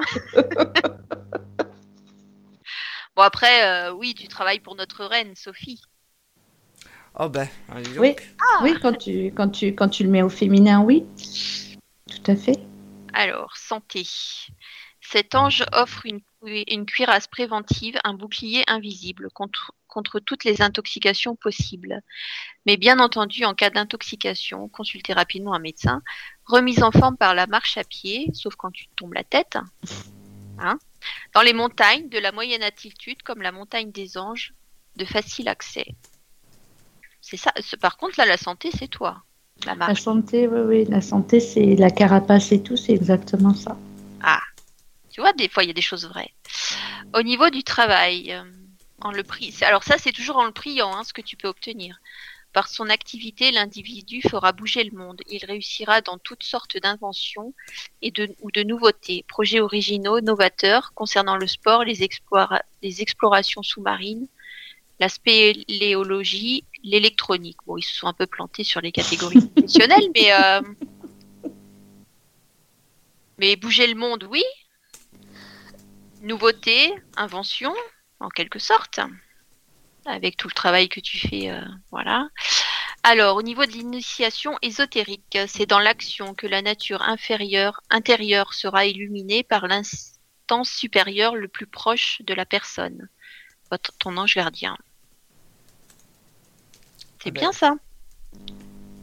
bon, 3.15 3.23
après, 3.23 3.65
euh, 3.65 3.91
oui, 3.93 4.13
tu 4.13 4.27
travailles 4.27 4.59
pour 4.59 4.75
notre 4.75 5.05
reine, 5.05 5.35
Sophie. 5.35 5.81
Oh 7.17 7.29
ben, 7.29 7.47
allez 7.67 7.89
donc. 7.89 7.99
Oui. 7.99 8.15
Oui, 8.61 8.73
quand 8.79 8.93
tu, 8.93 9.25
quand, 9.35 9.49
tu, 9.49 9.73
quand 9.73 9.89
tu 9.89 10.03
le 10.03 10.09
mets 10.09 10.21
au 10.21 10.29
féminin, 10.29 10.81
oui. 10.81 11.03
Tout 12.07 12.31
à 12.31 12.35
fait. 12.35 12.59
Alors, 13.13 13.57
santé. 13.57 14.07
Cet 15.01 15.33
ange 15.33 15.65
offre 15.73 16.05
une, 16.05 16.21
une 16.67 16.85
cuirasse 16.85 17.27
préventive, 17.27 17.97
un 18.03 18.13
bouclier 18.13 18.63
invisible 18.67 19.29
contre, 19.31 19.73
contre 19.89 20.19
toutes 20.19 20.45
les 20.45 20.61
intoxications 20.61 21.35
possibles. 21.35 22.01
Mais 22.65 22.77
bien 22.77 22.99
entendu, 22.99 23.43
en 23.43 23.53
cas 23.53 23.69
d'intoxication, 23.69 24.69
consultez 24.69 25.11
rapidement 25.11 25.53
un 25.53 25.59
médecin. 25.59 26.01
Remise 26.45 26.83
en 26.83 26.91
forme 26.91 27.17
par 27.17 27.35
la 27.35 27.47
marche 27.47 27.77
à 27.77 27.83
pied, 27.83 28.29
sauf 28.33 28.55
quand 28.55 28.71
tu 28.71 28.87
tombes 28.95 29.13
la 29.13 29.23
tête. 29.23 29.57
Hein 30.59 30.79
Dans 31.33 31.41
les 31.41 31.53
montagnes 31.53 32.07
de 32.09 32.19
la 32.19 32.31
moyenne 32.31 32.63
altitude, 32.63 33.21
comme 33.23 33.41
la 33.41 33.51
montagne 33.51 33.91
des 33.91 34.17
anges, 34.17 34.53
de 34.95 35.05
facile 35.05 35.49
accès. 35.49 35.87
C'est 37.21 37.37
ça. 37.37 37.51
Par 37.81 37.97
contre, 37.97 38.15
là, 38.17 38.25
la 38.25 38.37
santé, 38.37 38.69
c'est 38.71 38.87
toi. 38.87 39.23
La 39.65 39.93
santé, 39.95 40.47
oui, 40.47 40.61
oui. 40.61 40.85
La 40.85 41.01
santé, 41.01 41.41
c'est 41.41 41.75
la 41.75 41.91
carapace 41.91 42.53
et 42.53 42.63
tout, 42.63 42.77
c'est 42.77 42.93
exactement 42.93 43.53
ça. 43.53 43.77
Tu 45.19 45.21
vois, 45.21 45.33
des 45.33 45.49
fois, 45.49 45.63
il 45.63 45.67
y 45.67 45.71
a 45.71 45.73
des 45.73 45.81
choses 45.81 46.07
vraies. 46.07 46.33
Au 47.13 47.23
niveau 47.23 47.49
du 47.49 47.63
travail, 47.63 48.31
euh, 48.31 48.43
en 49.01 49.11
le 49.11 49.23
alors 49.61 49.83
ça, 49.83 49.97
c'est 49.97 50.11
toujours 50.11 50.37
en 50.37 50.45
le 50.45 50.51
priant, 50.51 50.93
hein, 50.95 51.03
ce 51.03 51.13
que 51.13 51.21
tu 51.21 51.37
peux 51.37 51.47
obtenir. 51.47 51.99
Par 52.51 52.67
son 52.67 52.89
activité, 52.89 53.51
l'individu 53.51 54.21
fera 54.23 54.51
bouger 54.51 54.83
le 54.83 54.97
monde. 54.97 55.21
Il 55.29 55.45
réussira 55.45 56.01
dans 56.01 56.17
toutes 56.17 56.43
sortes 56.43 56.77
d'inventions 56.77 57.53
et 58.01 58.09
de, 58.09 58.35
ou 58.41 58.49
de 58.51 58.63
nouveautés, 58.63 59.23
projets 59.27 59.59
originaux, 59.59 60.19
novateurs 60.19 60.93
concernant 60.95 61.37
le 61.37 61.45
sport, 61.45 61.83
les, 61.83 62.01
explora- 62.01 62.63
les 62.81 63.03
explorations 63.03 63.61
sous-marines, 63.61 64.27
la 64.99 65.09
spéléologie, 65.09 66.65
l'électronique. 66.83 67.57
Bon, 67.67 67.77
ils 67.77 67.83
se 67.83 67.95
sont 67.95 68.07
un 68.07 68.13
peu 68.13 68.25
plantés 68.25 68.63
sur 68.63 68.81
les 68.81 68.91
catégories 68.91 69.47
professionnelles, 69.55 70.09
mais 70.15 70.33
euh, 70.33 70.61
mais 73.37 73.55
bouger 73.55 73.87
le 73.87 73.95
monde, 73.95 74.27
oui. 74.29 74.43
Nouveauté, 76.21 76.93
invention, 77.15 77.73
en 78.19 78.29
quelque 78.29 78.59
sorte, 78.59 78.99
avec 80.05 80.37
tout 80.37 80.47
le 80.47 80.53
travail 80.53 80.89
que 80.89 80.99
tu 80.99 81.17
fais, 81.17 81.49
euh, 81.49 81.61
voilà. 81.91 82.29
Alors, 83.03 83.37
au 83.37 83.41
niveau 83.41 83.65
de 83.65 83.71
l'initiation 83.71 84.57
ésotérique, 84.61 85.37
c'est 85.47 85.65
dans 85.65 85.79
l'action 85.79 86.33
que 86.33 86.47
la 86.47 86.61
nature 86.61 87.01
inférieure, 87.01 87.81
intérieure 87.89 88.53
sera 88.53 88.85
illuminée 88.85 89.43
par 89.43 89.67
l'instance 89.67 90.69
supérieure 90.69 91.35
le 91.35 91.47
plus 91.47 91.67
proche 91.67 92.21
de 92.21 92.33
la 92.33 92.45
personne, 92.45 93.07
votre, 93.71 93.97
ton 93.97 94.17
ange 94.17 94.35
gardien. 94.35 94.77
C'est 97.21 97.29
Ah 97.29 97.31
ben. 97.31 97.39
bien 97.39 97.51
ça. 97.51 97.75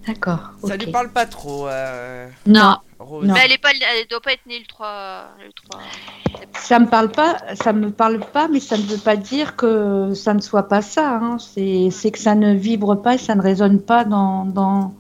D'accord. 0.07 0.53
Ça 0.65 0.75
ok. 0.77 0.85
lui 0.85 0.93
parle 0.93 1.09
pas 1.11 1.27
trop, 1.27 1.67
euh, 1.67 2.29
Non, 2.47 2.77
Rose. 3.01 3.27
Non. 3.27 3.35
Mais 3.35 3.41
elle 3.45 3.53
est 3.53 3.59
pas, 3.61 3.71
elle 3.73 4.07
doit 4.09 4.21
pas 4.21 4.33
être 4.33 4.47
née 4.47 4.59
le 4.61 4.67
3, 4.67 5.25
le 5.45 5.53
3. 5.53 5.81
ça 6.61 6.79
me 6.79 6.87
parle 6.87 7.11
pas, 7.11 7.37
ça 7.55 7.73
me 7.73 7.91
parle 7.91 8.21
pas, 8.21 8.47
mais 8.47 8.61
ça 8.61 8.77
ne 8.77 8.83
veut 8.83 8.99
pas 8.99 9.17
dire 9.17 9.57
que 9.57 10.15
ça 10.15 10.33
ne 10.33 10.41
soit 10.41 10.69
pas 10.69 10.81
ça. 10.81 11.17
hein. 11.17 11.39
C'est 11.39 11.89
c'est 11.91 12.13
que 12.13 12.19
ça 12.19 12.37
ne 12.37 12.55
vibre 12.55 13.03
pas 13.03 13.15
et 13.15 13.19
ça 13.19 13.35
ne 13.35 13.43
résonne 13.43 13.81
pas 13.81 14.05
dans, 14.05 14.45
dans, 14.45 14.95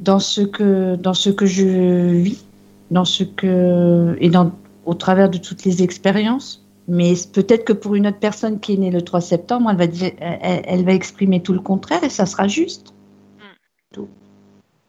dans, 0.00 0.18
ce, 0.18 0.40
que, 0.40 0.96
dans 0.96 1.14
ce 1.14 1.30
que 1.30 1.46
je 1.46 1.64
vis, 2.10 2.44
dans 2.90 3.04
ce 3.04 3.22
que, 3.22 4.16
et 4.20 4.28
dans, 4.28 4.50
au 4.86 4.94
travers 4.94 5.30
de 5.30 5.38
toutes 5.38 5.64
les 5.64 5.82
expériences. 5.84 6.64
Mais 6.88 7.14
peut-être 7.32 7.64
que 7.64 7.72
pour 7.72 7.94
une 7.94 8.08
autre 8.08 8.18
personne 8.18 8.58
qui 8.58 8.74
est 8.74 8.76
née 8.76 8.90
le 8.90 9.02
3 9.02 9.20
septembre, 9.20 9.70
elle 9.70 9.76
va, 9.76 9.86
dire, 9.86 10.10
elle, 10.18 10.62
elle 10.66 10.84
va 10.84 10.92
exprimer 10.92 11.40
tout 11.40 11.52
le 11.52 11.60
contraire 11.60 12.02
et 12.02 12.10
ça 12.10 12.26
sera 12.26 12.48
juste. 12.48 12.92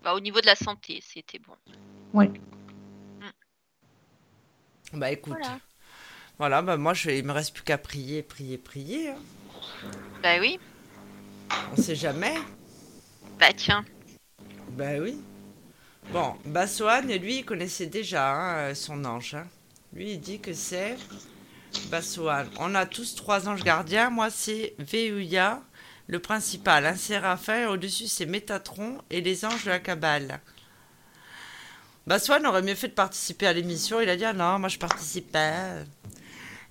Bah, 0.04 0.14
au 0.16 0.20
niveau 0.20 0.42
de 0.42 0.46
la 0.46 0.56
santé, 0.56 1.02
c'était 1.02 1.40
bon. 1.40 1.56
Bah 4.94 5.12
écoute. 5.12 5.34
Voilà. 5.40 5.60
Voilà, 6.38 6.62
bah 6.62 6.78
moi, 6.78 6.94
je, 6.94 7.10
il 7.10 7.24
me 7.24 7.32
reste 7.32 7.54
plus 7.54 7.64
qu'à 7.64 7.78
prier, 7.78 8.22
prier, 8.22 8.58
prier. 8.58 9.10
hein. 9.10 9.18
Bah 10.22 10.40
oui. 10.40 10.60
On 11.72 11.82
sait 11.82 11.96
jamais. 11.96 12.36
Bah 13.40 13.54
tiens. 13.56 13.84
Bah 14.72 15.00
oui. 15.00 15.18
Bon, 16.12 16.36
Bassoane, 16.46 17.12
lui, 17.12 17.40
il 17.40 17.46
connaissait 17.46 17.88
déjà 17.88 18.34
hein, 18.68 18.76
son 18.76 19.04
ange. 19.06 19.36
hein. 19.36 19.48
Lui, 19.94 20.12
il 20.14 20.20
dit 20.20 20.40
que 20.40 20.54
c'est 20.54 20.98
Bassoane. 21.90 22.50
On 22.60 22.76
a 22.76 22.86
tous 22.86 23.16
trois 23.16 23.48
anges 23.48 23.64
gardiens. 23.64 24.10
Moi, 24.10 24.30
c'est 24.30 24.76
Veuya, 24.80 25.64
le 26.08 26.20
principal, 26.20 26.86
un 26.86 26.96
séraphin. 26.96 27.68
Au-dessus, 27.70 28.08
c'est 28.08 28.26
Métatron 28.26 29.00
et 29.10 29.22
les 29.22 29.46
anges 29.46 29.66
de 29.66 29.70
la 29.70 29.80
Kabbale. 29.80 30.40
Bassoane 32.08 32.46
aurait 32.46 32.62
mieux 32.62 32.76
fait 32.76 32.90
de 32.90 32.94
participer 32.94 33.48
à 33.48 33.54
l'émission. 33.54 34.02
Il 34.02 34.10
a 34.10 34.18
dit 34.18 34.26
ah 34.26 34.34
non, 34.34 34.60
moi 34.60 34.70
je 34.70 34.78
participe 34.78 35.32
pas. 35.32 35.84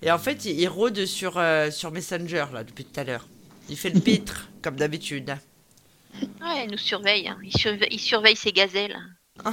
Et 0.01 0.11
en 0.11 0.19
fait, 0.19 0.45
il, 0.45 0.59
il 0.59 0.67
rôde 0.67 1.05
sur, 1.05 1.37
euh, 1.37 1.71
sur 1.71 1.91
Messenger 1.91 2.45
là 2.53 2.63
depuis 2.63 2.85
tout 2.85 2.99
à 2.99 3.03
l'heure. 3.03 3.27
Il 3.69 3.77
fait 3.77 3.89
le 3.89 3.95
pitre, 4.01 4.49
comme 4.61 4.75
d'habitude. 4.75 5.35
Ouais, 6.41 6.65
il 6.65 6.71
nous 6.71 6.77
surveille. 6.77 7.27
hein. 7.27 7.37
Il 7.43 7.99
surveille 7.99 8.35
ses 8.35 8.51
gazelles. 8.51 8.97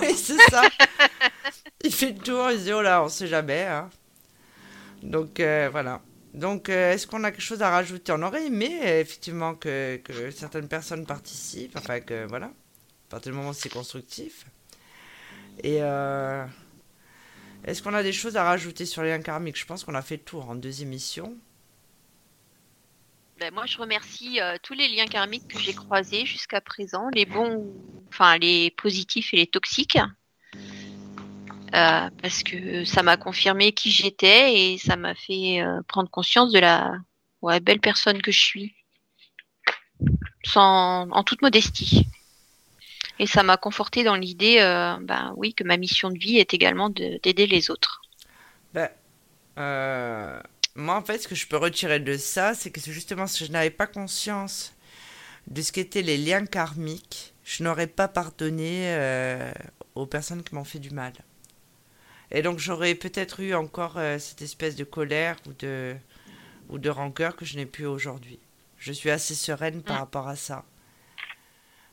oui, 0.00 0.14
c'est 0.16 0.38
ça. 0.50 0.62
il 1.84 1.92
fait 1.92 2.12
le 2.12 2.18
tour, 2.18 2.50
il 2.50 2.58
se 2.58 2.64
dit, 2.64 2.72
oh 2.72 2.82
là, 2.82 3.02
on 3.02 3.08
sait 3.08 3.26
jamais. 3.26 3.64
hein. 3.66 3.90
Donc, 5.02 5.40
euh, 5.40 5.68
voilà. 5.70 6.00
Donc, 6.34 6.68
euh, 6.68 6.92
est-ce 6.92 7.06
qu'on 7.06 7.24
a 7.24 7.30
quelque 7.32 7.40
chose 7.42 7.62
à 7.62 7.70
rajouter 7.70 8.12
On 8.12 8.22
aurait 8.22 8.46
aimé, 8.46 8.80
effectivement, 9.00 9.54
que, 9.54 9.96
que 9.96 10.30
certaines 10.30 10.68
personnes 10.68 11.06
participent. 11.06 11.76
Enfin, 11.76 12.00
que, 12.00 12.26
voilà. 12.28 12.46
À 12.46 13.10
partir 13.10 13.32
du 13.32 13.38
moment 13.38 13.50
où 13.50 13.54
c'est 13.54 13.72
constructif. 13.72 14.46
Et, 15.64 15.78
euh, 15.82 16.44
est-ce 17.64 17.82
qu'on 17.82 17.94
a 17.94 18.02
des 18.02 18.12
choses 18.12 18.36
à 18.36 18.44
rajouter 18.44 18.86
sur 18.86 19.02
les 19.02 19.10
liens 19.10 19.20
karmiques? 19.20 19.58
Je 19.58 19.66
pense 19.66 19.84
qu'on 19.84 19.94
a 19.94 20.02
fait 20.02 20.16
le 20.16 20.22
tour 20.22 20.48
en 20.48 20.54
deux 20.54 20.82
émissions. 20.82 21.36
Ben, 23.38 23.52
moi, 23.52 23.66
je 23.66 23.78
remercie 23.78 24.40
euh, 24.40 24.56
tous 24.62 24.74
les 24.74 24.88
liens 24.88 25.06
karmiques 25.06 25.48
que 25.48 25.58
j'ai 25.58 25.74
croisés 25.74 26.26
jusqu'à 26.26 26.60
présent, 26.60 27.08
les 27.14 27.26
bons, 27.26 27.74
enfin 28.08 28.38
les 28.38 28.70
positifs 28.70 29.32
et 29.34 29.38
les 29.38 29.46
toxiques, 29.46 29.98
Euh, 31.74 32.10
parce 32.20 32.42
que 32.42 32.84
ça 32.84 33.02
m'a 33.04 33.16
confirmé 33.16 33.72
qui 33.72 33.92
j'étais 33.92 34.54
et 34.54 34.78
ça 34.78 34.96
m'a 34.96 35.14
fait 35.14 35.62
euh, 35.62 35.80
prendre 35.86 36.10
conscience 36.10 36.52
de 36.52 36.58
la 36.58 36.98
belle 37.60 37.80
personne 37.80 38.20
que 38.20 38.32
je 38.32 38.40
suis, 38.40 38.74
sans, 40.44 41.08
en 41.10 41.22
toute 41.22 41.42
modestie. 41.42 42.06
Et 43.20 43.26
ça 43.26 43.42
m'a 43.44 43.56
conforté 43.56 44.02
dans 44.02 44.16
l'idée, 44.16 44.58
euh, 44.58 44.96
ben 45.02 45.32
oui, 45.36 45.54
que 45.54 45.62
ma 45.62 45.76
mission 45.76 46.10
de 46.10 46.18
vie 46.18 46.38
est 46.38 46.54
également 46.54 46.90
de- 46.90 47.20
d'aider 47.22 47.46
les 47.46 47.70
autres. 47.70 48.00
Euh, 49.58 50.40
moi, 50.74 50.96
en 50.96 51.02
fait, 51.02 51.18
ce 51.18 51.28
que 51.28 51.34
je 51.34 51.46
peux 51.46 51.58
retirer 51.58 52.00
de 52.00 52.16
ça, 52.16 52.54
c'est 52.54 52.70
que 52.70 52.80
justement 52.80 53.26
si 53.26 53.44
je 53.44 53.52
n'avais 53.52 53.70
pas 53.70 53.86
conscience 53.86 54.72
de 55.48 55.60
ce 55.60 55.70
qu'étaient 55.70 56.02
les 56.02 56.16
liens 56.16 56.46
karmiques, 56.46 57.34
je 57.44 57.62
n'aurais 57.62 57.88
pas 57.88 58.08
pardonné 58.08 58.96
aux 59.94 60.06
personnes 60.06 60.42
qui 60.42 60.54
m'ont 60.54 60.64
fait 60.64 60.78
du 60.78 60.90
mal. 60.90 61.12
Et 62.30 62.42
donc, 62.42 62.58
j'aurais 62.58 62.94
peut-être 62.94 63.40
eu 63.40 63.54
encore 63.54 63.98
euh, 63.98 64.18
cette 64.18 64.42
espèce 64.42 64.76
de 64.76 64.84
colère 64.84 65.36
ou 65.48 65.52
de, 65.54 65.96
ou 66.68 66.78
de 66.78 66.90
rancœur 66.90 67.36
que 67.36 67.44
je 67.44 67.56
n'ai 67.56 67.66
plus 67.66 67.86
aujourd'hui. 67.86 68.40
Je 68.78 68.92
suis 68.92 69.10
assez 69.10 69.34
sereine 69.34 69.82
par 69.82 69.96
Mm. 69.96 70.00
rapport 70.00 70.28
à 70.28 70.36
ça. 70.36 70.64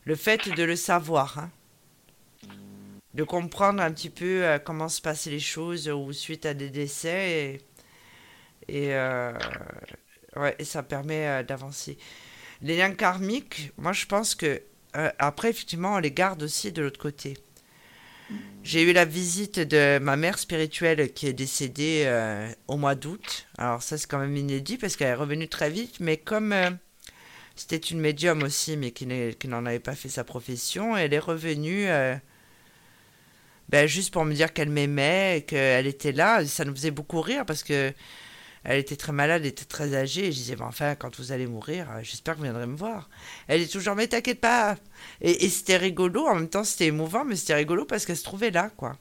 Le 0.05 0.15
fait 0.15 0.49
de 0.49 0.63
le 0.63 0.75
savoir, 0.75 1.37
hein, 1.37 1.51
de 3.13 3.23
comprendre 3.23 3.81
un 3.81 3.91
petit 3.91 4.09
peu 4.09 4.45
euh, 4.45 4.59
comment 4.59 4.89
se 4.89 5.01
passaient 5.01 5.29
les 5.31 5.39
choses 5.39 5.89
ou 5.89 6.13
suite 6.13 6.45
à 6.45 6.53
des 6.53 6.69
décès 6.69 7.61
et, 8.69 8.85
et, 8.87 8.93
euh, 8.95 9.33
ouais, 10.35 10.55
et 10.59 10.63
ça 10.65 10.83
permet 10.83 11.43
d'avancer. 11.43 11.97
Les 12.61 12.77
liens 12.77 12.93
karmiques, 12.93 13.71
moi 13.77 13.93
je 13.93 14.05
pense 14.05 14.35
que 14.35 14.61
après 15.19 15.51
effectivement 15.51 15.95
on 15.95 15.99
les 15.99 16.11
garde 16.11 16.43
aussi 16.43 16.71
de 16.71 16.81
l'autre 16.81 16.99
côté. 16.99 17.35
J'ai 18.63 18.81
eu 18.81 18.91
la 18.91 19.05
visite 19.05 19.59
de 19.59 19.97
ma 19.99 20.17
mère 20.17 20.37
spirituelle 20.37 21.13
qui 21.13 21.27
est 21.27 21.33
décédée 21.33 22.03
euh, 22.05 22.51
au 22.67 22.75
mois 22.75 22.95
d'août. 22.95 23.47
Alors 23.57 23.81
ça 23.81 23.97
c'est 23.97 24.07
quand 24.07 24.19
même 24.19 24.35
inédit 24.35 24.77
parce 24.77 24.97
qu'elle 24.97 25.07
est 25.07 25.13
revenue 25.13 25.47
très 25.47 25.69
vite, 25.69 25.99
mais 26.01 26.17
comme 26.17 26.51
euh, 26.51 26.69
c'était 27.55 27.77
une 27.77 27.99
médium 27.99 28.43
aussi, 28.43 28.75
mais 28.75 28.91
qui 28.91 29.07
n'en 29.07 29.65
avait 29.65 29.79
pas 29.79 29.95
fait 29.95 30.09
sa 30.09 30.23
profession, 30.23 30.97
elle 30.97 31.13
est 31.13 31.19
revenue 31.19 31.87
euh, 31.87 32.15
ben, 33.69 33.87
juste 33.87 34.11
pour 34.13 34.25
me 34.25 34.33
dire 34.33 34.53
qu'elle 34.53 34.69
m'aimait 34.69 35.45
qu'elle 35.47 35.87
était 35.87 36.11
là. 36.11 36.45
Ça 36.45 36.65
nous 36.65 36.75
faisait 36.75 36.91
beaucoup 36.91 37.21
rire 37.21 37.45
parce 37.45 37.63
que 37.63 37.93
elle 38.69 38.79
était 38.79 38.97
très 38.97 39.13
malade, 39.13 39.43
elle 39.43 39.47
était 39.47 39.63
très 39.63 39.95
âgée. 39.95 40.27
Et 40.27 40.31
je 40.33 40.37
disais, 40.37 40.55
mais 40.57 40.65
enfin, 40.65 40.95
quand 40.95 41.15
vous 41.17 41.31
allez 41.31 41.47
mourir, 41.47 41.87
euh, 41.89 41.99
j'espère 42.03 42.33
que 42.33 42.39
vous 42.39 42.43
viendrez 42.43 42.67
me 42.67 42.75
voir. 42.75 43.09
Elle 43.47 43.61
est 43.61 43.71
toujours, 43.71 43.95
mais 43.95 44.07
t'inquiète 44.07 44.41
pas. 44.41 44.75
Et, 45.21 45.47
c'était 45.47 45.77
rigolo, 45.77 46.27
en 46.27 46.35
même 46.35 46.49
temps 46.49 46.65
c'était 46.65 46.87
émouvant, 46.87 47.23
mais 47.23 47.37
c'était 47.37 47.55
rigolo 47.55 47.85
parce 47.85 48.05
qu'elle 48.05 48.17
se 48.17 48.25
trouvait 48.25 48.51
là, 48.51 48.69
quoi. 48.75 48.97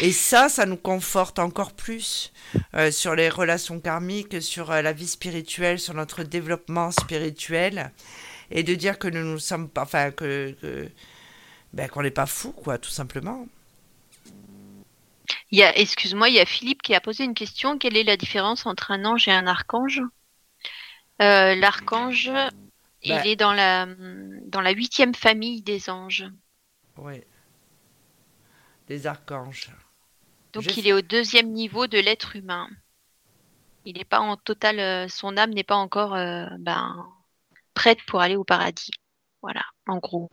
Et 0.00 0.12
ça, 0.12 0.48
ça 0.48 0.66
nous 0.66 0.76
conforte 0.76 1.40
encore 1.40 1.72
plus 1.72 2.32
euh, 2.74 2.92
sur 2.92 3.16
les 3.16 3.28
relations 3.28 3.80
karmiques, 3.80 4.40
sur 4.40 4.70
euh, 4.70 4.82
la 4.82 4.92
vie 4.92 5.08
spirituelle, 5.08 5.80
sur 5.80 5.92
notre 5.94 6.22
développement 6.22 6.92
spirituel, 6.92 7.90
et 8.52 8.62
de 8.62 8.74
dire 8.76 9.00
que 9.00 9.08
nous 9.08 9.24
nous 9.24 9.38
sommes 9.40 9.68
pas, 9.68 9.82
enfin 9.82 10.12
que, 10.12 10.54
que- 10.62 10.88
ben, 11.72 11.88
qu'on 11.88 12.02
n'est 12.02 12.10
pas 12.12 12.26
fou, 12.26 12.52
quoi, 12.52 12.78
tout 12.78 12.90
simplement. 12.90 13.46
Il 15.52 15.58
y 15.60 15.62
a, 15.62 15.78
excuse-moi, 15.78 16.28
il 16.30 16.34
y 16.34 16.40
a 16.40 16.44
Philippe 16.46 16.82
qui 16.82 16.96
a 16.96 17.00
posé 17.00 17.22
une 17.22 17.34
question. 17.34 17.78
Quelle 17.78 17.96
est 17.96 18.02
la 18.02 18.16
différence 18.16 18.66
entre 18.66 18.90
un 18.90 19.04
ange 19.04 19.28
et 19.28 19.32
un 19.32 19.46
archange? 19.46 20.02
Euh, 21.20 21.54
L'archange, 21.54 22.30
Bah. 22.30 22.50
il 23.02 23.26
est 23.26 23.36
dans 23.36 23.52
la 23.52 23.86
dans 24.46 24.60
la 24.60 24.70
huitième 24.72 25.14
famille 25.14 25.62
des 25.62 25.90
anges. 25.90 26.24
Oui. 26.96 27.22
Les 28.88 29.06
archanges. 29.08 29.70
Donc 30.54 30.70
Je- 30.70 30.80
il 30.80 30.86
est 30.86 30.94
au 30.94 31.02
deuxième 31.02 31.52
niveau 31.52 31.86
de 31.86 31.98
l'être 31.98 32.36
humain. 32.36 32.68
Il 33.84 33.96
n'est 33.96 34.04
pas 34.04 34.18
en 34.20 34.36
total, 34.36 34.80
euh, 34.80 35.08
son 35.08 35.36
âme 35.36 35.50
n'est 35.50 35.62
pas 35.64 35.76
encore 35.76 36.14
euh, 36.14 36.46
ben, 36.58 37.08
prête 37.74 38.02
pour 38.06 38.20
aller 38.20 38.36
au 38.36 38.44
paradis. 38.44 38.90
Voilà, 39.42 39.62
en 39.88 39.98
gros. 39.98 40.28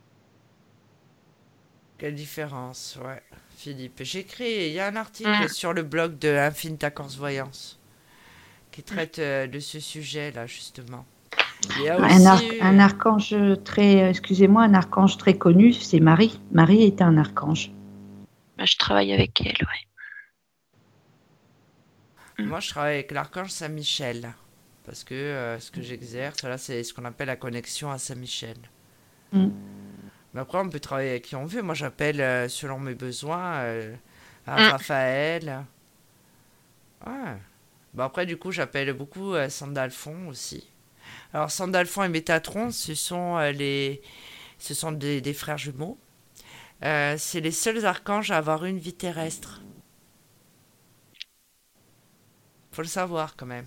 Quelle 1.98 2.14
différence, 2.14 2.98
ouais, 3.04 3.22
Philippe. 3.62 4.00
J'écris, 4.02 4.68
il 4.68 4.72
y 4.72 4.80
a 4.80 4.86
un 4.86 4.96
article 4.96 5.44
Mm. 5.44 5.48
sur 5.48 5.72
le 5.74 5.82
blog 5.82 6.18
de 6.18 6.28
Infinita 6.28 6.90
Corse 6.90 7.16
Voyance 7.16 7.78
qui 8.72 8.82
traite 8.82 9.18
euh, 9.18 9.46
de 9.46 9.58
ce 9.60 9.80
sujet-là, 9.80 10.46
justement. 10.46 11.04
Il 11.76 11.82
y 11.82 11.88
a 11.88 11.96
Un, 12.00 12.24
ar- 12.24 12.40
un 12.62 12.78
archange 12.78 13.34
très, 13.64 14.08
excusez-moi, 14.08 14.62
un 14.62 14.72
archange 14.74 15.18
très 15.18 15.36
connu, 15.36 15.74
c'est 15.74 16.00
Marie. 16.00 16.40
Marie 16.52 16.84
est 16.84 17.02
un 17.02 17.18
archange. 17.18 17.70
Ben, 18.56 18.64
je 18.66 18.76
travaille 18.78 19.12
avec 19.12 19.38
elle, 19.42 19.58
ouais. 19.60 19.86
Moi, 22.46 22.60
je 22.60 22.70
travaille 22.70 22.94
avec 22.94 23.10
l'archange 23.10 23.50
Saint-Michel. 23.50 24.32
Parce 24.86 25.04
que 25.04 25.14
euh, 25.14 25.58
ce 25.60 25.70
que 25.70 25.82
j'exerce, 25.82 26.42
là, 26.42 26.56
c'est 26.56 26.82
ce 26.82 26.94
qu'on 26.94 27.04
appelle 27.04 27.26
la 27.26 27.36
connexion 27.36 27.90
à 27.90 27.98
Saint-Michel. 27.98 28.56
Mm. 29.32 29.48
Mais 30.34 30.40
après, 30.40 30.58
on 30.58 30.68
peut 30.68 30.80
travailler 30.80 31.10
avec 31.10 31.24
qui 31.24 31.36
on 31.36 31.44
veut. 31.46 31.62
Moi, 31.62 31.74
j'appelle, 31.74 32.20
euh, 32.20 32.48
selon 32.48 32.78
mes 32.78 32.94
besoins, 32.94 33.54
euh, 33.62 33.94
à 34.46 34.60
Mm. 34.60 34.70
Raphaël. 34.70 35.64
Ouais. 37.06 37.36
Bon, 37.94 38.04
après, 38.04 38.26
du 38.26 38.36
coup, 38.36 38.52
j'appelle 38.52 38.92
beaucoup 38.92 39.34
euh, 39.34 39.48
Sandalphon 39.48 40.28
aussi. 40.28 40.68
Alors, 41.34 41.50
Sandalphon 41.50 42.04
et 42.04 42.08
Métatron, 42.08 42.70
ce 42.70 42.94
sont, 42.94 43.38
euh, 43.38 43.52
les... 43.52 44.02
ce 44.58 44.74
sont 44.74 44.92
des, 44.92 45.20
des 45.20 45.34
frères 45.34 45.58
jumeaux. 45.58 45.98
C'est 46.82 47.40
les 47.40 47.52
seuls 47.52 47.84
archanges 47.86 48.30
à 48.30 48.38
avoir 48.38 48.64
une 48.64 48.78
vie 48.78 48.94
terrestre. 48.94 49.60
Faut 52.72 52.82
le 52.82 52.88
savoir 52.88 53.36
quand 53.36 53.46
même. 53.46 53.66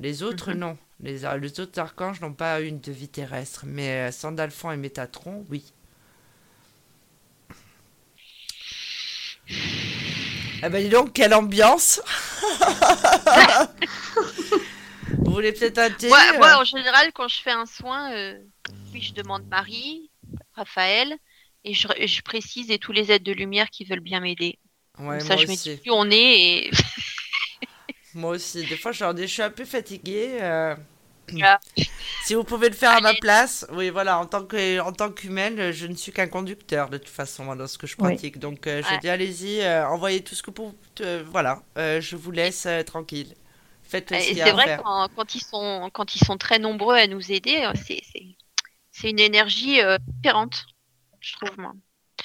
Les 0.00 0.22
autres, 0.22 0.52
Mhm. 0.52 0.58
non. 0.58 0.78
Les, 1.02 1.24
ar- 1.24 1.36
les 1.38 1.58
autres 1.60 1.80
archanges 1.80 2.20
n'ont 2.20 2.32
pas 2.34 2.60
une 2.60 2.80
de 2.80 2.92
vie 2.92 3.08
terrestre. 3.08 3.64
Mais 3.66 4.08
euh, 4.08 4.12
Sandalphon 4.12 4.70
et 4.70 4.76
Métatron, 4.76 5.44
oui. 5.50 5.64
Ah 10.62 10.68
ben 10.68 10.82
dis 10.82 10.90
donc, 10.90 11.12
quelle 11.14 11.32
ambiance 11.34 12.00
Vous 15.24 15.32
voulez 15.32 15.52
peut-être 15.52 15.78
un 15.78 15.90
thé 15.90 16.08
Moi, 16.08 16.18
euh 16.34 16.38
moi, 16.38 16.58
en 16.60 16.64
général, 16.64 17.12
quand 17.12 17.28
je 17.28 17.40
fais 17.40 17.50
un 17.52 17.66
soin, 17.66 18.12
euh, 18.12 18.38
oui, 18.92 19.00
je 19.02 19.12
demande 19.14 19.46
Marie, 19.48 20.10
Raphaël, 20.54 21.16
et 21.64 21.74
je, 21.74 21.88
je 22.06 22.22
précise 22.22 22.70
et 22.70 22.78
tous 22.78 22.92
les 22.92 23.12
aides 23.12 23.22
de 23.22 23.32
lumière 23.32 23.70
qui 23.70 23.84
veulent 23.84 24.00
bien 24.00 24.20
m'aider. 24.20 24.58
Ouais, 24.98 25.18
Comme 25.18 25.20
ça, 25.20 25.34
moi 25.34 25.36
je 25.36 25.46
me 25.48 25.52
aussi. 25.52 25.70
dis 25.74 25.80
qui 25.82 25.90
on 25.90 26.10
est 26.10 26.16
et 26.66 26.70
Moi 28.14 28.32
aussi. 28.32 28.66
Des 28.66 28.76
fois, 28.76 28.92
je 28.92 29.04
leur 29.04 29.14
dis, 29.14 29.22
je 29.22 29.26
suis 29.32 29.42
un 29.42 29.50
peu 29.50 29.64
fatiguée. 29.64 30.38
euh. 30.40 30.74
Si 32.20 32.34
vous 32.34 32.44
pouvez 32.44 32.68
le 32.68 32.74
faire 32.74 32.92
à 32.92 33.00
ma 33.00 33.14
place, 33.14 33.66
oui, 33.72 33.90
voilà, 33.90 34.18
en 34.18 34.26
tant 34.26 34.44
que, 34.44 34.80
en 34.80 34.92
tant 34.92 35.10
qu'humaine, 35.10 35.72
je 35.72 35.86
ne 35.86 35.94
suis 35.94 36.12
qu'un 36.12 36.28
conducteur 36.28 36.90
de 36.90 36.98
toute 36.98 37.08
façon 37.08 37.44
moi, 37.44 37.56
dans 37.56 37.66
ce 37.66 37.78
que 37.78 37.86
je 37.86 37.96
Oui. 37.98 38.20
pratique. 38.20 38.38
Donc, 38.38 38.66
euh, 38.66 38.82
je 38.82 38.94
dis, 38.94 39.08
allez-y, 39.08 39.60
euh, 39.62 39.86
envoyez 39.88 40.22
tout 40.22 40.34
ce 40.34 40.42
que 40.42 40.50
vous, 40.54 40.74
euh, 41.00 41.24
voilà, 41.30 41.62
euh, 41.78 42.00
je 42.00 42.16
vous 42.16 42.30
laisse 42.30 42.66
euh, 42.66 42.82
tranquille. 42.82 43.34
Faites 43.82 44.20
ce 44.20 44.28
Et 44.28 44.30
qu'il 44.30 44.38
y 44.40 44.42
a 44.42 44.50
c'est 44.50 44.52
à 44.52 44.54
vrai 44.54 44.64
faire. 44.64 44.84
quand, 44.84 45.08
quand 45.16 45.34
ils 45.34 45.42
sont 45.42 45.90
quand 45.92 46.14
ils 46.14 46.24
sont 46.24 46.36
très 46.38 46.58
nombreux 46.58 46.96
à 46.96 47.06
nous 47.06 47.32
aider, 47.32 47.62
euh, 47.64 47.72
c'est 47.74 48.00
c'est 48.12 48.36
c'est 48.92 49.10
une 49.10 49.20
énergie 49.20 49.80
euh, 49.82 49.98
différente. 50.08 50.66
je 51.20 51.34
trouve 51.34 51.58
moi. 51.58 51.74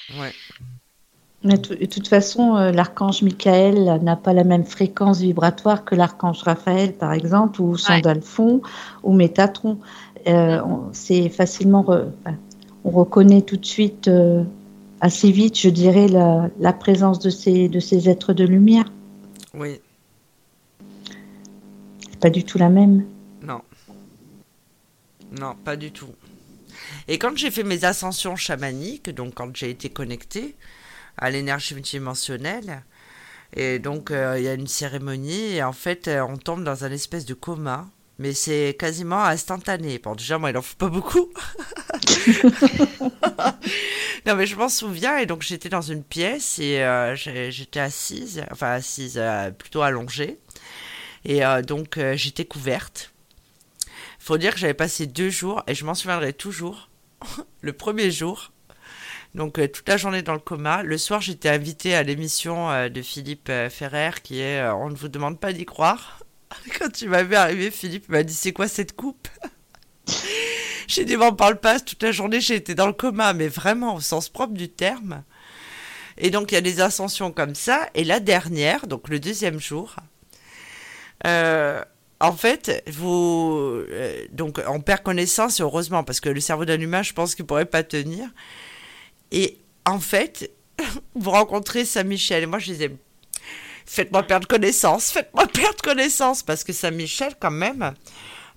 Ouais. 0.09 0.35
Mais 1.45 1.57
de 1.59 1.85
toute 1.85 2.07
façon, 2.07 2.55
euh, 2.55 2.71
l'archange 2.71 3.21
Michael 3.21 3.99
n'a 4.03 4.15
pas 4.15 4.33
la 4.33 4.43
même 4.43 4.65
fréquence 4.65 5.19
vibratoire 5.19 5.85
que 5.85 5.93
l'archange 5.95 6.41
Raphaël, 6.41 6.93
par 6.93 7.13
exemple, 7.13 7.61
ou 7.61 7.77
Sandalphon, 7.77 8.61
ou 9.03 9.13
Métatron. 9.13 9.77
Euh, 10.27 10.59
on- 10.63 10.89
C'est 10.91 11.29
facilement. 11.29 11.83
re- 11.83 12.07
on 12.83 12.89
reconnaît 12.89 13.43
tout 13.43 13.57
de 13.57 13.65
suite, 13.65 14.07
euh, 14.07 14.43
assez 15.01 15.31
vite, 15.31 15.57
je 15.59 15.69
dirais, 15.69 16.07
la, 16.07 16.49
la 16.59 16.73
présence 16.73 17.19
de 17.19 17.29
ces, 17.29 17.69
de 17.69 17.79
ces 17.79 18.09
êtres 18.09 18.33
de 18.33 18.43
lumière. 18.43 18.85
Oui, 19.53 19.79
C'est 22.09 22.19
pas 22.19 22.29
du 22.31 22.43
tout 22.43 22.57
la 22.57 22.69
même. 22.69 23.05
non. 23.43 23.61
Non, 25.39 25.53
pas 25.63 25.75
du 25.75 25.91
tout. 25.91 26.07
Et 27.07 27.17
quand 27.17 27.35
j'ai 27.37 27.51
fait 27.51 27.63
mes 27.63 27.83
ascensions 27.83 28.35
chamaniques, 28.35 29.13
donc 29.13 29.33
quand 29.35 29.53
j'ai 29.55 29.69
été 29.69 29.89
connectée 29.89 30.55
à 31.17 31.29
l'énergie 31.29 31.73
multidimensionnelle, 31.73 32.83
et 33.53 33.79
donc 33.79 34.11
euh, 34.11 34.35
il 34.37 34.43
y 34.43 34.47
a 34.47 34.53
une 34.53 34.67
cérémonie, 34.67 35.55
et 35.55 35.63
en 35.63 35.73
fait 35.73 36.07
euh, 36.07 36.21
on 36.21 36.37
tombe 36.37 36.63
dans 36.63 36.83
un 36.83 36.91
espèce 36.91 37.25
de 37.25 37.33
coma, 37.33 37.87
mais 38.19 38.33
c'est 38.33 38.75
quasiment 38.79 39.23
instantané. 39.23 39.99
Bon, 39.99 40.15
déjà, 40.15 40.37
moi, 40.37 40.49
il 40.49 40.57
en 40.57 40.61
faut 40.61 40.77
pas 40.77 40.87
beaucoup. 40.87 41.33
non, 44.25 44.35
mais 44.35 44.45
je 44.45 44.55
m'en 44.55 44.69
souviens, 44.69 45.17
et 45.17 45.25
donc 45.25 45.41
j'étais 45.41 45.69
dans 45.69 45.81
une 45.81 46.03
pièce, 46.03 46.59
et 46.59 46.81
euh, 46.81 47.15
j'étais 47.15 47.81
assise, 47.81 48.43
enfin 48.51 48.71
assise, 48.71 49.21
plutôt 49.57 49.81
allongée, 49.81 50.39
et 51.25 51.41
donc 51.67 51.99
j'étais 52.13 52.45
couverte. 52.45 53.11
Faut 54.19 54.37
dire 54.37 54.53
que 54.53 54.59
j'avais 54.59 54.73
passé 54.73 55.07
deux 55.07 55.29
jours, 55.29 55.61
et 55.67 55.75
je 55.75 55.85
m'en 55.85 55.93
souviendrai 55.93 56.33
toujours, 56.33 56.89
le 57.61 57.73
premier 57.73 58.11
jour, 58.11 58.51
donc 59.35 59.59
euh, 59.59 59.67
toute 59.67 59.87
la 59.87 59.97
journée 59.97 60.21
dans 60.21 60.33
le 60.33 60.39
coma. 60.39 60.81
Le 60.81 60.97
soir, 60.97 61.21
j'étais 61.21 61.49
invitée 61.49 61.93
à 61.93 62.03
l'émission 62.03 62.71
euh, 62.71 62.89
de 62.89 63.01
Philippe 63.01 63.49
euh, 63.49 63.69
Ferrer 63.69 64.11
qui 64.23 64.39
est 64.39 64.65
On 64.69 64.89
ne 64.89 64.95
vous 64.95 65.09
demande 65.09 65.39
pas 65.39 65.53
d'y 65.53 65.65
croire. 65.65 66.19
Quand 66.79 66.89
tu 66.89 67.09
m'as 67.09 67.23
vu 67.23 67.35
arriver, 67.35 67.69
Philippe 67.69 68.09
m'a 68.09 68.23
dit 68.23 68.33
C'est 68.33 68.53
quoi 68.53 68.67
cette 68.67 68.95
coupe? 68.95 69.27
J'ai 70.87 71.03
dit 71.03 71.17
M'en 71.17 71.33
parle 71.33 71.59
pas, 71.59 71.79
toute 71.79 72.01
la 72.01 72.11
journée 72.11 72.39
j'ai 72.39 72.55
été 72.55 72.75
dans 72.75 72.87
le 72.87 72.93
coma, 72.93 73.33
mais 73.33 73.47
vraiment 73.47 73.95
au 73.95 73.99
sens 73.99 74.29
propre 74.29 74.53
du 74.53 74.69
terme. 74.69 75.23
Et 76.17 76.29
donc 76.29 76.51
il 76.51 76.55
y 76.55 76.57
a 76.57 76.61
des 76.61 76.79
ascensions 76.79 77.31
comme 77.31 77.55
ça. 77.55 77.89
Et 77.93 78.05
la 78.05 78.21
dernière, 78.21 78.87
donc 78.87 79.09
le 79.09 79.19
deuxième 79.19 79.59
jour, 79.59 79.97
en 81.23 82.31
fait, 82.37 82.83
vous, 82.87 83.83
donc 84.31 84.61
on 84.67 84.79
perd 84.79 85.01
connaissance, 85.01 85.59
heureusement, 85.59 86.03
parce 86.05 86.21
que 86.21 86.29
le 86.29 86.39
cerveau 86.39 86.63
d'un 86.63 86.79
humain, 86.79 87.03
je 87.03 87.13
pense 87.13 87.35
qu'il 87.35 87.45
pourrait 87.45 87.65
pas 87.65 87.83
tenir. 87.83 88.29
Et 89.31 89.59
en 89.85 89.99
fait, 89.99 90.51
vous 91.15 91.31
rencontrez 91.31 91.85
Saint-Michel. 91.85 92.43
Et 92.43 92.45
moi, 92.45 92.59
je 92.59 92.71
disais, 92.71 92.95
faites-moi 93.85 94.23
perdre 94.23 94.47
connaissance, 94.47 95.11
faites-moi 95.11 95.47
perdre 95.47 95.81
connaissance. 95.81 96.43
Parce 96.43 96.63
que 96.63 96.73
Saint-Michel, 96.73 97.35
quand 97.39 97.51
même, 97.51 97.93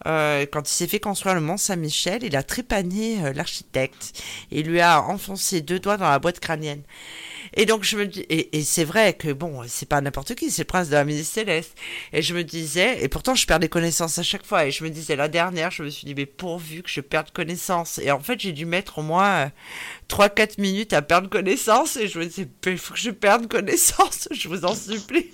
euh, 0.07 0.47
quand 0.51 0.69
il 0.71 0.73
s'est 0.73 0.87
fait 0.87 1.01
construire 1.01 1.35
le 1.35 1.41
Mont 1.41 1.57
Saint-Michel, 1.57 2.23
il 2.23 2.37
a 2.37 2.43
trépané 2.43 3.25
euh, 3.25 3.33
l'architecte. 3.33 4.23
Il 4.51 4.67
lui 4.67 4.81
a 4.81 5.03
enfoncé 5.03 5.61
deux 5.61 5.81
doigts 5.81 5.97
dans 5.97 6.09
la 6.09 6.19
boîte 6.19 6.41
crânienne. 6.41 6.83
Et 7.55 7.67
donc, 7.67 7.83
je 7.83 7.97
me 7.97 8.07
dis, 8.07 8.21
et, 8.29 8.59
et 8.59 8.63
c'est 8.63 8.85
vrai 8.85 9.15
que 9.15 9.33
bon, 9.33 9.63
c'est 9.67 9.89
pas 9.89 10.01
n'importe 10.01 10.35
qui, 10.35 10.51
c'est 10.51 10.63
le 10.63 10.67
prince 10.67 10.89
de 10.89 10.95
la 10.95 11.05
musique 11.05 11.27
céleste. 11.27 11.75
Et 12.13 12.23
je 12.23 12.35
me 12.35 12.45
disais, 12.45 13.03
et 13.03 13.09
pourtant, 13.09 13.35
je 13.35 13.47
perds 13.47 13.59
des 13.59 13.69
connaissances 13.69 14.19
à 14.19 14.23
chaque 14.23 14.47
fois. 14.47 14.67
Et 14.67 14.71
je 14.71 14.85
me 14.85 14.91
disais, 14.91 15.17
la 15.17 15.29
dernière, 15.29 15.71
je 15.71 15.83
me 15.83 15.91
suis 15.91 16.07
dit, 16.07 16.15
mais 16.15 16.27
pourvu 16.27 16.83
que 16.83 16.91
je 16.91 17.01
perde 17.01 17.31
connaissance. 17.33 17.99
Et 17.99 18.11
en 18.11 18.21
fait, 18.21 18.39
j'ai 18.41 18.53
dû 18.53 18.67
mettre 18.67 18.99
au 18.99 19.03
moins 19.03 19.47
euh, 19.47 19.49
3-4 20.09 20.61
minutes 20.61 20.93
à 20.93 21.03
perdre 21.03 21.29
connaissance. 21.29 21.97
Et 21.97 22.07
je 22.09 22.19
me 22.19 22.27
disais, 22.27 22.49
il 22.67 22.79
faut 22.79 22.95
que 22.95 23.01
je 23.01 23.11
perde 23.11 23.49
connaissance, 23.49 24.29
je 24.33 24.49
vous 24.49 24.65
en 24.65 24.75
supplie. 24.75 25.31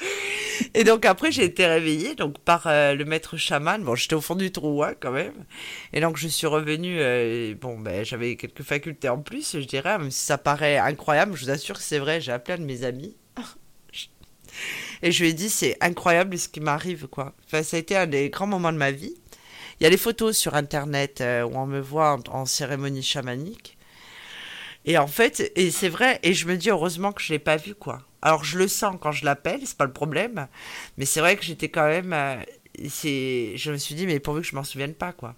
Et 0.74 0.84
donc 0.84 1.04
après 1.04 1.32
j'ai 1.32 1.44
été 1.44 1.66
réveillée 1.66 2.14
donc 2.14 2.38
par 2.38 2.66
euh, 2.66 2.94
le 2.94 3.04
maître 3.04 3.36
chaman. 3.36 3.82
Bon 3.82 3.94
j'étais 3.94 4.14
au 4.14 4.20
fond 4.20 4.34
du 4.34 4.52
trou 4.52 4.82
hein, 4.82 4.94
quand 4.98 5.10
même. 5.10 5.44
Et 5.92 6.00
donc 6.00 6.16
je 6.16 6.28
suis 6.28 6.46
revenue. 6.46 6.98
euh, 7.00 7.54
bon 7.54 7.78
ben 7.78 8.04
j'avais 8.04 8.36
quelques 8.36 8.62
facultés 8.62 9.08
en 9.08 9.18
plus 9.18 9.58
je 9.58 9.66
dirais 9.66 9.98
même 9.98 10.10
si 10.10 10.24
ça 10.24 10.38
paraît 10.38 10.78
incroyable. 10.78 11.36
Je 11.36 11.44
vous 11.44 11.50
assure 11.50 11.76
que 11.76 11.82
c'est 11.82 11.98
vrai. 11.98 12.20
J'ai 12.20 12.32
appelé 12.32 12.54
un 12.54 12.60
de 12.60 12.66
mes 12.66 12.84
amis. 12.84 13.16
Et 15.02 15.12
je 15.12 15.22
lui 15.22 15.30
ai 15.30 15.32
dit 15.32 15.50
c'est 15.50 15.76
incroyable 15.80 16.38
ce 16.38 16.48
qui 16.48 16.60
m'arrive 16.60 17.06
quoi. 17.08 17.34
Enfin 17.46 17.62
ça 17.62 17.76
a 17.76 17.80
été 17.80 17.96
un 17.96 18.06
des 18.06 18.30
grands 18.30 18.46
moments 18.46 18.72
de 18.72 18.78
ma 18.78 18.90
vie. 18.90 19.14
Il 19.80 19.84
y 19.84 19.86
a 19.86 19.90
des 19.90 19.96
photos 19.96 20.36
sur 20.36 20.54
internet 20.56 21.22
euh, 21.22 21.42
où 21.42 21.56
on 21.56 21.64
me 21.66 21.80
voit 21.80 22.18
en, 22.28 22.44
cérémonie 22.44 23.02
chamanique. 23.02 23.78
Et 24.84 24.98
en 24.98 25.06
fait, 25.06 25.52
et 25.56 25.70
c'est 25.70 25.88
vrai, 25.88 26.20
et 26.22 26.34
je 26.34 26.46
me 26.46 26.56
dis 26.56 26.68
heureusement 26.70 27.12
que 27.12 27.22
je 27.22 27.32
l'ai 27.32 27.38
pas 27.38 27.56
vu 27.56 27.74
quoi. 27.74 28.02
Alors 28.22 28.44
je 28.44 28.58
le 28.58 28.68
sens 28.68 28.96
quand 29.00 29.12
je 29.12 29.24
l'appelle, 29.24 29.60
c'est 29.64 29.76
pas 29.76 29.86
le 29.86 29.92
problème, 29.92 30.46
mais 30.96 31.06
c'est 31.06 31.20
vrai 31.20 31.36
que 31.36 31.42
j'étais 31.42 31.68
quand 31.68 31.86
même, 31.86 32.12
euh, 32.12 32.36
c'est, 32.88 33.56
je 33.56 33.72
me 33.72 33.76
suis 33.76 33.94
dit 33.94 34.06
mais 34.06 34.20
pourvu 34.20 34.42
que 34.42 34.46
je 34.46 34.54
m'en 34.54 34.64
souvienne 34.64 34.94
pas 34.94 35.12
quoi. 35.12 35.34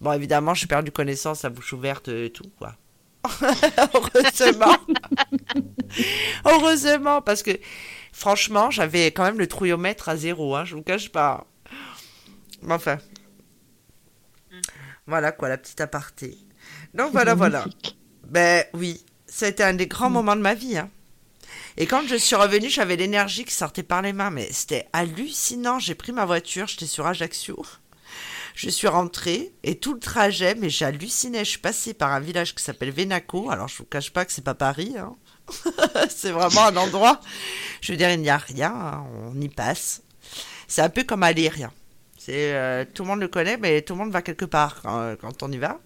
Bon 0.00 0.12
évidemment 0.12 0.54
j'ai 0.54 0.66
perdu 0.66 0.92
connaissance, 0.92 1.42
la 1.42 1.50
bouche 1.50 1.72
ouverte 1.72 2.08
et 2.08 2.30
tout 2.30 2.50
quoi. 2.58 2.76
Heureusement. 3.94 4.76
Heureusement 6.44 7.22
parce 7.22 7.42
que 7.42 7.52
franchement 8.12 8.70
j'avais 8.70 9.06
quand 9.06 9.24
même 9.24 9.38
le 9.38 9.48
trouillomètre 9.48 10.08
à 10.08 10.16
zéro, 10.16 10.54
hein, 10.54 10.64
je 10.64 10.76
vous 10.76 10.82
cache 10.82 11.10
pas. 11.10 11.46
Mais 12.62 12.74
enfin. 12.74 12.98
Voilà 15.06 15.32
quoi 15.32 15.48
la 15.48 15.58
petite 15.58 15.80
aparté. 15.80 16.38
Donc 16.94 17.12
voilà 17.12 17.34
voilà. 17.34 17.64
Ben 18.28 18.64
oui, 18.72 19.04
ça 19.26 19.46
a 19.46 19.48
été 19.48 19.62
un 19.62 19.74
des 19.74 19.86
grands 19.86 20.10
moments 20.10 20.36
de 20.36 20.40
ma 20.40 20.54
vie. 20.54 20.78
Hein. 20.78 20.90
Et 21.76 21.86
quand 21.86 22.06
je 22.06 22.14
suis 22.16 22.36
revenue, 22.36 22.70
j'avais 22.70 22.96
l'énergie 22.96 23.44
qui 23.44 23.52
sortait 23.54 23.82
par 23.82 24.02
les 24.02 24.12
mains, 24.12 24.30
mais 24.30 24.48
c'était 24.52 24.88
hallucinant. 24.92 25.78
J'ai 25.78 25.94
pris 25.94 26.12
ma 26.12 26.24
voiture, 26.24 26.66
j'étais 26.68 26.86
sur 26.86 27.06
Ajaccio. 27.06 27.64
Je 28.54 28.70
suis 28.70 28.86
rentrée 28.86 29.52
et 29.64 29.74
tout 29.80 29.94
le 29.94 29.98
trajet, 30.00 30.54
mais 30.54 30.70
j'ai 30.70 30.84
halluciné. 30.84 31.40
Je 31.40 31.50
suis 31.50 31.58
passée 31.58 31.92
par 31.92 32.12
un 32.12 32.20
village 32.20 32.54
qui 32.54 32.62
s'appelle 32.62 32.92
Venaco. 32.92 33.50
Alors 33.50 33.66
je 33.66 33.78
vous 33.78 33.84
cache 33.84 34.12
pas 34.12 34.24
que 34.24 34.32
c'est 34.32 34.44
pas 34.44 34.54
Paris. 34.54 34.94
hein. 34.96 35.16
c'est 36.08 36.30
vraiment 36.30 36.64
un 36.66 36.76
endroit. 36.76 37.20
Je 37.80 37.90
veux 37.92 37.98
dire, 37.98 38.10
il 38.12 38.20
n'y 38.20 38.30
a 38.30 38.36
rien. 38.36 38.72
hein, 38.72 39.04
On 39.34 39.40
y 39.40 39.48
passe. 39.48 40.02
C'est 40.68 40.82
un 40.82 40.88
peu 40.88 41.02
comme 41.02 41.24
aller 41.24 41.48
rien. 41.48 41.72
Euh, 42.28 42.84
tout 42.94 43.02
le 43.02 43.08
monde 43.08 43.20
le 43.20 43.28
connaît, 43.28 43.56
mais 43.58 43.82
tout 43.82 43.94
le 43.94 43.98
monde 43.98 44.12
va 44.12 44.22
quelque 44.22 44.46
part 44.46 44.80
quand, 44.82 45.16
quand 45.20 45.42
on 45.42 45.50
y 45.52 45.58
va. 45.58 45.80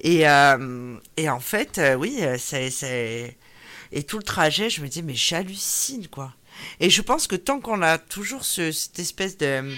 Et, 0.00 0.26
euh, 0.28 0.96
en 1.28 1.40
fait, 1.40 1.78
euh, 1.78 1.94
oui, 1.94 2.18
euh, 2.22 2.36
c'est... 2.38 3.36
Et 3.92 4.04
tout 4.04 4.18
le 4.18 4.22
trajet, 4.24 4.70
je 4.70 4.82
me 4.82 4.88
dis, 4.88 5.02
mais 5.02 5.14
j'hallucine, 5.14 6.08
quoi. 6.08 6.34
Et 6.80 6.90
je 6.90 7.02
pense 7.02 7.26
que 7.26 7.36
tant 7.36 7.60
qu'on 7.60 7.82
a 7.82 7.98
toujours 7.98 8.44
ce- 8.44 8.72
cette 8.72 8.98
espèce 8.98 9.36
de, 9.38 9.72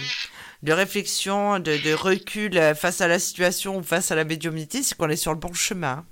de 0.63 0.73
réflexion, 0.73 1.59
de, 1.59 1.77
de 1.79 1.93
recul 1.95 2.57
euh, 2.59 2.75
face 2.75 3.01
à 3.01 3.09
la 3.09 3.19
situation 3.19 3.79
ou 3.79 3.83
face 3.83 4.11
à 4.11 4.15
la 4.15 4.25
médiumnité, 4.25 4.83
c'est 4.83 4.97
qu'on 4.97 5.09
est 5.09 5.17
sur 5.17 5.33
le 5.33 5.39
bon 5.39 5.53
chemin. 5.53 6.05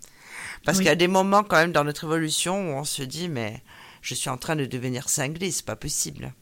Parce 0.64 0.78
Oui. 0.78 0.85
qu'il 0.85 0.89
y 0.90 0.93
a 0.93 0.97
des 0.97 1.09
moments 1.09 1.43
quand 1.43 1.56
même 1.56 1.72
dans 1.72 1.85
notre 1.85 2.05
évolution 2.05 2.70
où 2.70 2.78
on 2.78 2.85
se 2.85 3.02
dit, 3.02 3.28
mais 3.28 3.62
je 4.02 4.14
suis 4.14 4.31
en 4.31 4.39
train 4.39 4.56
de 4.56 4.66
devenir 4.66 5.09
cinglé, 5.09 5.51
c'est 5.51 5.64
pas 5.66 5.77
possible. 5.77 6.32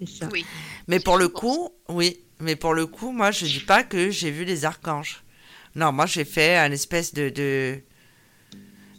C'est 0.00 0.08
ça. 0.18 0.28
Oui. 0.32 0.44
Mais 0.88 1.00
pour 1.00 1.16
le 1.18 1.28
coup, 1.28 1.70
oui, 1.88 2.20
mais 2.40 2.56
pour 2.56 2.74
le 2.74 2.86
coup, 2.86 3.12
moi, 3.12 3.30
je 3.30 3.44
dis 3.46 3.60
pas 3.60 3.82
que 3.84 4.10
j'ai 4.10 4.30
vu 4.30 4.44
les 4.44 4.64
archanges. 4.64 5.22
Non, 5.74 5.92
moi, 5.92 6.06
j'ai 6.06 6.24
fait 6.24 6.56
un 6.56 6.70
espèce 6.72 7.14
de 7.14 7.30
de, 7.30 7.80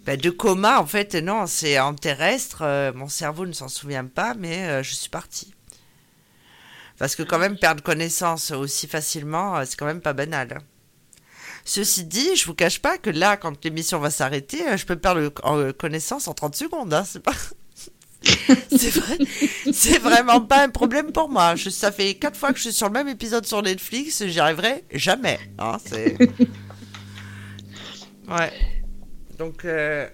ben, 0.06 0.18
de 0.18 0.30
coma. 0.30 0.80
En 0.80 0.86
fait, 0.86 1.16
non, 1.16 1.48
c'est 1.48 1.80
en 1.80 1.94
terrestre. 1.96 2.62
euh, 2.62 2.92
mon 2.94 3.10
cerveau 3.10 3.46
ne 3.46 3.54
s'en 3.54 3.68
souvient 3.68 4.06
pas, 4.06 4.34
mais 4.36 4.64
euh, 4.68 4.84
je 4.84 4.94
suis 4.96 5.10
partie. 5.10 5.54
Parce 6.98 7.16
que 7.16 7.24
quand 7.24 7.40
même 7.40 7.58
perdre 7.58 7.84
connaissance 7.84 8.52
aussi 8.52 8.88
facilement, 8.88 9.58
euh, 9.58 9.64
c'est 9.66 9.76
quand 9.78 9.86
même 9.86 10.02
pas 10.02 10.14
banal. 10.14 10.54
hein. 10.58 10.62
Ceci 11.66 12.04
dit, 12.06 12.36
je 12.36 12.46
vous 12.46 12.54
cache 12.54 12.80
pas 12.80 12.98
que 12.98 13.10
là, 13.10 13.38
quand 13.38 13.64
l'émission 13.64 14.00
va 14.00 14.10
s'arrêter, 14.10 14.60
je 14.78 14.86
peux 14.86 14.98
perdre 14.98 15.30
connaissance 15.72 16.28
en 16.28 16.34
30 16.34 16.56
secondes. 16.56 16.94
Hein, 16.94 17.04
c'est 17.06 17.24
pas. 17.24 17.34
c'est 18.70 18.90
vrai, 18.92 19.18
c'est 19.72 20.00
vraiment 20.00 20.42
pas 20.42 20.64
un 20.64 20.70
problème 20.70 21.12
pour 21.12 21.30
moi. 21.30 21.56
Je, 21.56 21.70
ça 21.70 21.92
fait 21.92 22.16
quatre 22.16 22.38
fois 22.38 22.52
que 22.52 22.58
je 22.58 22.64
suis 22.64 22.74
sur 22.74 22.88
le 22.88 22.94
même 22.94 23.08
épisode 23.10 23.46
sur 23.46 23.62
Netflix, 23.62 24.26
j'y 24.26 24.40
arriverai 24.40 24.86
jamais. 24.94 25.40
hein, 25.60 25.78
c'est... 25.86 26.18
Ouais. 28.28 28.82
Donc, 29.38 29.65
euh, 29.65 30.07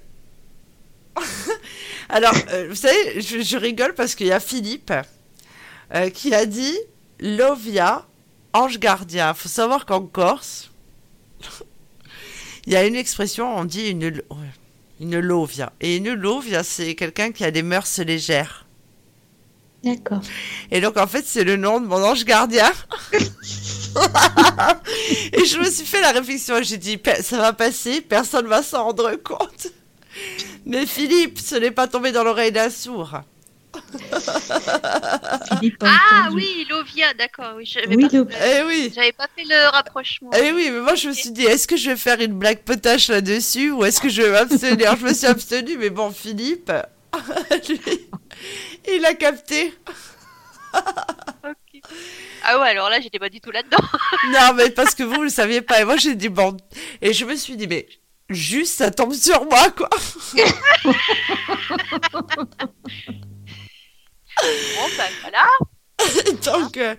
alors, 2.09 2.33
euh, 2.51 2.67
vous 2.69 2.75
savez, 2.75 3.21
je, 3.21 3.41
je 3.41 3.57
rigole 3.57 3.93
parce 3.93 4.15
qu'il 4.15 4.27
y 4.27 4.31
a 4.31 4.39
Philippe 4.39 4.93
euh, 5.93 6.09
qui 6.09 6.33
a 6.33 6.45
dit 6.45 6.77
Lovia, 7.19 8.05
ange 8.53 8.79
gardien. 8.79 9.33
Faut 9.33 9.49
savoir 9.49 9.85
qu'en 9.85 10.01
Corse, 10.01 10.71
il 12.65 12.73
y 12.73 12.75
a 12.75 12.85
une 12.85 12.95
expression, 12.95 13.57
on 13.57 13.65
dit 13.65 13.89
une, 13.89 14.21
une 14.99 15.19
lovia. 15.19 15.73
Et 15.81 15.97
une 15.97 16.13
lovia, 16.13 16.63
c'est 16.63 16.95
quelqu'un 16.95 17.31
qui 17.31 17.43
a 17.43 17.51
des 17.51 17.63
mœurs 17.63 17.99
légères. 17.99 18.65
D'accord. 19.83 20.21
Et 20.71 20.81
donc, 20.81 20.97
en 20.97 21.07
fait, 21.07 21.25
c'est 21.25 21.45
le 21.45 21.55
nom 21.55 21.79
de 21.79 21.87
mon 21.87 22.03
ange 22.03 22.25
gardien. 22.25 22.71
Et 25.33 25.45
je 25.45 25.59
me 25.59 25.69
suis 25.69 25.85
fait 25.85 26.01
la 26.01 26.11
réflexion, 26.11 26.61
j'ai 26.61 26.77
dit, 26.77 26.99
ça 27.21 27.37
va 27.37 27.53
passer, 27.53 28.01
personne 28.01 28.47
va 28.47 28.61
s'en 28.63 28.85
rendre 28.85 29.11
compte. 29.15 29.67
Mais 30.65 30.85
Philippe, 30.85 31.39
ce 31.39 31.55
n'est 31.55 31.71
pas 31.71 31.87
tombé 31.87 32.11
dans 32.11 32.23
l'oreille 32.23 32.51
d'un 32.51 32.69
sourd. 32.69 33.21
Ah 35.81 36.29
oui, 36.33 36.65
Lovia, 36.69 37.13
d'accord. 37.13 37.53
Oui, 37.55 37.65
j'avais 37.65 37.95
Oui, 37.95 38.07
pas, 38.07 38.17
Eh 38.45 38.63
oui 38.63 38.91
j'avais 38.93 39.11
pas 39.11 39.27
fait 39.35 39.43
le 39.43 39.69
rapprochement. 39.71 40.31
Eh 40.35 40.51
oui, 40.51 40.69
mais 40.71 40.81
moi 40.81 40.95
je 40.95 41.09
me 41.09 41.13
suis 41.13 41.31
dit, 41.31 41.43
est-ce 41.43 41.67
que 41.67 41.77
je 41.77 41.91
vais 41.91 41.97
faire 41.97 42.19
une 42.19 42.33
blague 42.33 42.59
potache 42.63 43.07
là-dessus 43.09 43.71
ou 43.71 43.85
est-ce 43.85 44.01
que 44.01 44.09
je 44.09 44.21
vais 44.23 44.31
m'abstenir? 44.31 44.95
Je 44.97 45.05
me 45.05 45.13
suis 45.13 45.27
abstenue, 45.27 45.77
mais 45.77 45.89
bon, 45.89 46.11
Philippe, 46.11 46.71
lui, 47.69 47.79
il 48.93 49.05
a 49.05 49.13
capté. 49.13 49.73
Ok. 50.73 51.68
Ah 52.43 52.59
ouais, 52.59 52.69
alors 52.69 52.89
là, 52.89 52.99
j'étais 53.01 53.19
pas 53.19 53.29
du 53.29 53.41
tout 53.41 53.51
là-dedans. 53.51 53.77
Non, 54.31 54.53
mais 54.55 54.69
parce 54.69 54.95
que 54.95 55.03
vous, 55.03 55.15
vous 55.15 55.23
le 55.23 55.29
saviez 55.29 55.61
pas. 55.61 55.81
Et 55.81 55.85
moi, 55.85 55.97
j'ai 55.97 56.15
dit, 56.15 56.29
bon. 56.29 56.55
Et 57.01 57.13
je 57.13 57.25
me 57.25 57.35
suis 57.35 57.55
dit, 57.55 57.67
mais 57.67 57.87
juste, 58.29 58.77
ça 58.77 58.91
tombe 58.91 59.13
sur 59.13 59.45
moi, 59.45 59.69
quoi. 59.71 59.89
Bon, 64.41 64.87
bah 64.97 65.03
voilà. 65.21 65.45
donc, 66.45 66.77
euh, 66.77 66.95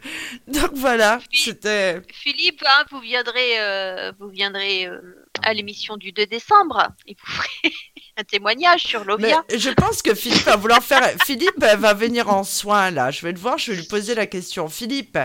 donc 0.47 0.71
voilà, 0.75 1.21
c'était. 1.33 2.03
Philippe, 2.13 2.63
hein, 2.67 2.85
vous 2.91 3.01
viendrez, 3.01 3.61
euh, 3.61 4.13
vous 4.19 4.29
viendrez 4.29 4.87
euh, 4.87 5.01
à 5.43 5.55
l'émission 5.55 5.97
du 5.97 6.13
2 6.13 6.27
décembre 6.27 6.89
et 7.07 7.15
vous 7.15 7.33
ferez 7.33 7.75
un 8.17 8.25
témoignage 8.25 8.83
sur 8.83 9.01
Mais 9.01 9.07
Lovia. 9.13 9.45
je 9.55 9.71
pense 9.71 10.03
que 10.03 10.15
Philippe 10.15 10.45
va 10.45 10.57
vouloir 10.57 10.83
faire. 10.83 11.03
Philippe 11.25 11.59
va 11.59 11.95
venir 11.95 12.29
en 12.31 12.45
soin, 12.45 12.91
là. 12.91 13.11
Je 13.11 13.23
vais 13.23 13.33
le 13.33 13.39
voir, 13.39 13.59
je 13.59 13.73
vais 13.73 13.79
lui 13.79 13.87
poser 13.87 14.15
la 14.15 14.27
question. 14.27 14.69
Philippe, 14.69 15.19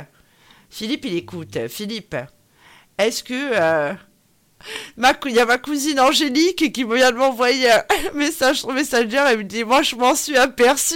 Philippe, 0.69 1.05
il 1.05 1.15
écoute. 1.17 1.67
Philippe, 1.67 2.15
est-ce 2.97 3.23
que. 3.23 3.33
euh, 3.33 3.93
ma 4.97 5.13
Il 5.25 5.31
y 5.33 5.39
a 5.39 5.45
ma 5.45 5.57
cousine 5.57 5.99
Angélique 5.99 6.71
qui 6.73 6.83
vient 6.83 7.11
de 7.11 7.17
m'envoyer 7.17 7.71
un 7.71 7.83
message 8.13 8.59
sur 8.59 8.71
Messenger. 8.73 9.23
Elle 9.27 9.37
me 9.39 9.43
dit 9.43 9.63
Moi, 9.63 9.81
je 9.81 9.95
m'en 9.95 10.15
suis 10.15 10.37
aperçue. 10.37 10.95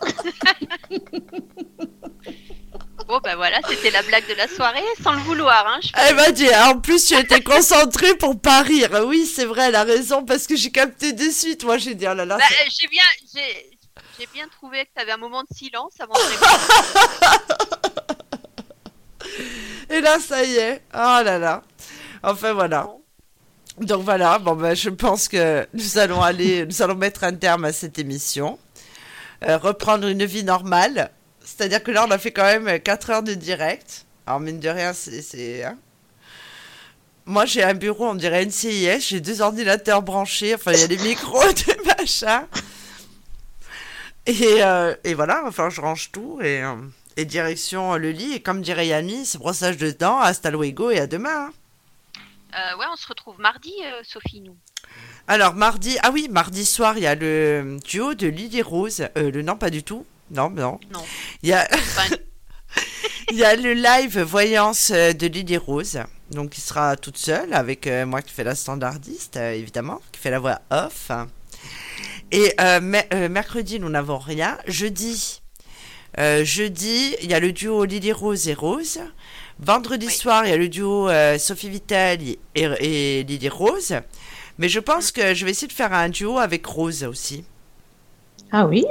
Bon, 3.06 3.20
bah 3.22 3.36
voilà, 3.36 3.58
c'était 3.68 3.90
la 3.90 4.02
blague 4.02 4.26
de 4.28 4.34
la 4.34 4.48
soirée, 4.48 4.82
sans 5.02 5.12
le 5.12 5.20
vouloir. 5.20 5.66
Hein, 5.66 5.78
je- 5.82 5.90
Elle 5.96 6.14
m'a 6.16 6.30
dit, 6.32 6.48
en 6.54 6.78
plus, 6.80 7.04
tu 7.04 7.14
étais 7.14 7.42
concentrée 7.42 8.14
pour 8.16 8.40
pas 8.40 8.62
rire. 8.62 8.88
Oui, 9.06 9.26
c'est 9.26 9.44
vrai, 9.44 9.64
elle 9.68 9.74
a 9.74 9.84
raison, 9.84 10.24
parce 10.24 10.46
que 10.46 10.56
j'ai 10.56 10.70
capté 10.70 11.12
de 11.12 11.28
suite. 11.30 11.64
Moi, 11.64 11.76
j'ai 11.76 11.94
dit, 11.94 12.06
oh 12.10 12.14
là 12.14 12.24
là. 12.24 12.38
Bah, 12.38 12.44
euh, 12.50 12.68
j'ai 12.80 12.88
bien, 12.88 13.02
j'ai, 13.34 14.26
bien 14.32 14.46
trouvé 14.48 14.84
que 14.86 14.90
tu 14.96 15.02
avais 15.02 15.12
un 15.12 15.18
moment 15.18 15.42
de 15.42 15.54
silence 15.54 15.92
avant 16.00 16.14
de. 16.14 16.20
Et 19.94 20.00
là, 20.00 20.18
ça 20.18 20.42
y 20.44 20.56
est. 20.56 20.82
Oh 20.94 20.96
là 21.24 21.38
là. 21.38 21.62
Enfin, 22.22 22.52
voilà. 22.54 22.88
Donc 23.78 24.02
voilà, 24.02 24.38
bon, 24.38 24.54
ben, 24.54 24.74
je 24.74 24.88
pense 24.88 25.28
que 25.28 25.66
nous 25.74 25.98
allons 25.98 26.22
aller, 26.22 26.64
nous 26.64 26.80
allons 26.80 26.94
mettre 26.94 27.24
un 27.24 27.34
terme 27.34 27.64
à 27.66 27.72
cette 27.72 27.98
émission. 27.98 28.58
Euh, 29.46 29.58
reprendre 29.58 30.06
une 30.06 30.24
vie 30.24 30.44
normale. 30.44 31.10
C'est-à-dire 31.56 31.82
que 31.82 31.90
là, 31.90 32.04
on 32.06 32.10
a 32.10 32.18
fait 32.18 32.32
quand 32.32 32.44
même 32.44 32.80
4 32.80 33.10
heures 33.10 33.22
de 33.22 33.34
direct. 33.34 34.06
Alors, 34.26 34.40
mine 34.40 34.58
de 34.58 34.68
rien, 34.68 34.92
c'est. 34.92 35.62
hein. 35.64 35.76
Moi, 37.26 37.44
j'ai 37.46 37.62
un 37.62 37.74
bureau, 37.74 38.08
on 38.08 38.14
dirait 38.14 38.42
une 38.42 38.50
CIS. 38.50 39.00
J'ai 39.00 39.20
deux 39.20 39.40
ordinateurs 39.40 40.02
branchés. 40.02 40.54
Enfin, 40.54 40.72
il 40.72 40.80
y 40.80 40.82
a 40.82 40.88
des 40.88 40.98
micros, 40.98 41.42
des 41.66 41.76
machins. 41.96 42.46
Et, 44.26 44.62
euh, 44.62 44.94
et 45.04 45.14
voilà, 45.14 45.44
enfin, 45.46 45.70
je 45.70 45.80
range 45.80 46.10
tout. 46.10 46.38
Et, 46.42 46.62
euh, 46.62 46.74
et 47.16 47.24
direction 47.24 47.94
le 47.96 48.10
lit. 48.10 48.32
Et 48.34 48.40
comme 48.40 48.60
dirait 48.62 48.86
Yannis, 48.88 49.26
c'est 49.26 49.38
brossage 49.38 49.76
de 49.76 49.90
dents. 49.90 50.18
Hasta 50.18 50.50
luego 50.50 50.90
et 50.90 50.98
à 50.98 51.06
demain. 51.06 51.48
hein. 51.48 51.52
Euh, 52.56 52.78
ouais, 52.78 52.86
on 52.92 52.96
se 52.96 53.06
retrouve 53.06 53.38
mardi, 53.40 53.72
euh, 53.84 54.00
Sophie, 54.04 54.40
nous. 54.40 54.56
Alors, 55.26 55.54
mardi, 55.54 55.96
ah 56.02 56.10
oui, 56.12 56.28
mardi 56.30 56.64
soir, 56.64 56.96
il 56.98 57.02
y 57.04 57.06
a 57.06 57.14
le 57.14 57.78
duo 57.84 58.14
de 58.14 58.26
Lily 58.26 58.62
Rose. 58.62 59.08
Euh, 59.16 59.30
le 59.30 59.42
non, 59.42 59.56
pas 59.56 59.70
du 59.70 59.82
tout. 59.82 60.04
Non, 60.30 60.50
non. 60.50 60.78
Non. 60.92 61.04
Il 61.42 61.50
y 61.50 61.52
a, 61.52 61.68
il 63.30 63.36
y 63.36 63.44
a 63.44 63.54
le 63.56 63.74
live 63.74 64.20
voyance 64.20 64.90
euh, 64.92 65.12
de 65.12 65.26
Lily 65.26 65.56
Rose. 65.56 65.98
Donc, 66.30 66.56
il 66.56 66.60
sera 66.60 66.96
toute 66.96 67.18
seule 67.18 67.52
avec 67.52 67.86
euh, 67.86 68.06
moi 68.06 68.22
qui 68.22 68.32
fais 68.32 68.44
la 68.44 68.54
standardiste, 68.54 69.36
euh, 69.36 69.52
évidemment, 69.52 70.00
qui 70.12 70.20
fait 70.20 70.30
la 70.30 70.38
voix 70.38 70.60
off. 70.70 71.10
Et 72.32 72.54
euh, 72.60 72.80
me- 72.80 73.02
euh, 73.14 73.28
mercredi, 73.28 73.78
nous 73.78 73.90
n'avons 73.90 74.18
rien. 74.18 74.58
Jeudi, 74.66 75.42
euh, 76.18 76.44
jeudi, 76.44 77.14
il 77.22 77.30
y 77.30 77.34
a 77.34 77.40
le 77.40 77.52
duo 77.52 77.84
Lily 77.84 78.12
Rose 78.12 78.48
et 78.48 78.54
Rose. 78.54 78.98
Vendredi 79.60 80.06
Oui. 80.06 80.12
soir, 80.12 80.44
il 80.46 80.50
y 80.50 80.52
a 80.52 80.56
le 80.56 80.68
duo 80.68 81.08
euh, 81.08 81.38
Sophie 81.38 81.68
Vitali 81.68 82.38
et, 82.56 82.62
et 82.80 83.22
Lily 83.24 83.48
Rose. 83.48 83.94
Mais 84.58 84.68
je 84.68 84.80
pense 84.80 85.12
que 85.12 85.34
je 85.34 85.44
vais 85.44 85.50
essayer 85.52 85.68
de 85.68 85.72
faire 85.72 85.92
un 85.92 86.08
duo 86.08 86.38
avec 86.38 86.64
Rose 86.66 87.04
aussi. 87.04 87.44
Ah 88.50 88.66
oui? 88.66 88.84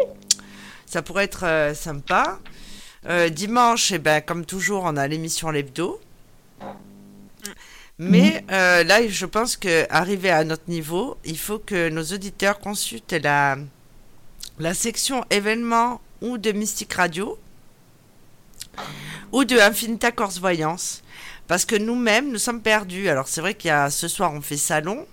Ça 0.93 1.01
pourrait 1.01 1.23
être 1.23 1.43
euh, 1.47 1.73
sympa. 1.73 2.37
Euh, 3.09 3.29
dimanche, 3.29 3.91
eh 3.91 3.97
ben, 3.97 4.21
comme 4.21 4.45
toujours, 4.45 4.83
on 4.83 4.95
a 4.95 5.07
l'émission 5.07 5.49
L'Hebdo. 5.49 5.99
Mais 7.97 8.45
euh, 8.51 8.83
là, 8.83 9.07
je 9.07 9.25
pense 9.25 9.57
que 9.57 9.87
arrivé 9.89 10.29
à 10.29 10.43
notre 10.43 10.69
niveau, 10.69 11.17
il 11.25 11.39
faut 11.39 11.57
que 11.57 11.89
nos 11.89 12.03
auditeurs 12.03 12.59
consultent 12.59 13.13
la, 13.13 13.57
la 14.59 14.75
section 14.75 15.25
événements 15.31 15.99
ou 16.21 16.37
de 16.37 16.51
Mystique 16.51 16.93
Radio 16.93 17.39
ou 19.31 19.45
de 19.45 19.57
Infinita 19.57 20.11
Corse 20.11 20.39
Voyance. 20.39 21.01
Parce 21.47 21.65
que 21.65 21.75
nous-mêmes, 21.75 22.31
nous 22.31 22.37
sommes 22.37 22.61
perdus. 22.61 23.09
Alors, 23.09 23.27
c'est 23.27 23.41
vrai 23.41 23.55
qu'il 23.55 23.69
y 23.69 23.71
a 23.71 23.89
ce 23.89 24.07
soir, 24.07 24.31
on 24.31 24.41
fait 24.41 24.57
salon. 24.57 25.07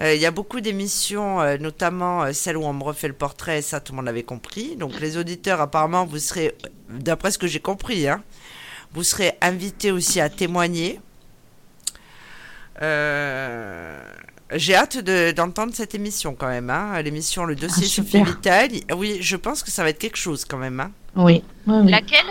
Euh, 0.00 0.14
il 0.14 0.20
y 0.20 0.26
a 0.26 0.30
beaucoup 0.32 0.60
d'émissions, 0.60 1.40
euh, 1.40 1.56
notamment 1.56 2.24
euh, 2.24 2.32
celle 2.32 2.56
où 2.56 2.64
on 2.64 2.72
me 2.72 2.82
refait 2.82 3.06
le 3.06 3.14
portrait, 3.14 3.62
ça 3.62 3.78
tout 3.80 3.92
le 3.92 3.96
monde 3.96 4.06
l'avait 4.06 4.24
compris. 4.24 4.74
Donc 4.76 4.98
les 5.00 5.16
auditeurs, 5.16 5.60
apparemment, 5.60 6.04
vous 6.04 6.18
serez, 6.18 6.54
d'après 6.90 7.30
ce 7.30 7.38
que 7.38 7.46
j'ai 7.46 7.60
compris, 7.60 8.08
hein, 8.08 8.20
vous 8.92 9.04
serez 9.04 9.34
invités 9.40 9.92
aussi 9.92 10.20
à 10.20 10.28
témoigner. 10.28 11.00
Euh, 12.82 14.00
j'ai 14.52 14.74
hâte 14.74 14.98
de- 14.98 15.30
d'entendre 15.32 15.72
cette 15.74 15.94
émission 15.94 16.34
quand 16.34 16.48
même, 16.48 16.70
hein, 16.70 17.00
l'émission 17.02 17.44
Le 17.44 17.54
dossier 17.54 17.86
Ah, 17.86 17.88
Sophie. 18.02 18.22
Vitali. 18.24 18.84
Oui, 18.96 19.18
je 19.20 19.36
pense 19.36 19.62
que 19.62 19.70
ça 19.70 19.82
va 19.84 19.90
être 19.90 19.98
quelque 19.98 20.18
chose 20.18 20.44
quand 20.44 20.58
même. 20.58 20.80
Hein. 20.80 20.90
Oui. 21.16 21.42
oui, 21.66 21.76
oui. 21.84 21.90
laquelle? 21.90 22.26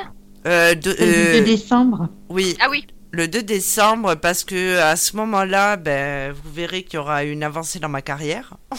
Euh, 0.46 0.76
de- 0.76 0.96
euh, 1.00 1.40
2 1.40 1.46
décembre. 1.46 2.10
oui, 2.30 2.58
Ah 2.60 2.68
oui, 2.70 2.86
le 3.14 3.28
2 3.28 3.44
décembre, 3.44 4.16
parce 4.16 4.44
que 4.44 4.80
à 4.80 4.96
ce 4.96 5.16
moment-là, 5.18 5.78
ben, 5.78 6.32
vous 6.32 6.52
verrez 6.52 6.84
qu'il 6.84 6.96
y 6.96 6.98
aura 6.98 7.24
une 7.24 7.44
avancée 7.44 7.80
dans 7.80 7.88
ma 7.88 8.02
carrière. 8.02 8.58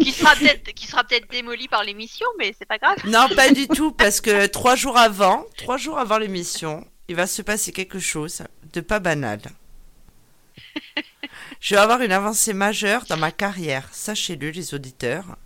Qui 0.00 0.12
sera 0.12 0.34
peut-être, 0.36 0.72
qui 0.72 0.86
sera 0.86 1.04
peut-être 1.04 1.30
démolie 1.30 1.68
par 1.68 1.82
l'émission, 1.84 2.26
mais 2.38 2.54
c'est 2.58 2.66
pas 2.66 2.78
grave. 2.78 2.96
Non, 3.06 3.26
pas 3.34 3.50
du 3.50 3.66
tout, 3.68 3.92
parce 3.98 4.20
que 4.20 4.46
trois 4.46 4.76
jours 4.76 4.96
avant, 4.96 5.44
trois 5.56 5.76
jours 5.76 5.98
avant 5.98 6.18
l'émission, 6.18 6.86
il 7.08 7.16
va 7.16 7.26
se 7.26 7.42
passer 7.42 7.72
quelque 7.72 7.98
chose 7.98 8.42
de 8.72 8.80
pas 8.80 9.00
banal. 9.00 9.40
Je 11.60 11.74
vais 11.74 11.80
avoir 11.80 12.00
une 12.02 12.12
avancée 12.12 12.52
majeure 12.52 13.04
dans 13.08 13.16
ma 13.16 13.30
carrière. 13.32 13.88
Sachez-le, 13.92 14.50
les 14.50 14.74
auditeurs. 14.74 15.36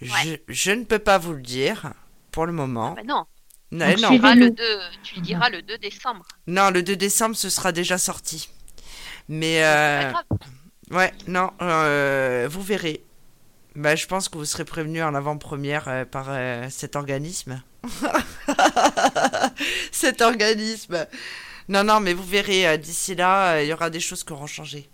Je, 0.00 0.10
Ouais. 0.12 0.42
je 0.48 0.70
ne 0.72 0.84
peux 0.84 0.98
pas 1.00 1.18
vous 1.18 1.32
le 1.34 1.42
dire 1.42 1.92
pour 2.32 2.46
le 2.46 2.52
moment. 2.52 2.92
Bah 2.92 3.02
non, 3.04 3.24
Non, 3.70 3.86
Donc, 3.90 3.98
non. 4.00 4.32
tu, 4.32 4.38
le 4.38 4.50
2, 4.50 4.64
tu 5.02 5.14
le 5.16 5.20
diras 5.20 5.50
le 5.50 5.62
2 5.62 5.78
décembre. 5.78 6.24
Non, 6.46 6.70
le 6.70 6.82
2 6.82 6.96
décembre, 6.96 7.36
ce 7.36 7.50
sera 7.50 7.72
déjà 7.72 7.98
sorti. 7.98 8.48
Mais 9.28 9.56
C'est 9.56 9.64
euh, 9.64 10.12
pas 10.12 10.22
grave. 10.30 10.50
ouais, 10.92 11.12
non, 11.26 11.50
euh, 11.60 12.48
vous 12.50 12.62
verrez. 12.62 13.02
Bah, 13.76 13.94
je 13.94 14.06
pense 14.06 14.28
que 14.28 14.38
vous 14.38 14.46
serez 14.46 14.64
prévenu 14.64 15.02
en 15.02 15.14
avant-première 15.14 15.86
euh, 15.88 16.04
par 16.06 16.26
euh, 16.30 16.66
cet 16.70 16.96
organisme. 16.96 17.62
cet 19.92 20.22
organisme. 20.22 21.06
Non, 21.68 21.84
non, 21.84 22.00
mais 22.00 22.14
vous 22.14 22.24
verrez, 22.24 22.66
euh, 22.66 22.76
d'ici 22.76 23.14
là, 23.14 23.54
euh, 23.56 23.62
il 23.62 23.68
y 23.68 23.72
aura 23.72 23.90
des 23.90 24.00
choses 24.00 24.24
qui 24.24 24.32
auront 24.32 24.46
changé. 24.46 24.88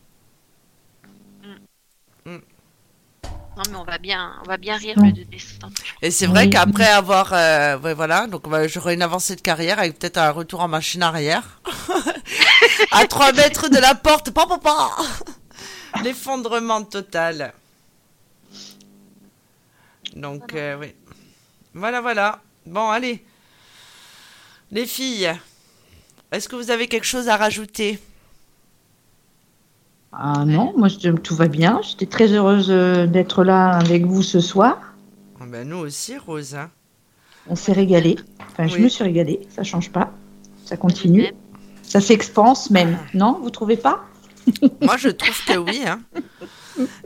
Non, 3.56 3.62
mais 3.70 3.76
on 3.76 3.84
va 3.84 3.98
bien, 3.98 4.32
on 4.44 4.48
va 4.48 4.56
bien 4.56 4.76
rire 4.76 4.98
Non. 4.98 5.06
le 5.06 5.12
2 5.12 5.24
décembre. 5.26 5.72
Et 6.02 6.10
c'est 6.10 6.26
vrai 6.26 6.44
Oui. 6.44 6.50
qu'après 6.50 6.88
avoir, 6.88 7.32
euh, 7.32 7.78
ouais, 7.78 7.94
voilà, 7.94 8.26
donc 8.26 8.48
bah, 8.48 8.66
j'aurai 8.66 8.94
une 8.94 9.02
avancée 9.02 9.36
de 9.36 9.40
carrière 9.40 9.78
avec 9.78 9.98
peut-être 9.98 10.18
un 10.18 10.30
retour 10.30 10.60
en 10.60 10.68
machine 10.68 11.02
arrière. 11.02 11.60
à 12.90 13.06
3 13.06 13.32
mètres 13.32 13.68
de 13.68 13.78
la 13.78 13.94
porte, 13.94 14.30
pa, 14.32 14.46
pa, 14.46 14.58
pa. 14.58 14.90
L'effondrement 16.02 16.82
total. 16.82 17.52
Donc, 20.16 20.52
euh, 20.54 20.76
oui. 20.80 20.94
Voilà, 21.74 22.00
voilà. 22.00 22.40
Bon, 22.66 22.88
allez. 22.90 23.24
Les 24.72 24.86
filles, 24.86 25.32
est-ce 26.32 26.48
que 26.48 26.56
vous 26.56 26.70
avez 26.72 26.88
quelque 26.88 27.06
chose 27.06 27.28
à 27.28 27.36
rajouter? 27.36 28.00
Ah 30.16 30.44
non, 30.46 30.72
moi 30.76 30.88
je- 30.88 31.10
tout 31.10 31.34
va 31.34 31.48
bien. 31.48 31.80
J'étais 31.82 32.06
très 32.06 32.28
heureuse 32.32 32.68
euh, 32.70 33.06
d'être 33.06 33.42
là 33.44 33.70
avec 33.70 34.04
vous 34.06 34.22
ce 34.22 34.40
soir. 34.40 34.78
Ah 35.40 35.44
ben, 35.46 35.68
Nous 35.68 35.76
aussi, 35.78 36.16
Rose. 36.18 36.54
hein. 36.54 36.70
On 37.48 37.56
s'est 37.56 37.72
régalé. 37.72 38.16
Enfin, 38.52 38.66
je 38.68 38.78
me 38.78 38.88
suis 38.88 39.04
régalée. 39.04 39.40
Ça 39.54 39.62
change 39.64 39.90
pas. 39.90 40.12
Ça 40.64 40.76
continue. 40.76 41.26
Ça 41.82 42.00
s'expanse 42.00 42.70
même. 42.70 42.96
Non, 43.12 43.38
vous 43.42 43.50
trouvez 43.50 43.76
pas? 43.76 44.04
Moi, 44.80 44.96
je 44.96 45.08
trouve 45.10 45.44
que 45.46 45.58
oui. 45.58 45.82
hein. 45.86 46.00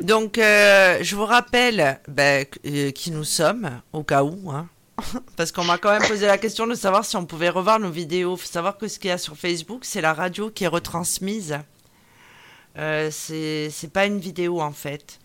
Donc, 0.01 0.39
euh, 0.39 0.99
je 1.03 1.17
vous 1.17 1.25
rappelle 1.25 1.99
ben, 2.09 2.45
euh, 2.67 2.91
qui 2.93 3.11
nous 3.11 3.25
sommes, 3.25 3.69
au 3.93 4.03
cas 4.03 4.23
où. 4.23 4.51
hein. 4.51 4.69
Parce 5.37 5.51
qu'on 5.53 5.65
m'a 5.65 5.79
quand 5.79 5.91
même 5.91 6.07
posé 6.09 6.27
la 6.27 6.39
question 6.39 6.67
de 6.67 6.75
savoir 6.75 7.05
si 7.05 7.17
on 7.17 7.25
pouvait 7.27 7.49
revoir 7.51 7.79
nos 7.81 7.91
vidéos. 7.91 8.35
Il 8.37 8.41
faut 8.41 8.47
savoir 8.47 8.77
que 8.79 8.87
ce 8.89 8.99
qu'il 8.99 9.09
y 9.09 9.13
a 9.13 9.19
sur 9.19 9.37
Facebook, 9.37 9.81
c'est 9.85 10.01
la 10.01 10.13
radio 10.13 10.51
qui 10.51 10.65
est 10.65 10.69
retransmise. 10.69 11.59
Euh, 12.79 13.11
c'est 13.11 13.93
pas 13.93 14.07
une 14.07 14.19
vidéo, 14.19 14.61
en 14.61 14.73
fait. 14.73 15.19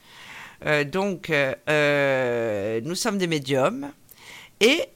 Euh, 0.65 0.84
donc, 0.84 1.30
euh, 1.30 2.81
nous 2.84 2.95
sommes 2.95 3.17
des 3.17 3.27
médiums. 3.27 3.91
Et 4.59 4.89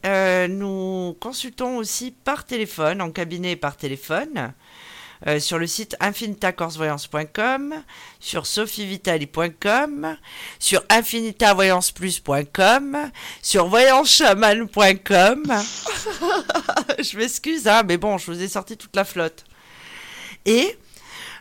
nous 0.48 1.16
consultons 1.20 1.76
aussi 1.76 2.10
par 2.10 2.46
téléphone, 2.46 3.02
en 3.02 3.10
cabinet 3.10 3.52
et 3.52 3.56
par 3.56 3.76
téléphone, 3.76 4.54
sur 5.40 5.58
le 5.58 5.66
site 5.66 5.94
infinitacorsvoyance.com, 6.00 7.74
sur 8.18 8.46
sophievitali.com, 8.46 10.16
sur 10.58 10.82
infinitavoyanceplus.com, 10.88 13.10
sur 13.42 13.66
voyancechaman.com. 13.66 15.44
je 16.98 17.18
m'excuse, 17.18 17.68
hein, 17.68 17.82
mais 17.86 17.98
bon, 17.98 18.16
je 18.16 18.32
vous 18.32 18.42
ai 18.42 18.48
sorti 18.48 18.78
toute 18.78 18.96
la 18.96 19.04
flotte. 19.04 19.44
Et 20.46 20.78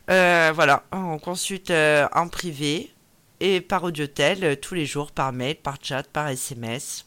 euh, 0.10 0.52
voilà, 0.56 0.84
on 0.92 1.20
consulte 1.20 1.70
euh, 1.70 2.08
en 2.14 2.30
privé 2.30 2.94
et 3.40 3.60
par 3.60 3.84
audiotel 3.84 4.44
euh, 4.44 4.56
tous 4.56 4.74
les 4.74 4.86
jours, 4.86 5.12
par 5.12 5.34
mail, 5.34 5.58
par 5.58 5.78
chat, 5.82 6.04
par 6.04 6.30
SMS. 6.30 7.06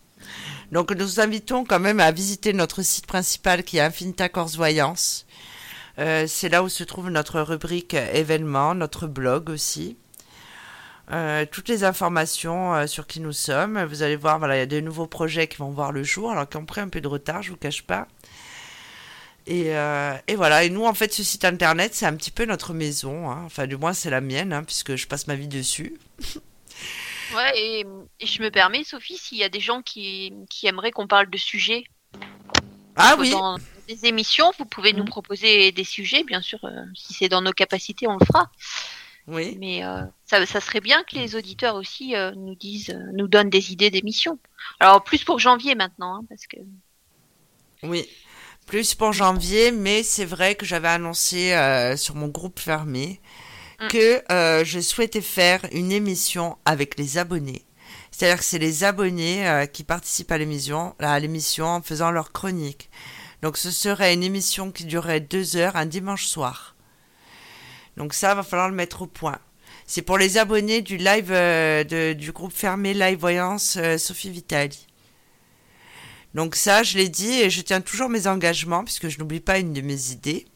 Donc 0.71 0.91
nous 0.93 1.07
vous 1.07 1.21
invitons 1.21 1.65
quand 1.65 1.81
même 1.81 1.99
à 1.99 2.13
visiter 2.13 2.53
notre 2.53 2.83
site 2.83 3.07
principal 3.07 3.65
qui 3.65 3.79
est 3.79 3.81
Infinita 3.81 4.29
Corse 4.29 4.57
Voyance. 4.57 5.27
Euh, 5.99 6.27
c'est 6.29 6.51
là 6.51 6.63
où 6.63 6.69
se 6.69 6.85
trouve 6.85 7.09
notre 7.09 7.41
rubrique 7.41 7.95
événements, 7.95 8.75
notre 8.75 9.07
blog 9.07 9.51
aussi. 9.51 9.97
Toutes 11.51 11.67
les 11.67 11.83
informations 11.83 12.87
sur 12.87 13.09
qui 13.09 13.19
nous 13.19 13.33
sommes. 13.33 13.83
Vous 13.83 14.05
allez 14.05 14.15
voir, 14.15 14.39
voilà, 14.39 14.55
il 14.55 14.59
y 14.61 14.63
a 14.63 14.67
des 14.67 14.81
nouveaux 14.81 15.09
projets 15.09 15.49
qui 15.49 15.57
vont 15.57 15.71
voir 15.71 15.91
le 15.91 16.05
jour, 16.05 16.31
alors 16.31 16.49
qui 16.49 16.57
ont 16.57 16.65
pris 16.65 16.81
un 16.81 16.89
peu 16.89 17.01
de 17.01 17.09
retard, 17.09 17.43
je 17.43 17.51
vous 17.51 17.57
cache 17.57 17.83
pas. 17.83 18.07
Et, 19.51 19.77
euh, 19.77 20.15
et 20.29 20.37
voilà, 20.37 20.65
et 20.65 20.71
nous, 20.71 20.85
en 20.87 20.95
fait, 20.95 21.13
ce 21.13 21.25
site 21.25 21.45
internet, 21.45 21.95
c'est 21.95 22.07
un 22.07 22.15
petit 22.17 22.31
peu 22.31 22.45
notre 22.47 22.73
maison. 22.73 23.31
hein. 23.31 23.43
Enfin, 23.47 23.67
du 23.67 23.77
moins, 23.77 23.93
c'est 23.93 24.11
la 24.11 24.21
mienne, 24.21 24.53
hein, 24.53 24.63
puisque 24.65 24.97
je 24.97 25.09
passe 25.09 25.27
ma 25.27 25.35
vie 25.35 25.49
dessus. 25.49 25.99
Ouais, 27.31 27.53
et, 27.57 27.85
et 28.19 28.27
je 28.27 28.43
me 28.43 28.51
permets, 28.51 28.83
Sophie, 28.85 29.17
s'il 29.17 29.39
y 29.39 29.45
a 29.45 29.49
des 29.49 29.61
gens 29.61 29.83
qui, 29.83 30.33
qui 30.51 30.67
aimeraient 30.67 30.91
qu'on 30.91 31.07
parle 31.07 31.31
de 31.31 31.37
sujets 31.39 31.85
Ah 32.97 33.17
oui, 33.19 33.31
dans 33.31 33.59
des 33.89 34.07
émissions, 34.07 34.53
vous 34.59 34.67
pouvez 34.67 34.93
nous 34.93 35.05
Mhm. 35.05 35.05
proposer 35.05 35.73
des 35.73 35.85
sujets, 35.85 36.25
bien 36.25 36.41
sûr, 36.43 36.59
euh, 36.65 36.85
si 36.95 37.13
c'est 37.15 37.29
dans 37.29 37.43
nos 37.43 37.53
capacités, 37.53 38.07
on 38.09 38.17
le 38.19 38.25
fera. 38.27 38.51
oui. 39.27 39.59
Mais 39.59 39.85
euh, 39.85 40.05
ça, 40.27 40.45
ça 40.47 40.61
serait 40.61 40.81
bien 40.81 41.03
que 41.05 41.17
les 41.17 41.35
auditeurs 41.37 41.75
aussi 41.75 42.15
nous 42.37 42.55
disent, 42.55 42.97
nous 43.15 43.27
donnent 43.29 43.51
des 43.51 43.73
idées 43.73 43.91
d'émissions. 43.91 44.39
Alors 44.81 45.03
plus 45.05 45.25
pour 45.25 45.39
janvier 45.41 45.75
maintenant, 45.75 46.17
hein, 46.19 46.27
parce 46.29 46.47
que 46.47 46.59
Oui, 47.83 48.07
plus 48.66 48.95
pour 48.95 49.12
janvier, 49.12 49.73
mais 49.73 50.03
c'est 50.03 50.24
vrai 50.24 50.55
que 50.55 50.65
j'avais 50.65 50.89
annoncé 50.89 51.53
euh, 51.53 51.97
sur 51.97 52.15
mon 52.15 52.28
groupe 52.28 52.61
fermé 52.61 53.20
Mm. 53.81 53.89
que 53.89 54.23
euh, 54.31 54.62
je 54.62 54.78
souhaitais 54.78 55.23
faire 55.23 55.61
une 55.73 55.91
émission 55.91 56.59
avec 56.66 56.99
les 56.99 57.16
abonnés. 57.16 57.65
C'est-à-dire 58.11 58.37
que 58.37 58.45
c'est 58.45 58.59
les 58.59 58.85
abonnés 58.85 59.49
euh, 59.49 59.65
qui 59.65 59.85
participent 59.85 60.31
à 60.32 60.37
l'émission, 60.37 60.95
à 60.99 61.19
l'émission 61.19 61.65
en 61.66 61.81
faisant 61.81 62.11
leur 62.11 62.31
chronique. 62.31 62.91
Donc 63.41 63.57
ce 63.57 63.70
serait 63.70 64.12
une 64.12 64.23
émission 64.23 64.70
qui 64.70 64.85
durerait 64.85 65.20
deux 65.20 65.57
heures 65.57 65.77
un 65.77 65.87
dimanche 65.87 66.27
soir. 66.27 66.77
Donc 67.97 68.12
ça, 68.12 68.35
va 68.35 68.43
falloir 68.43 68.69
le 68.69 68.74
mettre 68.74 69.01
au 69.01 69.07
point. 69.07 69.39
C'est 69.87 70.03
pour 70.03 70.19
les 70.19 70.37
abonnés 70.37 70.82
du 70.82 70.99
live 70.99 71.31
de- 71.31 72.12
du 72.12 72.32
groupe 72.32 72.53
fermé 72.53 72.93
Live 72.93 73.19
Voyance 73.19 73.78
Sophie 73.97 74.31
Vitali. 74.31 74.87
Donc 76.35 76.55
ça, 76.55 76.82
je 76.82 76.97
l'ai 76.97 77.09
dit 77.09 77.40
et 77.40 77.51
je 77.51 77.61
tiens 77.61 77.81
toujours 77.81 78.09
mes 78.09 78.27
engagements 78.27 78.85
puisque 78.85 79.09
je 79.09 79.19
n'oublie 79.19 79.40
pas 79.40 79.59
une 79.59 79.73
de 79.73 79.81
mes 79.81 80.11
idées. 80.11 80.47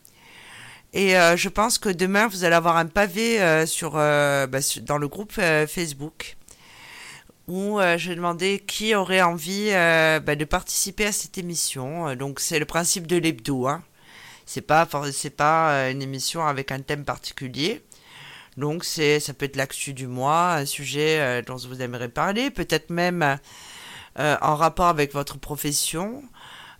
Et 0.94 1.18
euh, 1.18 1.36
je 1.36 1.48
pense 1.48 1.78
que 1.78 1.88
demain, 1.88 2.28
vous 2.28 2.44
allez 2.44 2.55
avoir 2.55 2.76
un 2.76 2.86
pavé 2.86 3.42
euh, 3.42 3.66
euh, 3.82 4.46
bah, 4.46 4.59
dans 4.82 4.96
le 4.96 5.09
groupe 5.09 5.32
Facebook 5.32 6.36
où 7.46 7.78
je 7.98 8.12
demandais 8.14 8.59
qui 8.66 8.94
aurait 8.94 9.20
envie 9.20 9.70
bah, 9.70 10.34
de 10.34 10.44
participer 10.44 11.05
à 11.05 11.12
cette 11.12 11.36
émission. 11.36 12.14
Donc 12.14 12.40
c'est 12.40 12.59
le 12.59 12.64
principe 12.64 13.06
de 13.06 13.16
l'hebdo. 13.16 13.66
Hein. 13.66 13.82
C'est 14.46 14.62
pas, 14.62 14.88
c'est 15.12 15.36
pas 15.36 15.90
une 15.90 16.01
émission 16.01 16.46
avec 16.46 16.72
un 16.72 16.80
thème 16.80 17.05
particulier. 17.05 17.82
Donc 18.56 18.84
c'est, 18.84 19.20
ça 19.20 19.34
peut 19.34 19.44
être 19.44 19.56
l'actu 19.56 19.92
du 19.92 20.06
mois, 20.06 20.55
un 20.55 20.64
sujet 20.64 21.42
dont 21.42 21.56
vous 21.56 21.82
aimeriez 21.82 22.09
parler, 22.09 22.51
peut-être 22.51 22.88
même 22.88 23.38
euh, 24.19 24.36
en 24.41 24.57
rapport 24.57 24.86
avec 24.86 25.12
votre 25.12 25.39
profession, 25.39 26.23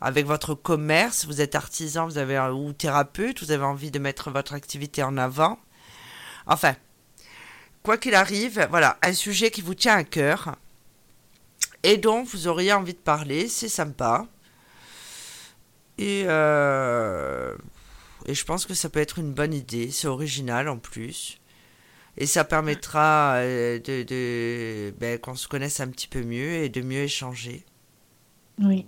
avec 0.01 0.27
votre 0.27 0.55
commerce, 0.55 1.27
vous 1.27 1.41
êtes 1.41 1.55
artisan, 1.55 2.07
vous 2.07 2.19
avez 2.19 2.39
ou 2.53 2.73
thérapeute, 2.73 3.43
vous 3.43 3.51
avez 3.51 3.65
envie 3.65 3.91
de 3.91 3.99
mettre 3.99 4.31
votre 4.31 4.53
activité 4.55 5.03
en 5.03 5.17
avant. 5.17 5.59
Enfin, 6.47 6.75
quoi 7.83 7.99
qu'il 7.99 8.15
arrive, 8.15 8.67
voilà, 8.71 8.99
un 9.03 9.13
sujet 9.13 9.51
qui 9.51 9.63
vous 9.63 9.75
tient 9.75 9.97
à 9.97 10.05
cœur 10.05 10.57
et 11.83 11.97
dont 11.97 12.23
vous 12.23 12.49
auriez 12.49 12.73
envie 12.73 12.95
de 12.95 12.99
parler, 12.99 13.49
c'est 13.49 13.69
sympa. 13.69 14.27
Et, 15.99 16.25
euh, 16.27 17.55
et 18.27 18.35
je 18.35 18.45
pense 18.45 18.67
que 18.67 18.75
ça 18.75 18.89
peut 18.89 19.01
être 19.01 19.19
une 19.19 19.33
bonne 19.33 19.55
idée, 19.55 19.91
c'est 19.91 20.09
original 20.09 20.69
en 20.69 20.79
plus. 20.79 21.39
Et 22.17 22.27
ça 22.27 22.45
permettra 22.45 23.35
euh, 23.37 23.79
de, 23.79 24.03
de- 24.03 24.95
ben, 24.99 25.19
qu'on 25.19 25.35
se 25.37 25.49
connaisse 25.49 25.81
un 25.81 25.89
petit 25.89 26.09
peu 26.09 26.23
mieux 26.23 26.55
et 26.65 26.69
de 26.69 26.81
mieux 26.81 27.03
échanger. 27.03 27.65
Oui. 28.59 28.87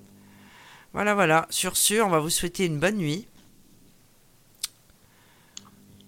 Voilà, 0.93 1.15
voilà. 1.15 1.47
Sur 1.51 1.77
ce, 1.77 2.01
on 2.03 2.09
va 2.09 2.19
vous 2.19 2.31
souhaiter 2.31 2.67
une 2.67 2.81
bonne 2.81 2.97
nuit. 2.97 3.29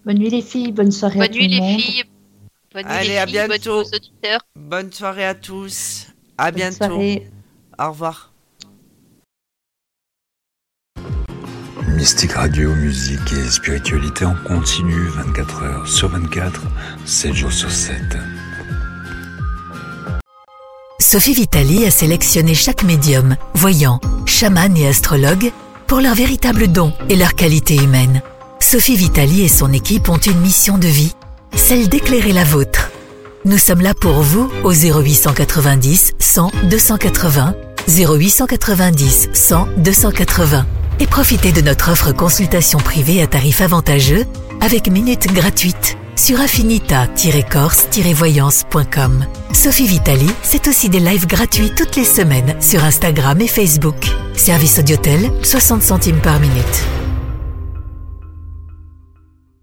Bonne 0.05 0.19
nuit 0.19 0.31
les 0.31 0.43
filles, 0.43 0.73
bonne 0.73 0.91
soirée 0.91 1.23
à 1.23 1.29
bonne 1.29 1.29
tout 1.29 1.39
nuit 1.39 1.47
le 1.47 1.49
les 1.49 1.61
monde. 1.61 1.81
filles. 1.81 2.05
Bonne 2.75 2.89
nuit 2.89 2.99
Allez, 2.99 3.09
les 3.09 3.19
à 3.19 3.27
filles, 3.27 3.43
bonne 3.43 3.63
nuit 3.63 3.63
bientôt. 3.63 3.85
auditeurs. 3.95 4.41
Bonne 4.57 4.93
soirée 4.93 5.27
à 5.27 5.35
tous. 5.35 6.09
À 6.39 6.51
Bonne 6.51 6.61
bientôt. 6.61 6.73
soirée. 6.73 7.31
Au 7.79 7.89
revoir. 7.91 8.33
Mystique 11.99 12.35
Radio, 12.35 12.73
musique 12.77 13.33
et 13.33 13.51
spiritualité 13.51 14.25
en 14.25 14.37
continu 14.47 15.09
24 15.17 15.63
heures 15.65 15.89
sur 15.89 16.09
24, 16.09 16.63
7 17.05 17.35
jours 17.35 17.51
sur 17.51 17.73
7. 17.73 17.97
Sophie 21.01 21.33
Vitali 21.33 21.85
a 21.85 21.91
sélectionné 21.91 22.55
chaque 22.55 22.85
médium, 22.85 23.35
voyant, 23.55 23.99
chaman 24.27 24.77
et 24.77 24.87
astrologue 24.87 25.51
pour 25.89 25.99
leur 25.99 26.15
véritable 26.15 26.69
don 26.69 26.93
et 27.09 27.17
leur 27.17 27.35
qualité 27.35 27.75
humaine. 27.75 28.23
Sophie 28.61 28.95
Vitali 28.95 29.43
et 29.43 29.49
son 29.49 29.73
équipe 29.73 30.09
ont 30.09 30.19
une 30.19 30.39
mission 30.39 30.79
de 30.79 30.87
vie, 30.87 31.17
celle 31.57 31.89
d'éclairer 31.89 32.33
la 32.33 32.45
vôtre. 32.45 32.93
Nous 33.45 33.59
sommes 33.59 33.83
là 33.83 33.93
pour 33.93 34.23
vous 34.23 34.49
au 34.63 34.71
0890 34.73 36.15
100 36.21 36.53
280, 36.63 37.55
0890 37.89 39.31
100 39.33 39.69
280 39.79 40.65
et 41.01 41.07
profitez 41.07 41.53
de 41.53 41.61
notre 41.61 41.91
offre 41.91 42.13
consultation 42.13 42.79
privée 42.79 43.21
à 43.23 43.27
tarif 43.27 43.61
avantageux 43.61 44.25
avec 44.61 44.91
minutes 44.91 45.33
gratuites 45.33 45.97
sur 46.17 46.41
affinita-corse-voyance.com. 46.41 49.27
Sophie 49.53 49.87
Vitali, 49.87 50.31
c'est 50.43 50.67
aussi 50.69 50.89
des 50.89 51.01
lives 51.01 51.27
gratuits 51.27 51.73
toutes 51.77 51.97
les 51.97 52.05
semaines 52.05 52.55
sur 52.61 52.85
Instagram 52.85 53.41
et 53.41 53.49
Facebook. 53.49 53.97
Service 54.35 54.79
Audiotel, 54.79 55.31
60 55.43 55.83
centimes 55.83 56.21
par 56.21 56.39
minute. 56.41 56.85